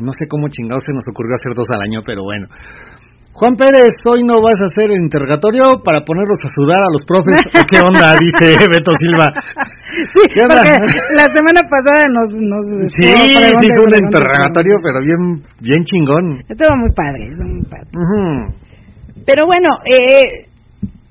No 0.00 0.12
sé 0.12 0.26
cómo 0.28 0.48
chingados 0.48 0.82
se 0.86 0.92
nos 0.94 1.04
ocurrió 1.08 1.34
hacer 1.34 1.54
dos 1.54 1.68
al 1.70 1.82
año, 1.82 2.00
pero 2.04 2.22
bueno. 2.24 2.46
Juan 3.32 3.54
Pérez, 3.56 3.94
hoy 4.04 4.20
no 4.24 4.42
vas 4.42 4.58
a 4.60 4.66
hacer 4.68 4.90
el 4.90 5.00
interrogatorio 5.00 5.64
para 5.84 6.02
ponerlos 6.04 6.36
a 6.44 6.48
sudar 6.50 6.76
a 6.82 6.90
los 6.92 7.00
profes. 7.06 7.40
¿O 7.56 7.64
¿Qué 7.70 7.78
onda? 7.80 8.12
Dice 8.20 8.58
Beto 8.68 8.92
Silva. 8.98 9.28
Sí, 10.12 10.20
la 11.14 11.26
semana 11.30 11.62
pasada 11.64 12.04
nos... 12.10 12.28
nos 12.36 12.64
Sí, 12.98 13.06
sí 13.06 13.66
hizo 13.66 13.80
un 13.86 13.94
interrogatorio, 13.96 14.76
pero 14.82 14.98
bien, 15.00 15.40
bien 15.62 15.82
chingón. 15.84 16.42
Estuvo 16.48 16.76
muy 16.76 16.90
padre, 16.92 17.24
estuvo 17.30 17.48
muy 17.48 17.64
padre. 17.64 17.88
Pero 19.24 19.46
bueno, 19.46 19.68
eh, 19.86 20.50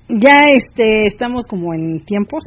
ya 0.10 0.36
este 0.53 1.07
estamos 1.07 1.45
como 1.49 1.74
en 1.74 2.03
tiempos. 2.03 2.44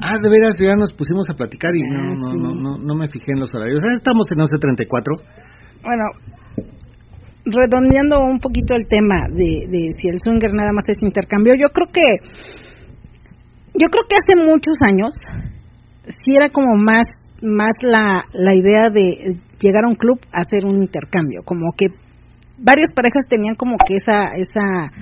Ah, 0.00 0.16
de 0.20 0.28
veras, 0.28 0.54
ya 0.58 0.74
nos 0.74 0.92
pusimos 0.92 1.28
a 1.30 1.34
platicar 1.34 1.70
y 1.74 1.80
no, 1.80 1.98
Ah, 1.98 2.16
no, 2.18 2.28
sí. 2.28 2.36
no, 2.42 2.54
no, 2.54 2.78
no 2.78 2.94
me 2.96 3.08
fijé 3.08 3.32
en 3.32 3.40
los 3.40 3.50
horarios. 3.54 3.82
Ah, 3.84 3.94
Estamos 3.96 4.26
en 4.32 4.38
11.34. 4.38 5.22
Bueno, 5.82 6.04
redondeando 7.44 8.20
un 8.22 8.38
poquito 8.38 8.74
el 8.74 8.86
tema 8.86 9.26
de, 9.28 9.66
de 9.68 9.90
si 10.00 10.08
el 10.08 10.18
swinger 10.22 10.54
nada 10.54 10.72
más 10.72 10.84
es 10.88 11.02
intercambio, 11.02 11.54
yo 11.54 11.66
creo 11.72 11.88
que 11.92 12.02
yo 13.74 13.88
creo 13.88 14.04
que 14.08 14.16
hace 14.16 14.38
muchos 14.38 14.76
años 14.86 15.10
sí 16.04 16.36
era 16.36 16.50
como 16.50 16.76
más 16.76 17.06
más 17.42 17.74
la, 17.82 18.22
la 18.32 18.54
idea 18.54 18.90
de 18.90 19.34
llegar 19.58 19.84
a 19.84 19.88
un 19.88 19.96
club 19.96 20.20
a 20.32 20.40
hacer 20.40 20.64
un 20.64 20.78
intercambio, 20.78 21.42
como 21.44 21.72
que 21.76 21.86
varias 22.58 22.90
parejas 22.94 23.26
tenían 23.28 23.56
como 23.56 23.74
que 23.84 23.94
esa 23.94 24.36
esa 24.36 24.92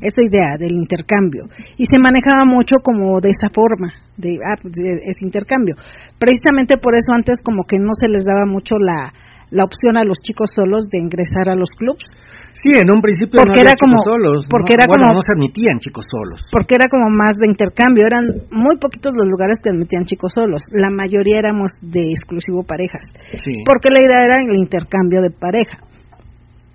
esa 0.00 0.22
idea 0.24 0.56
del 0.58 0.72
intercambio 0.72 1.44
y 1.76 1.84
se 1.84 2.00
manejaba 2.00 2.46
mucho 2.46 2.76
como 2.82 3.20
de 3.20 3.28
esa 3.28 3.52
forma 3.52 3.92
de 4.16 4.38
ah, 4.46 4.56
pues, 4.62 4.72
eh, 4.80 5.04
es 5.04 5.20
intercambio. 5.20 5.74
Precisamente 6.18 6.78
por 6.78 6.94
eso 6.94 7.12
antes 7.12 7.38
como 7.44 7.64
que 7.64 7.78
no 7.78 7.92
se 7.92 8.08
les 8.08 8.24
daba 8.24 8.46
mucho 8.46 8.78
la 8.78 9.12
la 9.50 9.64
opción 9.64 9.96
a 9.96 10.04
los 10.04 10.18
chicos 10.18 10.50
solos 10.54 10.86
de 10.90 10.98
ingresar 10.98 11.48
a 11.48 11.54
los 11.56 11.70
clubs 11.70 12.04
Sí, 12.52 12.74
en 12.74 12.90
un 12.90 12.98
principio 13.00 13.38
Porque 13.40 13.46
no 13.46 13.60
había 13.62 13.70
era 13.70 13.78
como- 13.78 14.02
solos. 14.02 14.44
porque 14.50 14.74
no, 14.74 14.82
era 14.82 14.86
bueno, 14.90 15.04
como- 15.06 15.14
no 15.14 15.20
se 15.22 15.32
admitían 15.38 15.78
chicos 15.78 16.04
solos. 16.10 16.42
porque 16.50 16.74
era 16.74 16.88
como 16.90 17.08
más 17.08 17.36
de 17.38 17.46
intercambio, 17.46 18.04
eran 18.06 18.26
muy 18.50 18.76
poquitos 18.76 19.12
los 19.14 19.26
lugares 19.30 19.58
que 19.62 19.70
admitían 19.70 20.04
chicos 20.04 20.32
solos, 20.34 20.66
la 20.74 20.90
mayoría 20.90 21.38
éramos 21.38 21.70
de 21.80 22.10
exclusivo 22.10 22.64
parejas, 22.66 23.06
Sí. 23.38 23.62
porque 23.64 23.88
la 23.94 24.02
idea 24.04 24.20
era 24.26 24.42
el 24.42 24.56
intercambio 24.58 25.22
de 25.22 25.30
pareja. 25.30 25.78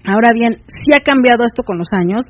Ahora 0.07 0.29
bien, 0.33 0.63
sí 0.65 0.93
ha 0.95 1.03
cambiado 1.03 1.43
esto 1.43 1.63
con 1.63 1.77
los 1.77 1.91
años, 1.91 2.23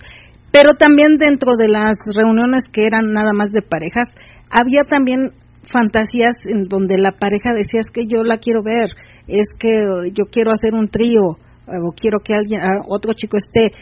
pero 0.51 0.73
también 0.77 1.17
dentro 1.19 1.53
de 1.57 1.67
las 1.67 1.95
reuniones 2.15 2.63
que 2.71 2.85
eran 2.87 3.05
nada 3.13 3.31
más 3.37 3.51
de 3.51 3.61
parejas, 3.61 4.07
había 4.49 4.83
también 4.89 5.29
fantasías 5.71 6.35
en 6.45 6.59
donde 6.69 6.97
la 6.97 7.11
pareja 7.11 7.51
decía 7.53 7.79
es 7.79 7.87
que 7.91 8.05
yo 8.07 8.23
la 8.23 8.37
quiero 8.37 8.63
ver, 8.63 8.89
es 9.27 9.47
que 9.59 9.69
eh, 9.69 10.11
yo 10.13 10.25
quiero 10.31 10.51
hacer 10.51 10.73
un 10.73 10.87
trío 10.87 11.21
o 11.67 11.91
quiero 11.95 12.19
que 12.23 12.35
alguien 12.35 12.61
ah, 12.61 12.81
otro 12.87 13.13
chico 13.13 13.37
esté 13.37 13.75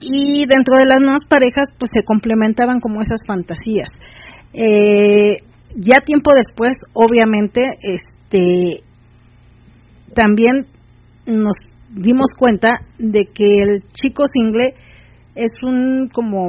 y 0.00 0.44
dentro 0.46 0.76
de 0.78 0.86
las 0.86 0.98
nuevas 1.00 1.24
parejas 1.28 1.68
pues 1.78 1.90
se 1.92 2.04
complementaban 2.04 2.80
como 2.80 3.00
esas 3.00 3.20
fantasías. 3.26 3.90
Eh, 4.52 5.42
ya 5.74 5.98
tiempo 6.04 6.32
después 6.34 6.76
obviamente 6.92 7.62
este 7.82 8.82
también 10.14 10.66
nos 11.26 11.56
dimos 11.90 12.28
cuenta 12.38 12.80
de 12.98 13.26
que 13.32 13.46
el 13.64 13.82
chico 13.92 14.24
single 14.32 14.74
es 15.34 15.50
un 15.62 16.08
como 16.08 16.48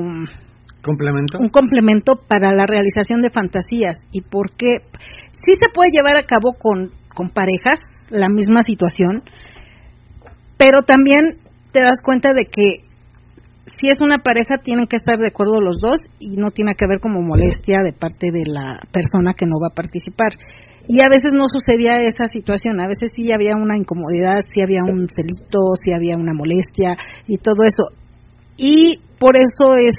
¿Complemento? 0.87 1.37
un 1.39 1.49
complemento 1.49 2.13
para 2.27 2.53
la 2.53 2.65
realización 2.65 3.21
de 3.21 3.29
fantasías 3.29 3.99
y 4.11 4.21
porque 4.21 4.87
sí 5.31 5.53
se 5.59 5.69
puede 5.73 5.91
llevar 5.91 6.15
a 6.15 6.23
cabo 6.23 6.53
con, 6.57 6.91
con 7.13 7.29
parejas 7.29 7.79
la 8.09 8.29
misma 8.29 8.61
situación, 8.61 9.23
pero 10.57 10.81
también 10.81 11.37
te 11.71 11.81
das 11.81 11.99
cuenta 12.01 12.33
de 12.33 12.43
que 12.49 12.87
si 13.79 13.89
es 13.89 14.01
una 14.01 14.17
pareja 14.17 14.57
tienen 14.63 14.87
que 14.87 14.95
estar 14.95 15.17
de 15.17 15.27
acuerdo 15.27 15.61
los 15.61 15.77
dos 15.79 15.99
y 16.19 16.37
no 16.37 16.51
tiene 16.51 16.73
que 16.75 16.85
haber 16.85 16.99
como 16.99 17.21
molestia 17.21 17.79
de 17.83 17.93
parte 17.93 18.31
de 18.31 18.43
la 18.47 18.79
persona 18.91 19.33
que 19.37 19.45
no 19.45 19.59
va 19.61 19.67
a 19.69 19.75
participar. 19.75 20.31
Y 20.87 21.03
a 21.03 21.09
veces 21.09 21.33
no 21.35 21.45
sucedía 21.51 21.93
esa 21.99 22.25
situación, 22.31 22.79
a 22.79 22.87
veces 22.87 23.11
sí 23.13 23.31
había 23.31 23.55
una 23.55 23.75
incomodidad, 23.75 24.39
sí 24.47 24.61
había 24.61 24.83
un 24.87 25.07
celito, 25.09 25.75
sí 25.83 25.91
había 25.91 26.15
una 26.15 26.31
molestia 26.33 26.95
y 27.27 27.37
todo 27.37 27.63
eso. 27.67 27.91
Y 28.55 28.99
por 29.19 29.35
eso 29.35 29.75
es 29.75 29.93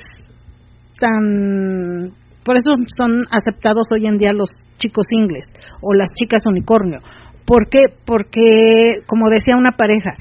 tan 0.99 2.13
por 2.45 2.57
eso 2.57 2.73
son 2.97 3.25
aceptados 3.29 3.87
hoy 3.93 4.07
en 4.07 4.17
día 4.17 4.33
los 4.33 4.49
chicos 4.79 5.05
ingles 5.11 5.45
o 5.83 5.93
las 5.93 6.09
chicas 6.11 6.43
unicornio. 6.47 6.99
¿Por 7.45 7.69
qué? 7.69 7.93
Porque, 8.07 9.05
como 9.07 9.29
decía 9.29 9.57
una 9.57 9.73
pareja, 9.73 10.13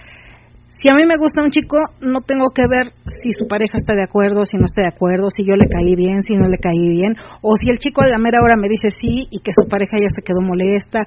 si 0.68 0.90
a 0.90 0.96
mí 0.96 1.06
me 1.06 1.16
gusta 1.16 1.42
un 1.42 1.52
chico, 1.52 1.78
no 2.02 2.20
tengo 2.22 2.52
que 2.54 2.64
ver 2.68 2.92
si 3.24 3.32
su 3.32 3.48
pareja 3.48 3.78
está 3.78 3.96
de 3.96 4.04
acuerdo, 4.04 4.44
si 4.44 4.58
no 4.58 4.66
está 4.66 4.82
de 4.82 4.90
acuerdo, 4.90 5.30
si 5.30 5.46
yo 5.46 5.56
le 5.56 5.68
caí 5.68 5.96
bien, 5.96 6.22
si 6.22 6.36
no 6.36 6.50
le 6.50 6.58
caí 6.58 6.90
bien, 6.90 7.16
o 7.42 7.56
si 7.56 7.70
el 7.70 7.78
chico 7.78 8.02
a 8.02 8.08
la 8.08 8.18
mera 8.18 8.42
hora 8.44 8.56
me 8.58 8.68
dice 8.68 8.92
sí 8.92 9.28
y 9.32 9.40
que 9.40 9.52
su 9.56 9.68
pareja 9.70 9.96
ya 9.96 10.10
se 10.10 10.22
quedó 10.22 10.42
molesta, 10.42 11.00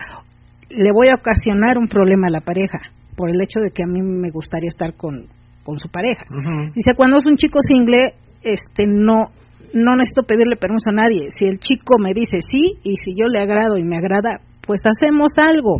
le 0.70 0.88
voy 0.92 1.08
a 1.08 1.20
ocasionar 1.20 1.76
un 1.76 1.86
problema 1.86 2.28
a 2.28 2.30
la 2.30 2.40
pareja 2.40 2.78
por 3.14 3.28
el 3.28 3.40
hecho 3.42 3.60
de 3.60 3.70
que 3.70 3.82
a 3.82 3.92
mí 3.92 4.00
me 4.00 4.30
gustaría 4.30 4.68
estar 4.68 4.94
con, 4.96 5.28
con 5.62 5.76
su 5.78 5.88
pareja. 5.90 6.24
Ujú. 6.30 6.72
Dice, 6.74 6.94
cuando 6.96 7.18
es 7.18 7.26
un 7.26 7.36
chico 7.36 7.60
single, 7.60 8.14
este, 8.42 8.86
no, 8.86 9.32
no 9.74 9.96
necesito 9.96 10.22
pedirle 10.22 10.56
permiso 10.56 10.90
a 10.90 10.92
nadie. 10.92 11.28
Si 11.30 11.44
el 11.46 11.58
chico 11.58 11.98
me 11.98 12.12
dice 12.14 12.40
sí 12.42 12.78
y 12.82 12.96
si 12.96 13.14
yo 13.14 13.28
le 13.28 13.40
agrado 13.40 13.76
y 13.76 13.84
me 13.84 13.98
agrada, 13.98 14.40
pues 14.66 14.80
hacemos 14.84 15.32
algo. 15.36 15.78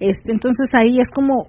Este, 0.00 0.32
entonces 0.32 0.68
ahí 0.72 0.98
es 1.00 1.08
como 1.08 1.48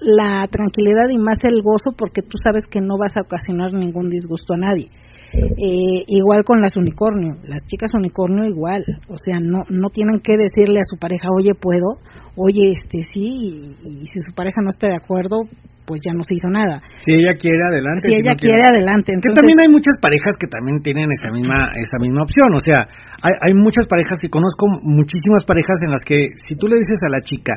la 0.00 0.46
tranquilidad 0.50 1.08
y 1.10 1.18
más 1.18 1.38
el 1.44 1.62
gozo 1.62 1.92
porque 1.96 2.22
tú 2.22 2.38
sabes 2.42 2.64
que 2.70 2.80
no 2.80 2.96
vas 2.98 3.16
a 3.16 3.22
ocasionar 3.22 3.72
ningún 3.72 4.08
disgusto 4.08 4.54
a 4.54 4.58
nadie. 4.58 4.88
Eh, 5.32 6.02
igual 6.08 6.42
con 6.44 6.60
las 6.60 6.76
unicornio, 6.76 7.38
las 7.44 7.62
chicas 7.62 7.90
unicornio 7.94 8.44
igual, 8.44 8.82
o 9.08 9.14
sea, 9.14 9.38
no 9.38 9.62
no 9.70 9.88
tienen 9.90 10.18
que 10.18 10.36
decirle 10.36 10.80
a 10.80 10.88
su 10.88 10.98
pareja, 10.98 11.28
oye, 11.30 11.54
puedo, 11.54 12.02
oye, 12.34 12.72
este 12.74 12.98
sí, 13.14 13.78
y, 13.78 14.02
y 14.02 14.06
si 14.10 14.18
su 14.26 14.34
pareja 14.34 14.58
no 14.60 14.70
está 14.70 14.88
de 14.88 14.96
acuerdo, 14.96 15.46
pues 15.86 16.00
ya 16.02 16.10
no 16.14 16.22
se 16.26 16.34
hizo 16.34 16.50
nada. 16.50 16.82
Si 16.98 17.14
ella 17.14 17.34
quiere, 17.38 17.62
adelante. 17.62 18.10
Si 18.10 18.14
ella 18.14 18.34
no 18.34 18.42
quiere, 18.42 18.62
adelante. 18.62 19.10
Que 19.10 19.18
Entonces, 19.22 19.38
también 19.38 19.58
hay 19.62 19.70
muchas 19.70 19.98
parejas 20.02 20.34
que 20.34 20.46
también 20.50 20.82
tienen 20.82 21.06
esa 21.14 21.30
misma 21.30 21.70
esa 21.78 21.98
misma 22.02 22.26
opción, 22.26 22.50
o 22.50 22.62
sea, 22.62 22.90
hay, 23.22 23.34
hay 23.46 23.54
muchas 23.54 23.86
parejas 23.86 24.18
que 24.18 24.30
conozco 24.30 24.66
muchísimas 24.82 25.46
parejas 25.46 25.78
en 25.86 25.90
las 25.94 26.02
que 26.02 26.34
si 26.42 26.58
tú 26.58 26.66
le 26.66 26.74
dices 26.74 26.98
a 27.06 27.10
la 27.10 27.22
chica 27.22 27.54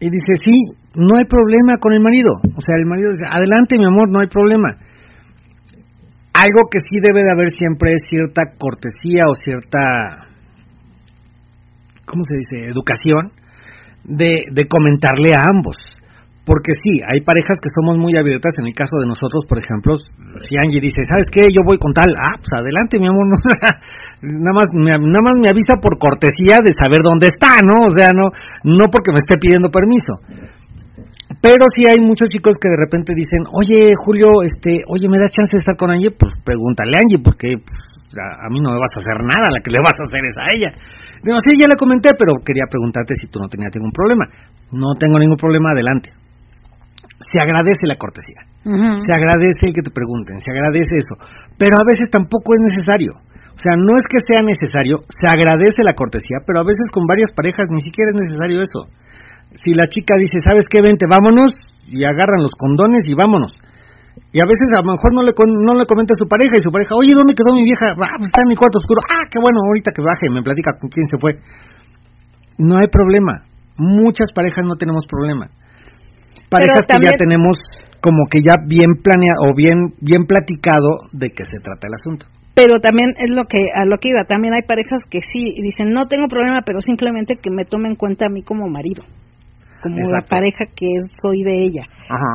y 0.00 0.08
dice, 0.08 0.32
"Sí, 0.40 0.56
no 0.96 1.12
hay 1.20 1.28
problema 1.28 1.76
con 1.76 1.92
el 1.92 2.00
marido." 2.00 2.32
O 2.56 2.60
sea, 2.64 2.80
el 2.80 2.88
marido 2.88 3.12
dice, 3.12 3.28
"Adelante, 3.28 3.76
mi 3.76 3.84
amor, 3.84 4.08
no 4.08 4.20
hay 4.20 4.28
problema." 4.32 4.87
Algo 6.38 6.70
que 6.70 6.78
sí 6.78 7.02
debe 7.02 7.26
de 7.26 7.32
haber 7.34 7.50
siempre 7.50 7.90
es 7.90 8.02
cierta 8.06 8.54
cortesía 8.56 9.26
o 9.26 9.34
cierta 9.34 10.28
¿cómo 12.08 12.22
se 12.24 12.38
dice? 12.38 12.70
educación 12.70 13.34
de, 14.04 14.48
de 14.50 14.64
comentarle 14.66 15.34
a 15.34 15.42
ambos. 15.44 15.76
Porque 16.48 16.72
sí, 16.80 16.96
hay 17.04 17.20
parejas 17.20 17.60
que 17.60 17.68
somos 17.76 18.00
muy 18.00 18.16
abiertas. 18.16 18.56
En 18.56 18.64
el 18.64 18.72
caso 18.72 18.96
de 18.96 19.04
nosotros, 19.04 19.44
por 19.44 19.60
ejemplo, 19.60 19.92
si 20.40 20.56
Angie 20.56 20.80
dice, 20.80 21.04
¿sabes 21.04 21.28
qué? 21.28 21.44
Yo 21.52 21.60
voy 21.60 21.76
con 21.76 21.92
tal. 21.92 22.08
Ah, 22.16 22.40
pues 22.40 22.48
adelante, 22.56 22.96
mi 22.96 23.04
amor. 23.04 23.28
Nada, 24.24 24.54
más, 24.56 24.68
me, 24.72 24.96
nada 24.96 25.22
más 25.22 25.36
me 25.36 25.52
avisa 25.52 25.76
por 25.76 25.98
cortesía 26.00 26.64
de 26.64 26.72
saber 26.72 27.04
dónde 27.04 27.28
está, 27.28 27.60
¿no? 27.62 27.86
O 27.86 27.92
sea, 27.92 28.10
no, 28.16 28.32
no 28.64 28.88
porque 28.90 29.12
me 29.12 29.20
esté 29.20 29.36
pidiendo 29.36 29.70
permiso. 29.70 30.18
Pero 31.40 31.68
sí 31.68 31.84
hay 31.84 32.00
muchos 32.00 32.28
chicos 32.32 32.56
que 32.56 32.72
de 32.72 32.80
repente 32.80 33.12
dicen, 33.14 33.44
oye, 33.52 33.92
Julio, 34.00 34.40
este, 34.42 34.80
oye, 34.88 35.08
¿me 35.12 35.20
das 35.20 35.30
chance 35.30 35.52
de 35.52 35.60
estar 35.60 35.76
con 35.76 35.92
Angie? 35.92 36.10
Pues 36.16 36.32
pregúntale 36.40 36.96
a 36.96 37.04
Angie, 37.04 37.20
porque 37.20 37.60
pues, 37.60 37.78
a, 38.16 38.46
a 38.46 38.48
mí 38.48 38.58
no 38.64 38.72
me 38.72 38.80
vas 38.80 38.90
a 38.96 39.00
hacer 39.04 39.20
nada, 39.22 39.52
la 39.52 39.60
que 39.60 39.70
le 39.70 39.84
vas 39.84 39.92
a 39.92 40.08
hacer 40.08 40.24
es 40.24 40.36
a 40.40 40.46
ella. 40.56 40.70
Digo, 41.22 41.36
sí, 41.44 41.58
ya 41.60 41.68
le 41.68 41.76
comenté, 41.76 42.16
pero 42.16 42.40
quería 42.40 42.64
preguntarte 42.70 43.12
si 43.18 43.28
tú 43.28 43.38
no 43.38 43.48
tenías 43.48 43.74
ningún 43.76 43.92
problema. 43.92 44.24
No 44.72 44.96
tengo 44.96 45.18
ningún 45.18 45.36
problema, 45.36 45.76
adelante. 45.76 46.16
Se 47.18 47.38
agradece 47.42 47.84
la 47.84 48.00
cortesía. 48.00 48.48
Se 49.04 49.12
agradece 49.12 49.68
el 49.68 49.74
que 49.74 49.82
te 49.82 49.90
pregunten, 49.90 50.40
se 50.40 50.50
agradece 50.50 50.96
eso. 50.96 51.14
Pero 51.58 51.76
a 51.76 51.84
veces 51.84 52.08
tampoco 52.10 52.54
es 52.56 52.60
necesario. 52.72 53.12
O 53.58 53.60
sea, 53.60 53.74
no 53.74 53.92
es 53.98 54.06
que 54.06 54.22
sea 54.22 54.40
necesario, 54.46 55.02
se 55.10 55.26
agradece 55.26 55.82
la 55.82 55.98
cortesía, 55.98 56.38
pero 56.46 56.60
a 56.60 56.64
veces 56.64 56.86
con 56.94 57.10
varias 57.10 57.34
parejas 57.34 57.66
ni 57.70 57.80
siquiera 57.80 58.14
es 58.14 58.18
necesario 58.22 58.62
eso. 58.62 58.86
Si 59.52 59.74
la 59.74 59.88
chica 59.88 60.14
dice, 60.18 60.40
¿sabes 60.40 60.64
qué? 60.68 60.80
Vente, 60.82 61.06
vámonos, 61.08 61.56
y 61.88 62.04
agarran 62.04 62.42
los 62.42 62.52
condones 62.52 63.04
y 63.06 63.14
vámonos. 63.14 63.52
Y 64.32 64.40
a 64.40 64.46
veces 64.46 64.68
a 64.76 64.84
lo 64.84 64.92
mejor 64.92 65.14
no 65.14 65.22
le, 65.22 65.32
no 65.32 65.72
le 65.72 65.86
comenta 65.86 66.12
a 66.12 66.20
su 66.20 66.28
pareja 66.28 66.52
y 66.56 66.60
su 66.60 66.70
pareja, 66.70 66.92
oye, 66.94 67.16
¿dónde 67.16 67.32
quedó 67.32 67.54
mi 67.56 67.64
vieja? 67.64 67.96
Ah, 67.96 68.18
pues 68.18 68.28
está 68.28 68.44
en 68.44 68.52
mi 68.52 68.56
cuarto 68.56 68.78
oscuro. 68.78 69.00
Ah, 69.08 69.24
qué 69.30 69.40
bueno, 69.40 69.60
ahorita 69.64 69.92
que 69.92 70.02
baje 70.02 70.28
me 70.28 70.42
platica 70.42 70.76
con 70.76 70.90
quién 70.90 71.06
se 71.08 71.16
fue. 71.16 71.32
No 72.58 72.76
hay 72.76 72.88
problema. 72.92 73.48
Muchas 73.78 74.28
parejas 74.34 74.66
no 74.66 74.76
tenemos 74.76 75.06
problema. 75.06 75.48
Parejas 76.50 76.84
que 76.84 77.00
ya 77.00 77.16
tenemos 77.16 77.56
como 78.00 78.26
que 78.28 78.42
ya 78.42 78.54
bien 78.66 79.00
planeado 79.02 79.48
o 79.48 79.54
bien, 79.56 79.94
bien 80.00 80.24
platicado 80.26 81.08
de 81.12 81.30
qué 81.30 81.44
se 81.48 81.60
trata 81.62 81.88
el 81.88 81.94
asunto 81.94 82.26
pero 82.58 82.80
también 82.80 83.14
es 83.18 83.30
lo 83.30 83.44
que 83.44 83.58
a 83.72 83.84
lo 83.84 83.98
que 83.98 84.08
iba 84.08 84.24
también 84.24 84.52
hay 84.52 84.62
parejas 84.66 84.98
que 85.08 85.20
sí 85.20 85.54
dicen 85.62 85.92
no 85.92 86.08
tengo 86.08 86.26
problema 86.26 86.62
pero 86.66 86.80
simplemente 86.80 87.36
que 87.36 87.50
me 87.50 87.64
tome 87.64 87.88
en 87.88 87.94
cuenta 87.94 88.26
a 88.26 88.30
mí 88.30 88.42
como 88.42 88.66
marido 88.66 89.04
como 89.82 89.96
la 90.10 90.24
pareja 90.28 90.64
que 90.74 90.86
soy 91.20 91.42
de 91.42 91.64
ella. 91.64 91.82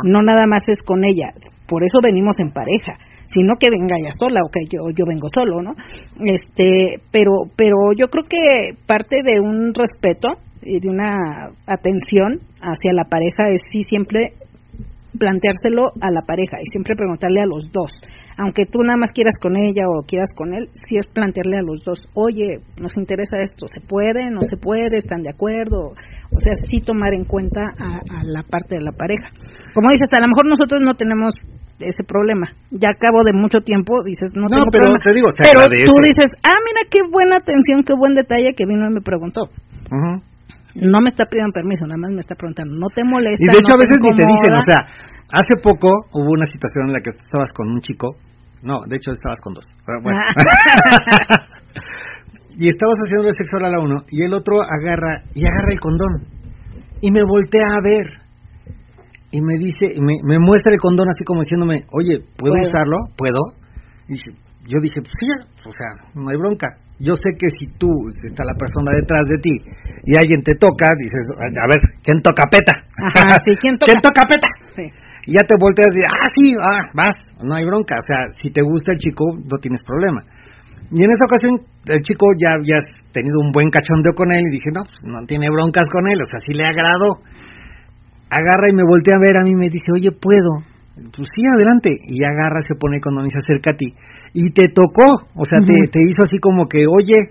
No 0.05 0.21
nada 0.21 0.45
más 0.47 0.63
es 0.67 0.83
con 0.83 1.03
ella. 1.03 1.33
Por 1.67 1.83
eso 1.83 1.99
venimos 2.01 2.39
en 2.39 2.51
pareja. 2.51 2.93
Sino 3.27 3.55
que 3.57 3.69
venga 3.71 3.95
ella 3.97 4.11
sola 4.19 4.41
o 4.45 4.51
que 4.51 4.65
yo 4.69 4.91
yo 4.95 5.05
vengo 5.07 5.27
solo 5.33 5.61
no 5.61 5.71
este 6.19 7.01
pero 7.09 7.31
pero 7.55 7.93
yo 7.97 8.07
creo 8.09 8.25
que 8.25 8.75
parte 8.85 9.23
de 9.23 9.39
un 9.39 9.73
respeto 9.73 10.27
y 10.61 10.79
de 10.79 10.89
una 10.89 11.49
atención 11.65 12.41
hacia 12.61 12.93
la 12.93 13.05
pareja 13.05 13.43
es 13.49 13.61
sí 13.71 13.81
siempre 13.89 14.33
planteárselo 15.17 15.91
a 16.01 16.11
la 16.11 16.21
pareja 16.21 16.57
y 16.61 16.65
siempre 16.71 16.95
preguntarle 16.95 17.41
a 17.41 17.45
los 17.45 17.71
dos. 17.71 17.91
Aunque 18.37 18.65
tú 18.65 18.81
nada 18.83 18.97
más 18.97 19.11
quieras 19.11 19.35
con 19.39 19.55
ella 19.55 19.85
o 19.87 20.03
quieras 20.03 20.31
con 20.35 20.53
él, 20.53 20.69
sí 20.87 20.97
es 20.97 21.07
plantearle 21.07 21.57
a 21.57 21.61
los 21.61 21.83
dos, 21.83 21.99
oye, 22.13 22.59
nos 22.77 22.97
interesa 22.97 23.41
esto, 23.41 23.67
¿se 23.67 23.81
puede? 23.81 24.31
¿No 24.31 24.41
se 24.43 24.57
puede? 24.57 24.97
¿Están 24.97 25.21
de 25.21 25.31
acuerdo? 25.31 25.93
O 26.31 26.39
sea, 26.39 26.53
sí 26.67 26.79
tomar 26.79 27.13
en 27.13 27.25
cuenta 27.25 27.61
a, 27.61 28.23
la 28.23 28.43
parte 28.43 28.77
de 28.77 28.83
la 28.83 28.91
pareja. 28.91 29.29
Como 29.73 29.91
dices, 29.91 30.09
a 30.11 30.21
lo 30.21 30.27
mejor 30.27 30.47
nosotros 30.47 30.81
no 30.81 30.93
tenemos 30.95 31.33
ese 31.79 32.03
problema. 32.03 32.47
Ya 32.71 32.89
acabo 32.89 33.23
de 33.23 33.33
mucho 33.33 33.59
tiempo 33.61 34.01
dices, 34.05 34.31
no, 34.33 34.47
tengo 34.47 34.71
pero 34.71 34.89
problema. 34.89 35.03
Te 35.03 35.13
digo, 35.13 35.27
pero 35.37 35.61
tú 35.67 35.93
dices, 36.01 36.31
ah, 36.43 36.57
mira 36.63 36.89
qué 36.89 37.01
buena 37.11 37.37
atención, 37.37 37.83
qué 37.83 37.93
buen 37.93 38.15
detalle 38.15 38.55
que 38.55 38.65
vino 38.65 38.89
y 38.89 38.93
me 38.93 39.01
preguntó 39.01 39.49
no 40.75 41.01
me 41.01 41.09
está 41.09 41.25
pidiendo 41.25 41.53
permiso, 41.53 41.85
nada 41.85 41.99
más 42.01 42.11
me 42.11 42.19
está 42.19 42.35
preguntando, 42.35 42.75
¿no 42.75 42.89
te 42.89 43.03
molesta? 43.03 43.43
Y 43.43 43.53
de 43.53 43.59
hecho 43.59 43.73
a 43.73 43.77
veces 43.77 43.97
ni 44.01 44.09
te 44.15 44.25
dicen, 44.25 44.53
o 44.57 44.61
sea, 44.61 44.87
hace 45.31 45.55
poco 45.61 45.87
hubo 46.11 46.31
una 46.31 46.45
situación 46.45 46.87
en 46.87 46.93
la 46.93 46.99
que 46.99 47.11
estabas 47.19 47.51
con 47.51 47.69
un 47.69 47.81
chico, 47.81 48.15
no, 48.61 48.81
de 48.87 48.97
hecho 48.97 49.11
estabas 49.11 49.39
con 49.39 49.53
dos, 49.53 49.65
bueno. 50.03 50.19
Ah. 50.19 51.47
y 52.57 52.67
estabas 52.67 52.97
haciendo 53.05 53.27
el 53.27 53.33
sexo 53.33 53.57
oral 53.57 53.75
a 53.75 53.79
uno 53.79 54.03
y 54.09 54.23
el 54.23 54.33
otro 54.33 54.57
agarra 54.61 55.23
y 55.33 55.45
agarra 55.45 55.71
el 55.71 55.79
condón 55.79 56.27
y 57.01 57.11
me 57.11 57.21
voltea 57.23 57.67
a 57.75 57.81
ver 57.83 58.23
y 59.31 59.41
me 59.41 59.57
dice, 59.57 59.99
me, 59.99 60.13
me 60.23 60.37
muestra 60.37 60.71
el 60.71 60.79
condón 60.79 61.09
así 61.09 61.23
como 61.25 61.41
diciéndome, 61.41 61.85
oye, 61.91 62.23
¿puedo, 62.37 62.53
usarlo? 62.61 62.97
¿Puedo? 63.17 63.41
Y 64.07 64.15
yo 64.17 64.79
dije, 64.79 65.01
pues 65.01 65.13
sí, 65.19 65.27
o 65.65 65.71
sea, 65.71 66.11
no 66.13 66.29
hay 66.29 66.37
bronca 66.37 66.82
yo 66.99 67.15
sé 67.15 67.35
que 67.37 67.49
si 67.49 67.67
tú 67.77 67.89
está 68.23 68.43
la 68.45 68.53
persona 68.53 68.91
detrás 68.93 69.25
de 69.27 69.37
ti 69.37 69.55
y 70.05 70.17
alguien 70.17 70.43
te 70.43 70.55
toca, 70.55 70.87
dices, 70.97 71.25
a 71.39 71.67
ver, 71.67 71.79
¿quién 72.03 72.21
toca 72.21 72.45
peta? 72.49 72.73
Ajá, 73.01 73.37
sí, 73.43 73.51
¿quién 73.59 73.77
toca? 73.77 73.91
¿Quién 73.91 74.01
toca 74.01 74.21
peta? 74.29 74.47
Sí. 74.75 74.83
Y 75.25 75.33
ya 75.33 75.43
te 75.43 75.55
volteas 75.57 75.95
y 75.95 76.01
ah, 76.03 76.29
sí, 76.35 76.55
ah, 76.59 76.83
vas, 76.93 77.15
no 77.41 77.55
hay 77.55 77.65
bronca. 77.65 77.95
O 77.97 78.05
sea, 78.05 78.27
si 78.35 78.51
te 78.51 78.61
gusta 78.61 78.91
el 78.91 78.99
chico, 78.99 79.23
no 79.37 79.57
tienes 79.57 79.79
problema. 79.81 80.21
Y 80.91 80.99
en 80.99 81.09
esa 81.09 81.25
ocasión, 81.25 81.61
el 81.87 82.01
chico 82.01 82.27
ya 82.37 82.59
habías 82.59 82.83
tenido 83.11 83.39
un 83.39 83.51
buen 83.51 83.69
cachondeo 83.69 84.13
con 84.13 84.31
él 84.33 84.43
y 84.45 84.51
dije, 84.51 84.69
no, 84.73 84.83
pues 84.83 84.99
no 85.05 85.25
tiene 85.25 85.47
broncas 85.49 85.85
con 85.89 86.07
él, 86.07 86.19
o 86.21 86.25
sea, 86.25 86.39
sí 86.45 86.53
le 86.53 86.65
agradó. 86.65 87.23
Agarra 88.29 88.69
y 88.69 88.73
me 88.73 88.83
voltea 88.83 89.15
a 89.15 89.23
ver 89.23 89.37
a 89.37 89.43
mí 89.45 89.53
y 89.53 89.59
me 89.59 89.69
dice, 89.69 89.89
oye, 89.95 90.11
¿puedo? 90.11 90.72
Pues 90.95 91.27
sí, 91.33 91.41
adelante. 91.55 91.89
Y 92.05 92.23
agarra, 92.23 92.61
se 92.61 92.75
pone 92.75 92.99
cuando 93.01 93.21
se 93.29 93.39
acerca 93.39 93.71
a 93.71 93.77
ti 93.77 93.93
y 94.33 94.51
te 94.51 94.65
tocó, 94.73 95.29
o 95.35 95.45
sea, 95.45 95.59
te, 95.61 95.77
te, 95.91 96.01
hizo 96.01 96.23
así 96.23 96.37
como 96.41 96.65
que, 96.65 96.85
oye, 96.89 97.21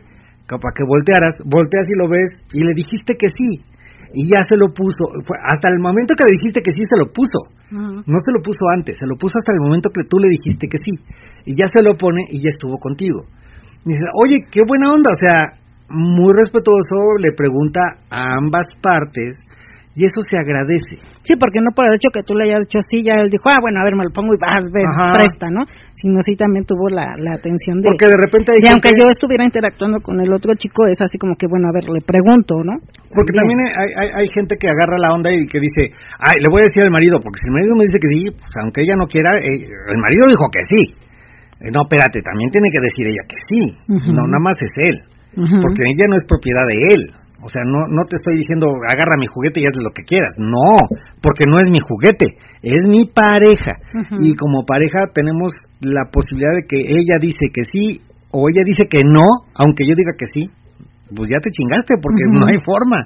para 0.47 0.75
que 0.75 0.87
voltearas, 0.87 1.35
volteas 1.45 1.87
y 1.91 1.99
lo 1.99 2.09
ves 2.09 2.31
y 2.55 2.63
le 2.63 2.75
dijiste 2.75 3.15
que 3.19 3.27
sí. 3.27 3.63
Y 4.15 4.29
ya 4.29 4.45
se 4.45 4.57
lo 4.61 4.73
puso, 4.75 5.09
fue 5.25 5.37
hasta 5.41 5.73
el 5.73 5.81
momento 5.81 6.15
que 6.15 6.25
le 6.29 6.37
dijiste 6.37 6.61
que 6.61 6.73
sí, 6.77 6.85
se 6.85 6.99
lo 6.99 7.11
puso. 7.11 7.51
No 7.73 8.19
se 8.21 8.31
lo 8.37 8.45
puso 8.45 8.69
antes, 8.77 8.97
se 9.01 9.07
lo 9.09 9.17
puso 9.17 9.39
hasta 9.41 9.53
el 9.57 9.61
momento 9.65 9.89
que 9.89 10.05
tú 10.05 10.19
le 10.21 10.29
dijiste 10.29 10.69
que 10.69 10.77
sí. 10.77 10.93
Y 11.47 11.57
ya 11.57 11.65
se 11.73 11.83
lo 11.83 11.97
pone 11.97 12.29
y 12.29 12.37
ya 12.45 12.53
estuvo 12.53 12.77
contigo. 12.77 13.25
Y 13.85 13.97
dice, 13.97 14.05
oye, 14.23 14.45
qué 14.53 14.61
buena 14.69 14.93
onda, 14.93 15.11
o 15.11 15.19
sea, 15.19 15.57
muy 15.89 16.37
respetuoso, 16.37 17.17
le 17.19 17.33
pregunta 17.33 17.81
a 18.11 18.37
ambas 18.37 18.67
partes 18.83 19.41
y 19.95 20.05
eso 20.09 20.25
se 20.25 20.41
agradece. 20.41 20.97
Sí, 21.21 21.37
porque 21.37 21.61
no 21.61 21.69
por 21.77 21.85
el 21.85 22.01
hecho 22.01 22.09
que 22.09 22.25
tú 22.25 22.33
le 22.33 22.49
hayas 22.49 22.65
dicho 22.65 22.81
así, 22.81 23.05
ya 23.05 23.21
él 23.21 23.29
dijo, 23.29 23.45
ah, 23.53 23.61
bueno, 23.61 23.81
a 23.81 23.85
ver, 23.85 23.93
me 23.93 24.09
lo 24.09 24.13
pongo 24.13 24.33
y 24.33 24.41
vas, 24.41 24.65
ven, 24.73 24.89
presta, 24.89 25.53
¿no? 25.53 25.69
Sino 25.93 26.17
sí 26.25 26.33
también 26.33 26.65
tuvo 26.65 26.89
la, 26.89 27.13
la 27.21 27.37
atención 27.37 27.85
de... 27.85 27.93
Porque 27.93 28.09
de 28.09 28.17
repente 28.17 28.57
hay 28.57 28.65
Y 28.65 28.69
aunque 28.73 28.97
yo 28.97 29.05
estuviera 29.13 29.45
interactuando 29.45 30.01
con 30.01 30.17
el 30.21 30.33
otro 30.33 30.57
chico, 30.57 30.89
es 30.89 30.97
así 31.01 31.21
como 31.21 31.37
que, 31.37 31.45
bueno, 31.45 31.69
a 31.69 31.73
ver, 31.77 31.85
le 31.93 32.01
pregunto, 32.01 32.57
¿no? 32.65 32.81
Porque 33.13 33.37
también, 33.37 33.61
hay, 33.69 33.91
hay, 33.93 34.09
hay, 34.25 34.29
gente 34.33 34.57
que 34.57 34.73
agarra 34.73 34.97
la 34.97 35.13
onda 35.13 35.29
y 35.29 35.45
que 35.45 35.61
dice, 35.61 35.93
ay, 36.17 36.41
le 36.41 36.49
voy 36.49 36.65
a 36.65 36.69
decir 36.73 36.89
al 36.89 36.91
marido, 36.91 37.21
porque 37.21 37.45
si 37.45 37.53
el 37.53 37.55
marido 37.55 37.73
me 37.77 37.85
dice 37.85 38.01
que 38.01 38.09
sí, 38.09 38.23
pues 38.33 38.53
aunque 38.65 38.81
ella 38.81 38.97
no 38.97 39.05
quiera, 39.05 39.29
eh, 39.37 39.61
el 39.61 40.01
marido 40.01 40.25
dijo 40.25 40.49
que 40.49 40.65
sí. 40.65 40.97
Eh, 41.61 41.69
no, 41.69 41.85
espérate, 41.85 42.25
también 42.25 42.49
tiene 42.49 42.73
que 42.73 42.81
decir 42.81 43.05
ella 43.13 43.25
que 43.29 43.39
sí. 43.45 43.61
No, 44.09 44.25
nada 44.25 44.41
más 44.41 44.57
es 44.57 44.73
él. 44.89 44.97
Porque 45.37 45.85
ella 45.85 46.09
no 46.09 46.17
es 46.17 46.25
propiedad 46.25 46.65
de 46.65 46.97
él. 46.97 47.03
O 47.43 47.49
sea, 47.49 47.63
no, 47.67 47.91
no 47.91 48.05
te 48.07 48.17
estoy 48.17 48.37
diciendo 48.39 48.71
agarra 48.89 49.19
mi 49.19 49.27
juguete 49.27 49.61
y 49.61 49.67
haz 49.67 49.77
lo 49.83 49.91
que 49.91 50.05
quieras. 50.05 50.35
No, 50.39 50.71
porque 51.21 51.45
no 51.51 51.59
es 51.59 51.71
mi 51.71 51.79
juguete, 51.83 52.39
es 52.63 52.87
mi 52.89 53.05
pareja. 53.07 53.83
Y 54.21 54.35
como 54.37 54.65
pareja 54.65 55.11
tenemos 55.13 55.53
la 55.81 56.07
posibilidad 56.11 56.55
de 56.55 56.67
que 56.67 56.79
ella 56.79 57.19
dice 57.21 57.51
que 57.53 57.63
sí 57.67 58.01
o 58.31 58.49
ella 58.49 58.63
dice 58.65 58.87
que 58.89 59.05
no, 59.05 59.27
aunque 59.55 59.85
yo 59.85 59.95
diga 59.97 60.13
que 60.17 60.27
sí. 60.33 60.51
Pues 61.15 61.29
ya 61.29 61.41
te 61.41 61.51
chingaste 61.51 62.01
porque 62.01 62.25
no 62.31 62.47
hay 62.47 62.57
forma 62.65 62.97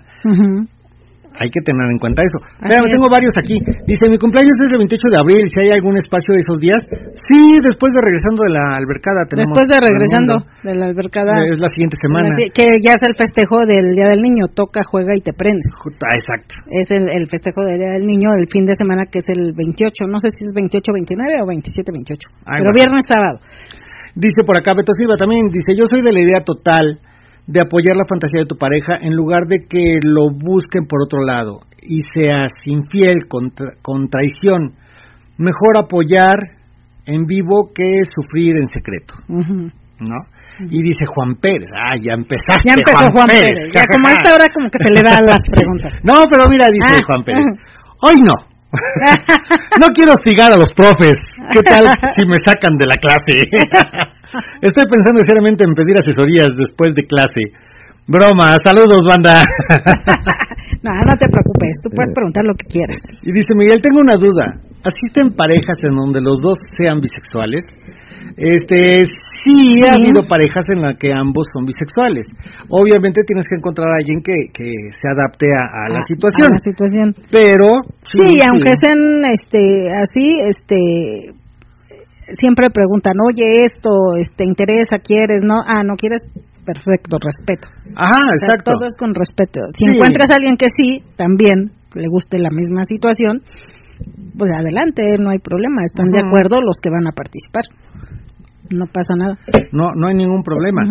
hay 1.39 1.51
que 1.51 1.61
tener 1.61 1.87
en 1.93 1.99
cuenta 1.99 2.23
eso. 2.25 2.39
Mira, 2.63 2.81
tengo 2.89 3.09
varios 3.09 3.37
aquí. 3.37 3.61
Dice, 3.87 4.09
mi 4.09 4.19
cumpleaños 4.19 4.57
es 4.57 4.73
el 4.73 4.79
28 4.79 5.09
de 5.13 5.19
abril, 5.21 5.45
si 5.53 5.57
hay 5.61 5.71
algún 5.71 5.97
espacio 5.97 6.35
de 6.35 6.41
esos 6.41 6.59
días. 6.59 6.81
Sí, 7.13 7.57
después 7.63 7.93
de 7.93 8.01
regresando 8.01 8.45
de 8.45 8.53
la 8.57 8.77
albercada. 8.77 9.29
Tenemos 9.29 9.53
después 9.53 9.67
de 9.69 9.77
regresando 9.81 10.33
de 10.65 10.75
la 10.75 10.87
albercada. 10.89 11.33
Es 11.45 11.61
la 11.61 11.69
siguiente 11.69 11.97
semana. 12.01 12.33
Que 12.53 12.81
ya 12.81 12.97
es 12.97 13.03
el 13.05 13.15
festejo 13.15 13.65
del 13.69 13.93
Día 13.93 14.09
del 14.09 14.23
Niño, 14.23 14.49
toca, 14.53 14.81
juega 14.85 15.13
y 15.15 15.21
te 15.21 15.33
prendes. 15.33 15.69
Ah, 15.77 16.17
exacto. 16.17 16.57
Es 16.73 16.91
el, 16.91 17.27
festejo 17.29 17.65
del 17.65 17.79
Día 17.79 17.93
del 18.01 18.07
Niño 18.07 18.33
el 18.37 18.49
fin 18.49 18.65
de 18.65 18.75
semana 18.75 19.07
que 19.07 19.19
es 19.19 19.29
el 19.29 19.53
28, 19.53 20.07
no 20.09 20.19
sé 20.19 20.29
si 20.33 20.45
es 20.47 20.55
28, 20.55 20.93
29 20.93 21.43
o 21.43 21.47
27, 21.47 21.93
28. 21.93 22.29
pero 22.45 22.71
viernes, 22.75 23.05
sábado. 23.07 23.39
Dice 24.15 24.43
por 24.47 24.57
acá 24.57 24.73
Beto 24.75 24.93
Silva 24.97 25.17
también, 25.17 25.49
dice, 25.53 25.77
yo 25.77 25.85
soy 25.85 26.01
de 26.01 26.13
la 26.13 26.21
idea 26.21 26.41
total 26.41 26.99
de 27.47 27.61
apoyar 27.61 27.97
la 27.97 28.05
fantasía 28.09 28.41
de 28.43 28.47
tu 28.47 28.57
pareja 28.57 28.97
en 29.01 29.15
lugar 29.15 29.45
de 29.47 29.67
que 29.69 30.01
lo 30.03 30.31
busquen 30.31 30.87
por 30.87 31.03
otro 31.03 31.21
lado 31.25 31.61
y 31.81 32.01
seas 32.13 32.53
infiel 32.67 33.27
con, 33.29 33.53
con 33.83 34.09
traición. 34.09 34.75
Mejor 35.39 35.77
apoyar 35.79 36.35
en 37.07 37.25
vivo 37.27 37.71
que 37.75 38.03
sufrir 38.05 38.55
en 38.59 38.67
secreto. 38.67 39.15
¿No? 39.29 40.17
Y 40.61 40.83
dice 40.83 41.07
Juan 41.07 41.37
Pérez, 41.37 41.69
ah, 41.73 41.97
ya 41.97 42.13
empezaste. 42.13 42.69
Ya 42.69 42.75
empezó 42.75 43.07
Juan, 43.13 43.29
Pérez. 43.29 43.71
Ya 43.73 43.85
como 43.91 44.09
a 44.09 44.13
esta 44.13 44.35
hora 44.35 44.47
como 44.53 44.69
que 44.69 44.83
se 44.83 44.91
le 44.91 45.03
da 45.03 45.21
las 45.23 45.41
preguntas. 45.51 45.95
no, 46.03 46.21
pero 46.31 46.49
mira, 46.49 46.67
dice 46.67 47.01
ah. 47.01 47.07
Juan 47.07 47.25
Pérez, 47.25 47.45
hoy 48.03 48.17
no. 48.21 48.35
no 49.81 49.87
quiero 49.95 50.13
hostigar 50.13 50.53
a 50.53 50.57
los 50.57 50.73
profes. 50.75 51.17
¿Qué 51.51 51.63
tal 51.63 51.87
si 52.17 52.27
me 52.27 52.37
sacan 52.39 52.77
de 52.77 52.87
la 52.87 52.97
clase? 52.97 53.45
Estoy 54.61 54.85
pensando 54.89 55.21
seriamente 55.23 55.65
en 55.65 55.75
pedir 55.75 55.97
asesorías 55.99 56.51
después 56.57 56.95
de 56.95 57.03
clase. 57.03 57.43
Broma, 58.07 58.57
saludos, 58.63 59.03
banda. 59.09 59.43
no, 60.83 60.91
no 61.11 61.15
te 61.19 61.27
preocupes, 61.27 61.83
tú 61.83 61.91
puedes 61.91 62.15
preguntar 62.15 62.45
lo 62.45 62.55
que 62.55 62.67
quieras. 62.71 63.03
Y 63.23 63.33
dice 63.35 63.51
Miguel, 63.59 63.81
tengo 63.81 64.01
una 64.01 64.15
duda. 64.15 64.63
¿Asisten 64.87 65.35
parejas 65.35 65.83
en 65.83 65.97
donde 65.97 66.21
los 66.21 66.41
dos 66.41 66.57
sean 66.79 67.01
bisexuales? 67.01 67.65
Este, 68.37 69.03
sí, 69.43 69.71
ha 69.83 69.95
habido 69.99 70.23
parejas 70.23 70.71
en 70.71 70.83
las 70.83 70.95
que 70.97 71.11
ambos 71.13 71.47
son 71.53 71.65
bisexuales. 71.65 72.27
Obviamente 72.69 73.23
tienes 73.27 73.47
que 73.49 73.57
encontrar 73.57 73.89
a 73.91 73.97
alguien 73.99 74.23
que, 74.23 74.55
que 74.55 74.71
se 74.95 75.09
adapte 75.11 75.47
a, 75.51 75.89
la 75.91 76.01
situación. 76.01 76.47
A 76.47 76.55
la 76.55 76.63
situación. 76.63 77.15
Pero 77.31 77.83
sí, 78.07 78.39
aunque 78.47 78.75
sean 78.79 79.25
este 79.27 79.91
así, 79.91 80.39
este 80.47 81.35
siempre 82.33 82.71
preguntan, 82.71 83.15
oye, 83.21 83.65
esto, 83.65 83.91
te 84.37 84.45
interesa, 84.45 84.99
quieres, 84.99 85.43
no, 85.43 85.55
ah, 85.67 85.83
no 85.85 85.97
quieres, 85.97 86.23
perfecto, 86.65 87.19
respeto. 87.23 87.69
Ajá, 87.95 88.17
O 88.19 88.37
sea, 88.39 88.49
exacto. 88.51 88.73
todo 88.75 88.87
es 88.87 88.97
con 88.99 89.15
respeto. 89.15 89.61
Si 89.79 89.85
Sí. 89.85 89.91
encuentras 89.95 90.27
a 90.31 90.37
alguien 90.37 90.57
que 90.57 90.67
sí, 90.69 91.03
también 91.17 91.71
le 91.95 92.09
guste 92.09 92.39
la 92.39 92.51
misma 92.51 92.83
situación, 92.89 93.43
pues 94.37 94.53
adelante, 94.53 95.17
no 95.19 95.31
hay 95.31 95.39
problema. 95.39 95.83
Están 95.85 96.09
de 96.11 96.21
acuerdo 96.21 96.61
los 96.61 96.77
que 96.83 96.91
van 96.91 97.07
a 97.07 97.13
participar. 97.13 97.65
No 98.71 98.87
pasa 98.87 99.15
nada. 99.17 99.37
No, 99.73 99.93
no 99.95 100.09
hay 100.09 100.15
ningún 100.15 100.43
problema. 100.43 100.83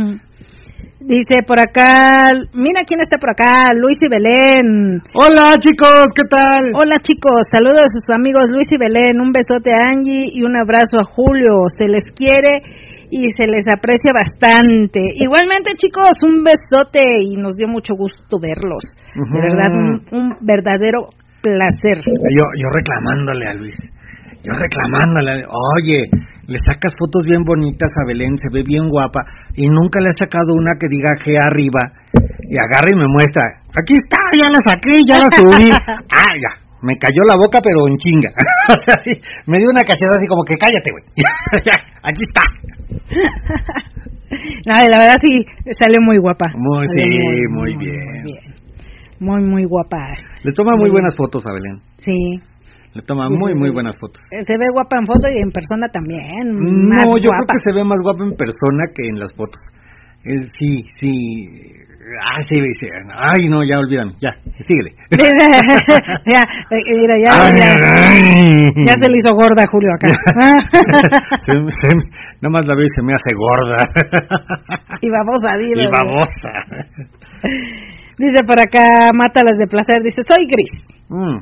Dice 0.99 1.45
por 1.45 1.59
acá, 1.59 2.29
mira 2.53 2.81
quién 2.85 2.99
está 3.01 3.17
por 3.17 3.29
acá, 3.31 3.69
Luis 3.75 3.97
y 4.01 4.09
Belén. 4.09 5.01
Hola 5.13 5.53
chicos, 5.59 6.07
¿qué 6.15 6.23
tal? 6.29 6.71
Hola 6.73 6.97
chicos, 7.01 7.45
saludos 7.51 7.79
a 7.85 7.93
sus 7.93 8.09
amigos 8.09 8.45
Luis 8.49 8.65
y 8.71 8.77
Belén, 8.77 9.21
un 9.21 9.31
besote 9.31 9.71
a 9.73 9.89
Angie 9.93 10.29
y 10.33 10.41
un 10.43 10.55
abrazo 10.57 10.97
a 10.99 11.05
Julio, 11.05 11.69
se 11.77 11.87
les 11.87 12.03
quiere 12.15 12.57
y 13.11 13.29
se 13.37 13.45
les 13.45 13.65
aprecia 13.69 14.11
bastante. 14.17 14.99
Igualmente 15.21 15.73
chicos, 15.77 16.09
un 16.25 16.43
besote 16.43 17.03
y 17.21 17.37
nos 17.37 17.53
dio 17.55 17.67
mucho 17.67 17.93
gusto 17.95 18.37
verlos. 18.41 18.83
De 19.13 19.39
verdad, 19.41 19.69
un, 19.71 20.01
un 20.11 20.29
verdadero 20.41 21.05
placer. 21.41 22.01
Yo, 22.33 22.45
yo 22.57 22.67
reclamándole 22.73 23.45
a 23.45 23.53
Luis, 23.53 23.75
yo 24.41 24.53
reclamándole, 24.57 25.43
a- 25.43 25.47
oye, 25.77 26.09
le 26.47 26.59
sacas 26.65 26.93
fotos 26.97 27.23
bien 27.25 27.43
bonitas 27.43 27.89
a 27.97 28.05
Belén, 28.07 28.37
se 28.37 28.49
ve 28.51 28.63
bien 28.65 28.89
guapa, 28.89 29.21
y 29.55 29.67
nunca 29.67 29.99
le 29.99 30.09
has 30.09 30.19
sacado 30.19 30.53
una 30.53 30.77
que 30.79 30.87
diga 30.87 31.17
G 31.23 31.37
arriba, 31.41 31.91
y 32.49 32.57
agarra 32.57 32.89
y 32.93 32.97
me 32.97 33.07
muestra, 33.07 33.43
aquí 33.73 33.97
está, 33.97 34.21
ya 34.33 34.49
la 34.49 34.61
saqué, 34.61 35.01
ya 35.07 35.19
la 35.19 35.29
subí. 35.33 35.69
ah, 36.13 36.33
ya, 36.37 36.51
me 36.81 36.97
cayó 36.97 37.21
la 37.27 37.35
boca, 37.35 37.59
pero 37.63 37.87
en 37.89 37.97
chinga. 37.97 38.29
me 39.47 39.57
dio 39.57 39.69
una 39.69 39.81
cachetada 39.81 40.15
así 40.15 40.27
como 40.27 40.43
que 40.43 40.55
cállate, 40.55 40.91
güey. 40.91 41.03
Aquí 42.03 42.21
está. 42.29 42.43
No, 44.67 44.73
la 44.89 44.97
verdad 44.97 45.17
sí, 45.21 45.45
salió 45.79 45.99
muy 46.01 46.17
guapa. 46.19 46.45
Muy, 46.55 46.85
sí, 46.95 47.19
muy 47.49 47.75
bien. 47.77 48.45
Muy, 49.19 49.43
muy 49.43 49.65
guapa. 49.65 49.97
Le 50.43 50.51
toma 50.51 50.75
muy 50.77 50.91
buenas 50.91 51.15
fotos 51.15 51.43
a 51.47 51.53
Belén. 51.53 51.81
Sí. 51.97 52.11
Le 52.95 53.01
toma 53.01 53.27
muy, 53.29 53.53
muy 53.55 53.71
buenas 53.71 53.95
fotos. 53.99 54.23
Eh, 54.31 54.39
Se 54.47 54.57
ve 54.57 54.67
guapa 54.71 54.95
en 54.97 55.05
foto 55.05 55.27
y 55.27 55.37
en 55.43 55.51
persona 55.51 55.85
también. 55.91 56.47
No, 56.55 57.17
yo 57.17 57.29
creo 57.29 57.45
que 57.51 57.59
se 57.61 57.75
ve 57.75 57.83
más 57.83 57.97
guapa 58.01 58.23
en 58.23 58.31
persona 58.39 58.87
que 58.95 59.09
en 59.09 59.19
las 59.19 59.33
fotos. 59.35 59.59
Eh, 60.23 60.39
sí, 60.57 60.83
sí. 61.01 61.11
Ah, 62.23 62.39
sí, 62.47 62.55
sí. 62.79 62.87
Ay, 63.13 63.49
no, 63.49 63.65
ya 63.67 63.79
olvídame. 63.79 64.13
Ya, 64.21 64.29
síguele. 64.63 64.95
ya, 66.31 66.39
eh, 66.39 66.95
mira, 66.95 67.15
ya, 67.19 67.29
Ay, 67.33 67.53
ya, 67.59 67.73
ay. 67.83 68.69
ya 68.87 68.95
se 68.95 69.09
le 69.09 69.17
hizo 69.17 69.33
gorda 69.35 69.63
a 69.63 69.67
Julio 69.67 69.89
acá. 69.91 70.07
Se- 71.45 71.51
se- 71.51 71.97
nada 72.41 72.51
más 72.53 72.65
la 72.67 72.75
veo 72.75 72.85
y 72.85 72.95
se 72.95 73.03
me 73.03 73.11
hace 73.13 73.33
gorda. 73.35 73.85
y 75.01 75.09
vamos 75.09 75.41
a 75.43 75.57
ir. 75.57 75.75
y 75.75 75.91
babosa. 75.91 76.53
Dice 78.17 78.43
por 78.47 78.59
acá, 78.59 79.09
Mátalas 79.13 79.57
de 79.57 79.67
placer. 79.67 80.01
Dice, 80.01 80.21
soy 80.27 80.43
Gris. 80.47 80.71
Mm, 81.09 81.37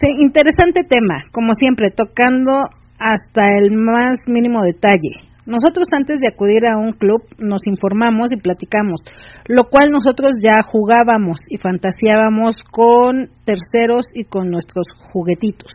Sí, 0.00 0.06
interesante 0.18 0.80
tema, 0.82 1.24
como 1.30 1.52
siempre, 1.52 1.90
tocando 1.90 2.64
hasta 2.98 3.42
el 3.60 3.70
más 3.70 4.16
mínimo 4.28 4.62
detalle. 4.64 5.28
Nosotros 5.46 5.88
antes 5.92 6.20
de 6.20 6.28
acudir 6.32 6.64
a 6.66 6.78
un 6.78 6.92
club 6.92 7.20
nos 7.38 7.66
informamos 7.66 8.32
y 8.32 8.40
platicamos, 8.40 9.00
lo 9.46 9.64
cual 9.64 9.90
nosotros 9.90 10.36
ya 10.42 10.62
jugábamos 10.64 11.40
y 11.50 11.58
fantaseábamos 11.58 12.62
con 12.72 13.28
terceros 13.44 14.06
y 14.14 14.24
con 14.24 14.48
nuestros 14.48 14.86
juguetitos. 15.12 15.74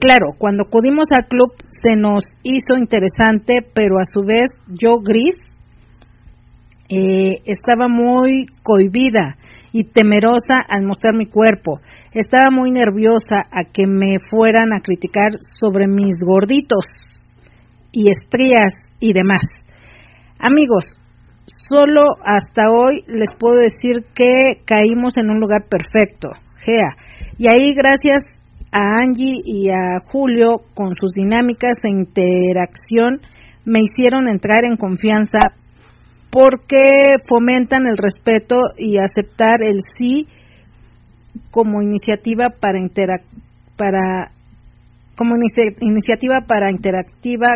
Claro, 0.00 0.32
cuando 0.38 0.62
acudimos 0.66 1.12
al 1.12 1.26
club 1.26 1.52
se 1.68 1.94
nos 1.94 2.24
hizo 2.42 2.78
interesante, 2.78 3.58
pero 3.74 3.98
a 3.98 4.04
su 4.04 4.22
vez 4.22 4.48
yo 4.68 4.96
gris 5.04 5.36
eh, 6.88 7.42
estaba 7.44 7.88
muy 7.88 8.46
cohibida 8.62 9.36
y 9.72 9.84
temerosa 9.84 10.58
al 10.68 10.86
mostrar 10.86 11.14
mi 11.14 11.26
cuerpo. 11.26 11.80
Estaba 12.14 12.50
muy 12.50 12.70
nerviosa 12.70 13.42
a 13.50 13.64
que 13.72 13.86
me 13.86 14.16
fueran 14.30 14.72
a 14.72 14.80
criticar 14.80 15.30
sobre 15.60 15.86
mis 15.86 16.16
gorditos 16.20 16.84
y 17.92 18.10
estrías 18.10 18.72
y 19.00 19.12
demás. 19.12 19.44
Amigos, 20.38 20.84
solo 21.68 22.02
hasta 22.24 22.70
hoy 22.70 23.04
les 23.06 23.34
puedo 23.38 23.56
decir 23.56 24.04
que 24.14 24.62
caímos 24.64 25.16
en 25.16 25.30
un 25.30 25.40
lugar 25.40 25.66
perfecto, 25.68 26.30
Gea. 26.64 26.96
Y 27.38 27.46
ahí 27.46 27.74
gracias 27.74 28.22
a 28.72 28.80
Angie 29.02 29.40
y 29.44 29.70
a 29.70 30.00
Julio 30.04 30.58
con 30.74 30.94
sus 30.94 31.12
dinámicas 31.12 31.76
e 31.82 31.88
interacción 31.88 33.20
me 33.64 33.80
hicieron 33.80 34.28
entrar 34.28 34.64
en 34.64 34.76
confianza 34.76 35.40
porque 36.36 37.16
fomentan 37.26 37.86
el 37.86 37.96
respeto 37.96 38.56
y 38.76 38.98
aceptar 38.98 39.62
el 39.62 39.78
sí 39.80 40.26
como 41.50 41.80
iniciativa 41.80 42.50
para 42.50 42.78
interac 42.78 43.22
para 43.74 44.32
como 45.16 45.34
inici- 45.36 45.78
iniciativa 45.80 46.42
para 46.46 46.70
interactiva 46.70 47.46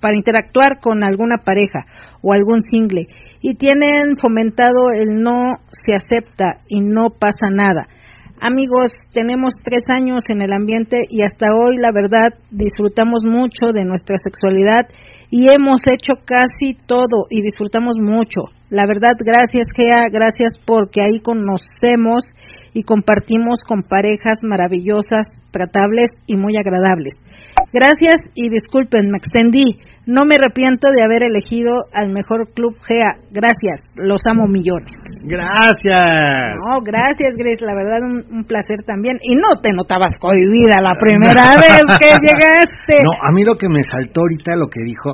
para 0.00 0.16
interactuar 0.16 0.80
con 0.80 1.04
alguna 1.04 1.36
pareja 1.36 1.86
o 2.20 2.32
algún 2.32 2.60
single 2.60 3.06
y 3.42 3.54
tienen 3.54 4.16
fomentado 4.20 4.90
el 4.90 5.22
no 5.22 5.58
se 5.70 5.94
acepta 5.94 6.58
y 6.68 6.80
no 6.80 7.10
pasa 7.10 7.48
nada. 7.52 7.86
Amigos, 8.40 8.90
tenemos 9.12 9.54
tres 9.62 9.82
años 9.94 10.24
en 10.30 10.42
el 10.42 10.52
ambiente 10.52 11.02
y 11.10 11.22
hasta 11.22 11.54
hoy 11.54 11.76
la 11.76 11.92
verdad 11.92 12.34
disfrutamos 12.50 13.22
mucho 13.24 13.70
de 13.72 13.84
nuestra 13.84 14.16
sexualidad 14.18 14.88
y 15.30 15.48
hemos 15.48 15.80
hecho 15.86 16.14
casi 16.24 16.74
todo 16.86 17.26
y 17.30 17.42
disfrutamos 17.42 17.96
mucho. 18.00 18.40
La 18.68 18.86
verdad, 18.86 19.14
gracias 19.18 19.66
Gea, 19.74 20.08
gracias 20.10 20.54
porque 20.64 21.00
ahí 21.00 21.20
conocemos 21.20 22.24
y 22.72 22.82
compartimos 22.84 23.60
con 23.66 23.82
parejas 23.82 24.40
maravillosas, 24.42 25.26
tratables 25.50 26.10
y 26.26 26.36
muy 26.36 26.56
agradables. 26.56 27.14
Gracias 27.72 28.20
y 28.34 28.48
disculpen, 28.48 29.10
me 29.10 29.18
extendí. 29.18 29.78
No 30.06 30.24
me 30.24 30.34
arrepiento 30.34 30.88
de 30.90 31.04
haber 31.04 31.22
elegido 31.22 31.86
al 31.92 32.10
mejor 32.10 32.50
club 32.52 32.74
GEA. 32.82 33.22
Gracias, 33.30 33.86
los 33.94 34.20
amo 34.26 34.48
millones. 34.48 34.96
Gracias. 35.22 36.58
No, 36.58 36.82
gracias, 36.82 37.30
Grace. 37.36 37.62
La 37.62 37.74
verdad, 37.74 38.02
un, 38.02 38.38
un 38.38 38.44
placer 38.44 38.82
también. 38.84 39.18
Y 39.22 39.36
no 39.36 39.60
te 39.62 39.72
notabas 39.72 40.14
cohibida 40.18 40.82
la 40.82 40.98
primera 40.98 41.54
vez 41.62 41.82
que 41.98 42.10
llegaste. 42.18 43.04
No, 43.04 43.12
a 43.12 43.30
mí 43.32 43.44
lo 43.44 43.54
que 43.54 43.68
me 43.68 43.82
saltó 43.82 44.22
ahorita 44.22 44.56
lo 44.56 44.66
que 44.66 44.84
dijo 44.84 45.10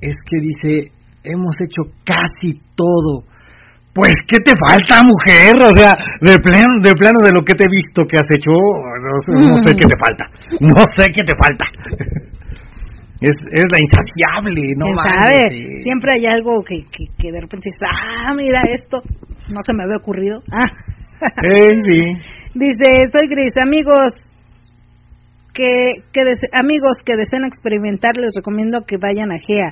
es 0.00 0.16
que 0.24 0.36
dice, 0.40 0.92
hemos 1.24 1.54
hecho 1.60 1.82
casi 2.04 2.60
todo. 2.74 3.24
Pues, 3.94 4.12
¿qué 4.26 4.40
te 4.42 4.52
falta, 4.58 5.02
mujer? 5.06 5.54
O 5.62 5.72
sea, 5.72 5.94
de 6.20 6.36
plano, 6.42 6.82
de 6.82 6.94
plano 6.94 7.18
de 7.22 7.32
lo 7.32 7.42
que 7.42 7.54
te 7.54 7.62
he 7.62 7.70
visto 7.70 8.02
que 8.02 8.18
has 8.18 8.26
hecho, 8.28 8.50
no, 8.50 9.50
no 9.50 9.56
sé 9.58 9.70
qué 9.78 9.86
te 9.86 9.96
falta. 9.96 10.24
No 10.58 10.82
sé 10.96 11.06
qué 11.14 11.22
te 11.22 11.34
falta. 11.36 11.64
Es, 13.20 13.30
es 13.52 13.66
la 13.70 13.78
insaciable, 13.78 14.60
no 14.76 14.86
¿Quién 14.86 14.96
mames, 14.96 15.22
sabe? 15.22 15.50
sí. 15.50 15.78
Siempre 15.80 16.10
hay 16.18 16.26
algo 16.26 16.62
que, 16.66 16.82
que, 16.90 17.06
que 17.16 17.30
de 17.30 17.40
repente 17.40 17.70
dices, 17.70 17.80
ah, 17.88 18.34
mira 18.34 18.62
esto, 18.68 19.00
no 19.48 19.60
se 19.64 19.72
me 19.72 19.84
había 19.84 19.96
ocurrido. 19.96 20.40
Ah. 20.50 20.66
Sí. 21.86 22.18
Dice, 22.54 23.06
soy 23.10 23.26
Gris, 23.30 23.54
amigos 23.62 24.12
que, 25.54 26.02
que 26.12 26.22
amigos 26.52 26.98
que 27.04 27.16
deseen 27.16 27.44
experimentar, 27.44 28.16
les 28.16 28.32
recomiendo 28.36 28.82
que 28.86 28.96
vayan 28.98 29.30
a 29.30 29.38
GEA. 29.38 29.70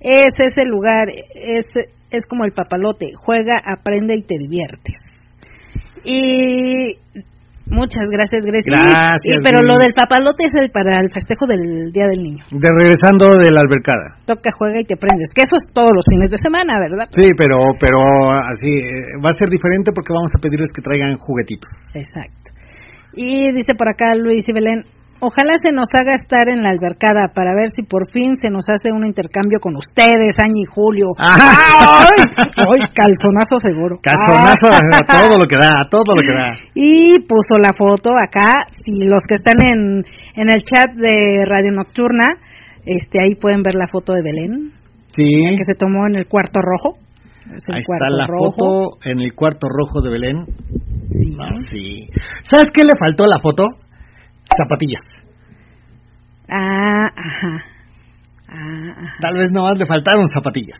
Es 0.00 0.34
ese 0.38 0.64
lugar, 0.64 1.06
es, 1.08 1.64
es 2.10 2.26
como 2.26 2.44
el 2.44 2.52
papalote, 2.52 3.08
juega, 3.16 3.54
aprende 3.64 4.14
y 4.16 4.22
te 4.22 4.36
diviertes. 4.38 4.94
Y 6.04 6.96
muchas 7.66 8.08
gracias. 8.10 8.42
Y- 8.46 8.50
Gracias, 8.64 9.36
y- 9.38 9.42
pero 9.44 9.62
lo 9.62 9.78
del 9.78 9.92
papalote 9.94 10.44
es 10.46 10.54
el 10.54 10.70
para 10.70 10.98
el 11.00 11.08
festejo 11.12 11.46
del 11.46 11.92
Día 11.92 12.06
del 12.10 12.22
Niño. 12.22 12.44
De 12.50 12.68
regresando 12.80 13.36
de 13.38 13.50
la 13.52 13.60
albercada. 13.60 14.16
Toca, 14.26 14.50
juega 14.56 14.80
y 14.80 14.84
te 14.84 14.96
prendes. 14.96 15.28
Que 15.34 15.42
eso 15.42 15.56
es 15.56 15.68
todos 15.72 15.90
los 15.94 16.04
fines 16.08 16.30
de 16.30 16.38
semana, 16.38 16.78
¿verdad? 16.80 17.06
Sí, 17.14 17.28
pero, 17.36 17.58
pero 17.78 17.98
así, 18.40 18.72
eh, 18.80 19.20
va 19.24 19.30
a 19.30 19.38
ser 19.38 19.48
diferente 19.48 19.92
porque 19.94 20.12
vamos 20.12 20.30
a 20.34 20.40
pedirles 20.40 20.68
que 20.74 20.82
traigan 20.82 21.16
juguetitos. 21.18 21.70
Exacto. 21.94 22.56
Y 23.14 23.52
dice 23.52 23.74
por 23.74 23.88
acá 23.88 24.14
Luis 24.14 24.44
y 24.46 24.52
Belén, 24.52 24.84
ojalá 25.20 25.52
se 25.62 25.72
nos 25.72 25.88
haga 25.92 26.14
estar 26.14 26.48
en 26.48 26.62
la 26.62 26.70
albercada 26.70 27.28
para 27.34 27.54
ver 27.54 27.68
si 27.74 27.82
por 27.82 28.10
fin 28.12 28.34
se 28.36 28.50
nos 28.50 28.64
hace 28.68 28.92
un 28.92 29.06
intercambio 29.06 29.58
con 29.60 29.76
ustedes, 29.76 30.36
Añi 30.42 30.62
y 30.62 30.64
Julio. 30.64 31.06
¡Ay! 31.18 32.24
¡Ay, 32.56 32.80
calzonazo 32.94 33.56
seguro! 33.64 33.96
Calzonazo 34.02 34.68
a 34.72 35.00
todo 35.04 35.38
lo 35.38 35.46
que 35.46 35.56
da, 35.56 35.80
a 35.80 35.88
todo 35.88 36.12
lo 36.14 36.22
que 36.22 36.36
da. 36.36 36.52
Y 36.74 37.20
puso 37.26 37.58
la 37.58 37.72
foto 37.76 38.10
acá, 38.16 38.64
si 38.84 39.04
los 39.06 39.22
que 39.28 39.34
están 39.34 39.60
en, 39.62 40.04
en 40.34 40.48
el 40.48 40.62
chat 40.62 40.94
de 40.96 41.44
Radio 41.46 41.72
Nocturna, 41.72 42.24
este 42.84 43.22
ahí 43.22 43.34
pueden 43.34 43.62
ver 43.62 43.74
la 43.74 43.86
foto 43.90 44.14
de 44.14 44.22
Belén, 44.22 44.72
Sí, 45.12 45.26
que 45.26 45.64
se 45.66 45.74
tomó 45.74 46.06
en 46.06 46.16
el 46.16 46.26
cuarto 46.26 46.60
rojo. 46.62 46.96
Es 47.52 47.64
el 47.68 47.76
ahí 47.76 47.82
cuarto 47.84 48.06
está 48.06 48.16
la 48.16 48.26
rojo. 48.26 48.52
foto 48.52 49.10
en 49.10 49.20
el 49.20 49.34
cuarto 49.34 49.66
rojo 49.68 50.00
de 50.02 50.10
Belén. 50.10 50.46
Sí. 51.10 51.36
Ah, 51.40 51.50
sí. 51.66 52.08
¿Sabes 52.48 52.68
qué 52.72 52.84
le 52.84 52.92
faltó 52.98 53.24
a 53.24 53.28
la 53.28 53.40
foto? 53.42 53.64
Zapatillas. 54.56 55.02
Ah, 56.48 57.06
ajá. 57.06 57.52
Ah, 58.48 58.90
ajá. 58.96 59.16
Tal 59.20 59.34
vez 59.38 59.48
nomás 59.52 59.78
le 59.78 59.86
faltaron 59.86 60.26
zapatillas. 60.28 60.78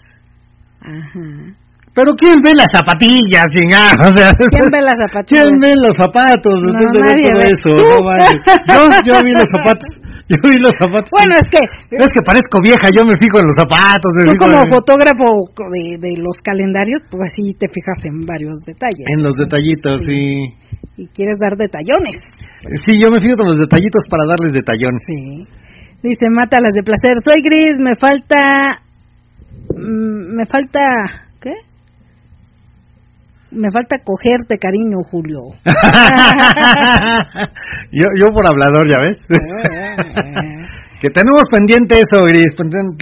ajá. 0.83 1.55
Pero 1.93 2.15
¿quién 2.15 2.37
ve 2.45 2.55
las 2.55 2.69
zapatillas, 2.73 3.49
chingada? 3.51 3.91
O 4.07 4.17
sea, 4.17 4.31
¿Quién 4.33 4.71
ve 4.71 4.81
las 4.81 4.95
zapatillas? 5.11 5.49
¿Quién 5.49 5.59
ve 5.61 5.75
los 5.77 5.97
zapatos 5.97 6.55
después 6.63 6.87
No, 6.87 6.93
de 6.93 7.01
ver 7.03 7.17
nadie 7.19 7.31
todo 7.33 7.43
ve. 7.43 7.51
eso? 7.51 7.71
No 7.83 8.05
mames. 8.07 8.37
Yo, 8.71 9.13
yo 9.13 9.21
vi 9.25 9.33
los 9.35 9.49
zapatos. 9.51 9.87
Yo 10.39 10.39
vi 10.47 10.63
los 10.63 10.75
zapatos. 10.79 11.11
Bueno, 11.11 11.35
es 11.43 11.49
que 11.51 11.59
Es 11.91 12.11
que 12.15 12.23
parezco 12.23 12.63
vieja, 12.63 12.87
yo 12.95 13.03
me 13.03 13.19
fijo 13.19 13.43
en 13.43 13.51
los 13.51 13.59
zapatos. 13.59 14.15
Me 14.15 14.31
tú 14.31 14.39
fijo 14.39 14.47
como 14.47 14.63
en, 14.63 14.71
fotógrafo 14.71 15.27
de, 15.75 15.99
de 15.99 16.13
los 16.23 16.39
calendarios, 16.39 17.03
pues 17.11 17.35
sí 17.35 17.51
te 17.59 17.67
fijas 17.67 17.99
en 18.07 18.23
varios 18.23 18.63
detalles. 18.63 19.11
en 19.11 19.27
los 19.27 19.35
detallitos, 19.35 19.99
sí. 20.07 20.55
Y 21.03 21.09
quieres 21.11 21.35
dar 21.43 21.59
detallones. 21.59 22.15
Sí, 22.87 22.95
yo 22.95 23.11
me 23.11 23.19
fijo 23.19 23.43
en 23.43 23.59
los 23.59 23.59
detallitos 23.59 24.07
para 24.07 24.23
darles 24.23 24.55
detallones. 24.55 25.03
Sí. 25.03 25.51
Dice, 26.03 26.31
mátalas 26.31 26.79
de 26.79 26.83
placer. 26.87 27.19
Soy 27.27 27.43
gris, 27.43 27.75
me 27.83 27.99
falta... 27.99 28.87
mm, 29.75 30.37
me 30.37 30.47
falta... 30.47 30.81
¿Qué? 31.41 31.55
Me 33.53 33.69
falta 33.73 33.97
cogerte, 34.05 34.59
cariño, 34.59 34.99
Julio. 35.11 35.41
yo, 37.91 38.07
yo 38.15 38.29
por 38.33 38.47
hablador, 38.47 38.89
ya 38.89 38.99
ves. 39.03 39.17
que 41.01 41.11
tenemos 41.11 41.43
pendiente 41.51 41.97
eso, 41.97 42.23
Gris. 42.23 42.55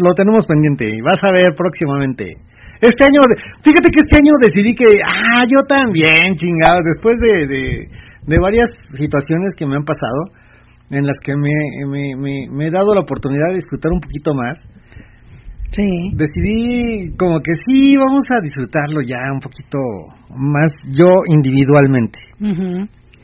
Lo 0.02 0.14
tenemos 0.14 0.46
pendiente. 0.46 0.86
Y 0.86 1.02
vas 1.02 1.18
a 1.22 1.32
ver 1.32 1.52
próximamente. 1.54 2.32
Este 2.80 3.04
año, 3.04 3.20
fíjate 3.62 3.90
que 3.90 4.00
este 4.06 4.16
año 4.16 4.32
decidí 4.40 4.72
que, 4.72 4.86
ah, 5.04 5.44
yo 5.50 5.66
también, 5.66 6.34
chingados, 6.36 6.84
después 6.84 7.18
de, 7.20 7.46
de, 7.46 7.90
de 8.24 8.38
varias 8.38 8.70
situaciones 8.94 9.52
que 9.56 9.66
me 9.66 9.76
han 9.76 9.84
pasado, 9.84 10.30
en 10.90 11.04
las 11.04 11.18
que 11.18 11.34
me, 11.34 11.50
me, 11.90 12.14
me, 12.16 12.46
me 12.50 12.68
he 12.68 12.70
dado 12.70 12.94
la 12.94 13.00
oportunidad 13.00 13.48
de 13.48 13.56
disfrutar 13.56 13.92
un 13.92 14.00
poquito 14.00 14.32
más, 14.32 14.54
Sí. 15.70 16.10
decidí 16.14 17.14
como 17.18 17.40
que 17.40 17.52
sí, 17.66 17.94
vamos 17.96 18.24
a 18.30 18.40
disfrutarlo 18.40 19.00
ya 19.06 19.18
un 19.32 19.40
poquito 19.40 19.78
más 20.30 20.70
yo 20.90 21.06
individualmente. 21.26 22.18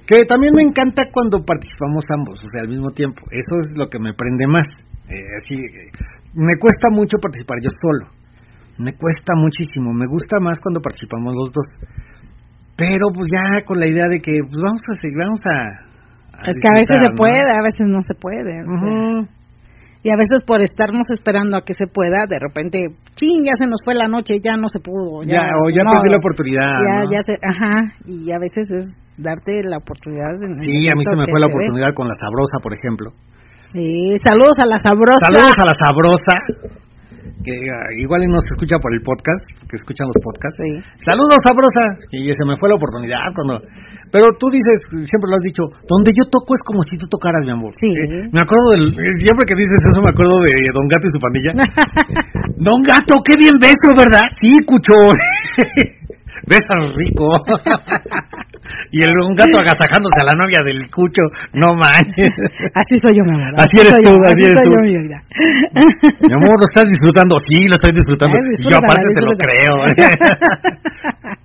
Que 0.06 0.24
también 0.28 0.52
me 0.54 0.62
encanta 0.62 1.08
cuando 1.10 1.42
participamos 1.42 2.04
ambos, 2.12 2.44
o 2.44 2.48
sea, 2.52 2.62
al 2.62 2.68
mismo 2.68 2.90
tiempo. 2.90 3.22
Eso 3.30 3.60
es 3.60 3.68
lo 3.74 3.88
que 3.88 3.98
me 3.98 4.12
prende 4.12 4.46
más. 4.46 4.68
Eh, 5.08 5.40
así, 5.40 5.54
eh, 5.54 5.88
me 6.34 6.56
cuesta 6.60 6.88
mucho 6.92 7.16
participar 7.18 7.58
yo 7.62 7.70
solo. 7.80 8.12
Me 8.76 8.92
cuesta 8.92 9.32
muchísimo. 9.36 9.92
Me 9.92 10.04
gusta 10.06 10.40
más 10.40 10.58
cuando 10.60 10.80
participamos 10.80 11.32
los 11.34 11.50
dos. 11.50 11.66
Pero 12.76 13.06
pues 13.14 13.30
ya 13.32 13.64
con 13.64 13.78
la 13.78 13.88
idea 13.88 14.08
de 14.08 14.18
que 14.20 14.32
pues 14.44 14.60
vamos 14.60 14.82
a 14.84 15.00
seguir, 15.00 15.16
vamos 15.16 15.40
a... 15.46 16.44
a 16.44 16.50
Es 16.50 16.58
que 16.60 16.68
a 16.68 16.76
veces 16.76 17.00
se 17.00 17.16
puede, 17.16 17.38
a 17.38 17.62
veces 17.62 17.86
no 17.86 18.02
se 18.02 18.14
puede. 18.14 18.60
sea. 18.66 19.33
Y 20.04 20.12
a 20.12 20.20
veces 20.20 20.44
por 20.44 20.60
estarnos 20.60 21.08
esperando 21.08 21.56
a 21.56 21.64
que 21.64 21.72
se 21.72 21.86
pueda, 21.88 22.28
de 22.28 22.36
repente, 22.38 22.76
ching, 23.16 23.40
ya 23.40 23.56
se 23.56 23.64
nos 23.64 23.80
fue 23.82 23.94
la 23.94 24.06
noche, 24.06 24.36
ya 24.36 24.54
no 24.54 24.68
se 24.68 24.78
pudo. 24.78 25.24
Ya, 25.24 25.40
Ya, 25.40 25.42
o 25.64 25.70
ya 25.72 25.80
no, 25.80 25.96
perdí 25.96 26.12
la 26.12 26.20
oportunidad. 26.20 26.76
Ya, 26.76 26.96
¿no? 27.00 27.10
ya 27.10 27.20
se, 27.24 27.32
ajá, 27.40 27.96
y 28.04 28.30
a 28.30 28.38
veces 28.38 28.68
es 28.68 28.84
darte 29.16 29.64
la 29.64 29.78
oportunidad. 29.78 30.36
en 30.44 30.54
Sí, 30.60 30.88
a 30.88 30.94
mí 30.94 31.02
se 31.08 31.16
me 31.16 31.24
fue 31.24 31.40
la 31.40 31.46
oportunidad 31.46 31.96
con 31.96 32.06
la 32.06 32.14
sabrosa, 32.20 32.60
por 32.60 32.76
ejemplo. 32.76 33.16
Sí, 33.72 34.12
saludos 34.20 34.60
a 34.60 34.66
la 34.68 34.76
sabrosa. 34.76 35.24
Saludos 35.24 35.56
a 35.56 35.64
la 35.64 35.74
sabrosa, 35.74 36.34
que 37.44 37.52
igual 38.00 38.24
no 38.26 38.40
se 38.40 38.56
escucha 38.56 38.80
por 38.80 38.90
el 38.96 39.02
podcast, 39.04 39.44
que 39.68 39.76
escuchan 39.76 40.08
los 40.08 40.16
podcasts. 40.18 40.56
Sí. 40.56 40.70
Saludos 41.04 41.38
sabrosa, 41.44 41.84
y 42.10 42.32
se 42.32 42.44
me 42.48 42.56
fue 42.56 42.72
la 42.72 42.76
oportunidad 42.80 43.28
cuando... 43.36 43.60
Pero 44.10 44.30
tú 44.38 44.46
dices, 44.48 44.78
siempre 45.10 45.28
lo 45.28 45.36
has 45.36 45.44
dicho, 45.44 45.62
donde 45.90 46.14
yo 46.14 46.24
toco 46.30 46.54
es 46.54 46.62
como 46.64 46.82
si 46.86 46.96
tú 46.96 47.06
tocaras, 47.10 47.42
mi 47.44 47.50
amor. 47.50 47.74
Sí. 47.74 47.90
Eh, 47.90 48.30
me 48.32 48.40
acuerdo 48.40 48.70
del... 48.72 48.86
eh, 48.94 49.14
Siempre 49.20 49.44
que 49.44 49.58
dices 49.58 49.80
eso 49.90 50.00
me 50.00 50.10
acuerdo 50.14 50.38
de 50.40 50.54
Don 50.72 50.86
Gato 50.86 51.04
y 51.04 51.12
su 51.12 51.20
pandilla. 51.20 51.52
Don 52.56 52.80
Gato, 52.82 53.14
qué 53.26 53.34
bien 53.36 53.58
beso, 53.58 53.90
¿verdad? 53.92 54.24
Sí, 54.40 54.54
Cucho. 54.64 54.94
Besas 56.46 56.94
rico. 56.96 57.34
y 58.90 59.02
el 59.02 59.12
Don 59.12 59.34
Gato 59.34 59.58
agasajándose 59.60 60.20
a 60.20 60.24
la 60.24 60.36
novia 60.36 60.60
del 60.64 60.88
Cucho. 60.90 61.22
No 61.52 61.74
manches. 61.74 62.30
Así 62.74 62.96
soy 63.00 63.16
yo, 63.16 63.22
mi 63.26 63.36
amor. 63.36 63.54
Así 63.56 63.76
eres 63.80 63.96
tú, 64.02 64.10
yo, 64.10 64.24
así 64.24 64.42
eres 64.44 64.54
soy 64.54 64.64
tú. 64.64 64.70
yo, 64.70 64.80
mi 64.82 64.94
vida. 65.02 65.18
Mi 66.28 66.34
amor, 66.34 66.54
¿lo 66.58 66.66
estás 66.68 66.84
disfrutando? 66.88 67.36
Sí, 67.46 67.66
lo 67.66 67.76
estoy 67.76 67.92
disfrutando. 67.92 68.36
Ay, 68.36 68.70
yo 68.70 68.76
aparte 68.78 69.08
te 69.12 69.22
lo 69.22 69.32
creo. 69.36 69.74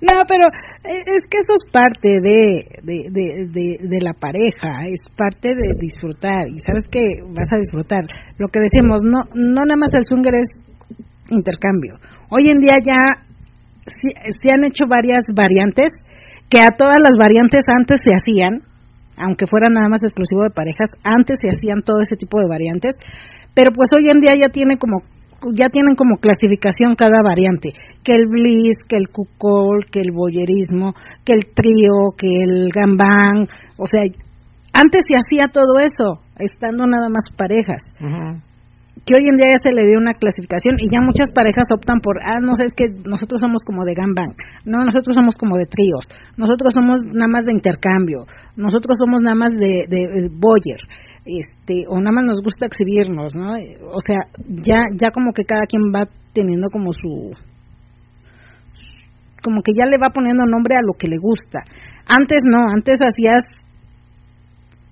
No, 0.00 0.24
pero 0.26 0.48
eh, 0.48 0.96
es 1.04 1.22
que 1.28 1.38
eso 1.44 1.52
es 1.60 1.70
parte 1.70 2.08
de, 2.08 2.64
de, 2.82 2.96
de, 3.10 3.26
de, 3.52 3.76
de 3.82 4.00
la 4.00 4.14
pareja, 4.14 4.88
es 4.88 5.00
parte 5.14 5.54
de 5.54 5.76
disfrutar 5.78 6.48
y 6.48 6.56
sabes 6.64 6.88
que 6.90 7.00
vas 7.28 7.52
a 7.52 7.60
disfrutar. 7.60 8.04
Lo 8.38 8.48
que 8.48 8.60
decimos, 8.60 9.02
no, 9.04 9.28
no 9.34 9.60
nada 9.64 9.76
más 9.76 9.90
el 9.92 10.04
swinger 10.04 10.36
es 10.36 10.48
intercambio. 11.28 12.00
Hoy 12.30 12.48
en 12.48 12.60
día 12.60 12.80
ya 12.80 13.28
se, 13.84 14.08
se 14.40 14.50
han 14.50 14.64
hecho 14.64 14.86
varias 14.88 15.24
variantes 15.34 15.92
que 16.50 16.60
a 16.60 16.74
todas 16.76 16.98
las 17.00 17.14
variantes 17.16 17.64
antes 17.68 17.98
se 18.02 18.10
hacían, 18.10 18.62
aunque 19.16 19.46
fuera 19.46 19.70
nada 19.70 19.88
más 19.88 20.02
exclusivo 20.02 20.42
de 20.42 20.50
parejas, 20.50 20.90
antes 21.04 21.38
se 21.40 21.48
hacían 21.48 21.82
todo 21.82 22.00
ese 22.02 22.16
tipo 22.16 22.40
de 22.40 22.48
variantes, 22.48 22.94
pero 23.54 23.70
pues 23.72 23.88
hoy 23.96 24.10
en 24.10 24.20
día 24.20 24.34
ya 24.38 24.50
tiene 24.50 24.76
como 24.76 25.02
ya 25.54 25.68
tienen 25.72 25.94
como 25.94 26.18
clasificación 26.18 26.96
cada 26.96 27.22
variante, 27.22 27.70
que 28.04 28.12
el 28.12 28.26
bliss, 28.28 28.76
que 28.86 28.96
el 28.96 29.08
cuckold, 29.08 29.86
que 29.90 30.00
el 30.00 30.12
boyerismo, 30.12 30.92
que 31.24 31.32
el 31.32 31.46
trío, 31.54 32.12
que 32.14 32.28
el 32.28 32.68
gambang, 32.68 33.48
o 33.78 33.86
sea, 33.86 34.02
antes 34.74 35.00
se 35.08 35.16
hacía 35.16 35.46
todo 35.50 35.78
eso, 35.78 36.20
estando 36.38 36.86
nada 36.86 37.08
más 37.08 37.24
parejas 37.34 37.80
que 39.04 39.14
hoy 39.14 39.26
en 39.28 39.36
día 39.36 39.46
ya 39.56 39.70
se 39.70 39.72
le 39.72 39.86
dio 39.86 39.98
una 39.98 40.14
clasificación 40.14 40.76
y 40.78 40.92
ya 40.92 41.00
muchas 41.00 41.30
parejas 41.34 41.66
optan 41.72 42.00
por, 42.00 42.18
ah, 42.22 42.38
no 42.40 42.54
sé, 42.54 42.64
es 42.64 42.72
que 42.72 42.86
nosotros 43.08 43.40
somos 43.40 43.62
como 43.64 43.84
de 43.84 43.94
gangbang, 43.94 44.34
no, 44.64 44.84
nosotros 44.84 45.14
somos 45.14 45.36
como 45.36 45.56
de 45.56 45.66
tríos, 45.66 46.06
nosotros 46.36 46.72
somos 46.74 47.00
nada 47.06 47.28
más 47.28 47.44
de 47.44 47.52
intercambio, 47.52 48.26
nosotros 48.56 48.96
somos 48.98 49.20
nada 49.22 49.34
más 49.34 49.52
de, 49.56 49.86
de, 49.88 50.02
eh, 50.04 50.28
boyer, 50.30 50.80
este, 51.24 51.84
o 51.88 51.98
nada 51.98 52.12
más 52.12 52.24
nos 52.24 52.40
gusta 52.42 52.66
exhibirnos, 52.66 53.34
¿no? 53.34 53.52
O 53.90 54.00
sea, 54.00 54.20
ya, 54.48 54.84
ya 54.96 55.10
como 55.10 55.32
que 55.32 55.44
cada 55.44 55.66
quien 55.66 55.92
va 55.94 56.08
teniendo 56.32 56.68
como 56.70 56.92
su, 56.92 57.34
como 59.42 59.62
que 59.62 59.72
ya 59.72 59.86
le 59.86 59.98
va 59.98 60.10
poniendo 60.12 60.44
nombre 60.44 60.76
a 60.76 60.82
lo 60.82 60.92
que 60.98 61.08
le 61.08 61.16
gusta. 61.18 61.60
Antes 62.06 62.42
no, 62.44 62.70
antes 62.70 62.98
hacías 63.00 63.42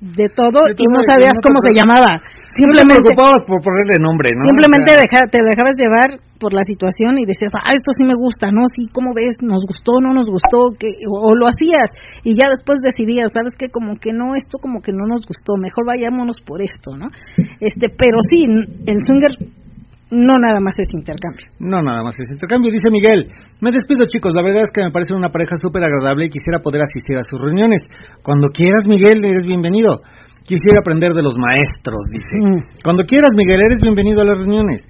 de 0.00 0.30
todo 0.30 0.62
y 0.70 0.84
no 0.94 1.00
sabías 1.02 1.34
no 1.34 1.42
cómo 1.42 1.58
se 1.58 1.74
llamaba. 1.74 2.22
No 2.22 2.22
te 2.22 2.54
Simplemente 2.54 3.02
preocupabas 3.02 3.42
por 3.44 3.58
ponerle 3.60 3.98
nombre, 3.98 4.30
¿no? 4.34 4.46
Simplemente 4.46 4.90
O 4.90 4.94
sea, 4.94 5.02
deja- 5.02 5.26
te 5.30 5.42
dejabas 5.42 5.74
llevar 5.76 6.08
por 6.38 6.54
la 6.54 6.62
situación 6.62 7.18
y 7.18 7.26
decías, 7.26 7.50
ah, 7.58 7.74
esto 7.74 7.90
sí 7.98 8.06
me 8.06 8.14
gusta, 8.14 8.50
¿no? 8.54 8.62
Sí, 8.70 8.86
¿cómo 8.94 9.10
ves? 9.12 9.36
¿Nos 9.42 9.66
gustó? 9.66 9.98
¿No 10.00 10.14
nos 10.14 10.26
gustó? 10.30 10.70
que 10.78 10.94
o, 11.06 11.12
o 11.28 11.34
lo 11.34 11.46
hacías 11.50 11.90
y 12.22 12.38
ya 12.38 12.46
después 12.48 12.78
decidías, 12.80 13.34
¿sabes 13.34 13.52
qué? 13.58 13.68
Como 13.74 13.94
que 13.98 14.14
no, 14.14 14.34
esto 14.38 14.58
como 14.62 14.80
que 14.80 14.92
no 14.94 15.04
nos 15.06 15.26
gustó, 15.26 15.58
mejor 15.58 15.84
vayámonos 15.86 16.38
por 16.40 16.62
esto, 16.62 16.94
¿no? 16.96 17.10
Este, 17.58 17.90
pero 17.90 18.18
sí, 18.22 18.46
el 18.86 18.98
swinger 19.02 19.34
no 20.10 20.38
nada 20.38 20.60
más 20.60 20.74
es 20.78 20.88
intercambio. 20.92 21.46
No, 21.58 21.82
nada 21.82 22.02
más 22.02 22.14
es 22.18 22.30
intercambio. 22.30 22.72
Dice 22.72 22.90
Miguel, 22.90 23.28
me 23.60 23.70
despido 23.72 24.06
chicos, 24.06 24.32
la 24.34 24.42
verdad 24.42 24.64
es 24.64 24.70
que 24.70 24.82
me 24.82 24.90
parece 24.90 25.14
una 25.14 25.28
pareja 25.28 25.56
súper 25.60 25.84
agradable 25.84 26.26
y 26.26 26.30
quisiera 26.30 26.60
poder 26.60 26.80
asistir 26.82 27.16
a 27.16 27.28
sus 27.28 27.40
reuniones. 27.40 27.82
Cuando 28.22 28.48
quieras, 28.48 28.86
Miguel, 28.86 29.20
eres 29.24 29.44
bienvenido. 29.44 29.98
Quisiera 30.48 30.80
aprender 30.80 31.12
de 31.12 31.22
los 31.22 31.36
maestros, 31.36 32.00
dice. 32.08 32.36
Mm. 32.40 32.82
Cuando 32.82 33.04
quieras, 33.04 33.32
Miguel, 33.36 33.60
eres 33.60 33.80
bienvenido 33.80 34.22
a 34.22 34.24
las 34.24 34.38
reuniones. 34.38 34.80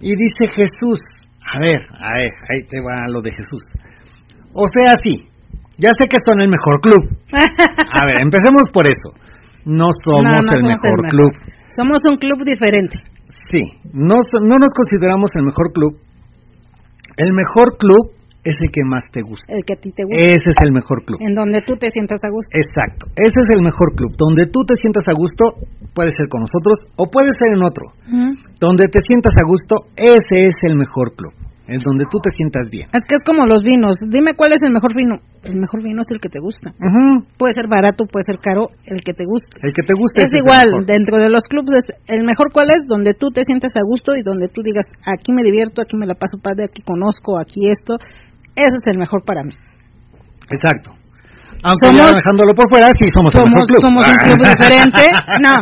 Y 0.00 0.12
dice 0.12 0.52
Jesús, 0.52 1.00
a 1.40 1.58
ver, 1.58 1.80
a 1.96 2.18
ver, 2.20 2.32
ahí 2.52 2.66
te 2.68 2.80
va 2.84 3.08
lo 3.08 3.22
de 3.22 3.32
Jesús. 3.32 3.64
O 4.52 4.68
sea, 4.68 4.96
sí, 5.00 5.24
ya 5.78 5.90
sé 5.96 6.08
que 6.08 6.20
son 6.26 6.40
el 6.40 6.48
mejor 6.48 6.80
club. 6.80 7.16
A 7.32 8.04
ver, 8.04 8.16
empecemos 8.20 8.68
por 8.72 8.86
eso. 8.86 9.16
No 9.64 9.88
somos 10.04 10.22
No, 10.22 10.30
no 10.30 10.36
el 10.36 10.42
somos 10.42 10.82
mejor 10.84 11.00
club. 11.08 11.32
Somos 11.70 12.00
un 12.08 12.16
club 12.16 12.44
diferente. 12.44 12.98
Sí, 13.50 13.62
no, 13.94 14.16
no 14.16 14.56
nos 14.58 14.72
consideramos 14.74 15.30
el 15.34 15.44
mejor 15.44 15.72
club. 15.72 15.98
El 17.16 17.32
mejor 17.32 17.78
club 17.78 18.12
es 18.46 18.54
el 18.62 18.70
que 18.70 18.82
más 18.84 19.02
te 19.10 19.22
gusta. 19.22 19.46
El 19.50 19.62
que 19.64 19.74
a 19.74 19.80
ti 19.80 19.90
te 19.90 20.02
gusta. 20.04 20.18
Ese 20.18 20.50
es 20.50 20.58
el 20.62 20.72
mejor 20.72 21.04
club. 21.04 21.18
En 21.20 21.34
donde 21.34 21.62
tú 21.62 21.74
te 21.74 21.88
sientas 21.90 22.20
a 22.22 22.30
gusto. 22.30 22.50
Exacto, 22.54 23.06
ese 23.14 23.38
es 23.42 23.48
el 23.58 23.62
mejor 23.62 23.94
club. 23.94 24.14
Donde 24.18 24.46
tú 24.50 24.62
te 24.66 24.74
sientas 24.74 25.02
a 25.06 25.14
gusto, 25.14 25.66
puede 25.94 26.10
ser 26.14 26.28
con 26.28 26.42
nosotros 26.42 26.78
o 26.96 27.10
puede 27.10 27.30
ser 27.34 27.54
en 27.54 27.62
otro. 27.62 27.90
Donde 28.60 28.86
te 28.90 29.00
sientas 29.00 29.34
a 29.34 29.44
gusto, 29.46 29.90
ese 29.96 30.46
es 30.46 30.54
el 30.62 30.76
mejor 30.76 31.14
club. 31.14 31.45
En 31.68 31.80
donde 31.82 32.04
tú 32.10 32.18
te 32.22 32.30
sientas 32.36 32.70
bien. 32.70 32.86
Es 32.94 33.02
que 33.08 33.16
es 33.18 33.22
como 33.26 33.44
los 33.44 33.62
vinos. 33.64 33.96
Dime 34.08 34.34
cuál 34.38 34.52
es 34.52 34.62
el 34.62 34.70
mejor 34.72 34.94
vino. 34.94 35.18
El 35.42 35.58
mejor 35.58 35.82
vino 35.82 36.00
es 36.00 36.06
el 36.10 36.20
que 36.20 36.28
te 36.28 36.38
gusta. 36.38 36.70
Puede 37.36 37.54
ser 37.54 37.66
barato, 37.66 38.06
puede 38.06 38.22
ser 38.22 38.38
caro, 38.38 38.70
el 38.86 39.00
que 39.02 39.12
te 39.12 39.24
guste. 39.26 39.58
El 39.66 39.74
que 39.74 39.82
te 39.82 39.94
guste 39.98 40.22
Es 40.22 40.32
igual, 40.32 40.86
dentro 40.86 41.18
de 41.18 41.28
los 41.28 41.42
clubes, 41.50 41.82
es- 41.82 41.94
el 42.06 42.24
mejor 42.24 42.52
cuál 42.52 42.68
es, 42.70 42.86
donde 42.86 43.14
tú 43.14 43.30
te 43.30 43.42
sientas 43.42 43.72
a 43.74 43.82
gusto 43.82 44.14
y 44.14 44.22
donde 44.22 44.46
tú 44.46 44.62
digas, 44.62 44.86
aquí 45.06 45.32
me 45.32 45.42
divierto, 45.42 45.82
aquí 45.82 45.96
me 45.96 46.06
la 46.06 46.14
paso 46.14 46.38
padre, 46.42 46.66
aquí 46.70 46.82
conozco, 46.82 47.38
aquí 47.38 47.66
esto. 47.68 47.98
Ese 48.54 48.78
es 48.78 48.86
el 48.86 48.98
mejor 48.98 49.24
para 49.24 49.42
mí. 49.42 49.52
Exacto. 50.50 50.92
Aunque 51.64 51.86
somos, 51.88 51.98
ya 52.12 52.14
dejándolo 52.14 52.52
por 52.54 52.68
fuera, 52.68 52.92
sí 52.98 53.06
somos, 53.16 53.32
el 53.34 53.42
mejor 53.50 53.66
club. 53.66 53.80
somos 53.82 54.02
un 54.06 54.16
club 54.22 54.38
diferente. 54.38 55.02
No, 55.42 55.54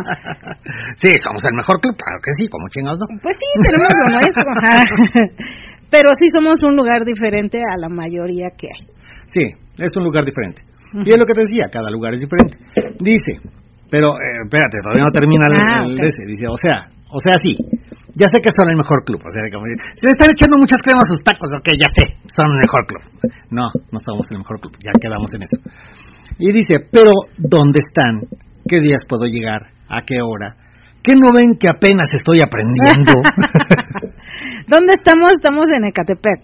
Sí, 1.01 1.09
somos 1.23 1.41
el 1.49 1.55
mejor 1.55 1.79
club, 1.81 1.95
claro 1.97 2.19
que 2.21 2.31
sí, 2.37 2.47
como 2.49 2.67
chingados 2.69 2.99
no. 2.99 3.05
pues 3.23 3.35
sí, 3.37 3.49
tenemos 3.57 3.89
lo 3.95 4.05
nuestro. 4.19 4.45
Pero 5.89 6.09
sí 6.19 6.27
somos 6.33 6.59
un 6.63 6.75
lugar 6.75 7.05
diferente 7.05 7.59
a 7.59 7.77
la 7.77 7.89
mayoría 7.89 8.49
que 8.57 8.67
hay. 8.67 8.87
Sí, 9.25 9.45
es 9.77 9.91
un 9.95 10.03
lugar 10.03 10.25
diferente. 10.25 10.63
Y 10.93 11.11
es 11.11 11.19
lo 11.19 11.25
que 11.25 11.33
te 11.33 11.41
decía, 11.41 11.67
cada 11.71 11.89
lugar 11.89 12.13
es 12.13 12.21
diferente. 12.21 12.57
Dice, 12.99 13.41
pero 13.91 14.15
eh, 14.15 14.43
espérate, 14.45 14.79
todavía 14.81 15.05
no 15.05 15.11
termina 15.11 15.47
el, 15.47 15.55
Ah, 15.55 15.83
el 15.83 15.93
ese. 15.99 16.23
Dice, 16.27 16.47
o 16.47 16.57
sea, 16.57 16.91
o 17.09 17.19
sea, 17.19 17.33
sí. 17.41 17.55
Ya 18.15 18.27
sé 18.31 18.39
que 18.39 18.49
son 18.55 18.69
el 18.69 18.77
mejor 18.77 19.03
club. 19.03 19.19
O 19.19 19.29
sea, 19.29 19.43
como 19.51 19.67
dice, 19.67 19.83
si 19.99 20.05
le 20.07 20.13
están 20.15 20.31
echando 20.31 20.55
muchas 20.57 20.79
cremas 20.79 21.03
a 21.03 21.11
sus 21.11 21.23
tacos, 21.23 21.51
ok, 21.51 21.67
ya 21.75 21.91
sé, 21.91 22.15
son 22.31 22.47
el 22.47 22.59
mejor 22.63 22.87
club. 22.87 23.03
No, 23.51 23.67
no 23.91 23.99
somos 23.99 24.25
el 24.31 24.39
mejor 24.39 24.59
club, 24.59 24.71
ya 24.79 24.91
quedamos 24.95 25.27
en 25.35 25.43
eso. 25.43 25.57
Y 26.39 26.51
dice, 26.51 26.79
pero 26.91 27.11
¿dónde 27.37 27.79
están? 27.83 28.23
¿Qué 28.67 28.79
días 28.79 29.03
puedo 29.07 29.25
llegar? 29.25 29.67
¿A 29.89 30.01
qué 30.03 30.19
hora? 30.23 30.55
¿Qué 31.03 31.13
no 31.13 31.31
ven 31.35 31.59
que 31.59 31.67
apenas 31.69 32.07
estoy 32.15 32.41
aprendiendo? 32.41 33.13
¿Dónde 34.67 34.93
estamos? 34.93 35.29
Estamos 35.37 35.65
en 35.75 35.85
Ecatepec, 35.85 36.41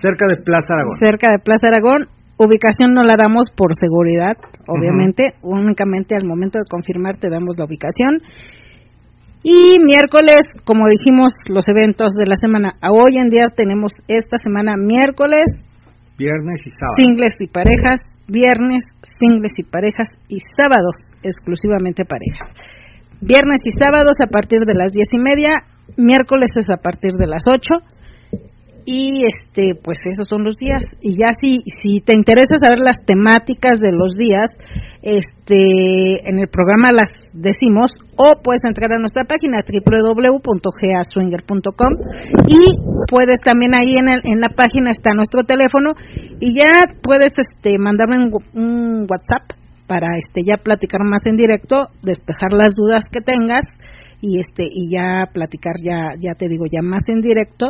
Cerca 0.00 0.26
de 0.28 0.36
Plaza 0.42 0.74
Aragón. 0.74 0.98
cerca 1.00 1.30
de 1.32 1.38
Plaza 1.38 1.68
Aragón. 1.68 2.08
Ubicación 2.38 2.94
no 2.94 3.02
la 3.02 3.16
damos 3.18 3.50
por 3.50 3.74
seguridad, 3.74 4.36
obviamente. 4.68 5.34
Únicamente 5.42 6.14
al 6.14 6.24
momento 6.24 6.58
de 6.60 6.64
confirmar 6.70 7.16
te 7.16 7.28
damos 7.28 7.56
la 7.58 7.64
ubicación. 7.64 8.22
Y 9.42 9.78
miércoles, 9.82 10.46
como 10.64 10.86
dijimos, 10.88 11.32
los 11.48 11.66
eventos 11.68 12.14
de 12.14 12.26
la 12.26 12.36
semana. 12.36 12.72
Hoy 12.88 13.18
en 13.18 13.28
día 13.28 13.48
tenemos 13.54 13.92
esta 14.06 14.36
semana 14.38 14.76
miércoles, 14.76 15.46
Viernes 16.16 16.58
y 16.66 16.70
sábado. 16.70 16.94
singles 16.98 17.34
y 17.40 17.46
parejas, 17.46 18.00
viernes, 18.26 18.82
singles 19.18 19.52
y 19.56 19.62
parejas 19.62 20.08
y 20.28 20.38
sábados, 20.56 20.94
exclusivamente 21.22 22.04
parejas. 22.04 22.50
Viernes 23.20 23.60
y 23.64 23.70
sábados 23.78 24.16
a 24.22 24.26
partir 24.26 24.60
de 24.66 24.74
las 24.74 24.90
diez 24.92 25.06
y 25.12 25.18
media, 25.18 25.54
miércoles 25.96 26.50
es 26.56 26.70
a 26.70 26.76
partir 26.80 27.12
de 27.18 27.26
las 27.26 27.42
ocho 27.50 27.74
y 28.90 29.20
este 29.26 29.74
pues 29.82 29.98
esos 30.10 30.26
son 30.28 30.44
los 30.44 30.56
días. 30.56 30.82
Y 31.02 31.18
ya 31.18 31.26
si 31.38 31.58
si 31.82 32.00
te 32.00 32.14
interesa 32.14 32.56
saber 32.58 32.78
las 32.82 33.04
temáticas 33.04 33.78
de 33.80 33.92
los 33.92 34.14
días 34.16 34.48
este 35.02 36.26
en 36.28 36.38
el 36.38 36.48
programa 36.48 36.90
las 36.92 37.08
decimos 37.34 37.90
o 38.16 38.30
puedes 38.42 38.64
entrar 38.64 38.92
a 38.92 38.98
nuestra 38.98 39.24
página 39.24 39.60
www.gaswinger.com 39.62 41.92
y 42.48 42.72
puedes 43.10 43.40
también 43.40 43.72
ahí 43.78 43.96
en, 43.98 44.08
el- 44.08 44.22
en 44.24 44.40
la 44.40 44.48
página 44.50 44.90
está 44.90 45.12
nuestro 45.14 45.44
teléfono 45.44 45.92
y 46.40 46.54
ya 46.58 46.86
puedes 47.02 47.32
este 47.36 47.78
mandarme 47.78 48.24
un, 48.24 48.32
un 48.54 49.06
WhatsApp 49.08 49.52
para 49.86 50.08
este 50.18 50.40
ya 50.44 50.56
platicar 50.62 51.02
más 51.04 51.22
en 51.26 51.36
directo 51.36 51.86
despejar 52.02 52.52
las 52.52 52.72
dudas 52.74 53.04
que 53.10 53.20
tengas 53.20 53.64
y 54.20 54.40
este 54.40 54.64
y 54.64 54.90
ya 54.92 55.26
platicar 55.32 55.74
ya 55.82 56.14
ya 56.18 56.34
te 56.34 56.48
digo 56.48 56.64
ya 56.70 56.82
más 56.82 57.02
en 57.06 57.20
directo 57.20 57.66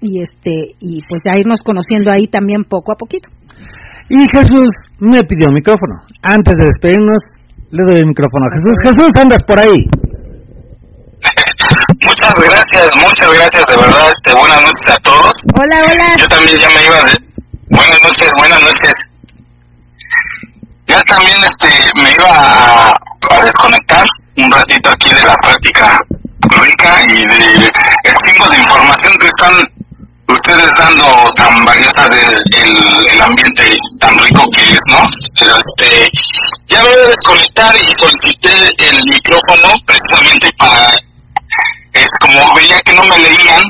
y 0.00 0.22
este 0.22 0.76
y 0.80 1.00
pues 1.08 1.22
ya 1.24 1.38
irnos 1.38 1.60
conociendo 1.60 2.12
ahí 2.12 2.26
también 2.28 2.64
poco 2.64 2.92
a 2.92 2.96
poquito. 2.96 3.28
Y 4.08 4.26
Jesús 4.36 4.68
me 4.98 5.24
pidió 5.24 5.48
micrófono. 5.50 5.94
Antes 6.22 6.54
de 6.56 6.64
despedirnos, 6.66 7.22
le 7.70 7.84
doy 7.84 8.00
el 8.00 8.06
micrófono 8.06 8.46
a 8.46 8.54
Jesús. 8.54 8.76
Jesús, 8.82 9.10
andas 9.18 9.42
por 9.44 9.58
ahí. 9.58 9.80
Muchas 12.04 12.34
gracias, 12.36 12.96
muchas 12.96 13.32
gracias, 13.32 13.66
de 13.66 13.76
verdad. 13.76 14.10
Este, 14.10 14.38
buenas 14.38 14.60
noches 14.60 14.90
a 14.90 14.98
todos. 15.00 15.34
Hola, 15.58 15.84
hola. 15.90 16.16
Yo 16.18 16.26
también 16.28 16.58
ya 16.58 16.68
me 16.68 16.84
iba 16.84 16.96
de... 16.96 17.18
Buenas 17.70 18.02
noches, 18.04 18.30
buenas 18.36 18.62
noches. 18.62 18.94
Ya 20.86 21.00
también 21.02 21.38
este, 21.48 21.68
me 22.02 22.10
iba 22.12 22.28
a, 22.28 22.90
a 22.92 23.44
desconectar 23.44 24.04
un 24.36 24.50
ratito 24.50 24.90
aquí 24.90 25.10
de 25.10 25.22
la 25.22 25.34
práctica 25.36 26.00
rica 26.60 27.02
y 27.08 27.24
de 27.26 27.70
estímulos 28.04 28.50
de 28.50 28.58
información 28.58 29.12
que 29.18 29.26
están 29.26 29.52
ustedes 30.28 30.70
dando 30.76 31.30
tan 31.36 31.64
valiosa 31.64 32.08
del 32.08 32.42
el, 32.56 33.06
el 33.06 33.20
ambiente 33.20 33.76
tan 34.00 34.18
rico 34.18 34.42
que 34.50 34.62
es, 34.62 34.80
¿no? 34.86 35.06
Este, 35.06 36.08
ya 36.66 36.82
iba 36.82 36.90
a 36.90 37.08
desconectar 37.08 37.74
y 37.76 37.94
solicité 37.94 38.70
el 38.78 39.02
micrófono 39.10 39.74
precisamente 39.86 40.48
para 40.58 40.92
es 41.92 42.08
como 42.20 42.54
veía 42.54 42.80
que 42.80 42.92
no 42.94 43.04
me 43.04 43.18
leían, 43.18 43.62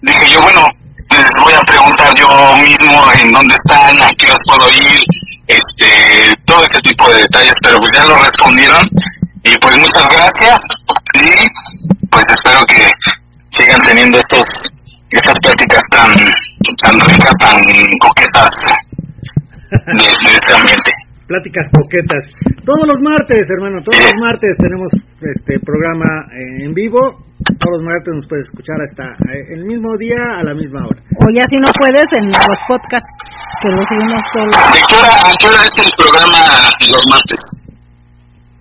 dije 0.00 0.30
yo, 0.30 0.40
bueno, 0.40 0.64
les 1.10 1.26
voy 1.42 1.52
a 1.52 1.60
preguntar 1.60 2.14
yo 2.14 2.56
mismo 2.56 3.12
en 3.12 3.32
dónde 3.32 3.54
están, 3.54 4.00
a 4.00 4.08
qué 4.16 4.26
horas 4.26 4.38
puedo 4.46 4.70
ir, 4.70 5.02
este, 5.46 6.34
todo 6.46 6.64
ese 6.64 6.80
tipo 6.80 7.10
de 7.10 7.22
detalles, 7.22 7.54
pero 7.62 7.78
pues 7.78 7.90
ya 7.92 8.04
lo 8.06 8.16
respondieron 8.16 8.88
y 9.48 9.56
pues 9.58 9.78
muchas 9.78 10.08
gracias 10.10 10.60
y 11.14 12.06
pues 12.10 12.24
espero 12.28 12.60
que 12.66 12.90
sigan 13.48 13.80
teniendo 13.82 14.18
estos 14.18 14.44
estas 15.10 15.36
pláticas 15.42 15.82
tan 15.90 16.14
tan 16.76 17.00
ricas, 17.00 17.34
tan 17.40 17.56
coquetas 18.00 18.50
de, 19.70 20.04
de 20.04 20.36
este 20.36 20.52
ambiente. 20.52 20.90
Pláticas 21.26 21.66
coquetas. 21.72 22.24
Todos 22.64 22.86
los 22.88 23.00
martes, 23.02 23.46
hermano, 23.52 23.82
todos 23.82 24.00
los 24.00 24.16
martes 24.20 24.56
tenemos 24.56 24.88
este 25.20 25.60
programa 25.60 26.24
eh, 26.32 26.64
en 26.64 26.72
vivo. 26.72 27.24
Todos 27.60 27.80
los 27.80 27.84
martes 27.84 28.14
nos 28.14 28.26
puedes 28.28 28.44
escuchar 28.48 28.80
hasta 28.80 29.12
eh, 29.28 29.56
el 29.56 29.64
mismo 29.64 29.96
día 29.96 30.40
a 30.40 30.44
la 30.44 30.54
misma 30.54 30.84
hora. 30.84 31.00
O 31.20 31.28
ya 31.32 31.44
si 31.48 31.56
no 31.56 31.68
puedes 31.76 32.08
en 32.16 32.28
los 32.28 32.60
podcasts 32.68 33.12
que 33.60 33.68
los 33.68 33.84
subimos 33.88 34.20
todos 34.32 34.46
los 34.46 34.72
¿De 34.72 34.80
qué 34.88 34.96
hora, 34.96 35.12
a 35.24 35.32
qué 35.36 35.46
hora 35.48 35.64
es 35.64 35.78
el 35.78 35.92
programa 35.96 36.38
los 36.88 37.04
martes? 37.08 37.57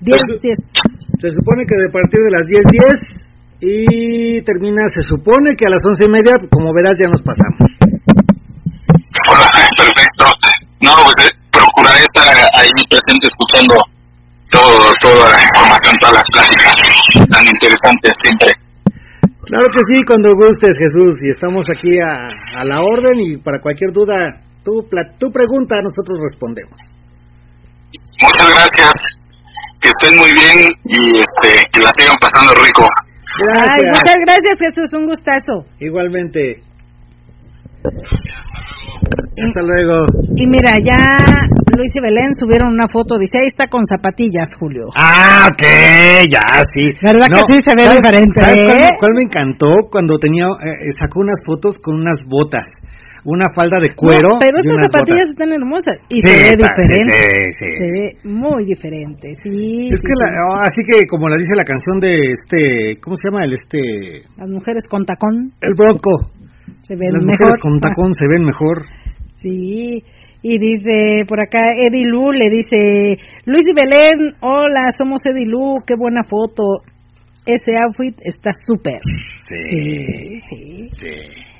Días, 0.02 0.22
días. 0.42 0.58
Se 1.20 1.30
supone 1.32 1.66
que 1.66 1.76
de 1.76 1.90
partir 1.90 2.20
de 2.22 2.32
las 2.32 2.44
10.10 2.46 2.98
y 3.62 4.42
termina, 4.44 4.82
se 4.94 5.02
supone 5.02 5.52
que 5.58 5.66
a 5.66 5.72
las 5.72 5.84
once 5.86 6.06
y 6.06 6.10
media, 6.10 6.34
como 6.52 6.74
verás, 6.74 6.94
ya 7.00 7.08
nos 7.10 7.22
pasamos. 7.22 7.58
Hola, 9.30 9.50
perfecto. 9.78 10.26
No, 10.82 10.92
pues 11.04 11.28
eh, 11.28 11.34
procuraré 11.52 12.00
estar 12.06 12.28
ahí 12.54 12.70
presente 12.90 13.28
escuchando 13.28 13.76
todo, 14.52 14.94
toda 15.02 15.32
la 15.36 15.42
información, 15.42 15.96
todas 16.00 16.16
las 16.22 16.28
pláticas 16.32 16.78
tan 17.30 17.48
interesantes 17.48 18.16
siempre. 18.22 18.52
Claro 19.48 19.66
que 19.74 19.82
sí, 19.90 20.04
cuando 20.06 20.30
gustes, 20.36 20.78
Jesús, 20.78 21.16
y 21.26 21.30
estamos 21.32 21.66
aquí 21.70 21.98
a, 22.00 22.62
a 22.62 22.64
la 22.66 22.82
orden 22.84 23.18
y 23.20 23.38
para 23.38 23.60
cualquier 23.60 23.92
duda, 23.92 24.16
tu, 24.64 24.86
pla- 24.90 25.08
tu 25.18 25.32
pregunta, 25.32 25.82
nosotros 25.82 26.20
respondemos. 26.22 26.78
Muchas 28.22 28.50
gracias. 28.50 28.94
Que 29.82 29.90
estén 29.90 30.18
muy 30.18 30.32
bien 30.32 30.72
y 30.86 31.20
este 31.20 31.70
que 31.72 31.80
la 31.82 31.92
sigan 31.98 32.16
pasando 32.20 32.54
rico. 32.56 32.88
Gracias. 33.46 33.74
Ay, 33.74 33.82
muchas 33.86 34.18
gracias 34.26 34.58
Jesús, 34.60 34.94
un 34.94 35.06
gustazo. 35.06 35.66
Igualmente. 35.80 36.64
Hasta 39.44 39.62
luego. 39.62 40.06
Y 40.36 40.48
mira, 40.48 40.72
ya 40.84 40.98
Luis 41.78 41.92
y 41.94 42.02
Belén 42.02 42.34
subieron 42.40 42.74
una 42.74 42.86
foto, 42.92 43.20
dice, 43.20 43.38
ahí 43.38 43.46
está 43.48 43.68
con 43.70 43.86
zapatillas, 43.86 44.48
Julio. 44.60 44.88
Ah, 44.96 45.48
ok, 45.52 45.64
ya, 46.28 46.42
sí. 46.76 46.92
¿Verdad 47.04 47.28
que 47.30 47.54
sí 47.54 47.60
se 47.64 47.72
ve 47.78 47.86
¿sabes- 47.86 48.02
diferente, 48.04 48.42
¿sabes 48.44 48.60
eh? 48.62 48.66
cuál, 48.68 48.98
cuál 49.00 49.14
me 49.14 49.22
encantó? 49.24 49.68
Cuando 49.92 50.18
tenía, 50.18 50.46
eh, 50.46 50.90
sacó 51.00 51.20
unas 51.20 51.40
fotos 51.46 51.78
con 51.78 51.96
unas 52.02 52.18
botas, 52.28 52.64
una 53.28 53.52
falda 53.54 53.76
de 53.84 53.92
cuero. 53.94 54.30
No, 54.32 54.40
pero 54.40 54.56
y 54.56 54.64
estas 54.64 54.76
unas 54.80 54.88
zapatillas 54.88 55.28
botas. 55.28 55.36
están 55.36 55.52
hermosas 55.52 55.96
y 56.08 56.18
Sí, 56.24 56.28
se 56.28 56.32
ve 56.32 56.50
está- 56.56 56.72
diferente. 56.72 57.16
sí. 57.60 57.68
Se 57.76 57.86
ve 57.92 58.06
muy 58.24 58.62
diferente, 58.66 59.28
sí. 59.44 59.90
Es 59.92 60.00
que, 60.00 60.14
la- 60.16 60.32
oh, 60.48 60.60
así 60.64 60.82
que 60.88 61.04
como 61.12 61.28
la 61.28 61.36
dice 61.36 61.52
la 61.60 61.68
canción 61.68 62.00
de 62.00 62.14
este, 62.32 62.96
¿cómo 63.04 63.16
se 63.20 63.28
llama? 63.28 63.44
El 63.44 63.54
este, 63.54 64.24
Las 64.40 64.50
mujeres 64.50 64.84
con 64.90 65.04
tacón 65.06 65.52
el 65.60 65.74
Bronco. 65.76 66.32
se 66.88 66.96
ven 66.96 67.12
Las 67.12 67.22
mejor. 67.22 67.40
mujeres 67.52 67.60
con 67.62 67.80
tacón 67.84 68.14
se 68.16 68.26
ven 68.32 68.44
mejor. 68.48 68.78
Sí, 69.36 70.02
y 70.42 70.54
dice 70.58 71.28
por 71.28 71.42
acá 71.42 71.60
Eddie 71.76 72.08
Lu, 72.08 72.32
le 72.32 72.50
dice, 72.50 73.20
Luis 73.46 73.64
y 73.68 73.74
Belén, 73.76 74.36
hola, 74.40 74.88
somos 74.98 75.20
Eddie 75.26 75.46
Lu, 75.52 75.84
qué 75.86 75.96
buena 76.00 76.24
foto. 76.24 76.64
Ese 77.46 77.76
outfit 77.80 78.16
está 78.24 78.52
súper. 78.66 79.00
Sí, 79.48 80.40
sí, 80.50 80.90
sí, 81.00 81.12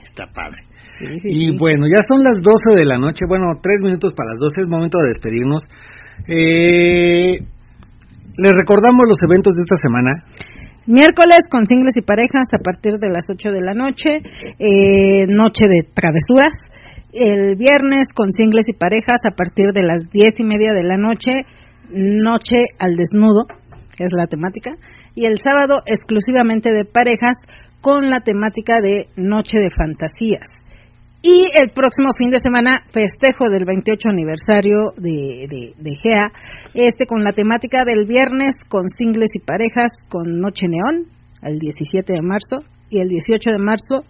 está 0.04 0.26
padre. 0.34 0.60
Sí, 1.00 1.20
sí, 1.22 1.28
Y 1.30 1.44
sí. 1.46 1.58
bueno, 1.58 1.86
ya 1.92 2.02
son 2.02 2.20
las 2.24 2.42
12 2.42 2.76
de 2.76 2.86
la 2.86 2.98
noche, 2.98 3.26
bueno, 3.28 3.46
tres 3.62 3.78
minutos 3.82 4.14
para 4.14 4.32
las 4.32 4.40
12, 4.40 4.56
es 4.58 4.68
momento 4.68 4.98
de 5.00 5.08
despedirnos. 5.14 5.64
Eh, 6.28 7.40
les 8.38 8.54
recordamos 8.54 9.06
los 9.08 9.18
eventos 9.24 9.54
de 9.56 9.62
esta 9.64 9.76
semana. 9.82 10.12
Miércoles 10.88 11.44
con 11.52 11.66
singles 11.66 11.98
y 11.98 12.02
parejas 12.02 12.48
a 12.54 12.60
partir 12.60 12.94
de 12.94 13.10
las 13.10 13.26
8 13.30 13.52
de 13.52 13.62
la 13.62 13.74
noche, 13.74 14.24
eh, 14.58 15.28
noche 15.28 15.68
de 15.68 15.84
travesuras. 15.94 16.56
El 17.12 17.58
viernes 17.58 18.08
con 18.14 18.32
singles 18.32 18.70
y 18.70 18.74
parejas 18.74 19.20
a 19.26 19.36
partir 19.36 19.74
de 19.74 19.84
las 19.84 20.04
10 20.12 20.40
y 20.40 20.44
media 20.44 20.72
de 20.72 20.84
la 20.84 20.96
noche, 20.96 21.42
noche 21.90 22.72
al 22.80 22.96
desnudo, 22.96 23.44
que 23.98 24.06
es 24.06 24.14
la 24.14 24.28
temática. 24.28 24.72
Y 25.14 25.26
el 25.26 25.40
sábado 25.40 25.82
exclusivamente 25.86 26.72
de 26.72 26.86
parejas 26.86 27.36
con 27.82 28.10
la 28.10 28.20
temática 28.20 28.76
de 28.82 29.08
noche 29.18 29.60
de 29.60 29.70
fantasías. 29.70 30.48
Y 31.22 31.44
el 31.62 31.72
próximo 31.72 32.10
fin 32.18 32.30
de 32.30 32.40
semana, 32.40 32.84
festejo 32.92 33.50
del 33.50 33.66
28 33.66 34.10
aniversario 34.10 34.94
de, 34.98 35.74
de, 35.76 35.96
GEA, 35.96 36.32
este 36.74 37.06
con 37.06 37.24
la 37.24 37.32
temática 37.32 37.84
del 37.86 38.06
viernes 38.06 38.56
con 38.70 38.88
singles 38.88 39.32
y 39.34 39.40
parejas 39.40 39.92
con 40.10 40.40
Noche 40.40 40.68
Neón, 40.68 41.08
el 41.42 41.58
17 41.58 42.14
de 42.14 42.22
marzo, 42.22 42.58
y 42.90 43.00
el 43.00 43.10
18 43.10 43.52
de 43.52 43.58
marzo, 43.58 44.06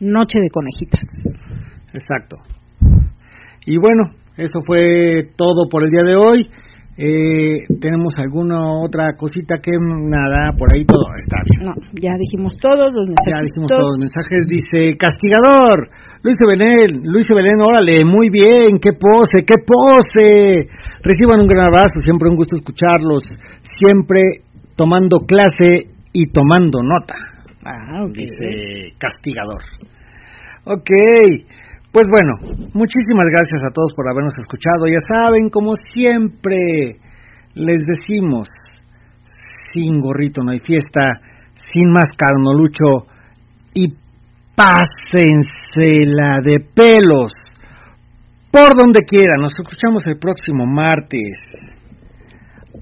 Noche 0.00 0.38
de 0.38 0.50
Conejitas. 0.50 1.00
Exacto. 1.92 2.36
Y 3.64 3.78
bueno, 3.78 4.12
eso 4.36 4.60
fue 4.64 5.32
todo 5.36 5.68
por 5.68 5.84
el 5.84 5.90
día 5.90 6.04
de 6.06 6.16
hoy. 6.16 6.48
Eh, 7.00 7.66
¿Tenemos 7.80 8.14
alguna 8.18 8.82
otra 8.82 9.14
cosita 9.16 9.56
que 9.62 9.70
nada? 9.70 10.50
Por 10.58 10.74
ahí 10.74 10.84
todo 10.84 11.06
está 11.16 11.36
bien. 11.44 11.62
No, 11.64 11.74
ya 11.94 12.14
dijimos 12.18 12.56
todos 12.60 12.90
los 12.92 13.06
mensajes. 13.06 13.34
Ya 13.34 13.42
dijimos 13.42 13.68
todos 13.68 13.86
los 13.86 13.98
mensajes. 13.98 14.46
Dice, 14.46 14.96
castigador, 14.98 15.88
Luis 16.22 16.36
Belén, 16.40 17.02
Luis 17.04 17.26
Belén, 17.28 17.60
órale, 17.60 18.04
muy 18.04 18.28
bien, 18.28 18.78
qué 18.82 18.90
pose, 18.92 19.44
qué 19.46 19.54
pose. 19.64 20.68
Reciban 21.02 21.40
un 21.40 21.46
gran 21.46 21.66
abrazo, 21.66 22.02
siempre 22.02 22.28
un 22.28 22.36
gusto 22.36 22.56
escucharlos, 22.56 23.22
siempre 23.78 24.42
tomando 24.74 25.20
clase 25.20 25.90
y 26.12 26.26
tomando 26.26 26.82
nota. 26.82 27.14
Ah, 27.64 28.04
Dice 28.10 28.94
castigador. 28.98 29.62
Ok, 30.64 30.90
pues 31.92 32.08
bueno, 32.10 32.32
muchísimas 32.74 33.26
gracias 33.30 33.64
a 33.66 33.72
todos 33.72 33.92
por 33.94 34.08
habernos 34.08 34.34
escuchado. 34.38 34.86
Ya 34.86 35.00
saben, 35.08 35.50
como 35.50 35.74
siempre 35.76 36.56
les 37.54 37.80
decimos, 37.86 38.48
sin 39.72 40.00
gorrito 40.00 40.42
no 40.42 40.50
hay 40.50 40.58
fiesta, 40.58 41.20
sin 41.72 41.90
máscara 41.92 42.34
no 42.42 42.54
lucho 42.54 43.06
y 43.74 43.94
pásensela 45.68 46.40
de 46.42 46.60
pelos 46.74 47.32
por 48.50 48.76
donde 48.76 49.00
quiera. 49.00 49.36
Nos 49.38 49.52
escuchamos 49.56 50.06
el 50.06 50.18
próximo 50.18 50.64
martes. 50.66 51.32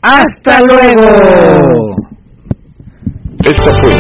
¡Hasta 0.02 0.60
luego! 0.62 1.96
Esta 3.44 3.70
fue 3.80 3.92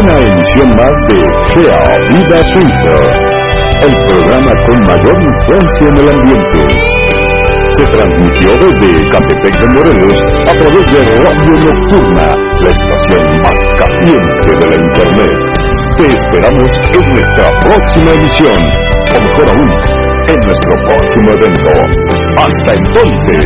una 0.00 0.18
emisión 0.18 0.70
más 0.76 0.92
de 1.08 1.22
Gea 1.54 1.96
Vida 2.08 2.42
Twitter 2.52 3.34
el 3.82 3.94
programa 4.06 4.52
con 4.66 4.78
mayor 4.80 5.14
influencia 5.20 5.86
en 5.88 5.98
el 5.98 6.08
ambiente. 6.08 6.60
Se 7.70 7.84
transmitió 7.84 8.56
desde 8.56 9.10
Catepec 9.10 9.60
de 9.60 9.66
Morelos 9.74 10.20
a 10.48 10.54
través 10.54 10.92
de 10.92 11.20
Radio 11.22 11.52
Nocturna, 11.52 12.34
la 12.62 12.70
estación 12.70 13.42
más 13.42 13.58
caliente 13.76 14.52
de 14.60 14.66
la 14.68 14.76
Internet. 14.76 15.53
Te 15.96 16.06
esperamos 16.08 16.70
en 16.92 17.04
nuestra 17.12 17.50
próxima 17.60 18.12
emisión, 18.12 18.62
o 19.14 19.20
mejor 19.20 19.48
aún, 19.50 19.70
en 20.28 20.38
nuestro 20.46 20.74
próximo 20.86 21.30
evento. 21.30 21.70
Hasta 22.36 22.74
entonces. 22.74 23.40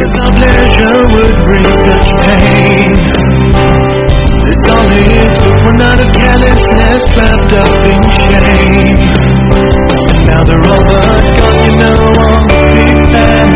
now 10.28 10.44
they're 10.44 10.58
over 10.58 11.00
Cause 11.36 11.58
you 11.64 11.72
know 11.80 12.00
I'm 12.20 12.46
big 12.48 13.06
fan 13.12 13.48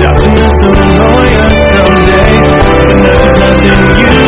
Doctor, 0.00 0.30
a 0.30 0.88
lawyer 0.98 1.48
someday 1.68 2.32
But 2.86 3.18
there's 3.20 3.38
nothing 3.38 3.80
you 4.00 4.19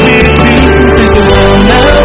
now 1.64 2.01